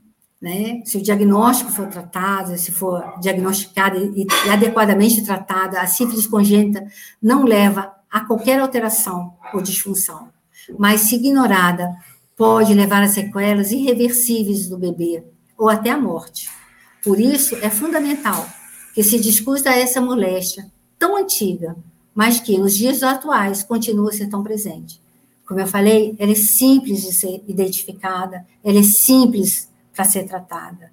né? 0.40 0.82
Se 0.84 0.99
o 0.99 1.03
diagnóstico 1.03 1.72
for 1.72 1.88
tratado, 1.88 2.57
se 2.57 2.70
for 2.70 3.18
diagnosticada 3.20 3.97
e, 3.99 4.26
e 4.47 4.51
adequadamente 4.51 5.22
tratada, 5.22 5.80
a 5.80 5.86
sífilis 5.86 6.26
congênita 6.26 6.86
não 7.22 7.44
leva 7.44 7.92
a 8.11 8.20
qualquer 8.20 8.61
alteração 8.61 9.34
ou 9.53 9.61
disfunção, 9.61 10.28
mas 10.78 11.03
se 11.03 11.16
ignorada, 11.16 11.90
pode 12.36 12.74
levar 12.74 13.03
a 13.03 13.09
sequelas 13.09 13.72
irreversíveis 13.72 14.68
do 14.68 14.78
bebê 14.78 15.24
ou 15.57 15.68
até 15.68 15.90
a 15.90 15.99
morte. 15.99 16.51
Por 17.07 17.20
isso, 17.20 17.54
é 17.62 17.70
fundamental 17.70 18.48
que 18.92 19.00
se 19.00 19.20
discuta 19.20 19.70
essa 19.70 20.00
moléstia 20.00 20.66
tão 20.98 21.16
antiga, 21.16 21.76
mas 22.12 22.40
que 22.40 22.59
nos 22.59 22.74
dias 22.74 23.00
atuais 23.00 23.62
continua 23.62 24.11
a 24.11 24.12
ser 24.12 24.26
tão 24.26 24.42
presente. 24.42 25.00
Como 25.46 25.61
eu 25.61 25.68
falei, 25.68 26.16
ela 26.18 26.32
é 26.32 26.34
simples 26.34 27.02
de 27.02 27.14
ser 27.14 27.44
identificada, 27.46 28.44
ela 28.64 28.80
é 28.80 28.82
simples 28.82 29.68
para 29.94 30.04
ser 30.04 30.24
tratada. 30.24 30.90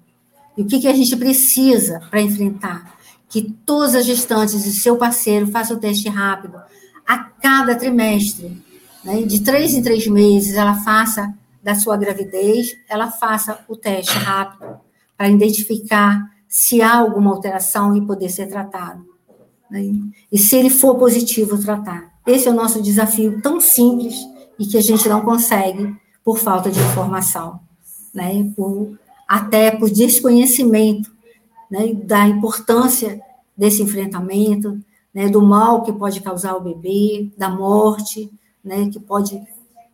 E 0.56 0.62
o 0.62 0.66
que, 0.66 0.78
que 0.78 0.86
a 0.86 0.94
gente 0.94 1.16
precisa 1.16 2.00
para 2.08 2.20
enfrentar? 2.20 2.96
Que 3.28 3.42
todas 3.66 3.96
as 3.96 4.06
gestantes 4.06 4.64
e 4.64 4.72
seu 4.72 4.96
parceiro 4.96 5.48
façam 5.48 5.76
o 5.76 5.80
teste 5.80 6.08
rápido 6.08 6.62
a 7.04 7.18
cada 7.18 7.74
trimestre. 7.74 8.56
Né? 9.02 9.22
De 9.22 9.40
três 9.40 9.74
em 9.74 9.82
três 9.82 10.06
meses, 10.06 10.54
ela 10.54 10.76
faça 10.76 11.34
da 11.60 11.74
sua 11.74 11.96
gravidez, 11.96 12.76
ela 12.88 13.10
faça 13.10 13.64
o 13.66 13.74
teste 13.74 14.16
rápido 14.16 14.78
para 15.16 15.28
identificar 15.28 16.30
se 16.48 16.80
há 16.82 16.98
alguma 16.98 17.30
alteração 17.30 17.96
e 17.96 18.06
poder 18.06 18.28
ser 18.28 18.46
tratado. 18.46 19.04
Né? 19.70 19.92
E 20.30 20.38
se 20.38 20.56
ele 20.56 20.70
for 20.70 20.96
positivo, 20.96 21.58
tratar. 21.58 22.12
Esse 22.26 22.48
é 22.48 22.50
o 22.50 22.54
nosso 22.54 22.80
desafio 22.80 23.40
tão 23.42 23.60
simples 23.60 24.14
e 24.58 24.66
que 24.66 24.78
a 24.78 24.80
gente 24.80 25.08
não 25.08 25.20
consegue 25.22 25.94
por 26.24 26.38
falta 26.38 26.70
de 26.70 26.80
informação, 26.80 27.60
né? 28.14 28.50
Por, 28.56 28.98
até 29.28 29.70
por 29.72 29.90
desconhecimento 29.90 31.12
né? 31.70 31.92
da 31.92 32.26
importância 32.26 33.20
desse 33.56 33.82
enfrentamento, 33.82 34.78
né? 35.12 35.28
do 35.28 35.42
mal 35.42 35.82
que 35.82 35.92
pode 35.92 36.20
causar 36.20 36.52
ao 36.52 36.62
bebê, 36.62 37.30
da 37.36 37.50
morte, 37.50 38.30
né? 38.64 38.88
que 38.88 38.98
pode 38.98 39.42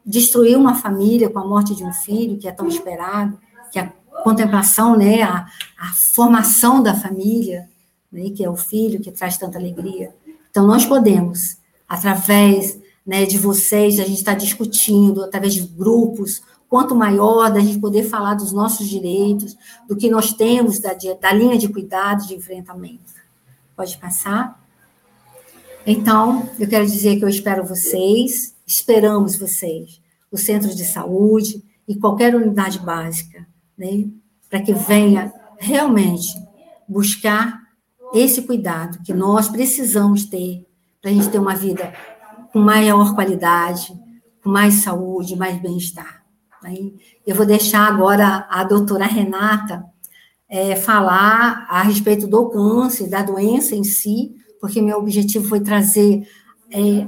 destruir 0.04 0.56
uma 0.56 0.74
família 0.74 1.28
com 1.28 1.38
a 1.38 1.46
morte 1.46 1.74
de 1.74 1.84
um 1.84 1.92
filho, 1.92 2.38
que 2.38 2.46
é 2.46 2.52
tão 2.52 2.68
esperado, 2.68 3.38
que 3.72 3.78
é 3.78 3.92
contemplação, 4.22 4.96
né? 4.96 5.22
a, 5.22 5.46
a 5.78 5.94
formação 5.94 6.82
da 6.82 6.94
família, 6.94 7.68
né? 8.10 8.30
que 8.30 8.44
é 8.44 8.50
o 8.50 8.56
filho 8.56 9.00
que 9.00 9.10
traz 9.10 9.36
tanta 9.36 9.58
alegria. 9.58 10.14
Então, 10.50 10.66
nós 10.66 10.84
podemos, 10.84 11.58
através 11.88 12.78
né, 13.06 13.24
de 13.24 13.38
vocês, 13.38 13.98
a 13.98 14.04
gente 14.04 14.18
está 14.18 14.34
discutindo, 14.34 15.24
através 15.24 15.54
de 15.54 15.62
grupos, 15.62 16.42
quanto 16.68 16.94
maior, 16.94 17.50
da 17.50 17.60
gente 17.60 17.78
poder 17.78 18.04
falar 18.04 18.34
dos 18.34 18.52
nossos 18.52 18.88
direitos, 18.88 19.56
do 19.88 19.96
que 19.96 20.08
nós 20.08 20.32
temos 20.32 20.78
da, 20.78 20.92
da 21.20 21.32
linha 21.32 21.58
de 21.58 21.68
cuidado, 21.68 22.26
de 22.26 22.34
enfrentamento. 22.34 23.12
Pode 23.74 23.96
passar? 23.98 24.60
Então, 25.86 26.48
eu 26.58 26.68
quero 26.68 26.86
dizer 26.86 27.18
que 27.18 27.24
eu 27.24 27.28
espero 27.28 27.66
vocês, 27.66 28.54
esperamos 28.66 29.36
vocês, 29.36 30.00
o 30.30 30.36
centro 30.36 30.74
de 30.74 30.84
saúde 30.84 31.64
e 31.88 31.96
qualquer 31.96 32.34
unidade 32.34 32.78
básica, 32.78 33.46
né, 33.80 34.04
para 34.50 34.60
que 34.60 34.74
venha 34.74 35.32
realmente 35.58 36.38
buscar 36.86 37.58
esse 38.12 38.42
cuidado 38.42 39.02
que 39.02 39.14
nós 39.14 39.48
precisamos 39.48 40.26
ter 40.26 40.66
para 41.00 41.10
a 41.10 41.14
gente 41.14 41.30
ter 41.30 41.38
uma 41.38 41.56
vida 41.56 41.90
com 42.52 42.58
maior 42.58 43.14
qualidade, 43.14 43.90
com 44.42 44.50
mais 44.50 44.74
saúde, 44.74 45.34
mais 45.34 45.58
bem-estar. 45.62 46.22
Eu 47.26 47.34
vou 47.34 47.46
deixar 47.46 47.86
agora 47.86 48.46
a 48.50 48.62
doutora 48.64 49.06
Renata 49.06 49.82
é, 50.46 50.76
falar 50.76 51.66
a 51.70 51.80
respeito 51.82 52.26
do 52.26 52.50
câncer, 52.50 53.08
da 53.08 53.22
doença 53.22 53.74
em 53.74 53.84
si, 53.84 54.34
porque 54.60 54.82
meu 54.82 54.98
objetivo 54.98 55.48
foi 55.48 55.60
trazer 55.60 56.28
é, 56.70 57.06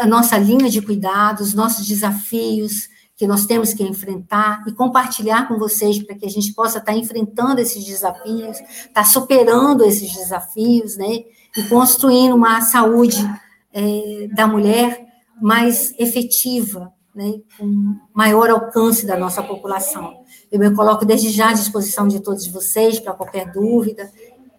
a 0.00 0.06
nossa 0.06 0.36
linha 0.36 0.68
de 0.68 0.82
cuidados, 0.82 1.54
nossos 1.54 1.86
desafios 1.86 2.88
que 3.16 3.26
nós 3.26 3.46
temos 3.46 3.72
que 3.72 3.82
enfrentar 3.82 4.64
e 4.66 4.72
compartilhar 4.72 5.46
com 5.46 5.58
vocês 5.58 6.02
para 6.02 6.16
que 6.16 6.26
a 6.26 6.30
gente 6.30 6.52
possa 6.52 6.78
estar 6.78 6.94
enfrentando 6.94 7.60
esses 7.60 7.84
desafios, 7.84 8.58
estar 8.60 9.04
superando 9.04 9.84
esses 9.84 10.12
desafios, 10.12 10.96
né? 10.96 11.24
E 11.56 11.62
construindo 11.68 12.34
uma 12.34 12.60
saúde 12.60 13.18
é, 13.72 14.28
da 14.34 14.46
mulher 14.46 15.06
mais 15.40 15.94
efetiva, 15.98 16.92
né, 17.14 17.34
com 17.56 17.96
maior 18.12 18.50
alcance 18.50 19.06
da 19.06 19.16
nossa 19.16 19.42
população. 19.42 20.24
Eu 20.50 20.58
me 20.58 20.74
coloco 20.74 21.04
desde 21.04 21.30
já 21.30 21.50
à 21.50 21.52
disposição 21.52 22.08
de 22.08 22.20
todos 22.20 22.46
vocês 22.48 22.98
para 22.98 23.12
qualquer 23.12 23.52
dúvida, 23.52 24.10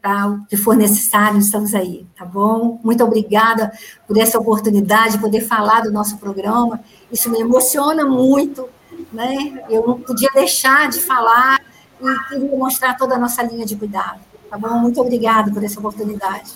o 0.06 0.46
que 0.46 0.56
for 0.56 0.76
necessário, 0.76 1.40
estamos 1.40 1.74
aí, 1.74 2.06
tá 2.16 2.24
bom? 2.24 2.80
Muito 2.84 3.04
obrigada 3.04 3.72
por 4.08 4.18
essa 4.18 4.38
oportunidade 4.38 5.14
de 5.14 5.20
poder 5.20 5.42
falar 5.42 5.82
do 5.82 5.92
nosso 5.92 6.18
programa. 6.18 6.80
Isso 7.12 7.30
me 7.30 7.40
emociona 7.40 8.06
muito, 8.06 8.70
né? 9.12 9.64
Eu 9.70 9.88
não 9.88 10.00
podia 10.00 10.30
deixar 10.34 10.90
de 10.90 11.00
falar 11.00 11.60
e 12.00 12.30
queria 12.30 12.56
mostrar 12.56 12.96
toda 12.96 13.16
a 13.16 13.18
nossa 13.18 13.42
linha 13.42 13.66
de 13.66 13.76
cuidado, 13.76 14.20
tá 14.50 14.58
bom? 14.58 14.78
Muito 14.78 15.02
obrigada 15.02 15.52
por 15.52 15.64
essa 15.64 15.80
oportunidade. 15.80 16.54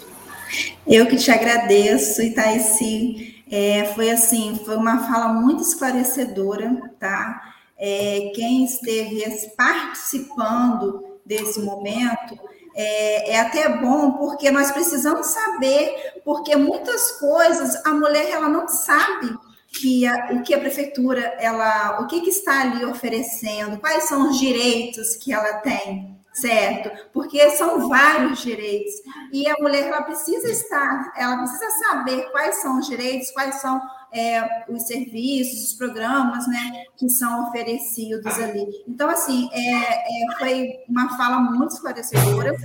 Eu 0.85 1.07
que 1.07 1.15
te 1.15 1.31
agradeço, 1.31 2.21
Itaici. 2.21 3.43
É, 3.51 3.85
foi 3.95 4.11
assim, 4.11 4.59
foi 4.63 4.77
uma 4.77 5.07
fala 5.07 5.29
muito 5.33 5.63
esclarecedora, 5.63 6.79
tá? 6.99 7.41
É, 7.77 8.31
quem 8.35 8.63
esteve 8.63 9.23
participando 9.57 11.03
desse 11.25 11.59
momento 11.61 12.48
é, 12.75 13.31
é, 13.31 13.39
até 13.39 13.69
bom 13.69 14.13
porque 14.13 14.51
nós 14.51 14.71
precisamos 14.71 15.27
saber, 15.27 16.21
porque 16.23 16.55
muitas 16.55 17.11
coisas 17.19 17.85
a 17.85 17.91
mulher 17.91 18.29
ela 18.31 18.49
não 18.49 18.67
sabe 18.67 19.37
que 19.67 20.05
a, 20.07 20.29
o 20.33 20.41
que 20.41 20.53
a 20.53 20.59
prefeitura 20.59 21.21
ela, 21.39 22.01
o 22.01 22.07
que, 22.07 22.21
que 22.21 22.29
está 22.29 22.61
ali 22.61 22.85
oferecendo, 22.85 23.79
quais 23.79 24.05
são 24.05 24.29
os 24.29 24.39
direitos 24.39 25.15
que 25.15 25.33
ela 25.33 25.55
tem 25.55 26.19
certo? 26.33 26.89
Porque 27.11 27.49
são 27.51 27.87
vários 27.89 28.41
direitos 28.41 28.93
e 29.31 29.47
a 29.47 29.55
mulher 29.59 29.87
ela 29.87 30.03
precisa 30.03 30.49
estar, 30.49 31.11
ela 31.17 31.37
precisa 31.37 31.69
saber 31.87 32.29
quais 32.31 32.55
são 32.55 32.79
os 32.79 32.87
direitos, 32.87 33.31
quais 33.31 33.55
são 33.55 33.81
é, 34.13 34.65
os 34.71 34.83
serviços, 34.83 35.69
os 35.69 35.73
programas, 35.73 36.47
né, 36.47 36.83
que 36.97 37.09
são 37.09 37.47
oferecidos 37.47 38.33
ali. 38.39 38.65
Então, 38.87 39.09
assim, 39.09 39.49
é, 39.51 40.25
é 40.31 40.37
foi 40.37 40.79
uma 40.87 41.17
fala 41.17 41.39
muito 41.39 41.73
esclarecedora. 41.73 42.55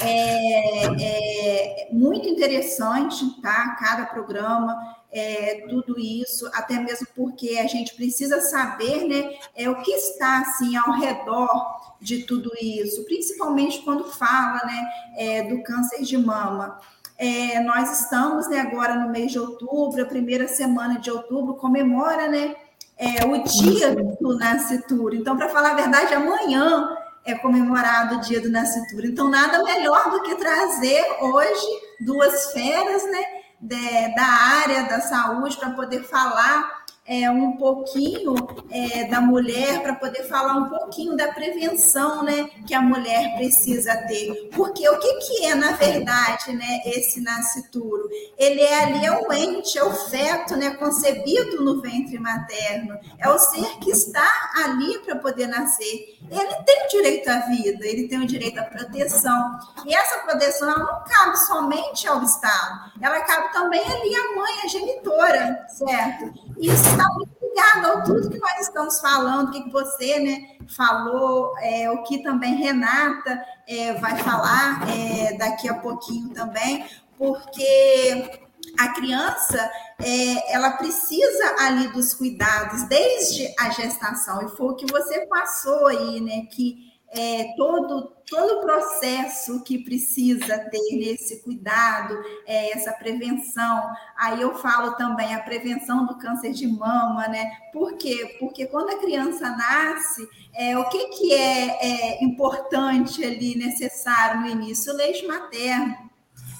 É, 0.00 0.86
é, 0.86 1.88
muito 1.92 2.28
interessante, 2.28 3.40
tá? 3.40 3.76
Cada 3.78 4.06
programa, 4.06 4.76
é, 5.10 5.64
tudo 5.68 5.98
isso, 5.98 6.50
até 6.52 6.80
mesmo 6.80 7.06
porque 7.14 7.58
a 7.58 7.66
gente 7.68 7.94
precisa 7.94 8.40
saber, 8.40 9.04
né, 9.04 9.32
é, 9.54 9.70
o 9.70 9.80
que 9.82 9.92
está, 9.92 10.40
assim, 10.40 10.76
ao 10.76 10.92
redor 10.98 11.94
de 12.00 12.24
tudo 12.24 12.50
isso, 12.60 13.04
principalmente 13.04 13.82
quando 13.82 14.04
fala, 14.04 14.60
né, 14.66 14.88
é, 15.16 15.42
do 15.42 15.62
câncer 15.62 16.02
de 16.02 16.18
mama. 16.18 16.80
É, 17.16 17.60
nós 17.60 18.00
estamos, 18.00 18.48
né, 18.48 18.60
agora 18.60 18.96
no 18.96 19.10
mês 19.10 19.30
de 19.30 19.38
outubro, 19.38 20.02
a 20.02 20.06
primeira 20.06 20.48
semana 20.48 20.98
de 20.98 21.10
outubro, 21.10 21.54
comemora, 21.54 22.28
né, 22.28 22.56
é, 22.96 23.24
o 23.24 23.42
dia 23.42 23.94
do 24.20 24.36
nascituro. 24.36 25.14
Então, 25.14 25.36
para 25.36 25.48
falar 25.48 25.72
a 25.72 25.74
verdade, 25.74 26.14
amanhã 26.14 26.88
é 27.24 27.34
comemorado 27.34 28.16
o 28.16 28.20
dia 28.20 28.40
do 28.40 28.50
nascituro. 28.50 29.06
Então, 29.06 29.30
nada 29.30 29.62
melhor 29.62 30.10
do 30.10 30.22
que 30.22 30.34
trazer 30.34 31.04
hoje 31.20 31.66
duas 32.00 32.52
feras, 32.52 33.04
né, 33.04 33.24
de, 33.60 34.14
da 34.14 34.26
área 34.26 34.82
da 34.84 35.00
saúde 35.00 35.56
para 35.56 35.70
poder 35.70 36.02
falar 36.04 36.83
é, 37.06 37.30
um 37.30 37.52
pouquinho 37.56 38.34
é, 38.70 39.04
da 39.04 39.20
mulher, 39.20 39.82
para 39.82 39.94
poder 39.94 40.24
falar 40.24 40.54
um 40.54 40.68
pouquinho 40.70 41.14
da 41.14 41.28
prevenção 41.32 42.22
né, 42.22 42.48
que 42.66 42.72
a 42.72 42.80
mulher 42.80 43.36
precisa 43.36 43.94
ter. 44.06 44.48
Porque 44.54 44.88
o 44.88 44.98
que, 44.98 45.12
que 45.14 45.44
é, 45.44 45.54
na 45.54 45.72
verdade, 45.72 46.52
né, 46.54 46.80
esse 46.86 47.20
nascituro? 47.20 48.08
Ele 48.38 48.62
é 48.62 48.84
ali, 48.84 49.04
é 49.04 49.12
o 49.12 49.32
ente, 49.32 49.78
é 49.78 49.84
o 49.84 49.92
feto 49.92 50.56
né, 50.56 50.70
concebido 50.76 51.62
no 51.62 51.82
ventre 51.82 52.18
materno, 52.18 52.98
é 53.18 53.28
o 53.28 53.38
ser 53.38 53.78
que 53.80 53.90
está 53.90 54.52
ali 54.64 54.98
para 55.00 55.16
poder 55.16 55.46
nascer. 55.46 56.18
Ele 56.30 56.54
tem 56.64 56.86
o 56.86 56.88
direito 56.88 57.28
à 57.28 57.40
vida, 57.40 57.86
ele 57.86 58.08
tem 58.08 58.18
o 58.18 58.26
direito 58.26 58.58
à 58.58 58.64
proteção. 58.64 59.58
E 59.84 59.94
essa 59.94 60.20
proteção 60.20 60.70
ela 60.70 60.78
não 60.78 61.04
cabe 61.04 61.38
somente 61.40 62.08
ao 62.08 62.22
Estado, 62.22 62.92
ela 63.00 63.20
cabe 63.20 63.52
também 63.52 63.82
ali 63.82 64.14
à 64.14 64.34
mãe, 64.34 64.54
a 64.64 64.68
genitora, 64.68 65.66
certo? 65.68 66.32
Isso 66.58 66.93
está 66.94 67.12
muito 67.14 67.32
ligado 67.42 67.86
ao 67.86 68.02
tudo 68.04 68.30
que 68.30 68.38
nós 68.38 68.60
estamos 68.60 69.00
falando, 69.00 69.48
o 69.48 69.52
que 69.52 69.70
você 69.70 70.20
né, 70.20 70.56
falou, 70.76 71.56
é, 71.58 71.90
o 71.90 72.02
que 72.02 72.22
também 72.22 72.54
Renata 72.54 73.44
é, 73.68 73.94
vai 73.94 74.16
falar 74.18 74.88
é, 74.88 75.36
daqui 75.36 75.68
a 75.68 75.74
pouquinho 75.74 76.30
também, 76.30 76.84
porque 77.18 78.40
a 78.78 78.88
criança 78.94 79.70
é, 80.00 80.54
ela 80.54 80.72
precisa 80.72 81.56
ali 81.60 81.88
dos 81.88 82.14
cuidados 82.14 82.82
desde 82.88 83.52
a 83.58 83.70
gestação, 83.70 84.42
e 84.42 84.56
foi 84.56 84.66
o 84.68 84.76
que 84.76 84.86
você 84.90 85.26
passou 85.26 85.86
aí, 85.86 86.20
né? 86.20 86.46
Que 86.50 86.93
é, 87.16 87.54
todo, 87.56 88.12
todo 88.28 88.58
o 88.58 88.60
processo 88.62 89.62
que 89.62 89.84
precisa 89.84 90.58
ter 90.70 91.12
esse 91.12 91.42
cuidado, 91.42 92.14
é, 92.46 92.72
essa 92.72 92.92
prevenção. 92.92 93.88
Aí 94.16 94.40
eu 94.40 94.54
falo 94.56 94.92
também 94.96 95.34
a 95.34 95.40
prevenção 95.40 96.06
do 96.06 96.18
câncer 96.18 96.52
de 96.52 96.66
mama, 96.66 97.28
né? 97.28 97.52
Por 97.72 97.96
quê? 97.96 98.36
Porque 98.40 98.66
quando 98.66 98.90
a 98.90 98.98
criança 98.98 99.48
nasce, 99.50 100.28
é, 100.54 100.76
o 100.76 100.88
que, 100.88 101.06
que 101.08 101.32
é, 101.32 102.18
é 102.18 102.24
importante 102.24 103.24
ali, 103.24 103.56
necessário 103.56 104.40
no 104.40 104.48
início? 104.48 104.92
O 104.92 104.96
leite 104.96 105.26
materno. 105.26 106.03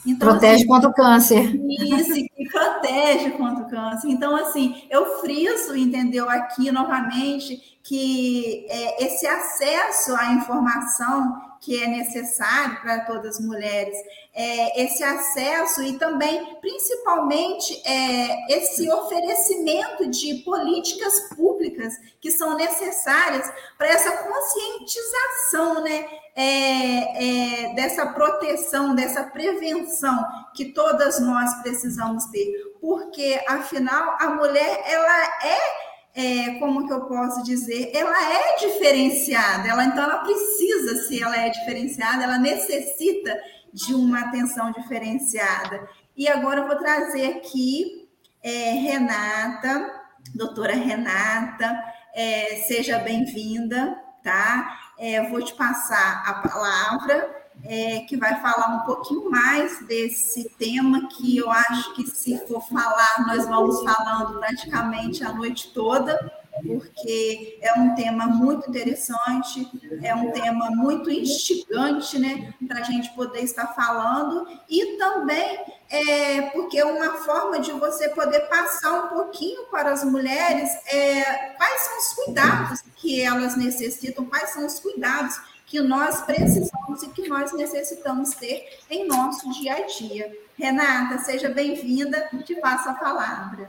Então, 0.07 0.29
protege 0.29 0.55
assim, 0.57 0.67
contra 0.67 0.89
o 0.89 0.95
câncer. 0.95 1.55
Isso, 1.55 2.13
que 2.13 2.49
protege 2.51 3.31
contra 3.31 3.65
o 3.65 3.71
câncer. 3.71 4.09
Então, 4.09 4.37
assim, 4.37 4.83
eu 4.91 5.21
friso, 5.21 5.77
entendeu, 5.77 6.29
aqui 6.29 6.71
novamente, 6.71 7.79
que 7.83 8.67
é, 8.69 9.05
esse 9.05 9.27
acesso 9.27 10.15
à 10.17 10.33
informação 10.33 11.55
que 11.61 11.83
é 11.83 11.87
necessário 11.87 12.79
para 12.83 13.01
todas 13.07 13.37
as 13.37 13.45
mulheres, 13.45 13.97
é, 14.35 14.85
esse 14.85 15.03
acesso 15.03 15.83
e 15.83 15.99
também, 15.99 16.57
principalmente, 16.61 17.81
é, 17.87 18.59
esse 18.59 18.91
oferecimento 18.91 20.07
de 20.11 20.43
políticas 20.45 21.35
públicas 21.35 21.95
que 22.21 22.31
são 22.31 22.55
necessárias 22.57 23.51
para 23.79 23.89
essa 23.89 24.13
conscientização, 24.13 25.83
né? 25.83 26.07
É, 26.35 27.69
é, 27.71 27.75
dessa 27.75 28.07
proteção, 28.07 28.95
dessa 28.95 29.25
prevenção 29.25 30.25
que 30.55 30.67
todas 30.67 31.21
nós 31.21 31.63
precisamos 31.63 32.25
ter, 32.27 32.75
porque 32.81 33.41
afinal 33.49 34.17
a 34.21 34.31
mulher 34.31 34.83
ela 34.87 35.25
é 35.45 35.85
é, 36.17 36.55
como 36.61 36.87
que 36.87 36.93
eu 36.93 37.07
posso 37.07 37.43
dizer, 37.43 37.91
ela 37.93 38.33
é 38.33 38.57
diferenciada, 38.57 39.69
ela 39.69 39.85
então 39.85 40.05
ela 40.05 40.19
precisa, 40.19 40.95
se 41.07 41.21
ela 41.21 41.37
é 41.37 41.51
diferenciada, 41.51 42.23
ela 42.23 42.39
necessita 42.39 43.37
de 43.73 43.95
uma 43.95 44.21
atenção 44.21 44.71
diferenciada. 44.71 45.89
E 46.17 46.29
agora 46.29 46.61
eu 46.61 46.69
vou 46.69 46.77
trazer 46.77 47.27
aqui 47.35 48.09
é, 48.41 48.71
Renata, 48.71 50.03
doutora 50.33 50.75
Renata, 50.75 51.83
é, 52.15 52.63
seja 52.69 52.99
bem-vinda, 53.01 54.01
tá? 54.23 54.84
É, 54.99 55.29
vou 55.29 55.43
te 55.43 55.55
passar 55.55 56.23
a 56.27 56.35
palavra 56.49 57.45
é, 57.65 58.01
que 58.01 58.17
vai 58.17 58.41
falar 58.41 58.77
um 58.77 58.87
pouquinho 58.87 59.31
mais 59.31 59.85
desse 59.87 60.49
tema 60.59 61.09
que 61.09 61.37
eu 61.37 61.51
acho 61.51 61.95
que 61.95 62.07
se 62.07 62.39
for 62.47 62.61
falar, 62.63 63.27
nós 63.27 63.47
vamos 63.47 63.83
falando 63.83 64.39
praticamente 64.39 65.25
a 65.25 65.33
noite 65.33 65.73
toda, 65.73 66.33
porque 66.63 67.59
é 67.61 67.73
um 67.79 67.95
tema 67.95 68.27
muito 68.27 68.69
interessante, 68.69 69.69
é 70.03 70.15
um 70.15 70.31
tema 70.31 70.71
muito 70.71 71.11
instigante, 71.11 72.19
né, 72.19 72.55
para 72.67 72.81
a 72.81 72.83
gente 72.83 73.11
poder 73.15 73.41
estar 73.41 73.69
falando, 73.69 74.47
e 74.69 74.97
também 74.99 75.61
é, 75.91 76.43
porque 76.51 76.79
é 76.79 76.85
uma 76.85 77.19
forma 77.19 77.61
de 77.61 77.73
você 77.73 78.09
poder 78.09 78.41
passar 78.49 79.05
um 79.05 79.09
pouquinho 79.09 79.67
para 79.67 79.93
as 79.93 80.05
mulheres 80.05 80.71
é, 80.87 81.23
quais 81.57 81.81
são 81.81 81.99
os 81.99 82.15
cuidados 82.15 82.83
que 82.97 83.21
elas 83.21 83.57
necessitam, 83.57 84.25
quais 84.25 84.51
são 84.51 84.67
os 84.67 84.79
cuidados 84.81 85.41
que 85.67 85.81
nós 85.81 86.23
precisamos 86.23 87.03
e 87.03 87.09
que 87.09 87.29
nós 87.29 87.53
necessitamos 87.53 88.31
ter 88.35 88.81
em 88.91 89.07
nosso 89.07 89.51
dia 89.53 89.75
a 89.75 89.87
dia. 89.87 90.33
Renata, 90.57 91.19
seja 91.19 91.49
bem-vinda, 91.49 92.29
te 92.45 92.55
passo 92.57 92.89
a 92.89 92.95
palavra. 92.95 93.69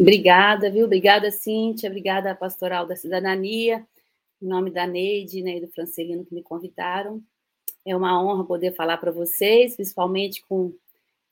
Obrigada, 0.00 0.70
viu? 0.70 0.84
Obrigada, 0.84 1.28
Cíntia, 1.32 1.88
obrigada, 1.88 2.32
Pastoral 2.32 2.86
da 2.86 2.94
Cidadania, 2.94 3.84
em 4.40 4.46
nome 4.46 4.70
da 4.70 4.86
Neide 4.86 5.42
né, 5.42 5.56
e 5.56 5.60
do 5.60 5.66
Francelino 5.66 6.24
que 6.24 6.32
me 6.32 6.40
convidaram. 6.40 7.20
É 7.84 7.96
uma 7.96 8.22
honra 8.22 8.44
poder 8.44 8.72
falar 8.76 8.98
para 8.98 9.10
vocês, 9.10 9.74
principalmente 9.74 10.40
com, 10.46 10.72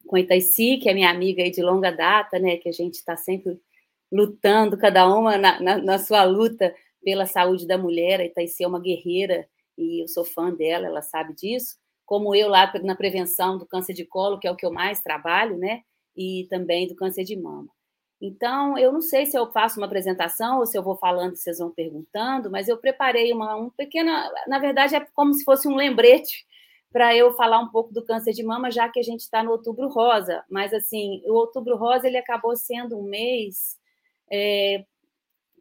com 0.04 0.16
a 0.16 0.20
Itaici, 0.20 0.78
que 0.78 0.88
é 0.88 0.94
minha 0.94 1.08
amiga 1.10 1.48
de 1.48 1.62
longa 1.62 1.92
data, 1.92 2.40
né? 2.40 2.56
Que 2.56 2.68
a 2.68 2.72
gente 2.72 2.94
está 2.94 3.16
sempre 3.16 3.56
lutando, 4.10 4.76
cada 4.76 5.06
uma 5.06 5.38
na, 5.38 5.60
na, 5.60 5.78
na, 5.78 5.98
sua 5.98 6.24
luta 6.24 6.74
pela 7.04 7.24
saúde 7.24 7.68
da 7.68 7.78
mulher. 7.78 8.20
A 8.20 8.24
Itaici 8.24 8.64
é 8.64 8.66
uma 8.68 8.80
guerreira 8.80 9.46
e 9.78 10.02
eu 10.02 10.08
sou 10.08 10.24
fã 10.24 10.52
dela, 10.52 10.86
ela 10.86 11.02
sabe 11.02 11.34
disso, 11.34 11.76
como 12.04 12.34
eu 12.34 12.48
lá 12.48 12.72
na 12.82 12.96
prevenção 12.96 13.58
do 13.58 13.66
câncer 13.66 13.92
de 13.92 14.04
colo, 14.04 14.40
que 14.40 14.48
é 14.48 14.50
o 14.50 14.56
que 14.56 14.66
eu 14.66 14.72
mais 14.72 15.00
trabalho, 15.02 15.56
né? 15.56 15.82
E 16.16 16.48
também 16.50 16.88
do 16.88 16.96
câncer 16.96 17.22
de 17.22 17.36
mama. 17.36 17.75
Então, 18.20 18.78
eu 18.78 18.92
não 18.92 19.00
sei 19.00 19.26
se 19.26 19.36
eu 19.36 19.50
faço 19.52 19.78
uma 19.78 19.86
apresentação 19.86 20.58
ou 20.58 20.66
se 20.66 20.76
eu 20.76 20.82
vou 20.82 20.96
falando, 20.96 21.36
vocês 21.36 21.58
vão 21.58 21.70
perguntando, 21.70 22.50
mas 22.50 22.66
eu 22.68 22.78
preparei 22.78 23.32
uma 23.32 23.56
um 23.56 23.68
pequena, 23.70 24.30
na 24.46 24.58
verdade 24.58 24.96
é 24.96 25.00
como 25.14 25.34
se 25.34 25.44
fosse 25.44 25.68
um 25.68 25.76
lembrete 25.76 26.46
para 26.90 27.14
eu 27.14 27.34
falar 27.34 27.58
um 27.60 27.68
pouco 27.68 27.92
do 27.92 28.04
câncer 28.04 28.32
de 28.32 28.42
mama, 28.42 28.70
já 28.70 28.88
que 28.88 28.98
a 28.98 29.02
gente 29.02 29.20
está 29.20 29.42
no 29.42 29.50
Outubro 29.50 29.88
Rosa. 29.88 30.42
Mas 30.50 30.72
assim, 30.72 31.22
o 31.26 31.34
Outubro 31.34 31.76
Rosa 31.76 32.06
ele 32.06 32.16
acabou 32.16 32.56
sendo 32.56 32.98
um 32.98 33.02
mês 33.02 33.76
é, 34.32 34.84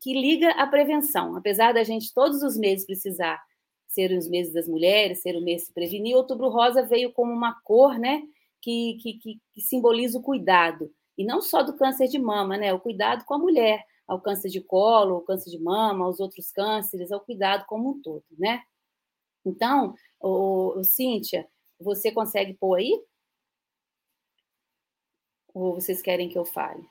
que 0.02 0.14
liga 0.14 0.52
à 0.52 0.68
prevenção, 0.68 1.36
apesar 1.36 1.74
da 1.74 1.84
gente 1.84 2.14
todos 2.14 2.42
os 2.42 2.58
meses 2.58 2.86
precisar 2.86 3.42
ser 3.88 4.12
os 4.12 4.28
meses 4.28 4.54
das 4.54 4.68
mulheres, 4.68 5.22
ser 5.22 5.38
o 5.38 5.42
mês 5.42 5.66
se 5.66 5.74
prevenir, 5.74 6.16
outubro 6.16 6.50
rosa 6.50 6.86
veio 6.86 7.14
como 7.14 7.32
uma 7.32 7.56
cor, 7.64 7.98
né, 7.98 8.22
que, 8.62 8.98
que, 9.02 9.14
que, 9.14 9.42
que 9.54 9.62
simboliza 9.62 10.20
o 10.20 10.22
cuidado. 10.22 10.92
E 11.18 11.26
não 11.26 11.42
só 11.42 11.64
do 11.64 11.76
câncer 11.76 12.08
de 12.08 12.20
mama, 12.20 12.58
né, 12.58 12.74
o 12.74 12.80
cuidado 12.80 13.26
com 13.26 13.34
a 13.34 13.40
mulher, 13.40 13.86
ao 14.08 14.22
câncer 14.22 14.50
de 14.50 14.62
colo, 14.62 15.16
ao 15.16 15.22
câncer 15.22 15.50
de 15.50 15.60
mama, 15.60 16.06
aos 16.06 16.20
outros 16.20 16.52
cânceres, 16.52 17.12
ao 17.12 17.20
cuidado 17.22 17.66
como 17.66 17.92
um 17.92 18.02
todo, 18.02 18.24
né? 18.38 18.62
Então, 19.46 19.96
o, 20.20 20.80
o 20.80 20.84
Cíntia, 20.84 21.48
você 21.80 22.12
consegue 22.12 22.54
pôr 22.54 22.76
aí? 22.76 23.04
Ou 25.54 25.76
vocês 25.76 26.02
querem 26.02 26.30
que 26.30 26.38
eu 26.38 26.46
fale? 26.46 26.86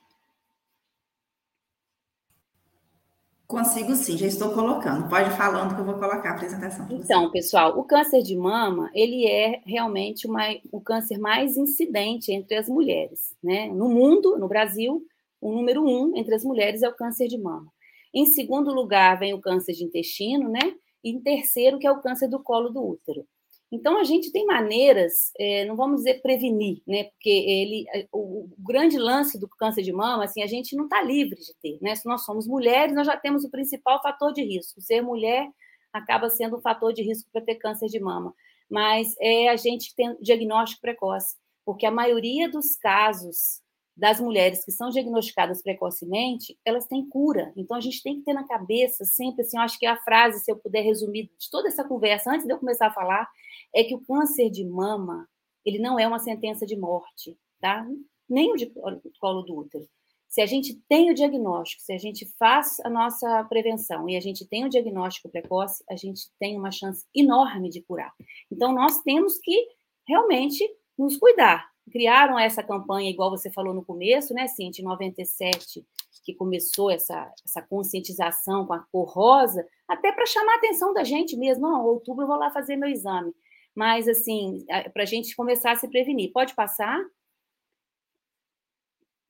Consigo 3.47 3.95
sim, 3.95 4.17
já 4.17 4.27
estou 4.27 4.53
colocando. 4.53 5.09
Pode 5.09 5.29
ir 5.29 5.37
falando 5.37 5.75
que 5.75 5.81
eu 5.81 5.85
vou 5.85 5.95
colocar 5.95 6.31
a 6.31 6.33
apresentação. 6.33 6.87
Então, 6.91 7.31
pessoal, 7.31 7.79
o 7.79 7.85
câncer 7.85 8.23
de 8.23 8.35
mama, 8.35 8.91
ele 8.95 9.27
é 9.27 9.61
realmente 9.67 10.27
uma, 10.27 10.43
o 10.73 10.81
câncer 10.81 11.19
mais 11.19 11.57
incidente 11.57 12.33
entre 12.33 12.57
as 12.57 12.69
mulheres, 12.69 13.37
né? 13.43 13.69
No 13.69 13.89
mundo, 13.89 14.39
no 14.39 14.49
Brasil, 14.49 15.05
o 15.41 15.53
número 15.53 15.85
um 15.85 16.17
entre 16.17 16.35
as 16.35 16.43
mulheres 16.43 16.83
é 16.83 16.89
o 16.89 16.97
câncer 16.97 17.29
de 17.29 17.37
mama. 17.37 17.71
Em 18.15 18.25
segundo 18.27 18.73
lugar, 18.73 19.19
vem 19.19 19.35
o 19.35 19.41
câncer 19.41 19.75
de 19.75 19.85
intestino, 19.85 20.49
né? 20.49 20.75
E 21.03 21.11
em 21.11 21.21
terceiro, 21.21 21.79
que 21.79 21.87
é 21.87 21.93
o 21.93 22.01
câncer 22.01 22.29
do 22.29 22.43
colo 22.43 22.71
do 22.71 22.83
útero. 22.83 23.27
Então, 23.75 23.99
a 23.99 24.05
gente 24.05 24.31
tem 24.31 24.47
maneiras, 24.47 25.33
é, 25.37 25.65
não 25.65 25.75
vamos 25.75 25.97
dizer 25.97 26.23
prevenir, 26.23 26.81
né? 26.87 27.05
Porque 27.05 27.29
ele, 27.29 27.85
é, 27.93 28.07
o, 28.13 28.45
o, 28.45 28.55
grande 28.57 28.97
lance 28.97 29.37
do 29.37 29.49
câncer 29.49 29.83
de 29.83 29.93
mama, 29.93 30.23
assim, 30.23 30.45
a 30.45 30.47
gente 30.47 30.77
não 30.77 30.85
está 30.85 31.03
livre 31.03 31.35
de 31.41 31.53
ter, 31.61 31.79
né? 31.83 31.97
Se 31.97 32.07
nós 32.07 32.25
somos 32.25 32.47
mulheres, 32.47 32.95
nós 32.95 33.05
já 33.05 33.17
temos 33.17 33.43
o 33.45 33.51
principal 33.51 34.01
fator 34.01 34.33
de 34.33 34.45
risco. 34.45 34.81
Ser 34.81 35.03
mulher 35.03 35.49
acaba 35.93 36.31
sendo 36.31 36.57
um 36.57 36.61
fator 36.61 36.93
de 36.93 37.03
risco 37.03 37.29
para 37.33 37.43
ter 37.43 37.57
câncer 37.57 37.89
de 37.89 37.99
mama. 37.99 38.33
Mas 38.71 39.17
é 39.21 39.49
a 39.49 39.57
gente 39.57 39.93
tem 39.97 40.17
diagnóstico 40.21 40.81
precoce, 40.81 41.37
porque 41.65 41.85
a 41.85 41.91
maioria 41.91 42.49
dos 42.49 42.77
casos 42.77 43.61
das 43.97 44.21
mulheres 44.21 44.65
que 44.65 44.73
são 44.73 44.91
diagnosticadas 44.91 45.63
precocemente, 45.63 46.59
elas 46.65 46.87
têm 46.87 47.09
cura. 47.09 47.53
Então 47.57 47.77
a 47.77 47.81
gente 47.81 48.03
tem 48.03 48.17
que 48.17 48.25
ter 48.25 48.33
na 48.33 48.47
cabeça 48.47 49.05
sempre 49.05 49.43
assim, 49.43 49.57
eu 49.57 49.63
acho 49.63 49.79
que 49.79 49.87
a 49.87 49.97
frase, 49.97 50.41
se 50.41 50.51
eu 50.51 50.57
puder 50.57 50.83
resumir 50.83 51.31
de 51.39 51.51
toda 51.51 51.69
essa 51.69 51.85
conversa 51.85 52.31
antes 52.31 52.47
de 52.47 52.53
eu 52.53 52.59
começar 52.59 52.89
a 52.89 52.93
falar, 52.93 53.29
é 53.75 53.85
que 53.85 53.95
o 53.95 54.01
câncer 54.01 54.51
de 54.51 54.65
mama, 54.65 55.29
ele 55.65 55.79
não 55.79 55.99
é 55.99 56.07
uma 56.07 56.19
sentença 56.19 56.67
de 56.67 56.77
morte, 56.77 57.39
tá? 57.61 57.87
Nem 58.29 58.53
o 58.53 58.57
de 58.57 58.73
colo 59.21 59.43
do 59.43 59.57
útero. 59.57 59.89
Se 60.29 60.41
a 60.41 60.47
gente 60.47 60.75
tem 60.89 61.13
o 61.13 61.15
diagnóstico, 61.15 61.81
se 61.81 61.93
a 61.93 61.99
gente 61.99 62.27
faz 62.37 62.81
a 62.81 62.91
nossa 62.91 63.45
prevenção 63.45 64.09
e 64.09 64.17
a 64.17 64.21
gente 64.21 64.45
tem 64.45 64.65
o 64.65 64.69
diagnóstico 64.69 65.29
precoce, 65.29 65.85
a 65.89 65.95
gente 65.95 66.29
tem 66.41 66.59
uma 66.59 66.73
chance 66.73 67.07
enorme 67.15 67.71
de 67.71 67.81
curar. 67.83 68.13
Então, 68.51 68.73
nós 68.73 69.01
temos 69.03 69.39
que 69.39 69.69
realmente 70.09 70.69
nos 70.99 71.17
cuidar. 71.17 71.74
Criaram 71.91 72.39
essa 72.39 72.63
campanha, 72.63 73.11
igual 73.11 73.31
você 73.31 73.51
falou 73.51 73.75
no 73.75 73.85
começo, 73.85 74.33
né, 74.35 74.47
Cintia, 74.49 74.83
em 74.83 74.87
97, 74.87 75.87
que 76.25 76.35
começou 76.35 76.91
essa, 76.91 77.31
essa 77.45 77.61
conscientização 77.61 78.67
com 78.67 78.73
a 78.73 78.81
cor 78.81 79.09
rosa, 79.09 79.67
até 79.87 80.11
para 80.11 80.27
chamar 80.27 80.55
a 80.55 80.57
atenção 80.57 80.95
da 80.95 81.05
gente 81.05 81.37
mesmo. 81.37 81.69
Não, 81.69 81.85
outubro 81.85 82.25
eu 82.25 82.29
vou 82.29 82.37
lá 82.37 82.51
fazer 82.51 82.77
meu 82.77 82.89
exame 82.89 83.35
mas 83.75 84.09
assim, 84.09 84.65
para 84.93 85.03
a 85.03 85.07
gente 85.07 85.35
começar 85.35 85.73
a 85.73 85.77
se 85.77 85.89
prevenir. 85.89 86.33
Pode 86.33 86.55
passar? 86.55 87.05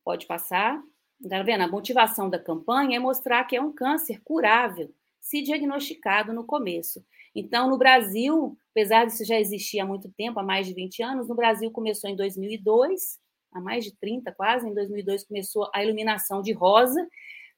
Pode 0.05 0.27
passar. 0.27 0.83
Está 1.23 1.43
vendo? 1.43 1.63
A 1.63 1.69
motivação 1.69 2.29
da 2.29 2.39
campanha 2.39 2.97
é 2.97 3.01
mostrar 3.01 3.45
que 3.45 3.57
é 3.57 3.63
um 3.63 3.73
câncer 3.73 4.21
curável, 4.23 4.93
se 5.19 5.41
diagnosticado 5.41 6.35
no 6.35 6.45
começo. 6.45 7.05
Então, 7.35 7.69
no 7.69 7.77
Brasil, 7.77 8.57
apesar 8.71 9.07
disso 9.07 9.25
já 9.25 9.39
existir 9.39 9.81
há 9.81 9.87
muito 9.87 10.11
tempo, 10.17 10.39
há 10.39 10.43
mais 10.43 10.67
de 10.67 10.75
20 10.75 11.03
anos, 11.03 11.29
no 11.29 11.35
Brasil 11.35 11.71
começou 11.71 12.09
em 12.09 12.17
2002, 12.17 13.19
há 13.53 13.61
mais 13.61 13.85
de 13.85 13.97
30 13.97 14.33
quase, 14.33 14.69
em 14.69 14.75
2002 14.75 15.27
começou 15.27 15.69
a 15.75 15.83
iluminação 15.83 16.41
de 16.41 16.53
rosa, 16.53 17.07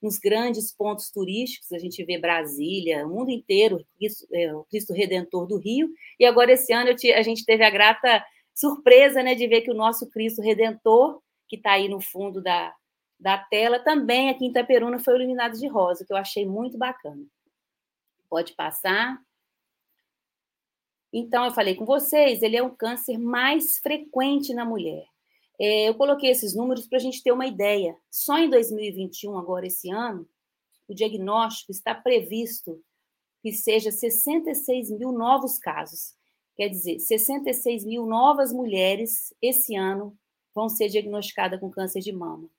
nos 0.01 0.19
grandes 0.19 0.75
pontos 0.75 1.11
turísticos, 1.11 1.71
a 1.71 1.79
gente 1.79 2.03
vê 2.03 2.19
Brasília, 2.19 3.05
o 3.05 3.09
mundo 3.09 3.31
inteiro, 3.31 3.83
é, 4.31 4.53
o 4.53 4.63
Cristo 4.65 4.93
Redentor 4.93 5.47
do 5.47 5.57
Rio, 5.57 5.89
e 6.19 6.25
agora 6.25 6.51
esse 6.51 6.71
ano 6.71 6.95
te, 6.95 7.11
a 7.11 7.21
gente 7.23 7.43
teve 7.45 7.63
a 7.63 7.69
grata 7.69 8.23
surpresa 8.53 9.23
né, 9.23 9.35
de 9.35 9.47
ver 9.47 9.61
que 9.61 9.71
o 9.71 9.75
nosso 9.75 10.09
Cristo 10.09 10.41
Redentor, 10.41 11.19
que 11.47 11.55
está 11.55 11.73
aí 11.73 11.89
no 11.89 11.99
fundo 11.99 12.41
da, 12.41 12.73
da 13.19 13.37
tela, 13.37 13.79
também 13.79 14.29
aqui 14.29 14.45
em 14.45 14.49
Itaperuna 14.49 14.99
foi 14.99 15.15
iluminado 15.15 15.57
de 15.57 15.67
rosa, 15.67 16.05
que 16.05 16.13
eu 16.13 16.17
achei 16.17 16.45
muito 16.45 16.77
bacana. 16.77 17.23
Pode 18.29 18.53
passar. 18.53 19.17
Então, 21.11 21.45
eu 21.45 21.51
falei 21.51 21.75
com 21.75 21.85
vocês, 21.85 22.41
ele 22.41 22.57
é 22.57 22.63
um 22.63 22.75
câncer 22.75 23.17
mais 23.17 23.77
frequente 23.77 24.53
na 24.53 24.65
mulher. 24.65 25.05
É, 25.59 25.89
eu 25.89 25.95
coloquei 25.95 26.29
esses 26.29 26.55
números 26.55 26.87
para 26.87 26.97
a 26.97 27.01
gente 27.01 27.23
ter 27.23 27.31
uma 27.31 27.47
ideia. 27.47 27.97
Só 28.11 28.37
em 28.37 28.49
2021, 28.49 29.37
agora 29.37 29.65
esse 29.65 29.89
ano, 29.89 30.27
o 30.87 30.93
diagnóstico 30.93 31.71
está 31.71 31.95
previsto 31.95 32.81
que 33.41 33.51
seja 33.51 33.91
66 33.91 34.91
mil 34.91 35.11
novos 35.11 35.57
casos. 35.57 36.15
Quer 36.55 36.69
dizer, 36.69 36.99
66 36.99 37.85
mil 37.85 38.05
novas 38.05 38.51
mulheres 38.51 39.33
esse 39.41 39.75
ano 39.75 40.17
vão 40.53 40.67
ser 40.67 40.89
diagnosticadas 40.89 41.59
com 41.59 41.69
câncer 41.69 41.99
de 41.99 42.11
mama. 42.11 42.49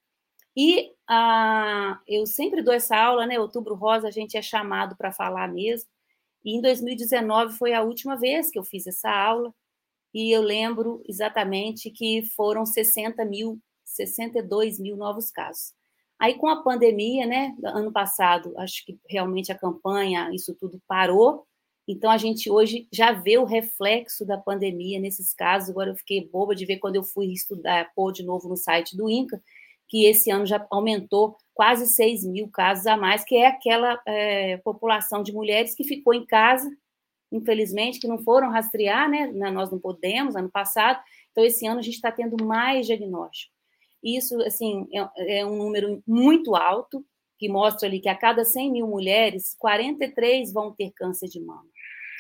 E 0.57 0.93
ah, 1.09 2.01
eu 2.07 2.27
sempre 2.27 2.63
dou 2.63 2.75
essa 2.75 2.97
aula, 2.97 3.27
né? 3.27 3.39
Outubro 3.39 3.75
Rosa, 3.75 4.09
a 4.09 4.11
gente 4.11 4.37
é 4.37 4.43
chamado 4.43 4.97
para 4.97 5.13
falar 5.13 5.49
mesmo. 5.49 5.89
E 6.49 6.57
em 6.57 6.63
2019 6.63 7.59
foi 7.59 7.75
a 7.75 7.83
última 7.83 8.17
vez 8.17 8.51
que 8.51 8.59
eu 8.59 8.65
fiz 8.65 8.87
essa 8.87 9.11
aula, 9.11 9.55
e 10.15 10.35
eu 10.35 10.41
lembro 10.41 11.03
exatamente 11.07 11.91
que 11.91 12.23
foram 12.35 12.65
60 12.65 13.23
mil, 13.27 13.61
62 13.85 14.79
mil 14.79 14.97
novos 14.97 15.31
casos. 15.31 15.75
Aí, 16.19 16.39
com 16.39 16.49
a 16.49 16.63
pandemia, 16.63 17.27
né, 17.27 17.55
ano 17.63 17.93
passado, 17.93 18.55
acho 18.57 18.83
que 18.87 18.99
realmente 19.07 19.53
a 19.53 19.59
campanha, 19.59 20.31
isso 20.33 20.55
tudo 20.55 20.81
parou, 20.89 21.47
então, 21.87 22.11
a 22.11 22.17
gente 22.17 22.51
hoje 22.51 22.89
já 22.91 23.13
vê 23.13 23.37
o 23.37 23.45
reflexo 23.45 24.25
da 24.25 24.37
pandemia 24.37 25.01
nesses 25.01 25.33
casos. 25.33 25.71
Agora, 25.71 25.91
eu 25.91 25.97
fiquei 25.97 26.29
boba 26.29 26.55
de 26.55 26.67
ver 26.67 26.77
quando 26.77 26.97
eu 26.97 27.03
fui 27.03 27.29
estudar, 27.33 27.91
pôr 27.95 28.13
de 28.13 28.23
novo 28.23 28.47
no 28.47 28.57
site 28.57 28.95
do 28.95 29.09
INCA, 29.09 29.43
que 29.89 30.07
esse 30.07 30.31
ano 30.31 30.47
já 30.47 30.65
aumentou 30.71 31.37
quase 31.55 31.87
6 31.87 32.25
mil 32.25 32.49
casos 32.49 32.87
a 32.87 32.97
mais, 32.97 33.25
que 33.25 33.37
é 33.37 33.47
aquela 33.47 34.01
é, 34.07 34.59
população 34.59 35.23
de 35.23 35.33
mulheres 35.33 35.75
que 35.75 35.85
ficou 35.85 36.15
em 36.15 36.25
casa, 36.25 36.71
infelizmente, 37.33 37.99
que 37.99 38.07
não 38.07 38.19
foram 38.19 38.51
rastrear, 38.51 39.09
né? 39.09 39.27
Nós 39.51 39.71
não 39.71 39.79
podemos, 39.79 40.37
ano 40.37 40.51
passado. 40.51 41.03
Então, 41.33 41.45
esse 41.45 41.67
ano 41.67 41.81
a 41.81 41.83
gente 41.83 41.95
está 41.95 42.13
tendo 42.13 42.45
mais 42.45 42.87
diagnóstico. 42.87 43.53
Isso, 44.03 44.41
assim, 44.43 44.87
é, 44.93 45.41
é 45.41 45.47
um 45.47 45.57
número 45.57 46.03
muito 46.07 46.55
alto, 46.55 47.05
que 47.39 47.49
mostra 47.49 47.89
ali 47.89 48.01
que 48.01 48.09
a 48.09 48.17
cada 48.17 48.45
100 48.45 48.73
mil 48.73 48.87
mulheres, 48.87 49.55
43 49.59 50.53
vão 50.53 50.73
ter 50.73 50.91
câncer 50.93 51.29
de 51.29 51.41
mama. 51.41 51.67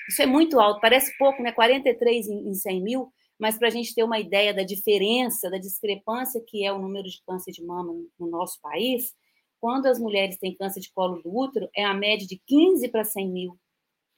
Isso 0.08 0.22
é 0.22 0.26
muito 0.26 0.58
alto, 0.58 0.80
parece 0.80 1.16
pouco, 1.18 1.42
né? 1.42 1.52
43 1.52 2.28
em, 2.28 2.54
100 2.54 2.82
mil, 2.82 3.12
mas 3.38 3.56
para 3.56 3.68
a 3.68 3.70
gente 3.70 3.94
ter 3.94 4.02
uma 4.02 4.18
ideia 4.18 4.52
da 4.52 4.62
diferença, 4.62 5.50
da 5.50 5.58
discrepância 5.58 6.42
que 6.46 6.64
é 6.64 6.72
o 6.72 6.78
número 6.78 7.08
de 7.08 7.22
câncer 7.26 7.52
de 7.52 7.64
mama 7.64 7.94
no 8.18 8.26
nosso 8.26 8.60
país, 8.60 9.14
quando 9.60 9.86
as 9.86 9.98
mulheres 9.98 10.38
têm 10.38 10.54
câncer 10.54 10.80
de 10.80 10.92
colo 10.92 11.20
do 11.22 11.36
útero, 11.36 11.68
é 11.74 11.84
a 11.84 11.94
média 11.94 12.26
de 12.26 12.40
15 12.46 12.88
para 12.88 13.04
100 13.04 13.28
mil. 13.28 13.58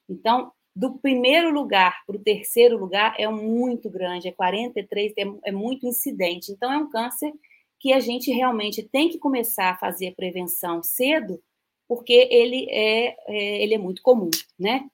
Então, 0.09 0.51
do 0.75 0.97
primeiro 0.99 1.51
lugar 1.51 2.03
para 2.05 2.15
o 2.15 2.23
terceiro 2.23 2.77
lugar 2.77 3.15
é 3.19 3.27
muito 3.27 3.89
grande, 3.89 4.27
é 4.27 4.31
43, 4.31 5.13
é, 5.17 5.23
é 5.45 5.51
muito 5.51 5.85
incidente. 5.85 6.51
Então, 6.51 6.71
é 6.71 6.77
um 6.77 6.89
câncer 6.89 7.31
que 7.79 7.91
a 7.91 7.99
gente 7.99 8.31
realmente 8.31 8.83
tem 8.83 9.09
que 9.09 9.17
começar 9.17 9.71
a 9.71 9.77
fazer 9.77 10.15
prevenção 10.15 10.83
cedo, 10.83 11.41
porque 11.87 12.27
ele 12.31 12.67
é, 12.69 13.15
é 13.27 13.63
ele 13.63 13.73
é 13.73 13.77
muito 13.77 14.01
comum, 14.01 14.29
né? 14.57 14.87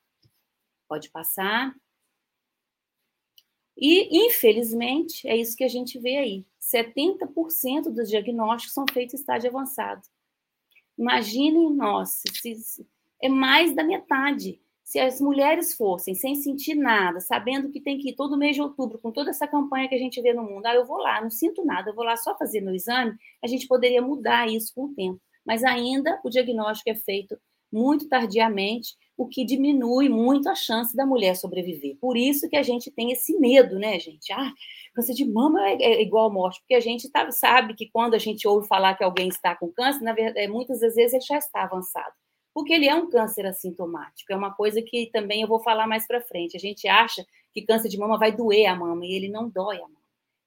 Pode 0.88 1.10
passar. 1.12 1.76
E, 3.78 4.26
infelizmente, 4.26 5.28
é 5.28 5.38
isso 5.38 5.56
que 5.56 5.64
a 5.64 5.68
gente 5.68 6.00
vê 6.00 6.18
aí. 6.18 6.46
70% 6.60 7.92
dos 7.94 8.10
diagnósticos 8.10 8.74
são 8.74 8.86
feitos 8.92 9.14
em 9.14 9.18
estágio 9.18 9.50
avançado. 9.50 10.02
Imaginem, 10.98 11.72
nossa, 11.74 12.24
é 13.22 13.30
mais 13.30 13.76
da 13.76 13.84
metade. 13.84 14.60
Se 14.84 15.00
as 15.00 15.22
mulheres 15.22 15.76
fossem 15.76 16.16
sem 16.16 16.34
sentir 16.36 16.74
nada, 16.74 17.20
sabendo 17.20 17.70
que 17.70 17.82
tem 17.82 17.98
que 18.00 18.10
ir 18.10 18.16
todo 18.16 18.38
mês 18.38 18.56
de 18.56 18.62
outubro, 18.62 18.98
com 18.98 19.12
toda 19.12 19.30
essa 19.30 19.48
campanha 19.48 19.88
que 19.88 19.96
a 19.96 20.00
gente 20.00 20.22
vê 20.22 20.34
no 20.34 20.44
mundo, 20.44 20.66
ah, 20.66 20.74
eu 20.74 20.86
vou 20.86 20.98
lá, 20.98 21.22
não 21.22 21.30
sinto 21.30 21.64
nada, 21.64 21.90
eu 21.90 21.96
vou 21.96 22.06
lá 22.06 22.16
só 22.16 22.38
fazer 22.38 22.62
meu 22.62 22.74
exame, 22.74 23.16
a 23.44 23.48
gente 23.48 23.68
poderia 23.68 24.02
mudar 24.02 24.48
isso 24.48 24.74
com 24.74 24.86
o 24.86 24.94
tempo. 24.94 25.22
Mas 25.46 25.64
ainda 25.64 26.20
o 26.24 26.30
diagnóstico 26.30 26.90
é 26.90 26.96
feito 26.96 27.38
muito 27.72 28.08
tardiamente, 28.08 28.96
o 29.18 29.28
que 29.28 29.44
diminui 29.44 30.08
muito 30.08 30.48
a 30.48 30.56
chance 30.56 30.96
da 30.96 31.06
mulher 31.06 31.36
sobreviver. 31.36 31.98
Por 32.00 32.16
isso 32.16 32.48
que 32.48 32.56
a 32.56 32.62
gente 32.62 32.92
tem 32.92 33.12
esse 33.12 33.38
medo, 33.40 33.80
né, 33.80 34.00
gente? 34.00 34.32
Ah, 34.32 34.54
câncer 34.94 35.14
de 35.14 35.26
mama 35.26 35.68
é, 35.68 35.74
é 35.82 36.02
igual 36.02 36.32
morte, 36.32 36.60
porque 36.62 36.76
a 36.76 36.80
gente 36.80 37.10
tá, 37.10 37.30
sabe 37.32 37.74
que 37.74 37.90
quando 37.90 38.14
a 38.14 38.20
gente 38.20 38.48
ouve 38.48 38.68
falar 38.68 38.96
que 38.96 39.04
alguém 39.04 39.28
está 39.28 39.56
com 39.56 39.72
câncer, 39.72 40.04
na 40.04 40.14
verdade, 40.14 40.40
é, 40.40 40.48
muitas 40.48 40.80
das 40.80 40.96
vezes 40.96 41.14
ele 41.14 41.24
já 41.24 41.38
está 41.38 41.64
avançado. 41.64 42.14
Porque 42.54 42.74
ele 42.74 42.88
é 42.88 42.96
um 42.96 43.10
câncer 43.10 43.46
assintomático, 43.46 44.32
é 44.32 44.36
uma 44.36 44.54
coisa 44.54 44.82
que 44.82 45.10
também 45.12 45.42
eu 45.42 45.48
vou 45.48 45.60
falar 45.60 45.88
mais 45.88 46.08
para 46.08 46.22
frente. 46.22 46.58
A 46.58 46.60
gente 46.60 46.88
acha 46.88 47.26
que 47.54 47.62
câncer 47.62 47.90
de 47.90 47.98
mama 47.98 48.18
vai 48.18 48.32
doer 48.32 48.68
a 48.68 48.76
mama 48.76 49.06
e 49.06 49.14
ele 49.14 49.30
não 49.30 49.50
dói 49.50 49.78
a 49.78 49.82
mama. 49.82 49.98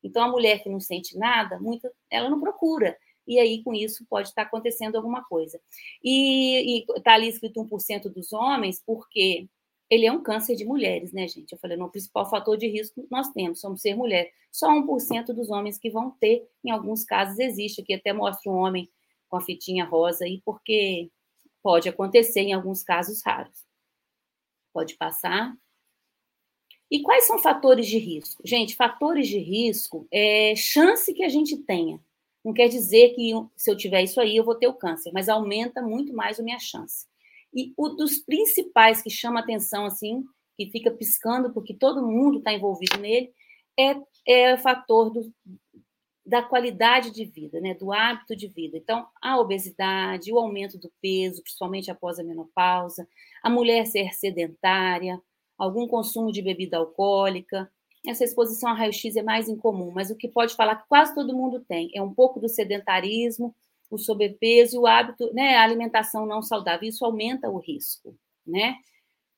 Então 0.03 0.25
a 0.25 0.29
mulher 0.29 0.63
que 0.63 0.69
não 0.69 0.81
sente 0.81 1.17
nada, 1.19 1.59
muito, 1.59 1.89
ela 2.11 2.31
não 2.31 2.41
procura 2.41 2.97
e 3.31 3.39
aí 3.39 3.63
com 3.63 3.73
isso 3.73 4.05
pode 4.11 4.29
estar 4.29 4.43
acontecendo 4.43 4.97
alguma 4.97 5.23
coisa. 5.23 5.61
E 6.03 6.85
está 6.97 7.15
ali 7.15 7.29
escrito 7.29 7.65
1% 7.65 8.09
dos 8.13 8.33
homens, 8.33 8.83
porque 8.85 9.49
ele 9.89 10.05
é 10.05 10.11
um 10.11 10.21
câncer 10.21 10.57
de 10.57 10.65
mulheres, 10.65 11.13
né, 11.13 11.29
gente? 11.29 11.53
Eu 11.53 11.59
falei, 11.59 11.77
no 11.77 11.89
principal 11.89 12.29
fator 12.29 12.57
de 12.57 12.67
risco 12.67 13.07
nós 13.09 13.29
temos, 13.29 13.61
somos 13.61 13.83
ser 13.83 13.95
mulher. 13.95 14.33
Só 14.51 14.69
1% 14.69 15.27
dos 15.27 15.49
homens 15.49 15.79
que 15.79 15.91
vão 15.91 16.11
ter, 16.11 16.45
em 16.65 16.73
alguns 16.73 17.05
casos 17.05 17.39
existe, 17.39 17.83
aqui 17.83 17.95
até 17.95 18.13
mostra 18.13 18.51
um 18.51 18.57
homem 18.57 18.91
com 19.29 19.37
a 19.37 19.41
fitinha 19.41 19.85
rosa 19.85 20.25
aí, 20.25 20.43
porque 20.45 21.09
pode 21.63 21.89
acontecer 21.89 22.41
em 22.41 22.53
alguns 22.53 22.83
casos 22.83 23.23
raros. 23.25 23.65
Pode 24.73 24.97
passar. 24.97 25.57
E 26.91 27.01
quais 27.01 27.29
são 27.29 27.39
fatores 27.39 27.87
de 27.87 27.97
risco? 27.97 28.43
Gente, 28.45 28.75
fatores 28.75 29.29
de 29.29 29.39
risco 29.39 30.09
é 30.11 30.57
chance 30.57 31.15
que 31.15 31.23
a 31.23 31.29
gente 31.29 31.57
tenha 31.59 32.01
não 32.45 32.53
quer 32.53 32.69
dizer 32.69 33.11
que 33.11 33.33
se 33.57 33.71
eu 33.71 33.77
tiver 33.77 34.03
isso 34.03 34.21
aí, 34.21 34.37
eu 34.37 34.45
vou 34.45 34.55
ter 34.55 34.67
o 34.67 34.75
câncer, 34.75 35.11
mas 35.13 35.29
aumenta 35.29 35.83
muito 35.83 36.13
mais 36.15 36.41
a 36.41 36.43
minha 36.43 36.59
chance. 36.59 37.07
E 37.55 37.73
o 37.77 37.89
dos 37.89 38.19
principais 38.19 39.03
que 39.03 39.11
chama 39.11 39.41
atenção, 39.41 39.85
assim, 39.85 40.25
que 40.57 40.71
fica 40.71 40.91
piscando, 40.91 41.53
porque 41.53 41.75
todo 41.75 42.07
mundo 42.07 42.39
está 42.39 42.53
envolvido 42.53 42.99
nele, 42.99 43.33
é, 43.79 43.97
é 44.27 44.55
o 44.55 44.59
fator 44.59 45.11
do, 45.11 45.33
da 46.25 46.43
qualidade 46.43 47.11
de 47.11 47.25
vida, 47.25 47.61
né, 47.61 47.75
do 47.75 47.93
hábito 47.93 48.37
de 48.37 48.47
vida. 48.47 48.77
Então, 48.77 49.07
a 49.21 49.39
obesidade, 49.39 50.33
o 50.33 50.39
aumento 50.39 50.79
do 50.79 50.91
peso, 51.01 51.43
principalmente 51.43 51.91
após 51.91 52.19
a 52.19 52.25
menopausa, 52.25 53.09
a 53.43 53.51
mulher 53.51 53.87
ser 53.87 54.13
sedentária, 54.15 55.21
algum 55.59 55.89
consumo 55.89 56.31
de 56.31 56.41
bebida 56.41 56.77
alcoólica, 56.77 57.71
essa 58.07 58.25
exposição 58.25 58.71
a 58.71 58.75
raio-x 58.75 59.17
é 59.17 59.23
mais 59.23 59.49
incomum, 59.49 59.91
mas 59.91 60.11
o 60.11 60.17
que 60.17 60.29
pode 60.29 60.55
falar 60.55 60.77
que 60.77 60.89
quase 60.89 61.15
todo 61.15 61.37
mundo 61.37 61.61
tem 61.61 61.91
é 61.95 62.03
um 62.03 62.13
pouco 62.13 62.41
do 62.41 62.49
sedentarismo, 62.49 63.55
o 63.91 63.99
sobrepeso 63.99 64.77
e 64.77 64.79
o 64.79 64.87
hábito, 64.87 65.33
né, 65.35 65.57
a 65.57 65.65
alimentação 65.65 66.25
não 66.25 66.43
saudável. 66.43 66.89
Isso 66.89 67.05
aumenta 67.05 67.51
o 67.51 67.59
risco, 67.59 68.17
né? 68.47 68.77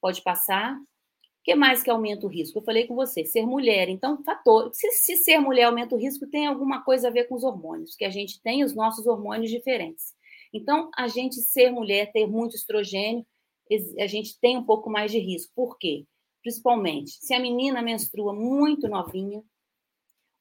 Pode 0.00 0.22
passar. 0.22 0.76
O 0.76 1.44
que 1.44 1.54
mais 1.54 1.82
que 1.82 1.90
aumenta 1.90 2.26
o 2.26 2.28
risco? 2.28 2.58
Eu 2.58 2.62
falei 2.62 2.86
com 2.86 2.94
você, 2.94 3.24
ser 3.24 3.44
mulher. 3.44 3.88
Então, 3.88 4.22
fator. 4.22 4.70
Se, 4.72 4.90
se 4.92 5.16
ser 5.16 5.38
mulher 5.38 5.64
aumenta 5.64 5.94
o 5.94 5.98
risco, 5.98 6.26
tem 6.26 6.46
alguma 6.46 6.84
coisa 6.84 7.08
a 7.08 7.10
ver 7.10 7.24
com 7.24 7.34
os 7.34 7.42
hormônios, 7.42 7.96
que 7.96 8.04
a 8.04 8.10
gente 8.10 8.40
tem 8.42 8.62
os 8.62 8.74
nossos 8.74 9.06
hormônios 9.06 9.50
diferentes. 9.50 10.14
Então, 10.52 10.90
a 10.96 11.08
gente 11.08 11.36
ser 11.36 11.70
mulher, 11.70 12.12
ter 12.12 12.26
muito 12.26 12.54
estrogênio, 12.54 13.26
a 13.98 14.06
gente 14.06 14.38
tem 14.38 14.56
um 14.58 14.64
pouco 14.64 14.90
mais 14.90 15.10
de 15.10 15.18
risco. 15.18 15.50
Por 15.54 15.78
quê? 15.78 16.04
Principalmente 16.42 17.12
se 17.12 17.32
a 17.32 17.40
menina 17.40 17.80
menstrua 17.80 18.34
muito 18.34 18.88
novinha, 18.88 19.42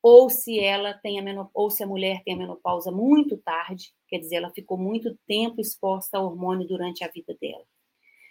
ou 0.02 0.30
se 0.30 0.60
ela 0.60 0.94
tem 0.96 1.20
a 1.20 1.22
menop... 1.22 1.52
ou 1.54 1.70
se 1.70 1.84
a 1.84 1.88
mulher 1.88 2.24
tem 2.24 2.34
a 2.34 2.38
menopausa 2.38 2.92
muito 2.92 3.38
tarde, 3.38 3.94
quer 4.08 4.18
dizer, 4.18 4.38
ela 4.38 4.52
ficou 4.52 4.78
muito 4.78 5.18
tempo 5.28 5.62
exposta 5.62 6.18
ao 6.18 6.26
hormônio 6.26 6.68
durante 6.68 7.04
a 7.04 7.08
vida 7.08 7.38
dela. 7.40 7.64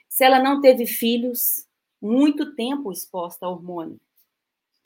Se 0.09 0.25
ela 0.25 0.43
não 0.43 0.61
teve 0.61 0.87
filhos, 0.87 1.67
muito 2.03 2.55
tempo 2.57 2.91
exposta 2.91 3.47
ao 3.47 3.53
hormônio, 3.53 4.01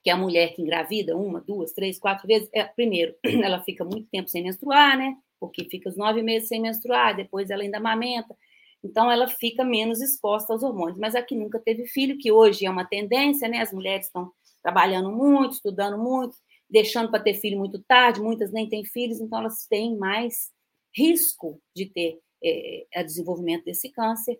que 0.02 0.10
a 0.10 0.16
mulher 0.16 0.54
que 0.54 0.60
engravida 0.60 1.16
uma, 1.16 1.40
duas, 1.40 1.72
três, 1.72 1.98
quatro 1.98 2.26
vezes, 2.26 2.48
é, 2.52 2.62
primeiro, 2.64 3.14
ela 3.24 3.62
fica 3.62 3.84
muito 3.84 4.06
tempo 4.10 4.28
sem 4.28 4.42
menstruar, 4.42 4.98
né? 4.98 5.16
Porque 5.40 5.64
fica 5.64 5.88
os 5.88 5.96
nove 5.96 6.22
meses 6.22 6.48
sem 6.48 6.60
menstruar, 6.60 7.16
depois 7.16 7.48
ela 7.48 7.62
ainda 7.62 7.78
amamenta, 7.78 8.36
então, 8.84 9.10
ela 9.10 9.26
fica 9.26 9.64
menos 9.64 10.02
exposta 10.02 10.52
aos 10.52 10.62
hormônios. 10.62 10.98
Mas 10.98 11.14
a 11.14 11.22
que 11.22 11.34
nunca 11.34 11.58
teve 11.58 11.86
filho, 11.86 12.18
que 12.18 12.30
hoje 12.30 12.66
é 12.66 12.70
uma 12.70 12.84
tendência, 12.84 13.48
né? 13.48 13.60
As 13.60 13.72
mulheres 13.72 14.06
estão 14.06 14.30
trabalhando 14.62 15.10
muito, 15.10 15.54
estudando 15.54 15.98
muito, 15.98 16.36
deixando 16.68 17.10
para 17.10 17.22
ter 17.22 17.34
filho 17.34 17.58
muito 17.58 17.82
tarde, 17.82 18.20
muitas 18.20 18.52
nem 18.52 18.68
têm 18.68 18.84
filhos, 18.84 19.20
então 19.20 19.38
elas 19.38 19.66
têm 19.66 19.96
mais 19.96 20.50
risco 20.94 21.60
de 21.74 21.86
ter 21.86 22.20
é, 22.42 22.86
o 22.96 23.04
desenvolvimento 23.04 23.64
desse 23.64 23.90
câncer. 23.90 24.38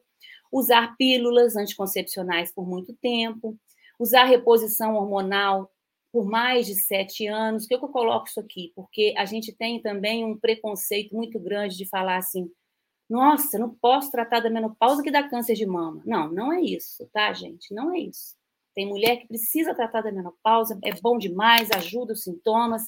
Usar 0.53 0.95
pílulas 0.97 1.57
anticoncepcionais 1.57 2.53
por 2.53 2.67
muito 2.67 2.95
tempo, 2.95 3.57
usar 3.99 4.25
reposição 4.25 4.95
hormonal 4.95 5.71
por 6.13 6.25
mais 6.25 6.67
de 6.67 6.75
sete 6.75 7.27
anos. 7.27 7.67
Por 7.67 7.79
que 7.79 7.85
eu 7.85 7.89
coloco 7.89 8.29
isso 8.29 8.41
aqui? 8.41 8.73
Porque 8.77 9.15
a 9.17 9.25
gente 9.25 9.53
tem 9.53 9.81
também 9.83 10.25
um 10.25 10.39
preconceito 10.39 11.15
muito 11.15 11.41
grande 11.41 11.77
de 11.77 11.89
falar 11.89 12.19
assim, 12.19 12.49
nossa, 13.09 13.59
não 13.59 13.75
posso 13.75 14.11
tratar 14.11 14.41
da 14.41 14.51
menopausa 14.51 15.03
que 15.03 15.11
dá 15.11 15.29
câncer 15.29 15.55
de 15.55 15.67
mama. 15.67 16.03
Não, 16.07 16.33
não 16.33 16.53
é 16.53 16.61
isso, 16.61 17.09
tá, 17.13 17.33
gente? 17.33 17.75
Não 17.75 17.95
é 17.95 17.99
isso. 17.99 18.35
Tem 18.75 18.87
mulher 18.87 19.19
que 19.19 19.29
precisa 19.29 19.75
tratar 19.75 20.03
da 20.03 20.11
menopausa, 20.11 20.79
é 20.83 20.93
bom 21.01 21.17
demais, 21.17 21.71
ajuda 21.71 22.13
os 22.13 22.23
sintomas, 22.23 22.83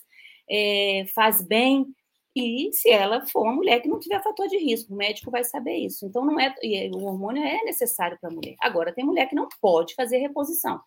é, 0.51 1.05
faz 1.15 1.41
bem. 1.43 1.87
E 2.35 2.71
se 2.73 2.91
ela 2.91 3.25
for 3.27 3.45
uma 3.45 3.55
mulher 3.55 3.81
que 3.81 3.89
não 3.89 3.99
tiver 3.99 4.23
fator 4.23 4.47
de 4.49 4.59
risco, 4.59 4.93
o 4.93 4.97
médico 4.97 5.31
vai 5.31 5.45
saber 5.45 5.77
isso. 5.77 6.05
Então, 6.05 6.25
não 6.25 6.39
é, 6.39 6.55
o 6.93 7.05
hormônio 7.05 7.43
é 7.43 7.65
necessário 7.65 8.19
para 8.21 8.29
a 8.31 8.33
mulher. 8.33 8.57
Agora, 8.61 8.93
tem 8.93 9.05
mulher 9.05 9.27
que 9.27 9.35
não 9.35 9.49
pode 9.61 9.95
fazer 9.95 10.19
reposição. 10.19 10.81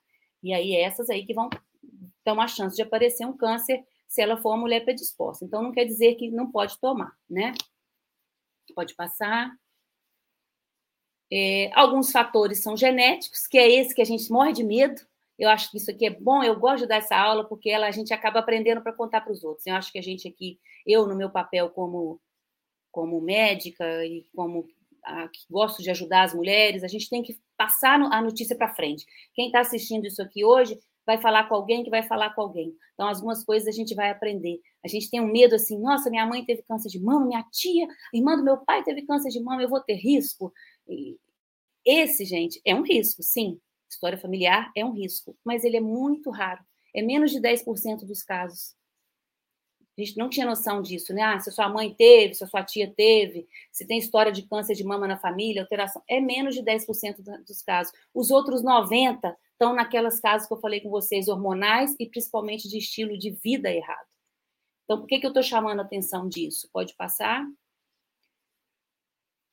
E 0.44 0.54
aí, 0.54 0.76
essas 0.76 1.10
aí 1.10 1.26
que 1.26 1.34
vão 1.34 1.50
ter 2.24 2.32
uma 2.32 2.48
chance 2.48 2.76
de 2.76 2.84
aparecer 2.84 3.26
um 3.26 3.36
câncer 3.36 3.84
se 4.08 4.22
ela 4.22 4.38
for 4.38 4.50
uma 4.50 4.58
mulher 4.62 4.84
predisposta. 4.84 5.44
Então, 5.46 5.64
não 5.64 5.72
quer 5.72 5.86
dizer 5.86 6.16
que 6.16 6.30
não 6.30 6.52
pode 6.52 6.80
tomar, 6.80 7.12
né? 7.30 7.54
Pode 8.74 8.96
passar. 8.96 9.52
É, 11.32 11.72
alguns 11.74 12.12
fatores 12.12 12.64
são 12.64 12.76
genéticos, 12.76 13.46
que 13.46 13.58
é 13.58 13.70
esse 13.70 13.94
que 13.94 14.02
a 14.02 14.06
gente 14.06 14.32
morre 14.32 14.52
de 14.52 14.64
medo. 14.64 15.02
Eu 15.38 15.50
acho 15.50 15.72
que 15.72 15.78
isso 15.78 15.90
aqui 15.90 16.06
é 16.06 16.10
bom, 16.10 16.44
eu 16.44 16.60
gosto 16.60 16.84
de 16.84 16.88
dar 16.88 16.98
essa 16.98 17.16
aula, 17.16 17.46
porque 17.46 17.70
ela, 17.70 17.88
a 17.88 17.92
gente 17.92 18.14
acaba 18.14 18.40
aprendendo 18.40 18.82
para 18.82 18.92
contar 18.92 19.22
para 19.22 19.32
os 19.32 19.44
outros. 19.44 19.66
Eu 19.66 19.76
acho 19.76 19.92
que 19.92 20.00
a 20.00 20.02
gente 20.02 20.28
aqui, 20.28 20.60
eu 20.86 21.08
no 21.08 21.16
meu 21.16 21.30
papel 21.30 21.70
como, 21.70 22.20
como 22.92 23.22
médica 23.22 24.06
e 24.06 24.26
como 24.36 24.68
a, 25.04 25.30
que 25.30 25.42
gosto 25.50 25.82
de 25.82 25.90
ajudar 25.92 26.24
as 26.24 26.34
mulheres, 26.34 26.84
a 26.84 26.88
gente 26.88 27.10
tem 27.10 27.24
que 27.24 27.40
passar 27.56 28.02
a 28.02 28.22
notícia 28.22 28.56
para 28.56 28.74
frente. 28.74 29.06
Quem 29.34 29.48
está 29.48 29.62
assistindo 29.62 30.06
isso 30.06 30.22
aqui 30.22 30.44
hoje 30.44 30.78
vai 31.10 31.18
falar 31.18 31.50
com 31.50 31.56
alguém 31.56 31.84
que 31.84 31.90
vai 31.90 32.04
falar 32.04 32.36
com 32.36 32.42
alguém. 32.42 32.76
Então, 32.94 33.08
algumas 33.08 33.44
coisas 33.44 33.68
a 33.68 33.72
gente 33.72 33.96
vai 33.96 34.12
aprender. 34.12 34.62
A 34.86 34.88
gente 34.88 35.10
tem 35.10 35.20
um 35.20 35.26
medo 35.26 35.56
assim, 35.56 35.80
nossa, 35.80 36.08
minha 36.08 36.24
mãe 36.24 36.46
teve 36.46 36.62
câncer 36.62 36.88
de 36.88 37.00
mama, 37.00 37.26
minha 37.26 37.44
tia, 37.52 37.88
irmã 38.14 38.38
do 38.38 38.44
meu 38.44 38.58
pai 38.58 38.84
teve 38.84 39.02
câncer 39.08 39.30
de 39.30 39.42
mama, 39.42 39.64
eu 39.64 39.70
vou 39.70 39.80
ter 39.80 39.96
risco. 39.96 40.54
Esse, 41.84 42.26
gente, 42.26 42.62
é 42.64 42.76
um 42.76 42.84
risco, 42.84 43.24
sim. 43.24 43.60
História 43.90 44.20
familiar 44.20 44.72
é 44.78 44.86
um 44.86 44.92
risco, 44.92 45.36
mas 45.44 45.64
ele 45.64 45.78
é 45.78 45.82
muito 45.82 46.30
raro. 46.30 46.64
É 46.96 47.02
menos 47.02 47.32
de 47.32 47.42
10% 47.42 48.06
dos 48.06 48.22
casos. 48.22 48.76
A 49.98 50.02
gente 50.02 50.16
não 50.16 50.30
tinha 50.30 50.46
noção 50.46 50.80
disso, 50.80 51.12
né? 51.12 51.24
Ah, 51.24 51.40
se 51.40 51.50
a 51.50 51.52
sua 51.52 51.70
mãe 51.70 51.92
teve, 51.92 52.36
se 52.36 52.44
a 52.44 52.48
sua 52.48 52.64
tia 52.64 52.94
teve, 52.96 53.48
se 53.72 53.88
tem 53.88 53.98
história 53.98 54.32
de 54.32 54.44
câncer 54.44 54.76
de 54.76 54.84
mama 54.84 55.08
na 55.08 55.18
família, 55.18 55.64
alteração. 55.64 56.04
É 56.08 56.22
menos 56.22 56.54
de 56.54 56.62
10% 56.62 57.16
dos 57.48 57.64
casos. 57.64 57.92
Os 58.14 58.30
outros 58.30 58.62
90% 58.64 59.34
estão 59.60 59.74
naquelas 59.74 60.22
casas 60.22 60.48
que 60.48 60.54
eu 60.54 60.60
falei 60.60 60.80
com 60.80 60.90
vocês, 60.90 61.28
hormonais 61.28 61.94
e 62.00 62.08
principalmente 62.08 62.70
de 62.70 62.78
estilo 62.78 63.18
de 63.18 63.32
vida 63.32 63.70
errado. 63.70 64.08
Então, 64.86 65.00
por 65.00 65.06
que, 65.06 65.20
que 65.20 65.26
eu 65.26 65.32
estou 65.32 65.44
chamando 65.44 65.82
a 65.82 65.84
atenção 65.84 66.30
disso? 66.30 66.70
Pode 66.72 66.96
passar? 66.96 67.46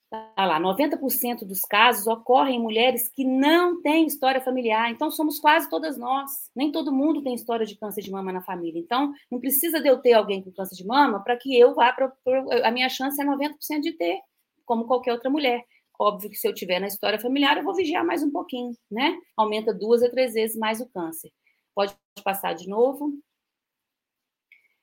Tá 0.09 0.47
lá, 0.47 0.61
90% 0.61 1.45
dos 1.45 1.63
casos 1.63 2.07
ocorrem 2.07 2.57
em 2.57 2.63
mulheres 2.63 3.09
que 3.09 3.25
não 3.25 3.83
têm 3.83 4.07
história 4.07 4.41
familiar. 4.41 4.91
Então, 4.93 5.11
somos 5.11 5.41
quase 5.41 5.69
todas 5.69 5.99
nós. 5.99 6.31
Nem 6.55 6.71
todo 6.71 6.93
mundo 6.93 7.21
tem 7.23 7.35
história 7.35 7.67
de 7.67 7.75
câncer 7.75 8.03
de 8.03 8.11
mama 8.13 8.33
na 8.33 8.41
família. 8.41 8.79
Então, 8.79 9.13
não 9.29 9.41
precisa 9.41 9.81
de 9.81 9.89
eu 9.89 9.99
ter 9.99 10.13
alguém 10.13 10.41
com 10.41 10.53
câncer 10.53 10.77
de 10.77 10.87
mama 10.87 11.19
para 11.19 11.37
que 11.37 11.59
eu 11.59 11.75
vá 11.75 11.93
para. 11.93 12.15
A 12.63 12.71
minha 12.71 12.89
chance 12.89 13.21
é 13.21 13.25
90% 13.25 13.81
de 13.81 13.93
ter, 13.93 14.21
como 14.65 14.87
qualquer 14.87 15.13
outra 15.13 15.29
mulher. 15.29 15.67
Óbvio 15.99 16.31
que 16.31 16.37
se 16.37 16.47
eu 16.47 16.55
tiver 16.55 16.79
na 16.79 16.87
história 16.87 17.19
familiar, 17.19 17.57
eu 17.57 17.65
vou 17.65 17.75
vigiar 17.75 18.05
mais 18.05 18.23
um 18.23 18.31
pouquinho, 18.31 18.73
né? 18.91 19.19
Aumenta 19.37 19.73
duas 19.73 20.03
a 20.03 20.11
três 20.11 20.35
vezes 20.35 20.57
mais 20.57 20.81
o 20.81 20.89
câncer. 20.89 21.33
Pode 21.75 21.95
passar 22.23 22.55
de 22.55 22.69
novo. 22.69 23.13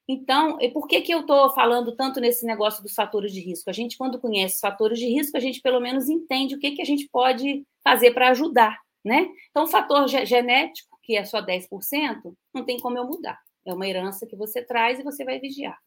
Então, 0.07 0.59
e 0.59 0.70
por 0.70 0.88
que, 0.88 1.01
que 1.01 1.14
eu 1.14 1.22
estou 1.22 1.49
falando 1.51 1.95
tanto 1.95 2.20
nesse 2.20 2.45
negócio 2.45 2.84
dos 2.84 2.93
fatores 2.93 3.32
de 3.32 3.39
risco? 3.39 3.70
A 3.70 3.74
gente, 3.74 3.97
quando 3.97 4.20
conhece 4.20 4.59
fatores 4.59 4.99
de 4.99 5.07
risco, 5.07 5.38
a 5.38 5.39
gente 5.39 5.61
pelo 5.61 5.80
menos 5.80 6.09
entende 6.09 6.55
o 6.55 6.59
que, 6.59 6.72
que 6.72 6.82
a 6.82 6.86
gente 6.86 7.07
pode 7.09 7.66
fazer 7.84 8.11
para 8.11 8.30
ajudar, 8.30 8.78
né? 9.03 9.30
Então, 9.49 9.64
o 9.64 9.68
fator 9.68 10.07
genético, 10.07 10.97
que 11.03 11.16
é 11.16 11.24
só 11.24 11.41
10%, 11.41 12.36
não 12.53 12.66
tem 12.66 12.80
como 12.80 12.97
eu 12.97 13.05
mudar. 13.05 13.39
É 13.66 13.74
uma 13.74 13.88
herança 13.88 14.28
que 14.28 14.36
você 14.36 14.61
traz 14.61 14.99
e 14.99 15.03
você 15.03 15.24
vai 15.24 15.39
vigiar. 15.39 15.78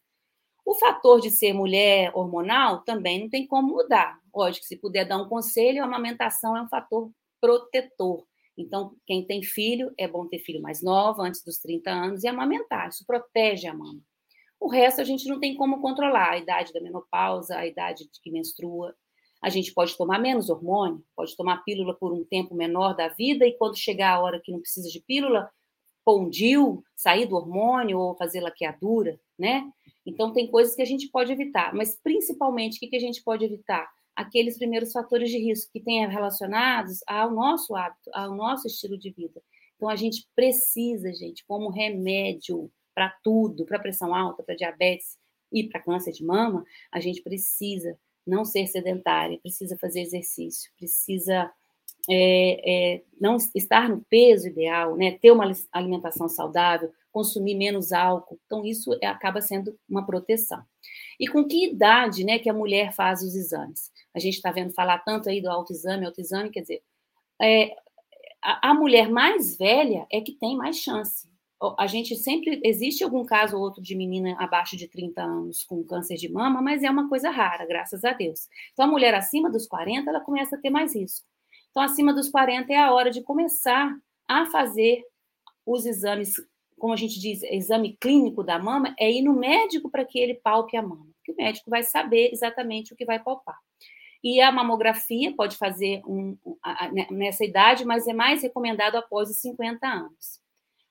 O 0.67 0.75
fator 0.75 1.21
de 1.21 1.31
ser 1.31 1.53
mulher 1.53 2.11
hormonal 2.13 2.83
também 2.83 3.21
não 3.21 3.29
tem 3.29 3.47
como 3.47 3.69
mudar. 3.69 4.19
Lógico, 4.35 4.65
se 4.65 4.75
puder 4.75 5.07
dar 5.07 5.15
um 5.17 5.29
conselho, 5.29 5.81
a 5.81 5.85
amamentação 5.85 6.57
é 6.57 6.61
um 6.61 6.67
fator 6.67 7.09
protetor. 7.39 8.27
Então, 8.57 8.93
quem 9.05 9.25
tem 9.25 9.41
filho, 9.41 9.93
é 9.97 10.09
bom 10.09 10.27
ter 10.27 10.39
filho 10.39 10.61
mais 10.61 10.83
novo, 10.83 11.21
antes 11.21 11.41
dos 11.41 11.57
30 11.59 11.89
anos, 11.89 12.23
e 12.25 12.27
amamentar. 12.27 12.89
Isso 12.89 13.05
protege 13.07 13.65
a 13.65 13.73
mama. 13.73 14.01
O 14.59 14.67
resto 14.67 14.99
a 14.99 15.05
gente 15.05 15.25
não 15.29 15.39
tem 15.39 15.55
como 15.55 15.79
controlar, 15.79 16.31
a 16.31 16.37
idade 16.37 16.73
da 16.73 16.81
menopausa, 16.81 17.55
a 17.55 17.65
idade 17.65 18.03
de 18.03 18.19
que 18.21 18.29
menstrua. 18.29 18.93
A 19.41 19.47
gente 19.47 19.73
pode 19.73 19.95
tomar 19.95 20.19
menos 20.19 20.49
hormônio, 20.49 21.01
pode 21.15 21.33
tomar 21.37 21.63
pílula 21.63 21.93
por 21.97 22.11
um 22.11 22.25
tempo 22.25 22.53
menor 22.53 22.93
da 22.93 23.07
vida, 23.07 23.47
e 23.47 23.57
quando 23.57 23.77
chegar 23.77 24.15
a 24.15 24.19
hora 24.19 24.41
que 24.43 24.51
não 24.51 24.59
precisa 24.59 24.89
de 24.89 24.99
pílula, 24.99 25.49
DIU, 26.29 26.83
sair 26.93 27.25
do 27.25 27.37
hormônio 27.37 27.99
ou 27.99 28.17
fazer 28.17 28.41
laqueadura, 28.41 29.17
né? 29.39 29.71
Então, 30.07 30.33
tem 30.33 30.47
coisas 30.47 30.75
que 30.75 30.81
a 30.81 30.85
gente 30.85 31.09
pode 31.09 31.31
evitar, 31.31 31.73
mas 31.75 31.99
principalmente, 32.01 32.77
o 32.77 32.89
que 32.89 32.95
a 32.95 32.99
gente 32.99 33.21
pode 33.21 33.45
evitar? 33.45 33.87
aqueles 34.17 34.57
primeiros 34.57 34.91
fatores 34.91 35.29
de 35.29 35.37
risco 35.37 35.71
que 35.71 35.79
têm 35.79 36.07
relacionados 36.07 37.01
ao 37.05 37.29
nosso 37.29 37.75
hábito, 37.75 38.09
ao 38.11 38.35
nosso 38.35 38.65
estilo 38.65 38.97
de 38.97 39.11
vida. 39.11 39.39
Então, 39.75 39.87
a 39.87 39.95
gente 39.95 40.27
precisa, 40.35 41.13
gente, 41.13 41.45
como 41.45 41.69
remédio 41.69 42.71
para 42.95 43.15
tudo, 43.23 43.63
para 43.63 43.77
pressão 43.77 44.15
alta, 44.15 44.41
para 44.41 44.55
diabetes 44.55 45.15
e 45.53 45.63
para 45.69 45.83
câncer 45.83 46.11
de 46.11 46.25
mama, 46.25 46.65
a 46.91 46.99
gente 46.99 47.21
precisa 47.21 47.95
não 48.25 48.43
ser 48.43 48.65
sedentária, 48.65 49.39
precisa 49.39 49.77
fazer 49.77 50.01
exercício, 50.01 50.71
precisa 50.75 51.51
é, 52.09 52.95
é, 52.95 53.03
não 53.19 53.37
estar 53.53 53.89
no 53.89 54.01
peso 54.09 54.47
ideal, 54.47 54.95
né? 54.95 55.11
ter 55.11 55.31
uma 55.31 55.51
alimentação 55.71 56.27
saudável, 56.29 56.91
consumir 57.11 57.55
menos 57.55 57.91
álcool. 57.91 58.39
Então, 58.45 58.63
isso 58.65 58.97
acaba 59.03 59.41
sendo 59.41 59.77
uma 59.89 60.05
proteção. 60.05 60.63
E 61.19 61.27
com 61.27 61.43
que 61.43 61.65
idade 61.65 62.23
né, 62.23 62.37
que 62.39 62.49
a 62.49 62.53
mulher 62.53 62.93
faz 62.93 63.21
os 63.21 63.35
exames? 63.35 63.91
A 64.13 64.19
gente 64.19 64.35
está 64.35 64.51
vendo 64.51 64.71
falar 64.73 64.99
tanto 64.99 65.29
aí 65.29 65.41
do 65.41 65.49
autoexame, 65.49 66.05
autoexame, 66.05 66.51
quer 66.51 66.61
dizer, 66.61 66.83
é, 67.41 67.75
a, 68.41 68.69
a, 68.69 68.73
mulher 68.73 69.09
mais 69.09 69.57
velha 69.57 70.05
é 70.11 70.21
que 70.21 70.33
tem 70.33 70.55
mais 70.55 70.77
chance. 70.77 71.27
A 71.79 71.87
gente 71.87 72.15
sempre, 72.15 72.61
existe 72.63 73.03
algum 73.03 73.25
caso 73.25 73.57
ou 73.57 73.63
outro 73.63 73.81
de 73.81 73.95
menina 73.95 74.35
abaixo 74.37 74.77
de 74.77 74.87
30 74.87 75.23
anos 75.23 75.63
com 75.63 75.83
câncer 75.83 76.15
de 76.15 76.31
mama, 76.31 76.61
mas 76.61 76.83
é 76.83 76.89
uma 76.89 77.09
coisa 77.09 77.31
rara, 77.31 77.65
graças 77.65 78.03
a 78.03 78.13
Deus. 78.13 78.47
Então, 78.73 78.85
a 78.85 78.87
mulher 78.87 79.15
acima 79.15 79.49
dos 79.49 79.65
40, 79.65 80.07
ela 80.07 80.19
começa 80.19 80.55
a 80.55 80.59
ter 80.59 80.69
mais 80.69 80.95
risco. 80.95 81.25
Então, 81.69 81.83
acima 81.83 82.13
dos 82.13 82.29
40 82.29 82.71
é 82.71 82.77
a 82.77 82.93
hora 82.93 83.11
de 83.11 83.21
começar 83.21 83.95
a 84.27 84.45
fazer 84.47 85.03
os 85.65 85.85
exames 85.85 86.35
como 86.77 86.93
a 86.93 86.97
gente 86.97 87.19
diz, 87.19 87.41
exame 87.43 87.97
clínico 87.99 88.43
da 88.43 88.59
mama, 88.59 88.95
é 88.99 89.11
ir 89.11 89.21
no 89.21 89.33
médico 89.33 89.89
para 89.89 90.05
que 90.05 90.19
ele 90.19 90.35
palpe 90.35 90.77
a 90.77 90.81
mama, 90.81 91.07
que 91.23 91.31
o 91.31 91.35
médico 91.35 91.69
vai 91.69 91.83
saber 91.83 92.29
exatamente 92.31 92.93
o 92.93 92.95
que 92.95 93.05
vai 93.05 93.19
palpar. 93.19 93.57
E 94.23 94.41
a 94.41 94.51
mamografia 94.51 95.35
pode 95.35 95.57
fazer 95.57 96.01
um, 96.05 96.37
né, 96.91 97.07
nessa 97.09 97.43
idade, 97.45 97.85
mas 97.85 98.07
é 98.07 98.13
mais 98.13 98.41
recomendado 98.41 98.95
após 98.95 99.29
os 99.29 99.37
50 99.37 99.87
anos. 99.87 100.39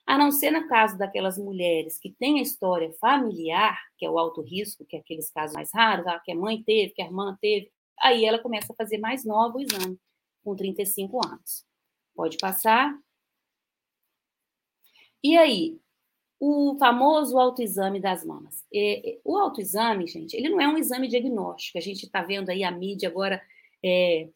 A 0.05 0.17
não 0.17 0.31
ser 0.31 0.51
no 0.51 0.67
caso 0.67 0.97
daquelas 0.97 1.37
mulheres 1.37 1.99
que 1.99 2.09
têm 2.09 2.39
a 2.39 2.41
história 2.41 2.91
familiar, 2.99 3.77
que 3.97 4.05
é 4.05 4.09
o 4.09 4.17
alto 4.17 4.41
risco, 4.41 4.85
que 4.85 4.95
é 4.95 4.99
aqueles 4.99 5.29
casos 5.29 5.53
mais 5.53 5.69
raros, 5.73 6.05
que 6.23 6.31
a 6.31 6.35
mãe 6.35 6.63
teve, 6.63 6.93
que 6.93 7.01
a 7.01 7.05
irmã 7.05 7.37
teve, 7.41 7.69
aí 7.99 8.23
ela 8.23 8.39
começa 8.39 8.71
a 8.71 8.75
fazer 8.75 8.97
mais 8.97 9.25
novo 9.25 9.57
o 9.57 9.61
exame, 9.61 9.99
com 10.47 10.55
35 10.55 11.19
anos. 11.27 11.65
Pode 12.15 12.37
passar. 12.37 12.97
E 15.21 15.37
aí, 15.37 15.77
o 16.39 16.77
famoso 16.79 17.37
autoexame 17.37 17.99
das 17.99 18.23
mamas. 18.23 18.65
É, 18.73 19.19
o 19.25 19.35
autoexame, 19.35 20.07
gente, 20.07 20.37
ele 20.37 20.47
não 20.47 20.61
é 20.61 20.67
um 20.69 20.77
exame 20.77 21.09
diagnóstico. 21.09 21.77
A 21.77 21.81
gente 21.81 22.05
está 22.05 22.21
vendo 22.21 22.49
aí 22.49 22.63
a 22.63 22.71
mídia 22.71 23.09
agora 23.09 23.41
é, 23.83 24.29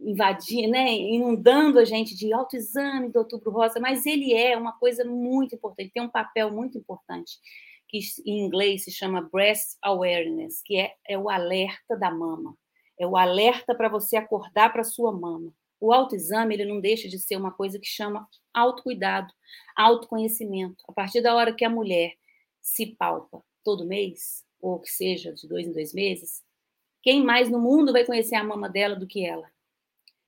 invadir, 0.00 0.66
né, 0.66 0.90
inundando 0.94 1.78
a 1.78 1.84
gente 1.84 2.16
de 2.16 2.32
autoexame 2.32 3.10
do 3.10 3.18
outubro 3.18 3.50
rosa, 3.50 3.78
mas 3.78 4.06
ele 4.06 4.32
é 4.32 4.56
uma 4.56 4.72
coisa 4.72 5.04
muito 5.04 5.54
importante, 5.54 5.92
tem 5.92 6.02
um 6.02 6.08
papel 6.08 6.50
muito 6.50 6.78
importante, 6.78 7.38
que 7.86 8.00
em 8.24 8.40
inglês 8.46 8.84
se 8.84 8.90
chama 8.90 9.28
breast 9.30 9.76
awareness, 9.82 10.62
que 10.64 10.78
é, 10.80 10.94
é 11.06 11.18
o 11.18 11.28
alerta 11.28 11.96
da 11.96 12.10
mama. 12.10 12.56
É 12.98 13.06
o 13.06 13.16
alerta 13.16 13.74
para 13.74 13.88
você 13.88 14.16
acordar 14.16 14.72
para 14.72 14.84
sua 14.84 15.12
mama 15.12 15.52
o 15.84 15.92
autoexame 15.92 16.54
ele 16.54 16.64
não 16.64 16.80
deixa 16.80 17.08
de 17.08 17.18
ser 17.18 17.36
uma 17.36 17.52
coisa 17.52 17.78
que 17.78 17.86
chama 17.86 18.26
autocuidado, 18.54 19.30
autoconhecimento. 19.76 20.82
A 20.88 20.92
partir 20.92 21.20
da 21.20 21.34
hora 21.34 21.52
que 21.52 21.64
a 21.64 21.68
mulher 21.68 22.14
se 22.62 22.86
palpa 22.96 23.44
todo 23.62 23.86
mês, 23.86 24.42
ou 24.60 24.80
que 24.80 24.90
seja 24.90 25.34
de 25.34 25.46
dois 25.46 25.66
em 25.66 25.72
dois 25.72 25.92
meses, 25.92 26.42
quem 27.02 27.22
mais 27.22 27.50
no 27.50 27.58
mundo 27.58 27.92
vai 27.92 28.02
conhecer 28.02 28.34
a 28.34 28.42
mama 28.42 28.66
dela 28.66 28.96
do 28.96 29.06
que 29.06 29.26
ela? 29.26 29.46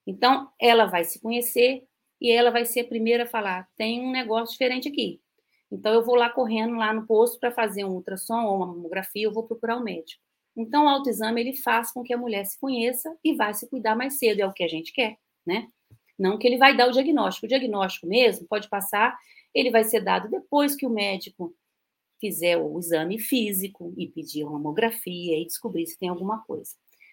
Então, 0.07 0.51
ela 0.61 0.85
vai 0.85 1.05
se 1.05 1.19
conhecer 1.21 1.87
e 2.21 2.31
ela 2.31 2.51
vai 2.51 2.67
ser 2.67 2.81
a 2.81 2.89
primeira 2.89 3.25
a 3.25 3.27
falar: 3.27 3.67
tem 3.77 4.03
um 4.03 4.13
negócio 4.13 4.53
diferente 4.53 4.89
aqui. 4.89 5.23
Então, 5.73 5.95
eu 5.95 6.05
vou 6.05 6.17
lá 6.17 6.29
correndo 6.29 6.75
lá 6.77 6.93
no 6.93 7.07
posto 7.07 7.41
para 7.41 7.51
fazer 7.51 7.83
um 7.85 7.95
ultrassom 7.95 8.45
ou 8.45 8.57
uma 8.57 8.67
mamografia, 8.67 9.25
eu 9.25 9.33
vou 9.33 9.45
procurar 9.45 9.77
o 9.77 9.81
um 9.81 9.85
médico. 9.85 10.23
Então, 10.57 10.87
o 10.87 10.89
autoexame 10.89 11.41
ele 11.41 11.55
faz 11.55 11.93
com 11.93 12.03
que 12.03 12.15
a 12.15 12.19
mulher 12.19 12.45
se 12.47 12.59
conheça 12.59 13.15
e 13.23 13.35
vai 13.35 13.53
se 13.55 13.69
cuidar 13.69 13.95
mais 13.95 14.19
cedo, 14.19 14.41
é 14.41 14.47
o 14.47 14.53
que 14.53 14.65
a 14.65 14.69
gente 14.69 14.93
quer 14.93 15.17
né? 15.47 15.69
Não 16.19 16.39
que 16.39 16.47
ele 16.47 16.59
vai 16.59 16.77
dar 16.77 16.89
o 16.89 16.93
diagnóstico. 16.93 17.47
O 17.47 17.49
diagnóstico 17.49 18.07
mesmo 18.07 18.47
pode 18.49 18.69
passar, 18.69 19.17
ele 19.55 19.71
vai 19.71 19.85
ser 19.85 20.01
dado 20.01 20.29
depois 20.29 20.75
que 20.75 20.87
o 20.87 20.91
médico 20.91 21.55
fizer 22.19 22.57
o 22.57 22.79
exame 22.79 23.19
físico 23.19 23.95
e 23.97 24.09
pedir 24.09 24.43
uma 24.43 24.53
mamografia 24.53 25.39
e 25.39 25.47
descobrir 25.47 25.87
se 25.87 25.99
tem 25.99 26.09
alguma 26.09 26.43
coisa. 26.45 26.73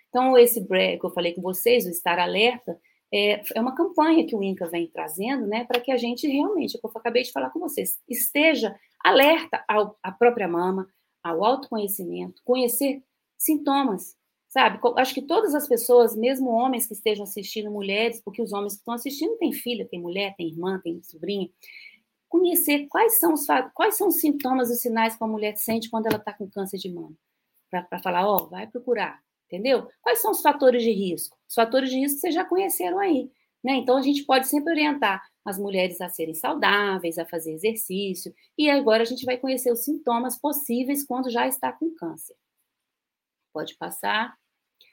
Então, 0.10 0.38
esse 0.38 0.62
break 0.62 1.00
que 1.00 1.06
eu 1.06 1.12
falei 1.12 1.34
com 1.34 1.42
vocês, 1.42 1.86
o 1.86 1.90
estar 1.90 2.18
alerta, 2.20 2.80
é, 3.14 3.42
é 3.54 3.62
uma 3.62 3.76
campanha 3.76 4.26
que 4.26 4.36
o 4.36 4.42
INCA 4.42 4.68
vem 4.68 4.88
trazendo, 4.88 5.46
né, 5.46 5.66
para 5.66 5.80
que 5.80 5.92
a 5.92 5.98
gente 5.98 6.28
realmente, 6.28 6.80
como 6.80 6.94
eu 6.96 7.00
acabei 7.00 7.24
de 7.24 7.32
falar 7.32 7.50
com 7.50 7.60
vocês, 7.60 8.00
esteja 8.08 8.76
alerta 9.04 9.64
ao, 9.68 9.98
à 10.02 10.12
própria 10.12 10.48
mama, 10.48 10.88
ao 11.22 11.44
autoconhecimento, 11.44 12.42
conhecer 12.46 13.04
sintomas, 13.44 14.16
Sabe? 14.54 14.80
Acho 14.98 15.16
que 15.16 15.22
todas 15.24 15.56
as 15.56 15.68
pessoas, 15.68 16.16
mesmo 16.16 16.52
homens 16.52 16.86
que 16.86 16.94
estejam 16.94 17.24
assistindo, 17.24 17.72
mulheres, 17.72 18.22
porque 18.24 18.40
os 18.40 18.54
homens 18.54 18.74
que 18.74 18.82
estão 18.82 18.94
assistindo 18.94 19.36
têm 19.38 19.52
filha, 19.52 19.88
tem 19.90 20.00
mulher, 20.00 20.36
tem 20.38 20.48
irmã, 20.48 20.80
tem 20.84 21.02
sobrinha, 21.02 21.50
conhecer 22.30 22.86
quais 22.88 23.18
são 23.18 23.34
os, 23.34 23.48
quais 23.74 23.98
são 23.98 24.10
os 24.10 24.20
sintomas, 24.20 24.70
os 24.70 24.80
sinais 24.80 25.16
que 25.16 25.24
a 25.24 25.28
mulher 25.28 25.58
sente 25.58 25.90
quando 25.90 26.06
ela 26.06 26.18
está 26.18 26.32
com 26.32 26.48
câncer 26.48 26.78
de 26.78 26.94
mama. 26.94 27.16
Para 27.68 27.98
falar, 27.98 28.28
ó, 28.28 28.44
oh, 28.44 28.48
vai 28.48 28.68
procurar, 28.68 29.20
entendeu? 29.48 29.88
Quais 30.04 30.22
são 30.22 30.30
os 30.30 30.42
fatores 30.44 30.84
de 30.84 30.92
risco? 30.92 31.36
Os 31.50 31.56
fatores 31.56 31.90
de 31.90 31.98
risco 31.98 32.20
vocês 32.20 32.36
já 32.36 32.46
conheceram 32.46 33.00
aí. 33.00 33.32
Né? 33.64 33.74
Então, 33.78 33.98
a 33.98 34.04
gente 34.04 34.24
pode 34.24 34.48
sempre 34.48 34.72
orientar 34.72 35.20
as 35.44 35.58
mulheres 35.58 36.00
a 36.00 36.10
serem 36.10 36.36
saudáveis, 36.36 37.18
a 37.18 37.26
fazer 37.26 37.54
exercício, 37.54 38.32
e 38.56 38.70
agora 38.70 39.02
a 39.02 39.06
gente 39.06 39.26
vai 39.26 39.36
conhecer 39.36 39.72
os 39.72 39.84
sintomas 39.84 40.40
possíveis 40.40 41.04
quando 41.04 41.32
já 41.32 41.48
está 41.48 41.72
com 41.72 41.90
câncer. 41.96 42.36
Pode 43.54 43.76
passar. 43.78 44.36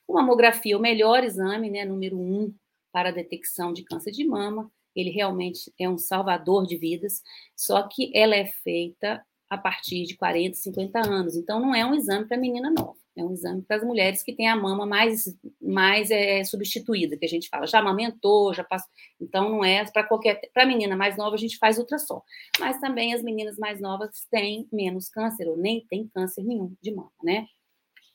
O 0.07 0.15
mamografia, 0.15 0.77
o 0.77 0.81
melhor 0.81 1.25
exame, 1.25 1.71
né, 1.71 1.85
número 1.85 2.19
um, 2.19 2.55
para 2.93 3.09
a 3.09 3.13
detecção 3.13 3.73
de 3.73 3.85
câncer 3.85 4.11
de 4.11 4.25
mama. 4.25 4.71
Ele 4.95 5.11
realmente 5.11 5.73
é 5.79 5.89
um 5.89 5.97
salvador 5.97 6.67
de 6.67 6.77
vidas, 6.77 7.23
só 7.57 7.83
que 7.89 8.11
ela 8.15 8.35
é 8.35 8.47
feita 8.47 9.25
a 9.49 9.59
partir 9.59 10.05
de 10.05 10.17
40, 10.17 10.57
50 10.57 11.01
anos. 11.01 11.37
Então, 11.37 11.61
não 11.61 11.75
é 11.75 11.85
um 11.85 11.95
exame 11.95 12.27
para 12.27 12.37
menina 12.37 12.71
nova. 12.71 12.97
É 13.17 13.25
um 13.25 13.33
exame 13.33 13.63
para 13.63 13.77
as 13.77 13.85
mulheres 13.85 14.23
que 14.23 14.33
têm 14.33 14.49
a 14.49 14.55
mama 14.55 14.87
mais, 14.87 15.37
mais 15.61 16.11
é, 16.11 16.45
substituída, 16.45 17.17
que 17.17 17.25
a 17.25 17.29
gente 17.29 17.49
fala, 17.49 17.67
já 17.67 17.81
amamentou, 17.81 18.55
já 18.55 18.63
passou. 18.63 18.89
Então, 19.21 19.51
não 19.51 19.65
é 19.65 19.85
para 19.91 20.05
qualquer. 20.05 20.41
Para 20.55 20.65
menina 20.65 20.97
mais 20.97 21.17
nova, 21.17 21.35
a 21.35 21.39
gente 21.39 21.59
faz 21.59 21.79
ultrassom. 21.79 22.23
Mas 22.61 22.81
também 22.81 23.13
as 23.13 23.23
meninas 23.23 23.59
mais 23.59 23.81
novas 23.81 24.27
têm 24.31 24.69
menos 24.73 25.09
câncer, 25.09 25.49
ou 25.49 25.57
nem 25.57 25.85
têm 25.87 26.09
câncer 26.09 26.45
nenhum 26.45 26.73
de 26.81 26.93
mama, 26.93 27.13
né? 27.23 27.47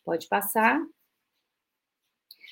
Pode 0.05 0.27
passar. 0.27 0.79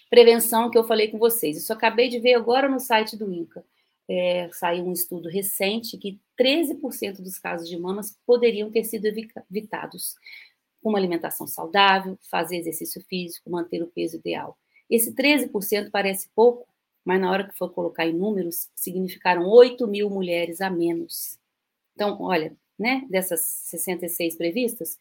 Prevenção 0.10 0.70
que 0.70 0.78
eu 0.78 0.84
falei 0.84 1.10
com 1.10 1.18
vocês. 1.18 1.56
Isso 1.56 1.72
eu 1.72 1.78
acabei 1.78 2.10
de 2.10 2.20
ver 2.20 2.34
agora 2.34 2.68
no 2.68 2.80
site 2.80 3.16
do 3.16 3.32
INCA. 3.32 3.64
É, 4.10 4.50
saiu 4.52 4.86
um 4.86 4.92
estudo 4.92 5.30
recente 5.30 5.98
que 5.98 6.20
13% 6.38 7.22
dos 7.22 7.40
casos 7.40 7.70
de 7.70 7.78
mamas 7.80 8.18
poderiam 8.26 8.70
ter 8.70 8.84
sido 8.84 9.06
evitados 9.06 10.16
uma 10.84 10.98
alimentação 10.98 11.48
saudável, 11.48 12.18
fazer 12.30 12.58
exercício 12.58 13.02
físico, 13.08 13.50
manter 13.50 13.82
o 13.82 13.88
peso 13.88 14.18
ideal. 14.18 14.58
Esse 14.90 15.14
13% 15.14 15.90
parece 15.90 16.30
pouco, 16.36 16.68
mas 17.06 17.22
na 17.22 17.32
hora 17.32 17.48
que 17.48 17.58
for 17.58 17.72
colocar 17.72 18.06
em 18.06 18.14
números, 18.14 18.70
significaram 18.76 19.48
8 19.48 19.88
mil 19.88 20.10
mulheres 20.10 20.60
a 20.60 20.70
menos. 20.70 21.40
Então, 21.96 22.22
olha, 22.22 22.56
né, 22.78 23.08
dessas 23.10 23.40
66 23.40 24.36
previstas, 24.36 25.00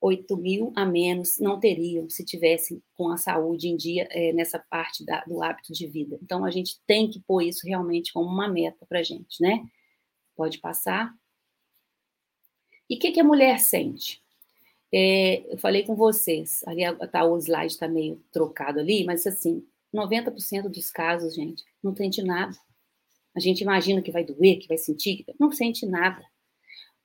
8 0.00 0.36
mil 0.36 0.72
a 0.76 0.84
menos 0.84 1.38
não 1.38 1.58
teriam 1.58 2.08
se 2.08 2.24
tivessem 2.24 2.82
com 2.94 3.10
a 3.10 3.16
saúde 3.16 3.68
em 3.68 3.76
dia 3.76 4.06
é, 4.10 4.32
nessa 4.32 4.58
parte 4.58 5.04
da, 5.04 5.22
do 5.24 5.42
hábito 5.42 5.72
de 5.72 5.86
vida. 5.86 6.18
Então, 6.22 6.44
a 6.44 6.50
gente 6.50 6.80
tem 6.86 7.10
que 7.10 7.20
pôr 7.20 7.42
isso 7.42 7.66
realmente 7.66 8.12
como 8.12 8.28
uma 8.28 8.48
meta 8.48 8.86
para 8.86 9.00
a 9.00 9.02
gente, 9.02 9.42
né? 9.42 9.66
Pode 10.36 10.58
passar. 10.58 11.12
E 12.88 12.96
o 12.96 12.98
que, 12.98 13.12
que 13.12 13.20
a 13.20 13.24
mulher 13.24 13.58
sente? 13.58 14.22
É, 14.92 15.52
eu 15.52 15.58
falei 15.58 15.82
com 15.82 15.94
vocês, 15.94 16.62
ali 16.66 16.82
tá, 17.08 17.24
o 17.24 17.36
slide 17.36 17.72
está 17.72 17.86
meio 17.86 18.22
trocado 18.32 18.80
ali, 18.80 19.04
mas 19.04 19.26
assim, 19.26 19.66
90% 19.94 20.68
dos 20.68 20.90
casos, 20.90 21.34
gente, 21.34 21.62
não 21.82 21.94
sente 21.94 22.22
nada. 22.22 22.56
A 23.34 23.40
gente 23.40 23.60
imagina 23.60 24.00
que 24.00 24.10
vai 24.10 24.24
doer, 24.24 24.58
que 24.58 24.68
vai 24.68 24.78
sentir, 24.78 25.26
não 25.38 25.52
sente 25.52 25.84
nada. 25.84 26.24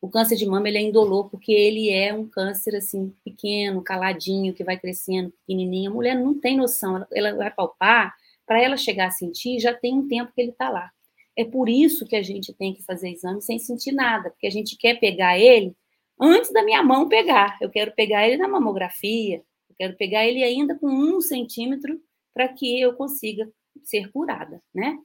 O 0.04 0.10
câncer 0.10 0.36
de 0.36 0.46
mama 0.46 0.68
ele 0.68 0.78
é 0.78 0.82
indolor 0.82 1.30
porque 1.30 1.54
ele 1.54 1.90
é 1.90 2.14
um 2.14 2.28
câncer 2.28 2.76
assim 2.76 3.16
pequeno, 3.24 3.82
caladinho, 3.82 4.54
que 4.54 4.62
vai 4.62 4.78
crescendo, 4.78 5.32
pequenininho. 5.32 5.92
A 5.92 5.94
mulher 5.94 6.20
não 6.20 6.38
tem 6.38 6.58
noção, 6.58 6.98
ela, 6.98 7.08
ela 7.14 7.38
vai 7.38 7.50
palpar, 7.50 8.14
para 8.46 8.62
ela 8.62 8.76
chegar 8.76 9.08
a 9.08 9.12
sentir, 9.12 9.62
já 9.62 9.74
tem 9.74 9.98
um 9.98 10.06
tempo 10.06 10.34
que 10.36 10.42
ele 10.42 10.52
está 10.52 10.70
lá. 10.70 10.92
É 11.38 11.46
por 11.46 11.70
isso 11.70 12.06
que 12.06 12.18
a 12.18 12.22
gente 12.22 12.52
tem 12.52 12.74
que 12.74 12.84
fazer 12.84 13.12
exame 13.12 13.42
sem 13.42 13.58
sentir 13.58 13.94
nada, 13.94 14.30
porque 14.30 14.46
a 14.46 14.50
gente 14.50 14.76
quer 14.76 15.00
pegar 15.00 15.40
ele 15.40 15.74
antes 16.20 16.52
da 16.52 16.66
minha 16.66 16.84
mão 16.84 17.08
pegar. 17.08 17.58
Eu 17.62 17.70
quero 17.70 17.94
pegar 17.94 18.28
ele 18.28 18.36
na 18.36 18.50
mamografia, 18.50 19.38
eu 19.70 19.76
quero 19.78 19.96
pegar 19.96 20.28
ele 20.28 20.44
ainda 20.44 20.78
com 20.78 20.88
um 20.88 21.22
centímetro 21.22 21.98
para 22.34 22.50
que 22.50 22.78
eu 22.78 22.94
consiga 22.94 23.50
ser 23.82 24.12
curada, 24.12 24.62
né? 24.76 25.00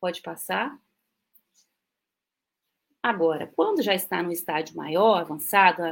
Pode 0.00 0.22
passar. 0.22 0.74
Agora, 3.02 3.50
quando 3.54 3.82
já 3.82 3.94
está 3.94 4.22
no 4.22 4.32
estágio 4.32 4.76
maior, 4.76 5.20
avançado, 5.20 5.82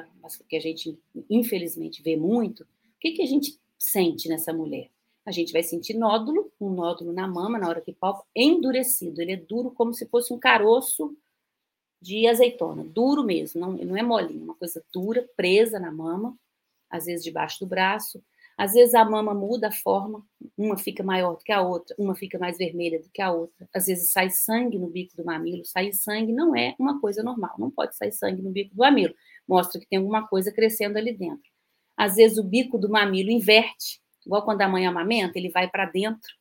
que 0.48 0.56
a 0.56 0.60
gente 0.60 0.98
infelizmente 1.30 2.02
vê 2.02 2.16
muito, 2.16 2.62
o 2.62 2.66
que, 3.00 3.12
que 3.12 3.22
a 3.22 3.26
gente 3.26 3.58
sente 3.78 4.28
nessa 4.28 4.52
mulher? 4.52 4.90
A 5.24 5.30
gente 5.30 5.52
vai 5.52 5.62
sentir 5.62 5.94
nódulo, 5.94 6.52
um 6.60 6.70
nódulo 6.70 7.12
na 7.12 7.26
mama, 7.26 7.58
na 7.58 7.68
hora 7.68 7.80
que 7.80 7.92
palpa, 7.92 8.24
endurecido. 8.34 9.20
Ele 9.20 9.32
é 9.32 9.36
duro 9.36 9.70
como 9.70 9.92
se 9.92 10.06
fosse 10.06 10.32
um 10.32 10.38
caroço 10.38 11.16
de 12.00 12.26
azeitona, 12.26 12.84
duro 12.84 13.24
mesmo, 13.24 13.60
não, 13.60 13.72
não 13.72 13.96
é 13.96 14.02
molinho, 14.02 14.44
uma 14.44 14.54
coisa 14.54 14.84
dura, 14.92 15.28
presa 15.34 15.80
na 15.80 15.90
mama, 15.90 16.36
às 16.90 17.06
vezes 17.06 17.24
debaixo 17.24 17.58
do 17.60 17.66
braço. 17.66 18.22
Às 18.56 18.72
vezes 18.72 18.94
a 18.94 19.04
mama 19.04 19.34
muda 19.34 19.68
a 19.68 19.72
forma, 19.72 20.24
uma 20.56 20.78
fica 20.78 21.02
maior 21.02 21.36
do 21.36 21.44
que 21.44 21.52
a 21.52 21.60
outra, 21.60 21.94
uma 21.98 22.14
fica 22.14 22.38
mais 22.38 22.56
vermelha 22.56 22.98
do 23.00 23.10
que 23.10 23.20
a 23.20 23.30
outra. 23.30 23.68
Às 23.74 23.86
vezes 23.86 24.10
sai 24.10 24.30
sangue 24.30 24.78
no 24.78 24.88
bico 24.88 25.14
do 25.16 25.24
mamilo, 25.24 25.64
sair 25.66 25.92
sangue 25.92 26.32
não 26.32 26.56
é 26.56 26.74
uma 26.78 26.98
coisa 27.00 27.22
normal, 27.22 27.54
não 27.58 27.70
pode 27.70 27.94
sair 27.96 28.12
sangue 28.12 28.40
no 28.40 28.50
bico 28.50 28.74
do 28.74 28.78
mamilo, 28.78 29.14
mostra 29.46 29.78
que 29.78 29.86
tem 29.86 29.98
alguma 29.98 30.26
coisa 30.26 30.50
crescendo 30.50 30.96
ali 30.96 31.12
dentro. 31.12 31.50
Às 31.96 32.16
vezes 32.16 32.38
o 32.38 32.44
bico 32.44 32.78
do 32.78 32.88
mamilo 32.88 33.30
inverte, 33.30 34.00
igual 34.24 34.42
quando 34.44 34.62
a 34.62 34.68
mãe 34.68 34.86
amamenta, 34.86 35.38
ele 35.38 35.50
vai 35.50 35.68
para 35.68 35.84
dentro, 35.86 36.32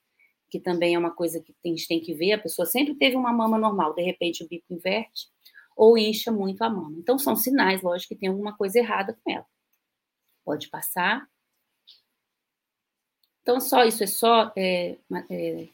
que 0.50 0.60
também 0.60 0.96
é 0.96 1.00
uma 1.00 1.12
coisa 1.12 1.42
que 1.42 1.54
a 1.66 1.68
gente 1.68 1.88
tem 1.88 2.00
que 2.00 2.14
ver. 2.14 2.34
A 2.34 2.40
pessoa 2.40 2.66
sempre 2.66 2.96
teve 2.96 3.18
uma 3.18 3.34
mama 3.34 3.58
normal, 3.58 3.94
de 3.94 4.02
repente 4.02 4.44
o 4.44 4.48
bico 4.48 4.74
inverte 4.74 5.28
ou 5.76 5.98
incha 5.98 6.32
muito 6.32 6.62
a 6.64 6.70
mama. 6.70 6.96
Então, 6.98 7.20
são 7.20 7.36
sinais, 7.36 7.82
lógico, 7.82 8.14
que 8.14 8.20
tem 8.20 8.30
alguma 8.30 8.56
coisa 8.56 8.80
errada 8.80 9.18
com 9.22 9.32
ela. 9.32 9.46
Pode 10.46 10.70
passar. 10.70 11.28
Então, 13.46 13.62
só 13.62 13.86
isso 13.86 14.04
é 14.04 14.08
só 14.08 14.52
é, 14.56 14.98
é, 15.30 15.68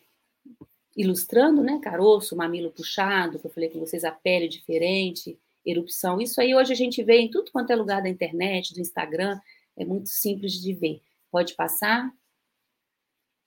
ilustrando, 0.94 1.64
né? 1.64 1.80
Caroço, 1.82 2.36
mamilo 2.36 2.70
puxado, 2.70 3.40
que 3.40 3.48
eu 3.48 3.50
falei 3.50 3.70
com 3.70 3.80
vocês, 3.80 4.04
a 4.04 4.12
pele 4.12 4.50
diferente, 4.50 5.40
erupção. 5.66 6.20
Isso 6.20 6.42
aí 6.42 6.54
hoje 6.54 6.74
a 6.74 6.76
gente 6.76 7.02
vê 7.02 7.20
em 7.20 7.32
tudo 7.32 7.50
quanto 7.50 7.72
é 7.72 7.76
lugar 7.78 8.04
da 8.04 8.10
internet, 8.10 8.74
do 8.74 8.82
Instagram, 8.82 9.40
é 9.78 9.86
muito 9.86 10.10
simples 10.10 10.52
de 10.52 10.74
ver. 10.74 11.02
Pode 11.32 11.54
passar. 11.54 12.14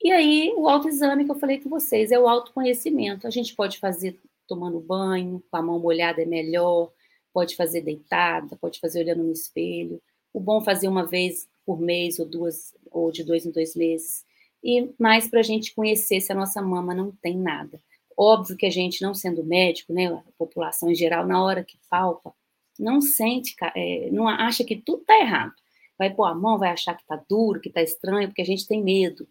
E 0.03 0.11
aí, 0.11 0.55
o 0.57 0.71
autoexame 0.71 1.27
que 1.27 1.31
eu 1.31 1.39
falei 1.39 1.61
com 1.61 1.69
vocês 1.69 2.11
é 2.11 2.19
o 2.19 2.27
autoconhecimento. 2.27 3.27
A 3.27 3.31
gente 3.31 3.55
pode 3.55 3.79
fazer 3.79 4.19
tomando 4.49 4.81
banho, 4.81 5.45
com 5.51 5.57
a 5.59 5.63
mão 5.63 5.79
molhada 5.79 6.23
é 6.23 6.27
melhor, 6.27 6.91
pode 7.31 7.57
fazer 7.57 7.83
deitada, 7.83 8.57
pode 8.57 8.81
fazer 8.81 9.01
olhando 9.01 9.23
no 9.23 9.33
espelho. 9.33 10.01
O 10.33 10.41
bom 10.41 10.63
é 10.63 10.65
fazer 10.65 10.89
uma 10.89 11.05
vez 11.05 11.47
por 11.65 11.81
mês 11.81 12.19
ou 12.19 12.27
duas, 12.27 12.75
ou 12.91 13.11
de 13.11 13.25
dois 13.25 13.47
em 13.47 13.51
dois 13.51 13.75
meses. 13.75 14.25
E 14.63 14.93
mais 14.99 15.29
para 15.29 15.41
a 15.41 15.43
gente 15.43 15.75
conhecer 15.75 16.21
se 16.21 16.33
a 16.33 16.35
nossa 16.35 16.63
mama 16.63 16.95
não 16.95 17.11
tem 17.11 17.37
nada. 17.37 17.81
Óbvio 18.17 18.57
que 18.57 18.67
a 18.67 18.71
gente, 18.71 19.03
não 19.03 19.13
sendo 19.13 19.45
médico, 19.45 19.93
né, 19.93 20.07
a 20.07 20.23
população 20.39 20.91
em 20.91 20.95
geral, 20.95 21.27
na 21.27 21.43
hora 21.43 21.65
que 21.65 21.79
palpa, 21.91 22.35
não 22.79 23.01
sente, 23.01 23.55
é, 23.75 24.09
não 24.11 24.27
acha 24.29 24.65
que 24.65 24.77
tudo 24.77 25.01
está 25.01 25.19
errado. 25.19 25.53
Vai 25.99 26.13
pôr 26.13 26.25
a 26.25 26.35
mão, 26.35 26.59
vai 26.59 26.71
achar 26.71 26.95
que 26.95 27.03
está 27.03 27.17
duro, 27.29 27.61
que 27.61 27.69
está 27.69 27.83
estranho, 27.83 28.29
porque 28.29 28.43
a 28.43 28.47
gente 28.47 28.67
tem 28.67 28.83
medo. 28.83 29.29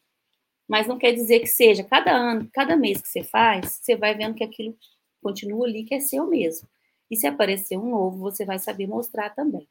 Mas 0.68 0.88
não 0.88 0.98
quer 0.98 1.12
dizer 1.12 1.40
que 1.40 1.48
seja. 1.48 1.84
Cada 1.84 2.12
ano, 2.12 2.50
cada 2.54 2.78
mês 2.78 3.02
que 3.02 3.08
você 3.08 3.24
faz, 3.24 3.80
você 3.82 3.96
vai 3.96 4.16
vendo 4.16 4.36
que 4.36 4.44
aquilo 4.44 4.78
continua 5.22 5.66
ali 5.66 5.84
que 5.84 5.96
é 5.96 6.00
seu 6.00 6.26
mesmo. 6.28 6.68
E 7.12 7.16
se 7.16 7.28
aparecer 7.28 7.78
um 7.78 7.90
novo, 7.90 8.18
você 8.18 8.46
vai 8.46 8.60
saber 8.60 8.88
mostrar 8.88 9.30
também. 9.32 9.68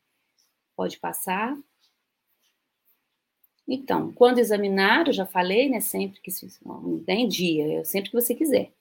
Pode 0.77 0.99
passar. 0.99 1.57
Então, 3.67 4.13
quando 4.13 4.39
examinar, 4.39 5.07
eu 5.07 5.13
já 5.13 5.25
falei, 5.25 5.69
né? 5.69 5.81
Sempre 5.81 6.21
que 6.21 6.31
não 6.65 7.03
tem 7.05 7.29
dia, 7.29 7.81
é 7.81 7.85
sempre 7.85 8.11
que 8.11 8.21
você 8.21 8.35
quiser. 8.35 8.73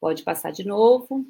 Pode 0.00 0.22
passar 0.22 0.50
de 0.50 0.64
novo. 0.64 1.26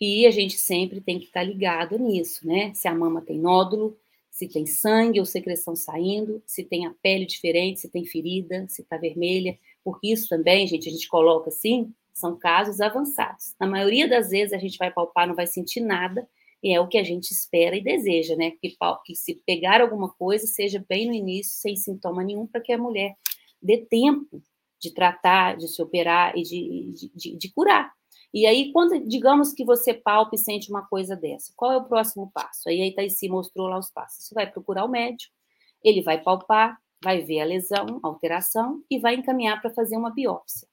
E 0.00 0.26
a 0.26 0.30
gente 0.30 0.56
sempre 0.58 1.00
tem 1.00 1.18
que 1.18 1.26
estar 1.26 1.42
ligado 1.42 1.98
nisso, 1.98 2.46
né? 2.46 2.72
Se 2.74 2.86
a 2.88 2.94
mama 2.94 3.20
tem 3.20 3.38
nódulo, 3.38 3.98
se 4.30 4.48
tem 4.48 4.66
sangue 4.66 5.20
ou 5.20 5.26
secreção 5.26 5.76
saindo, 5.76 6.42
se 6.44 6.64
tem 6.64 6.86
a 6.86 6.94
pele 7.02 7.24
diferente, 7.24 7.80
se 7.80 7.88
tem 7.88 8.04
ferida, 8.04 8.66
se 8.68 8.82
está 8.82 8.96
vermelha, 8.96 9.56
porque 9.84 10.12
isso 10.12 10.28
também, 10.28 10.66
gente, 10.66 10.88
a 10.88 10.92
gente 10.92 11.06
coloca 11.08 11.50
assim, 11.50 11.94
são 12.12 12.36
casos 12.36 12.80
avançados. 12.80 13.54
Na 13.60 13.66
maioria 13.66 14.08
das 14.08 14.30
vezes 14.30 14.52
a 14.52 14.58
gente 14.58 14.76
vai 14.76 14.90
palpar, 14.90 15.28
não 15.28 15.36
vai 15.36 15.46
sentir 15.46 15.80
nada, 15.80 16.28
é 16.72 16.80
o 16.80 16.88
que 16.88 16.96
a 16.96 17.04
gente 17.04 17.30
espera 17.30 17.76
e 17.76 17.82
deseja, 17.82 18.36
né? 18.36 18.52
Que, 18.52 18.76
que 19.04 19.14
se 19.14 19.42
pegar 19.46 19.80
alguma 19.80 20.08
coisa, 20.14 20.46
seja 20.46 20.84
bem 20.88 21.06
no 21.06 21.12
início, 21.12 21.52
sem 21.56 21.76
sintoma 21.76 22.24
nenhum, 22.24 22.46
para 22.46 22.60
que 22.60 22.72
a 22.72 22.78
mulher 22.78 23.14
dê 23.60 23.78
tempo 23.78 24.42
de 24.80 24.92
tratar, 24.92 25.56
de 25.56 25.68
se 25.68 25.82
operar 25.82 26.36
e 26.36 26.42
de, 26.42 27.10
de, 27.14 27.36
de, 27.36 27.52
curar. 27.52 27.92
E 28.32 28.46
aí, 28.46 28.72
quando, 28.72 28.98
digamos 29.06 29.52
que 29.52 29.64
você 29.64 29.94
palpa 29.94 30.34
e 30.34 30.38
sente 30.38 30.70
uma 30.70 30.86
coisa 30.86 31.16
dessa, 31.16 31.52
qual 31.56 31.72
é 31.72 31.76
o 31.76 31.84
próximo 31.84 32.30
passo? 32.32 32.68
Aí 32.68 32.82
a 32.82 32.86
Itaici 32.86 33.28
mostrou 33.28 33.68
lá 33.68 33.78
os 33.78 33.90
passos. 33.90 34.24
Você 34.24 34.34
vai 34.34 34.50
procurar 34.50 34.84
o 34.84 34.88
médico, 34.88 35.32
ele 35.82 36.02
vai 36.02 36.22
palpar, 36.22 36.78
vai 37.02 37.22
ver 37.22 37.40
a 37.40 37.44
lesão, 37.44 38.00
a 38.02 38.08
alteração 38.08 38.82
e 38.90 38.98
vai 38.98 39.14
encaminhar 39.14 39.60
para 39.60 39.72
fazer 39.72 39.96
uma 39.96 40.10
biópsia. 40.10 40.68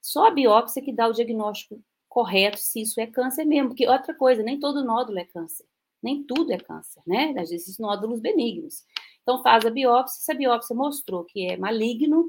Só 0.00 0.26
a 0.26 0.30
biópsia 0.30 0.82
que 0.82 0.92
dá 0.92 1.06
o 1.06 1.12
diagnóstico 1.12 1.80
correto 2.18 2.58
se 2.58 2.82
isso 2.82 3.00
é 3.00 3.06
câncer 3.06 3.44
mesmo, 3.44 3.68
porque 3.68 3.86
outra 3.86 4.12
coisa, 4.12 4.42
nem 4.42 4.58
todo 4.58 4.84
nódulo 4.84 5.20
é 5.20 5.24
câncer, 5.24 5.64
nem 6.02 6.24
tudo 6.24 6.52
é 6.52 6.58
câncer, 6.58 7.00
né? 7.06 7.32
Às 7.38 7.48
vezes 7.48 7.78
nódulos 7.78 8.18
benignos. 8.18 8.82
Então 9.22 9.40
faz 9.40 9.64
a 9.64 9.70
biópsia, 9.70 10.20
se 10.20 10.32
a 10.32 10.34
biópsia 10.34 10.74
mostrou 10.74 11.24
que 11.24 11.46
é 11.46 11.56
maligno, 11.56 12.26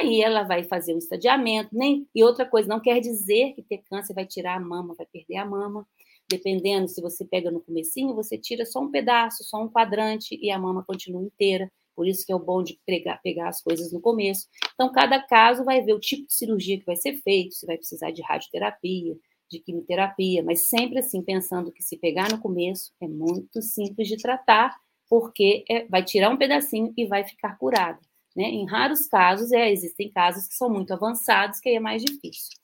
aí 0.00 0.22
ela 0.22 0.42
vai 0.42 0.64
fazer 0.64 0.94
um 0.94 0.98
estadiamento, 0.98 1.68
nem 1.70 2.08
e 2.14 2.24
outra 2.24 2.46
coisa, 2.46 2.66
não 2.66 2.80
quer 2.80 2.98
dizer 2.98 3.52
que 3.52 3.62
ter 3.62 3.82
câncer 3.90 4.14
vai 4.14 4.24
tirar 4.24 4.56
a 4.56 4.60
mama, 4.60 4.94
vai 4.96 5.06
perder 5.06 5.36
a 5.36 5.44
mama. 5.44 5.86
Dependendo 6.30 6.88
se 6.88 7.02
você 7.02 7.22
pega 7.22 7.50
no 7.50 7.60
comecinho, 7.60 8.14
você 8.14 8.38
tira 8.38 8.64
só 8.64 8.80
um 8.80 8.90
pedaço, 8.90 9.44
só 9.44 9.62
um 9.62 9.68
quadrante 9.68 10.34
e 10.40 10.50
a 10.50 10.58
mama 10.58 10.82
continua 10.82 11.22
inteira. 11.22 11.70
Por 11.96 12.06
isso 12.06 12.26
que 12.26 12.30
é 12.30 12.36
o 12.36 12.38
bom 12.38 12.62
de 12.62 12.78
pegar, 12.86 13.48
as 13.48 13.62
coisas 13.62 13.90
no 13.90 14.00
começo. 14.00 14.46
Então, 14.74 14.92
cada 14.92 15.20
caso 15.20 15.64
vai 15.64 15.80
ver 15.80 15.94
o 15.94 15.98
tipo 15.98 16.26
de 16.26 16.34
cirurgia 16.34 16.78
que 16.78 16.84
vai 16.84 16.94
ser 16.94 17.16
feito, 17.22 17.54
se 17.54 17.66
vai 17.66 17.78
precisar 17.78 18.10
de 18.10 18.20
radioterapia, 18.20 19.16
de 19.50 19.60
quimioterapia, 19.60 20.42
mas 20.42 20.68
sempre 20.68 20.98
assim, 20.98 21.22
pensando 21.22 21.72
que 21.72 21.82
se 21.82 21.96
pegar 21.96 22.30
no 22.30 22.38
começo 22.38 22.92
é 23.00 23.08
muito 23.08 23.62
simples 23.62 24.08
de 24.08 24.16
tratar, 24.16 24.76
porque 25.08 25.64
é, 25.70 25.86
vai 25.86 26.04
tirar 26.04 26.30
um 26.30 26.36
pedacinho 26.36 26.92
e 26.96 27.06
vai 27.06 27.24
ficar 27.24 27.56
curado. 27.56 28.00
Né? 28.36 28.44
Em 28.44 28.66
raros 28.66 29.06
casos, 29.06 29.50
é, 29.52 29.70
existem 29.70 30.10
casos 30.10 30.46
que 30.46 30.54
são 30.54 30.68
muito 30.68 30.92
avançados, 30.92 31.60
que 31.60 31.70
aí 31.70 31.76
é 31.76 31.80
mais 31.80 32.04
difícil. 32.04 32.58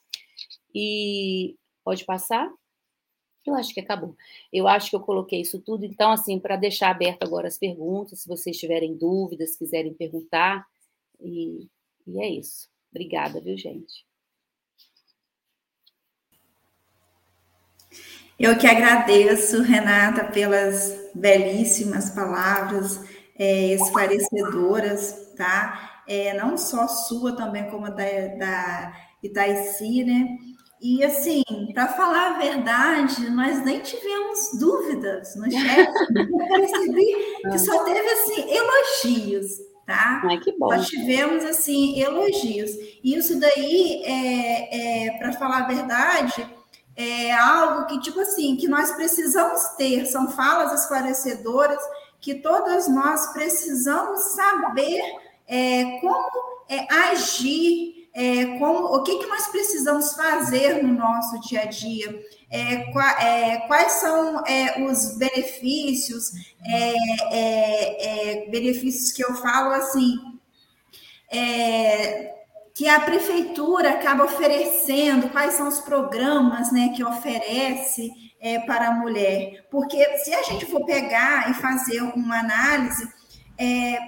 E 0.75 1.57
pode 1.83 2.05
passar? 2.05 2.53
Eu 3.45 3.55
acho 3.55 3.75
que 3.75 3.81
acabou. 3.81 4.17
Eu 4.53 4.69
acho 4.69 4.91
que 4.91 4.97
eu 4.97 5.01
coloquei 5.01 5.41
isso 5.41 5.61
tudo. 5.61 5.85
Então, 5.85 6.13
assim, 6.13 6.39
para 6.39 6.57
deixar 6.57 6.91
aberto 6.91 7.25
agora 7.25 7.49
as 7.49 7.59
perguntas, 7.59 8.21
se 8.21 8.29
vocês 8.29 8.57
tiverem 8.57 8.97
dúvidas, 8.97 9.57
quiserem 9.57 9.93
perguntar. 9.93 10.65
E, 11.21 11.69
e 12.07 12.21
é 12.21 12.29
isso. 12.29 12.69
Obrigada, 12.91 13.41
viu, 13.41 13.57
gente? 13.57 14.07
Eu 18.39 18.59
que 18.59 18.67
agradeço, 18.67 19.63
Renata, 19.63 20.25
pelas 20.25 21.11
belíssimas 21.15 22.11
palavras 22.11 23.01
é, 23.39 23.75
esclarecedoras, 23.75 25.33
tá? 25.37 26.03
É, 26.09 26.35
não 26.35 26.57
só 26.57 26.89
sua 26.89 27.37
também, 27.37 27.69
como 27.71 27.89
da, 27.89 28.27
da 28.39 28.93
Itaici, 29.23 30.05
né? 30.05 30.39
E 30.83 31.05
assim, 31.05 31.45
para 31.73 31.87
falar 31.87 32.33
a 32.33 32.39
verdade, 32.39 33.31
nós 33.31 33.65
nem 33.65 33.79
tivemos 33.79 34.59
dúvidas 34.59 35.37
no 35.37 35.49
chat. 35.49 35.89
Eu 36.11 36.49
percebi 36.49 37.15
que 37.41 37.59
só 37.61 37.85
teve 37.85 38.01
assim 38.01 38.53
elogios, 38.53 39.59
tá? 39.87 40.21
Ai, 40.25 40.41
que 40.41 40.51
bom. 40.59 40.71
Nós 40.71 40.89
tivemos 40.89 41.45
assim 41.45 42.01
elogios. 42.01 42.73
E 43.01 43.15
isso 43.15 43.39
daí 43.39 44.03
é, 44.05 45.07
é 45.07 45.19
para 45.19 45.33
falar 45.35 45.59
a 45.59 45.67
verdade, 45.69 46.45
é 46.97 47.33
algo 47.33 47.87
que 47.87 48.01
tipo 48.01 48.19
assim 48.19 48.57
que 48.57 48.67
nós 48.67 48.91
precisamos 48.91 49.63
ter. 49.77 50.05
São 50.07 50.33
falas 50.33 50.83
esclarecedoras 50.83 51.81
que 52.21 52.35
todas 52.35 52.89
nós 52.89 53.33
precisamos 53.33 54.21
saber 54.35 55.01
é, 55.47 56.01
como 56.01 56.29
é, 56.69 56.93
agir 56.93 58.02
é, 58.15 58.45
o 58.61 59.03
que, 59.03 59.19
que 59.19 59.27
nós 59.27 59.47
precisamos 59.47 60.13
fazer 60.15 60.83
no 60.83 60.93
nosso 60.93 61.41
dia 61.41 61.63
a 61.63 61.65
dia, 61.65 62.23
é, 62.51 62.93
qua, 62.93 63.11
é, 63.23 63.61
quais 63.67 63.93
são 63.93 64.45
é, 64.47 64.83
os 64.83 65.17
benefícios, 65.17 66.33
é, 66.63 68.45
é, 68.45 68.51
benefícios 68.51 69.13
que 69.13 69.25
eu 69.25 69.35
falo 69.37 69.73
assim, 69.73 70.19
que 72.75 72.87
a 72.87 73.01
prefeitura 73.01 73.93
acaba 73.93 74.25
oferecendo, 74.25 75.31
quais 75.31 75.55
são 75.55 75.67
os 75.69 75.81
programas 75.81 76.71
né, 76.71 76.93
que 76.95 77.03
oferece 77.03 78.11
para 78.67 78.89
a 78.89 78.95
mulher. 78.95 79.67
Porque 79.71 80.05
se 80.19 80.35
a 80.35 80.43
gente 80.43 80.67
for 80.67 80.85
pegar 80.85 81.51
e 81.51 81.55
fazer 81.55 82.03
uma 82.03 82.41
análise, 82.41 83.09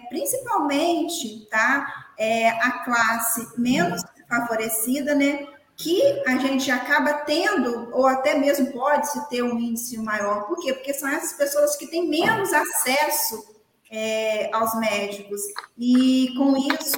principalmente, 0.08 1.46
tá? 1.50 2.04
é, 2.18 2.48
a 2.48 2.84
classe 2.84 3.48
menos 3.58 4.02
favorecida, 4.28 5.14
né? 5.14 5.46
Que 5.76 6.22
a 6.26 6.38
gente 6.38 6.70
acaba 6.70 7.12
tendo, 7.12 7.90
ou 7.92 8.06
até 8.06 8.34
mesmo 8.34 8.72
pode-se 8.72 9.28
ter 9.28 9.42
um 9.42 9.58
índice 9.58 9.98
maior. 9.98 10.46
Por 10.46 10.58
quê? 10.60 10.72
Porque 10.72 10.94
são 10.94 11.08
essas 11.08 11.32
pessoas 11.32 11.76
que 11.76 11.88
têm 11.88 12.08
menos 12.08 12.52
acesso 12.52 13.44
é, 13.90 14.50
aos 14.54 14.78
médicos. 14.78 15.40
E 15.76 16.32
com 16.38 16.56
isso, 16.56 16.94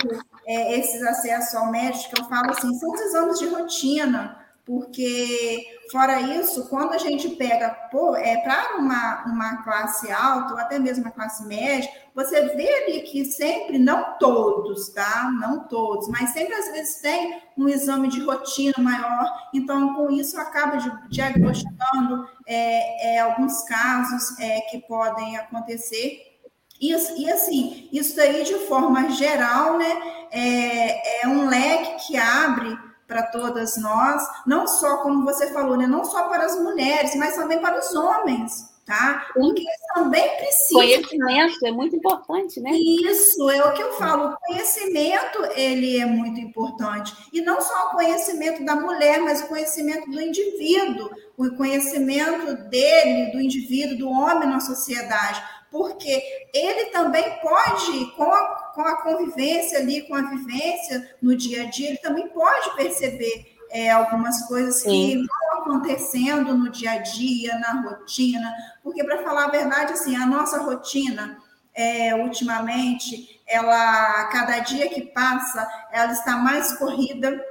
é, 0.47 0.79
esses 0.79 1.03
acessos 1.03 1.55
ao 1.55 1.71
médico, 1.71 2.15
eu 2.19 2.25
falo 2.27 2.51
assim, 2.51 2.73
são 2.79 2.93
os 2.93 3.01
exames 3.01 3.39
de 3.39 3.47
rotina, 3.47 4.47
porque 4.65 5.76
fora 5.91 6.21
isso, 6.21 6.69
quando 6.69 6.93
a 6.93 6.99
gente 6.99 7.29
pega 7.31 7.77
é, 8.19 8.37
para 8.39 8.77
uma, 8.79 9.25
uma 9.27 9.63
classe 9.63 10.11
alta, 10.11 10.55
ou 10.55 10.61
até 10.61 10.79
mesmo 10.79 11.05
uma 11.05 11.11
classe 11.11 11.47
média, 11.47 11.89
você 12.15 12.43
vê 12.55 12.69
ali 12.85 13.03
que 13.03 13.25
sempre, 13.25 13.79
não 13.79 14.17
todos, 14.19 14.89
tá? 14.89 15.31
Não 15.41 15.61
todos, 15.69 16.09
mas 16.09 16.31
sempre 16.31 16.55
às 16.55 16.71
vezes 16.73 17.01
tem 17.01 17.43
um 17.57 17.69
exame 17.69 18.09
de 18.09 18.25
rotina 18.25 18.75
maior, 18.79 19.31
então 19.53 19.95
com 19.95 20.11
isso 20.11 20.39
acaba 20.39 20.79
diagnosticando 21.09 22.29
é, 22.47 23.17
é, 23.17 23.21
alguns 23.21 23.63
casos 23.63 24.39
é, 24.39 24.61
que 24.63 24.79
podem 24.81 25.37
acontecer. 25.37 26.37
E, 26.81 26.93
e 26.93 27.31
assim, 27.31 27.89
isso 27.93 28.17
daí 28.17 28.45
de 28.45 28.55
forma 28.67 29.11
geral, 29.11 29.79
né, 29.79 30.27
é, 30.31 31.23
é 31.25 31.29
um 31.29 31.49
leque 31.49 32.07
que 32.07 32.17
abre 32.17 32.86
para 33.07 33.23
todas 33.25 33.77
nós, 33.77 34.23
não 34.47 34.67
só, 34.67 34.99
como 34.99 35.25
você 35.25 35.49
falou, 35.49 35.77
né, 35.77 35.87
não 35.87 36.05
só 36.05 36.29
para 36.29 36.45
as 36.45 36.59
mulheres, 36.61 37.15
mas 37.17 37.37
também 37.37 37.61
para 37.61 37.79
os 37.79 37.95
homens, 37.95 38.69
tá? 38.85 39.27
Porque 39.35 39.61
eles 39.61 39.95
também 39.95 40.29
precisam. 40.37 40.81
Conhecimento 40.81 41.67
é 41.67 41.73
muito 41.73 41.97
importante, 41.97 42.61
né? 42.61 42.71
Isso, 42.73 43.49
é 43.51 43.65
o 43.65 43.73
que 43.73 43.83
eu 43.83 43.93
falo, 43.95 44.31
o 44.31 44.37
conhecimento, 44.39 45.45
ele 45.55 45.99
é 45.99 46.07
muito 46.07 46.41
importante. 46.41 47.15
E 47.33 47.41
não 47.41 47.61
só 47.61 47.89
o 47.89 47.91
conhecimento 47.91 48.65
da 48.65 48.77
mulher, 48.77 49.21
mas 49.21 49.43
o 49.43 49.49
conhecimento 49.49 50.11
do 50.11 50.21
indivíduo, 50.21 51.11
o 51.37 51.51
conhecimento 51.57 52.55
dele, 52.69 53.33
do 53.33 53.41
indivíduo, 53.41 53.99
do 53.99 54.11
homem 54.11 54.49
na 54.49 54.61
sociedade 54.61 55.43
porque 55.77 56.23
ele 56.55 56.87
também 56.87 57.39
pode, 57.41 58.07
com 58.17 58.25
a, 58.25 58.66
com 58.77 58.83
a 58.83 59.03
convivência 59.03 59.79
ali, 59.79 60.03
com 60.03 60.15
a 60.15 60.21
vivência 60.21 61.17
no 61.23 61.35
dia 61.35 61.63
a 61.63 61.71
dia, 61.71 61.89
ele 61.89 61.99
também 61.99 62.29
pode 62.29 62.77
perceber 62.77 63.57
é, 63.71 63.91
algumas 63.91 64.47
coisas 64.47 64.83
Sim. 64.83 64.91
que 64.91 65.17
vão 65.17 65.63
acontecendo 65.63 66.55
no 66.55 66.71
dia 66.71 66.93
a 66.93 66.99
dia, 66.99 67.59
na 67.59 67.81
rotina, 67.81 68.53
porque 68.83 69.03
para 69.03 69.23
falar 69.23 69.47
a 69.47 69.51
verdade, 69.51 69.95
assim, 69.95 70.15
a 70.15 70.27
nossa 70.27 70.61
rotina, 70.61 71.39
é, 71.75 72.15
ultimamente, 72.15 73.41
ela, 73.47 74.27
cada 74.27 74.59
dia 74.59 74.91
que 74.91 75.07
passa, 75.07 75.67
ela 75.91 76.13
está 76.13 76.37
mais 76.37 76.75
corrida, 76.75 77.43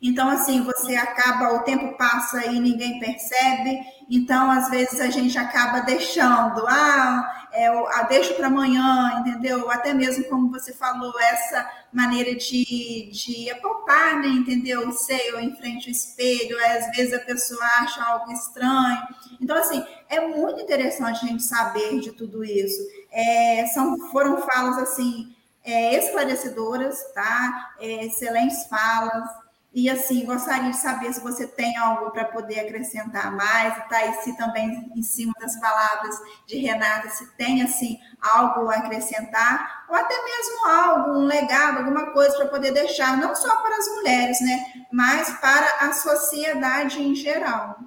então, 0.00 0.28
assim, 0.28 0.62
você 0.62 0.94
acaba, 0.94 1.54
o 1.54 1.64
tempo 1.64 1.96
passa 1.96 2.46
e 2.46 2.60
ninguém 2.60 3.00
percebe, 3.00 3.80
então, 4.08 4.50
às 4.50 4.70
vezes, 4.70 5.00
a 5.00 5.10
gente 5.10 5.36
acaba 5.36 5.80
deixando, 5.80 6.64
ah, 6.68 7.48
é, 7.52 7.66
ah 7.66 8.06
deixo 8.08 8.34
para 8.34 8.46
amanhã, 8.46 9.20
entendeu? 9.20 9.68
Até 9.70 9.92
mesmo, 9.92 10.24
como 10.24 10.50
você 10.50 10.72
falou, 10.72 11.12
essa 11.20 11.68
maneira 11.92 12.34
de, 12.36 13.10
de 13.12 13.50
apalpar, 13.50 14.20
né, 14.20 14.28
entendeu? 14.28 14.88
O 14.88 14.92
seio 14.92 15.40
em 15.40 15.54
frente 15.56 15.88
ao 15.88 15.92
espelho, 15.92 16.56
às 16.64 16.96
vezes 16.96 17.12
a 17.12 17.20
pessoa 17.20 17.64
acha 17.80 18.02
algo 18.04 18.30
estranho. 18.30 19.02
Então, 19.40 19.56
assim, 19.56 19.84
é 20.08 20.20
muito 20.20 20.60
interessante 20.60 21.24
a 21.24 21.28
gente 21.28 21.42
saber 21.42 21.98
de 22.00 22.12
tudo 22.12 22.44
isso. 22.44 22.80
É, 23.10 23.66
são, 23.74 23.98
foram 24.10 24.40
falas, 24.42 24.78
assim, 24.78 25.34
é, 25.64 25.98
esclarecedoras, 25.98 27.02
tá? 27.12 27.74
É, 27.80 28.06
excelentes 28.06 28.64
falas, 28.68 29.28
e 29.72 29.88
assim, 29.90 30.24
gostaria 30.24 30.70
de 30.70 30.76
saber 30.76 31.12
se 31.12 31.20
você 31.20 31.46
tem 31.46 31.76
algo 31.76 32.10
para 32.10 32.24
poder 32.24 32.60
acrescentar 32.60 33.30
mais, 33.30 33.76
e 33.76 33.88
tá? 33.88 34.06
E 34.06 34.14
se 34.22 34.36
também, 34.36 34.90
em 34.96 35.02
cima 35.02 35.32
das 35.38 35.60
palavras 35.60 36.16
de 36.46 36.56
Renata, 36.58 37.10
se 37.10 37.30
tem 37.36 37.62
assim 37.62 37.98
algo 38.20 38.68
a 38.70 38.76
acrescentar, 38.76 39.84
ou 39.88 39.94
até 39.94 40.14
mesmo 40.14 40.66
algo, 40.66 41.18
um 41.18 41.24
legado, 41.26 41.78
alguma 41.78 42.06
coisa 42.12 42.36
para 42.36 42.48
poder 42.48 42.72
deixar, 42.72 43.16
não 43.18 43.36
só 43.36 43.56
para 43.62 43.76
as 43.76 43.86
mulheres, 43.88 44.40
né? 44.40 44.64
Mas 44.90 45.30
para 45.38 45.86
a 45.86 45.92
sociedade 45.92 47.02
em 47.02 47.14
geral. 47.14 47.78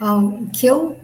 O 0.00 0.48
que 0.50 0.66
eu 0.66 1.00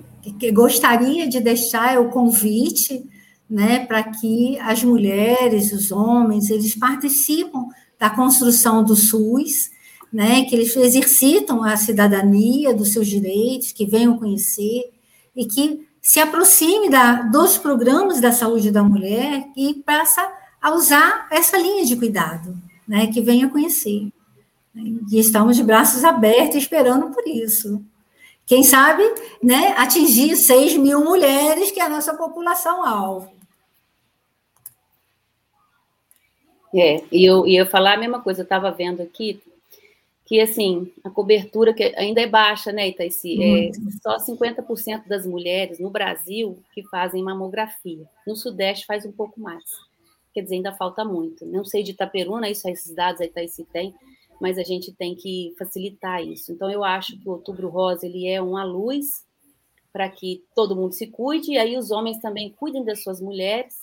gostaria 0.52 1.26
de 1.26 1.40
deixar 1.40 1.94
é 1.94 1.98
o 1.98 2.10
convite 2.10 3.10
né, 3.48 3.84
para 3.86 4.02
que 4.02 4.58
as 4.58 4.82
mulheres, 4.82 5.72
os 5.72 5.92
homens, 5.92 6.50
eles 6.50 6.74
participam 6.74 7.68
da 7.98 8.10
construção 8.10 8.82
do 8.82 8.96
SUS, 8.96 9.70
né, 10.12 10.44
que 10.44 10.54
eles 10.54 10.74
exercitam 10.76 11.62
a 11.62 11.76
cidadania 11.76 12.74
dos 12.74 12.92
seus 12.92 13.06
direitos, 13.06 13.72
que 13.72 13.86
venham 13.86 14.18
conhecer 14.18 14.92
e 15.34 15.46
que 15.46 15.86
se 16.00 16.20
aproxime 16.20 16.88
da, 16.88 17.22
dos 17.22 17.58
programas 17.58 18.20
da 18.20 18.30
saúde 18.30 18.70
da 18.70 18.82
mulher 18.82 19.46
e 19.56 19.74
passa 19.74 20.26
a 20.60 20.72
usar 20.74 21.26
essa 21.30 21.56
linha 21.58 21.84
de 21.84 21.96
cuidado, 21.96 22.56
né, 22.86 23.06
que 23.08 23.20
venha 23.20 23.48
conhecer. 23.48 24.10
E 24.74 25.18
estamos 25.18 25.56
de 25.56 25.62
braços 25.62 26.04
abertos 26.04 26.56
esperando 26.56 27.10
por 27.10 27.26
isso. 27.26 27.82
Quem 28.46 28.62
sabe, 28.62 29.02
né, 29.42 29.74
atingir 29.76 30.36
6 30.36 30.76
mil 30.76 31.02
mulheres, 31.02 31.70
que 31.70 31.80
é 31.80 31.84
a 31.84 31.88
nossa 31.88 32.14
população-alvo. 32.14 33.32
É, 36.74 37.02
e 37.10 37.24
eu 37.24 37.46
ia 37.46 37.64
falar 37.64 37.94
a 37.94 37.96
mesma 37.96 38.20
coisa, 38.20 38.40
eu 38.40 38.44
estava 38.44 38.70
vendo 38.70 39.00
aqui, 39.00 39.40
que 40.26 40.40
assim, 40.40 40.92
a 41.04 41.10
cobertura 41.10 41.72
que 41.72 41.94
ainda 41.96 42.20
é 42.20 42.26
baixa, 42.26 42.72
né, 42.72 42.88
Itaici? 42.88 43.38
É 43.42 43.70
só 44.02 44.18
50% 44.18 45.06
das 45.06 45.24
mulheres 45.24 45.78
no 45.78 45.90
Brasil 45.90 46.58
que 46.74 46.82
fazem 46.88 47.22
mamografia. 47.22 48.04
No 48.26 48.34
Sudeste 48.34 48.86
faz 48.86 49.06
um 49.06 49.12
pouco 49.12 49.40
mais. 49.40 49.62
Quer 50.32 50.42
dizer, 50.42 50.56
ainda 50.56 50.72
falta 50.72 51.04
muito. 51.04 51.46
Não 51.46 51.64
sei 51.64 51.82
de 51.82 51.92
Itaperuna, 51.92 52.50
isso, 52.50 52.68
esses 52.68 52.92
dados 52.92 53.20
a 53.20 53.24
Itaici 53.24 53.64
tem, 53.72 53.94
mas 54.44 54.58
a 54.58 54.62
gente 54.62 54.92
tem 54.92 55.14
que 55.14 55.54
facilitar 55.58 56.22
isso. 56.22 56.52
Então, 56.52 56.70
eu 56.70 56.84
acho 56.84 57.18
que 57.18 57.26
o 57.26 57.32
Outubro 57.32 57.70
Rosa 57.70 58.04
ele 58.04 58.28
é 58.28 58.42
uma 58.42 58.62
luz 58.62 59.24
para 59.90 60.06
que 60.10 60.44
todo 60.54 60.76
mundo 60.76 60.92
se 60.92 61.06
cuide, 61.06 61.52
e 61.52 61.56
aí 61.56 61.78
os 61.78 61.90
homens 61.90 62.18
também 62.18 62.50
cuidem 62.50 62.84
das 62.84 63.02
suas 63.02 63.22
mulheres, 63.22 63.74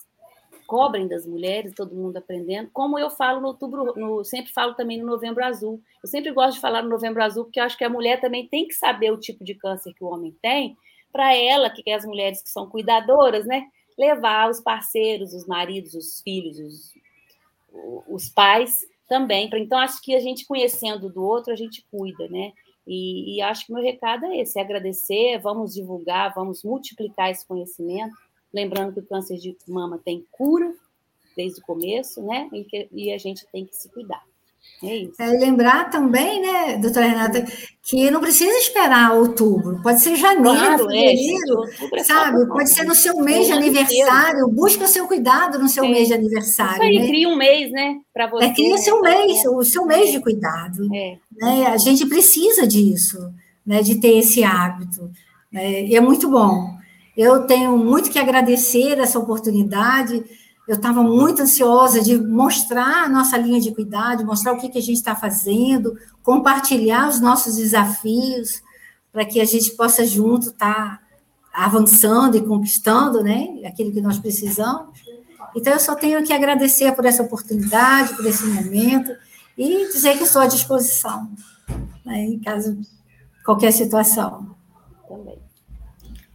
cobrem 0.67 1.07
das 1.07 1.25
mulheres, 1.25 1.73
todo 1.73 1.95
mundo 1.95 2.17
aprendendo. 2.17 2.69
Como 2.71 2.99
eu 2.99 3.09
falo 3.09 3.41
no 3.41 3.47
outubro, 3.47 3.95
no, 3.95 4.23
sempre 4.23 4.53
falo 4.53 4.75
também 4.75 4.99
no 4.99 5.07
Novembro 5.07 5.43
Azul. 5.43 5.81
Eu 6.03 6.07
sempre 6.07 6.31
gosto 6.31 6.57
de 6.57 6.61
falar 6.61 6.83
no 6.83 6.89
Novembro 6.89 7.23
Azul, 7.23 7.45
porque 7.45 7.59
eu 7.59 7.63
acho 7.63 7.75
que 7.75 7.83
a 7.83 7.89
mulher 7.89 8.21
também 8.21 8.47
tem 8.47 8.67
que 8.67 8.75
saber 8.75 9.11
o 9.11 9.19
tipo 9.19 9.43
de 9.43 9.55
câncer 9.55 9.95
que 9.95 10.03
o 10.03 10.09
homem 10.09 10.37
tem, 10.43 10.77
para 11.11 11.35
ela, 11.35 11.71
que 11.71 11.81
é 11.87 11.95
as 11.95 12.05
mulheres 12.05 12.39
que 12.43 12.51
são 12.51 12.69
cuidadoras, 12.69 13.47
né, 13.47 13.65
levar 13.97 14.47
os 14.47 14.61
parceiros, 14.61 15.33
os 15.33 15.47
maridos, 15.47 15.95
os 15.95 16.21
filhos, 16.21 16.59
os, 16.59 16.93
os 18.07 18.29
pais 18.29 18.90
também. 19.11 19.49
Então, 19.53 19.77
acho 19.77 20.01
que 20.01 20.15
a 20.15 20.21
gente 20.21 20.45
conhecendo 20.45 21.09
do 21.09 21.21
outro, 21.21 21.51
a 21.51 21.55
gente 21.57 21.85
cuida, 21.91 22.29
né? 22.29 22.53
E, 22.87 23.35
e 23.35 23.41
acho 23.41 23.65
que 23.65 23.73
meu 23.73 23.83
recado 23.83 24.25
é 24.27 24.37
esse: 24.37 24.57
é 24.57 24.61
agradecer, 24.61 25.37
vamos 25.39 25.73
divulgar, 25.73 26.33
vamos 26.33 26.63
multiplicar 26.63 27.29
esse 27.29 27.45
conhecimento 27.45 28.15
Lembrando 28.53 28.93
que 28.93 28.99
o 28.99 29.05
câncer 29.05 29.37
de 29.37 29.55
mama 29.67 29.97
tem 29.97 30.25
cura 30.31 30.73
desde 31.35 31.61
o 31.61 31.63
começo, 31.63 32.21
né? 32.21 32.49
E, 32.51 32.63
que, 32.65 32.89
e 32.91 33.11
a 33.11 33.17
gente 33.17 33.45
tem 33.51 33.65
que 33.65 33.75
se 33.75 33.89
cuidar. 33.89 34.23
É. 34.83 35.07
É 35.19 35.27
lembrar 35.37 35.89
também, 35.89 36.41
né, 36.41 36.77
doutora 36.77 37.05
Renata, 37.05 37.45
que 37.83 38.09
não 38.09 38.19
precisa 38.19 38.51
esperar 38.57 39.13
outubro, 39.13 39.79
pode 39.83 40.01
ser 40.01 40.15
janeiro, 40.15 40.57
claro, 40.57 40.91
é, 40.91 41.09
fevereiro, 41.09 41.63
é, 41.93 42.03
sabe? 42.03 42.47
Pode 42.47 42.73
ser 42.73 42.83
no 42.83 42.95
seu 42.95 43.17
mês 43.17 43.47
de 43.47 43.53
aniversário, 43.53 44.47
busca 44.47 44.85
o 44.85 44.87
seu 44.87 45.07
cuidado 45.07 45.59
no 45.59 45.69
seu 45.69 45.83
é. 45.85 45.89
mês 45.89 46.07
de 46.07 46.13
aniversário. 46.15 46.81
Aí, 46.81 46.99
né? 46.99 47.07
cria 47.07 47.29
um 47.29 47.35
mês, 47.35 47.71
né, 47.71 47.97
para 48.13 48.27
você. 48.27 48.45
É, 48.45 48.53
cria 48.53 48.77
seu 48.77 49.01
mês, 49.01 49.45
o 49.45 49.63
seu 49.63 49.85
mês 49.85 50.11
de 50.11 50.19
cuidado. 50.19 50.87
É. 50.93 51.17
Né? 51.37 51.67
A 51.67 51.77
gente 51.77 52.07
precisa 52.07 52.65
disso, 52.65 53.31
né, 53.65 53.83
de 53.83 53.95
ter 53.95 54.17
esse 54.17 54.43
hábito. 54.43 55.11
Né? 55.51 55.83
E 55.83 55.95
é 55.95 56.01
muito 56.01 56.27
bom. 56.27 56.81
Eu 57.15 57.45
tenho 57.45 57.77
muito 57.77 58.09
que 58.09 58.17
agradecer 58.17 58.97
essa 58.97 59.19
oportunidade. 59.19 60.23
Eu 60.67 60.75
estava 60.75 61.01
muito 61.03 61.41
ansiosa 61.41 62.01
de 62.01 62.17
mostrar 62.17 63.05
a 63.05 63.09
nossa 63.09 63.35
linha 63.37 63.59
de 63.59 63.73
cuidado, 63.73 64.25
mostrar 64.25 64.53
o 64.53 64.57
que, 64.57 64.69
que 64.69 64.77
a 64.77 64.81
gente 64.81 64.97
está 64.97 65.15
fazendo, 65.15 65.97
compartilhar 66.23 67.09
os 67.09 67.19
nossos 67.19 67.55
desafios, 67.55 68.61
para 69.11 69.25
que 69.25 69.41
a 69.41 69.45
gente 69.45 69.71
possa 69.71 70.05
junto 70.05 70.49
estar 70.49 70.97
tá 70.97 71.01
avançando 71.53 72.37
e 72.37 72.45
conquistando 72.45 73.23
né, 73.23 73.61
aquilo 73.65 73.91
que 73.91 74.01
nós 74.01 74.17
precisamos. 74.19 75.01
Então, 75.55 75.73
eu 75.73 75.79
só 75.79 75.95
tenho 75.95 76.23
que 76.23 76.31
agradecer 76.31 76.91
por 76.93 77.05
essa 77.05 77.23
oportunidade, 77.23 78.15
por 78.15 78.25
esse 78.25 78.45
momento, 78.45 79.11
e 79.57 79.87
dizer 79.91 80.17
que 80.17 80.23
estou 80.23 80.41
à 80.41 80.47
disposição, 80.47 81.29
né, 82.05 82.21
em 82.21 82.39
caso 82.39 82.79
qualquer 83.43 83.71
situação. 83.73 84.55
Também. 85.07 85.39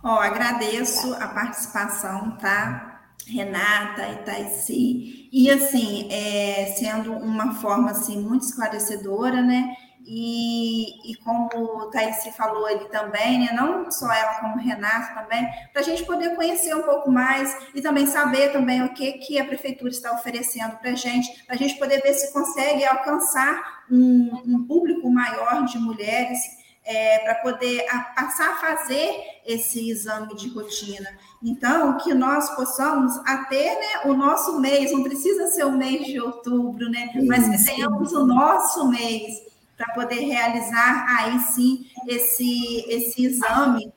Ó, 0.03 0.21
agradeço 0.21 1.15
a 1.15 1.29
participação, 1.29 2.37
tá? 2.37 2.96
Renata, 3.27 4.09
Itaici, 4.09 5.29
e 5.33 5.51
assim, 5.51 6.09
é, 6.13 6.75
sendo 6.79 7.13
uma 7.13 7.55
forma 7.55 7.91
assim 7.91 8.21
muito 8.21 8.45
esclarecedora, 8.45 9.43
né? 9.43 9.75
E, 10.09 11.11
e 11.11 11.17
como 11.17 11.49
o 11.53 11.91
falou 12.37 12.65
ali 12.65 12.89
também, 12.91 13.41
né? 13.41 13.53
não 13.53 13.91
só 13.91 14.13
ela, 14.13 14.35
como 14.35 14.55
o 14.55 14.61
Renato 14.61 15.13
também, 15.15 15.45
para 15.73 15.83
a 15.83 15.85
gente 15.85 16.05
poder 16.05 16.37
conhecer 16.37 16.73
um 16.77 16.83
pouco 16.83 17.11
mais 17.11 17.57
e 17.75 17.83
também 17.83 18.07
saber 18.07 18.53
também 18.53 18.85
o 18.85 18.95
que, 18.95 19.15
que 19.15 19.37
a 19.37 19.45
prefeitura 19.45 19.91
está 19.91 20.13
oferecendo 20.13 20.77
para 20.77 20.91
a 20.91 20.95
gente, 20.95 21.45
para 21.45 21.57
a 21.57 21.59
gente 21.59 21.77
poder 21.77 22.01
ver 22.03 22.15
se 22.15 22.33
consegue 22.33 22.85
alcançar 22.85 23.85
um, 23.91 24.43
um 24.47 24.65
público 24.65 25.11
maior 25.11 25.65
de 25.65 25.77
mulheres 25.77 26.39
é, 26.87 27.19
para 27.19 27.35
poder 27.37 27.85
a, 27.91 27.99
passar 27.99 28.53
a 28.53 28.57
fazer 28.57 29.21
esse 29.45 29.91
exame 29.91 30.35
de 30.37 30.49
rotina. 30.49 31.09
Então, 31.43 31.99
que 31.99 32.15
nós 32.15 32.49
possamos 32.55 33.13
até 33.27 33.75
né, 33.75 34.11
o 34.11 34.15
nosso 34.15 34.61
mês, 34.61 34.93
não 34.93 35.03
precisa 35.03 35.49
ser 35.49 35.65
o 35.65 35.73
mês 35.73 36.07
de 36.07 36.21
outubro, 36.21 36.89
né? 36.89 37.11
Mas 37.27 37.49
que 37.49 37.65
tenhamos 37.73 38.13
o 38.13 38.25
nosso 38.25 38.89
mês 38.89 39.43
para 39.77 39.93
poder 39.93 40.21
realizar 40.21 41.07
aí 41.19 41.39
sim 41.41 41.87
esse, 42.07 42.85
esse 42.89 43.25
exame 43.25 43.93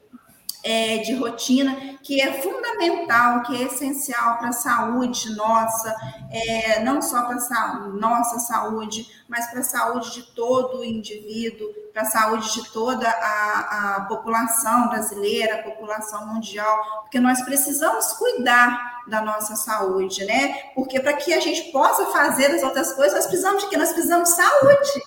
é, 0.64 0.98
de 0.98 1.15
rotina, 1.15 1.98
que 2.03 2.22
é 2.22 2.41
fundamental, 2.41 3.44
que 3.44 3.56
é 3.56 3.65
essencial 3.65 4.38
para 4.38 4.49
a 4.49 4.53
saúde 4.53 5.36
nossa, 5.36 5.95
é, 6.31 6.81
não 6.81 7.02
só 7.02 7.23
para 7.23 7.38
a 7.38 7.88
nossa 7.94 8.40
saúde, 8.40 9.07
mas 9.27 9.48
para 9.48 9.60
a 9.60 9.64
saúde 9.64 10.14
de 10.14 10.23
todo 10.34 10.80
o 10.80 10.86
indivíduo, 10.86 11.68
para 11.94 12.03
a 12.03 12.06
saúde 12.06 12.53
de 12.53 12.72
toda 12.72 13.10
a, 13.10 13.95
a 13.95 14.02
população 14.02 14.90
brasileira, 14.90 15.56
a 15.56 15.64
população 15.64 16.27
mundial, 16.27 17.02
porque 17.02 17.19
nós 17.19 17.41
precisamos 17.41 18.14
cuidar 18.14 18.99
da 19.07 19.22
nossa 19.22 19.56
saúde, 19.56 20.23
né? 20.26 20.53
Porque 20.76 20.99
para 20.99 21.14
que 21.14 21.34
a 21.34 21.40
gente 21.40 21.72
possa 21.72 22.06
fazer 22.07 22.48
as 22.52 22.64
outras 22.64 22.94
coisas, 22.94 23.15
nós 23.15 23.27
precisamos 23.27 23.64
de 23.64 23.69
que 23.69 23.77
Nós 23.77 23.91
precisamos 23.91 24.30
de 24.30 24.36
saúde. 24.36 25.03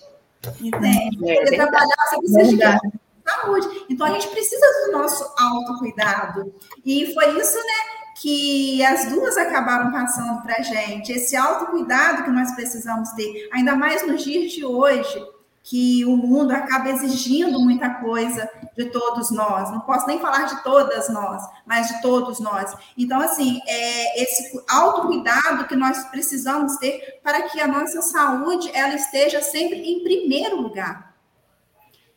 Entende? 0.60 1.30
É, 1.30 1.44
Poder 1.44 1.56
trabalhar, 1.56 1.96
você 2.10 2.18
precisa 2.18 2.56
de 2.82 3.01
saúde. 3.42 3.84
Então, 3.90 4.06
a 4.06 4.10
gente 4.10 4.28
precisa 4.28 4.66
do 4.86 4.92
nosso 4.92 5.24
autocuidado. 5.38 6.54
E 6.84 7.12
foi 7.14 7.38
isso, 7.38 7.58
né? 7.58 8.02
que 8.20 8.84
as 8.84 9.08
duas 9.08 9.36
acabaram 9.36 9.90
passando 9.90 10.42
para 10.42 10.62
gente, 10.62 11.10
esse 11.10 11.34
autocuidado 11.34 12.24
que 12.24 12.30
nós 12.30 12.54
precisamos 12.54 13.10
ter, 13.12 13.48
ainda 13.52 13.74
mais 13.74 14.06
nos 14.06 14.22
dias 14.22 14.52
de 14.52 14.64
hoje, 14.64 15.18
que 15.62 16.04
o 16.04 16.16
mundo 16.16 16.50
acaba 16.50 16.90
exigindo 16.90 17.60
muita 17.60 17.88
coisa 17.88 18.50
de 18.76 18.86
todos 18.86 19.30
nós. 19.30 19.70
Não 19.70 19.80
posso 19.80 20.06
nem 20.06 20.18
falar 20.18 20.42
de 20.42 20.62
todas 20.62 21.08
nós, 21.08 21.42
mas 21.64 21.88
de 21.88 22.02
todos 22.02 22.40
nós. 22.40 22.74
Então, 22.98 23.20
assim, 23.20 23.60
é 23.66 24.22
esse 24.22 24.60
autocuidado 24.68 25.66
que 25.68 25.76
nós 25.76 26.04
precisamos 26.06 26.76
ter 26.78 27.20
para 27.22 27.42
que 27.42 27.60
a 27.60 27.68
nossa 27.68 28.02
saúde 28.02 28.70
ela 28.74 28.94
esteja 28.94 29.40
sempre 29.40 29.78
em 29.78 30.02
primeiro 30.02 30.60
lugar. 30.60 31.11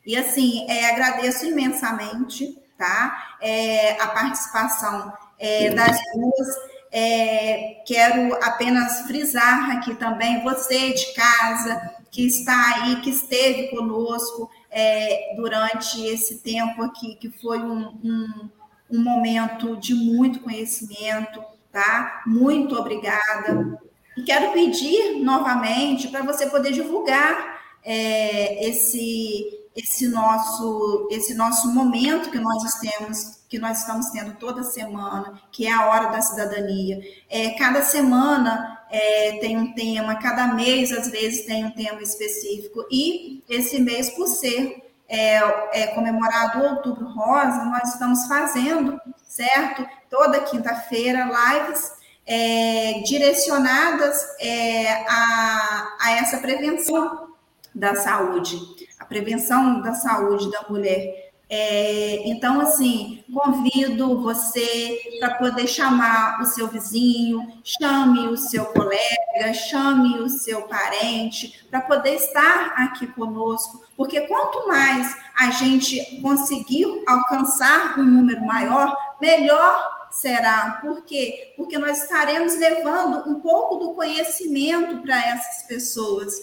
E 0.06 0.16
assim, 0.16 0.66
é, 0.70 0.92
agradeço 0.92 1.46
imensamente 1.46 2.56
tá? 2.78 3.38
É, 3.42 4.02
a 4.02 4.08
participação 4.08 5.12
é, 5.40 5.70
das 5.72 5.98
duas. 6.14 6.76
É, 6.92 7.84
quero 7.86 8.36
apenas 8.42 9.02
frisar 9.02 9.72
aqui 9.72 9.96
também 9.96 10.42
você 10.44 10.94
de 10.94 11.14
casa 11.14 11.94
que 12.10 12.26
está 12.26 12.76
aí, 12.76 13.02
que 13.02 13.10
esteve 13.10 13.68
conosco 13.70 14.50
é, 14.72 15.34
durante 15.36 16.06
esse 16.06 16.40
tempo 16.40 16.82
aqui, 16.84 17.16
que 17.16 17.30
foi 17.30 17.60
um, 17.60 17.88
um, 18.02 18.50
um 18.90 19.04
momento 19.04 19.76
de 19.76 19.94
muito 19.94 20.40
conhecimento, 20.40 21.44
tá? 21.70 22.22
Muito 22.26 22.78
obrigada. 22.78 23.78
E 24.16 24.24
quero 24.24 24.54
pedir 24.54 25.22
novamente 25.22 26.08
para 26.08 26.24
você 26.24 26.48
poder 26.48 26.72
divulgar 26.72 27.60
é, 27.84 28.70
esse 28.70 29.55
esse 29.76 30.08
nosso 30.08 31.08
esse 31.12 31.34
nosso 31.34 31.74
momento 31.74 32.32
que 32.32 32.40
nós 32.40 32.80
temos 32.80 33.44
que 33.50 33.60
nós 33.60 33.80
estamos 33.80 34.10
tendo 34.10 34.36
toda 34.38 34.64
semana 34.64 35.42
que 35.52 35.68
é 35.68 35.74
a 35.74 35.88
hora 35.88 36.08
da 36.08 36.22
cidadania. 36.22 37.02
É, 37.30 37.52
cada 37.52 37.82
semana 37.82 38.86
é, 38.90 39.38
tem 39.40 39.58
um 39.58 39.74
tema 39.74 40.16
cada 40.16 40.54
mês 40.54 40.92
às 40.92 41.10
vezes 41.10 41.46
tem 41.46 41.66
um 41.66 41.72
tema 41.72 42.02
específico. 42.02 42.86
E 42.90 43.44
esse 43.50 43.80
mês 43.80 44.10
por 44.12 44.28
ser 44.28 44.84
é, 45.08 45.36
é 45.74 45.88
comemorado 45.88 46.60
o 46.60 46.70
Outubro 46.76 47.06
Rosa 47.08 47.66
nós 47.66 47.94
estamos 47.94 48.26
fazendo 48.28 49.00
certo? 49.36 49.86
Toda 50.10 50.40
quinta-feira 50.40 51.26
lives 51.26 51.92
é, 52.26 53.02
direcionadas 53.06 54.26
é, 54.40 55.06
a, 55.08 55.98
a 56.00 56.12
essa 56.14 56.38
prevenção 56.38 57.34
da 57.74 57.96
saúde 57.96 58.75
a 59.00 59.06
prevenção 59.06 59.82
da 59.82 59.94
saúde 59.94 60.50
da 60.52 60.66
mulher, 60.70 61.24
É, 61.48 62.28
então, 62.28 62.60
assim, 62.60 63.24
convido 63.32 64.20
você 64.20 65.00
para 65.20 65.36
poder 65.36 65.68
chamar 65.68 66.42
o 66.42 66.46
seu 66.46 66.68
vizinho, 66.68 67.40
chame 67.64 68.28
o 68.28 68.36
seu 68.36 68.66
colega, 68.66 69.54
chame 69.54 70.18
o 70.20 70.28
seu 70.28 70.64
parente, 70.64 71.64
para 71.70 71.82
poder 71.82 72.16
estar 72.16 72.74
aqui 72.78 73.06
conosco, 73.06 73.84
porque 73.96 74.22
quanto 74.22 74.68
mais 74.68 75.16
a 75.38 75.52
gente 75.52 76.20
conseguir 76.20 77.04
alcançar 77.08 78.00
um 78.00 78.04
número 78.04 78.44
maior, 78.44 78.98
melhor 79.22 80.08
será. 80.10 80.80
Por 80.82 81.04
quê? 81.06 81.54
Porque 81.56 81.78
nós 81.78 82.02
estaremos 82.02 82.58
levando 82.58 83.30
um 83.30 83.40
pouco 83.40 83.76
do 83.76 83.94
conhecimento 83.94 84.98
para 85.04 85.24
essas 85.24 85.68
pessoas. 85.68 86.34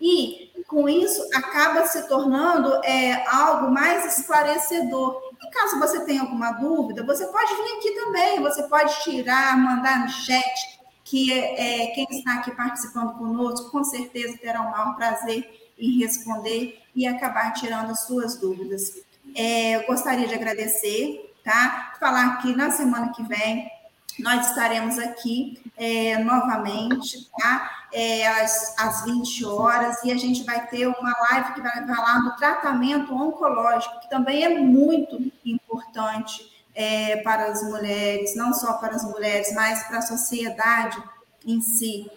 E 0.00 0.41
com 0.72 0.88
isso 0.88 1.22
acaba 1.34 1.86
se 1.86 2.08
tornando 2.08 2.82
é, 2.82 3.28
algo 3.28 3.70
mais 3.70 4.18
esclarecedor. 4.18 5.20
E 5.40 5.50
caso 5.50 5.78
você 5.78 6.02
tenha 6.06 6.22
alguma 6.22 6.52
dúvida, 6.52 7.04
você 7.04 7.26
pode 7.26 7.54
vir 7.54 7.76
aqui 7.76 7.90
também, 7.92 8.40
você 8.40 8.62
pode 8.62 9.02
tirar, 9.02 9.56
mandar 9.58 10.00
no 10.00 10.08
chat, 10.08 10.80
que 11.04 11.30
é, 11.30 11.88
quem 11.88 12.06
está 12.10 12.36
aqui 12.36 12.50
participando 12.52 13.18
conosco, 13.18 13.70
com 13.70 13.84
certeza 13.84 14.38
terá 14.38 14.62
o 14.62 14.70
maior 14.70 14.96
prazer 14.96 15.72
em 15.78 15.98
responder 15.98 16.80
e 16.96 17.06
acabar 17.06 17.52
tirando 17.52 17.90
as 17.90 18.06
suas 18.06 18.38
dúvidas. 18.38 18.94
É, 19.36 19.76
eu 19.76 19.86
gostaria 19.86 20.26
de 20.26 20.34
agradecer, 20.34 21.34
tá? 21.44 21.92
Falar 22.00 22.40
que 22.40 22.56
na 22.56 22.70
semana 22.70 23.12
que 23.12 23.22
vem 23.24 23.70
nós 24.18 24.48
estaremos 24.48 24.98
aqui 24.98 25.62
é, 25.76 26.18
novamente, 26.18 27.30
tá? 27.38 27.86
É, 27.92 28.26
às, 28.26 28.74
às 28.78 29.04
20 29.04 29.44
horas, 29.44 30.02
e 30.04 30.10
a 30.10 30.16
gente 30.16 30.44
vai 30.44 30.66
ter 30.66 30.86
uma 30.86 31.14
live 31.30 31.54
que 31.54 31.60
vai 31.60 31.86
falar 31.86 32.20
do 32.20 32.36
tratamento 32.36 33.14
oncológico, 33.14 34.00
que 34.00 34.08
também 34.08 34.44
é 34.44 34.58
muito 34.58 35.30
importante 35.44 36.50
é, 36.74 37.16
para 37.18 37.46
as 37.46 37.62
mulheres, 37.62 38.34
não 38.34 38.52
só 38.54 38.74
para 38.74 38.96
as 38.96 39.04
mulheres, 39.04 39.52
mas 39.54 39.82
para 39.84 39.98
a 39.98 40.02
sociedade 40.02 41.02
em 41.46 41.60
si. 41.60 42.10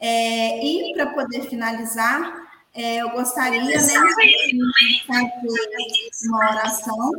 É, 0.00 0.64
e 0.64 0.94
para 0.94 1.06
poder 1.06 1.42
finalizar, 1.42 2.42
é, 2.74 2.96
eu 2.96 3.10
gostaria 3.10 3.62
né, 3.62 3.76
de 3.76 5.04
fazer 5.06 6.10
uma 6.24 6.38
oração, 6.38 7.12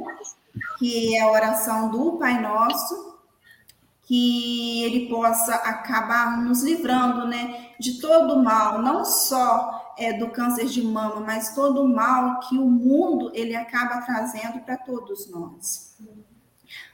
que 0.77 1.15
é 1.15 1.21
a 1.21 1.31
oração 1.31 1.89
do 1.89 2.13
Pai 2.17 2.41
Nosso, 2.41 3.12
que 4.03 4.83
ele 4.83 5.07
possa 5.07 5.55
acabar 5.55 6.41
nos 6.41 6.61
livrando, 6.61 7.25
né, 7.27 7.71
de 7.79 7.99
todo 7.99 8.35
o 8.35 8.43
mal, 8.43 8.81
não 8.81 9.05
só 9.05 9.93
é, 9.97 10.13
do 10.13 10.29
câncer 10.29 10.65
de 10.65 10.83
mama, 10.83 11.21
mas 11.21 11.55
todo 11.55 11.83
o 11.83 11.87
mal 11.87 12.39
que 12.41 12.57
o 12.57 12.65
mundo 12.65 13.31
ele 13.33 13.55
acaba 13.55 14.01
trazendo 14.01 14.59
para 14.59 14.77
todos 14.77 15.29
nós. 15.31 15.95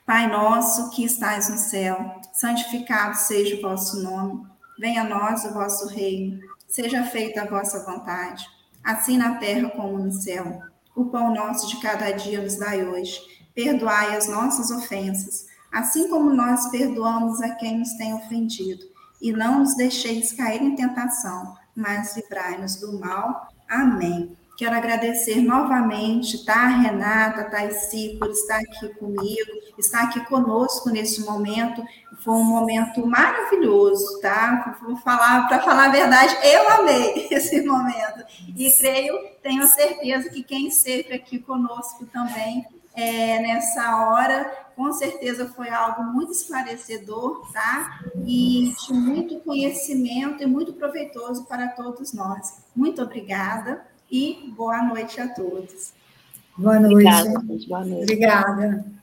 Pai 0.06 0.28
nosso 0.28 0.90
que 0.92 1.04
estás 1.04 1.50
no 1.50 1.58
céu, 1.58 2.20
santificado 2.34 3.16
seja 3.16 3.56
o 3.56 3.62
vosso 3.62 4.02
nome. 4.02 4.46
Venha 4.80 5.02
a 5.02 5.06
nós 5.06 5.46
o 5.46 5.54
vosso 5.54 5.88
reino. 5.88 6.40
Seja 6.68 7.04
feita 7.04 7.42
a 7.42 7.48
vossa 7.48 7.84
vontade, 7.84 8.46
assim 8.84 9.18
na 9.18 9.36
terra 9.36 9.70
como 9.70 9.98
no 9.98 10.12
céu. 10.12 10.62
O 10.96 11.06
pão 11.06 11.34
nosso 11.34 11.68
de 11.68 11.82
cada 11.82 12.12
dia 12.12 12.42
nos 12.42 12.58
dai 12.58 12.88
hoje. 12.88 13.20
Perdoai 13.54 14.16
as 14.16 14.28
nossas 14.28 14.70
ofensas 14.72 15.49
assim 15.72 16.10
como 16.10 16.34
nós 16.34 16.70
perdoamos 16.70 17.42
a 17.42 17.56
quem 17.56 17.80
nos 17.80 17.94
tem 17.94 18.14
ofendido. 18.14 18.84
E 19.22 19.32
não 19.32 19.60
nos 19.60 19.76
deixeis 19.76 20.32
cair 20.32 20.62
em 20.62 20.76
tentação, 20.76 21.56
mas 21.76 22.16
livrai-nos 22.16 22.78
do 22.78 23.00
mal. 23.00 23.50
Amém. 23.68 24.36
Quero 24.60 24.76
agradecer 24.76 25.42
novamente, 25.42 26.44
tá, 26.44 26.68
Renata, 26.68 27.46
Taisi, 27.46 28.18
por 28.20 28.30
estar 28.30 28.58
aqui 28.58 28.90
comigo, 28.96 29.52
estar 29.78 30.04
aqui 30.04 30.20
conosco 30.26 30.90
nesse 30.90 31.22
momento. 31.22 31.82
Foi 32.26 32.34
um 32.34 32.44
momento 32.44 33.08
maravilhoso, 33.08 34.20
tá? 34.20 34.78
Vou 34.82 34.98
falar, 34.98 35.48
para 35.48 35.62
falar 35.62 35.86
a 35.86 35.92
verdade, 35.92 36.36
eu 36.44 36.70
amei 36.72 37.28
esse 37.32 37.62
momento. 37.62 38.26
E 38.54 38.70
creio, 38.74 39.18
tenho 39.42 39.66
certeza 39.66 40.30
que 40.30 40.44
quem 40.44 40.68
esteve 40.68 41.14
aqui 41.14 41.40
conosco 41.40 42.06
também 42.08 42.66
é, 42.94 43.40
nessa 43.40 44.10
hora, 44.10 44.52
com 44.80 44.94
certeza 44.94 45.46
foi 45.46 45.68
algo 45.68 46.06
muito 46.06 46.32
esclarecedor, 46.32 47.52
tá? 47.52 48.00
E 48.26 48.74
de 48.88 48.94
muito 48.94 49.38
conhecimento 49.42 50.42
e 50.42 50.46
muito 50.46 50.72
proveitoso 50.72 51.44
para 51.44 51.68
todos 51.68 52.14
nós. 52.14 52.64
Muito 52.74 53.02
obrigada 53.02 53.86
e 54.10 54.54
boa 54.56 54.82
noite 54.82 55.20
a 55.20 55.28
todos. 55.28 55.92
Boa 56.58 56.80
noite. 56.80 56.94
Obrigada. 56.94 57.40
Boa 57.68 57.86
noite. 57.86 58.04
Obrigada. 58.04 58.99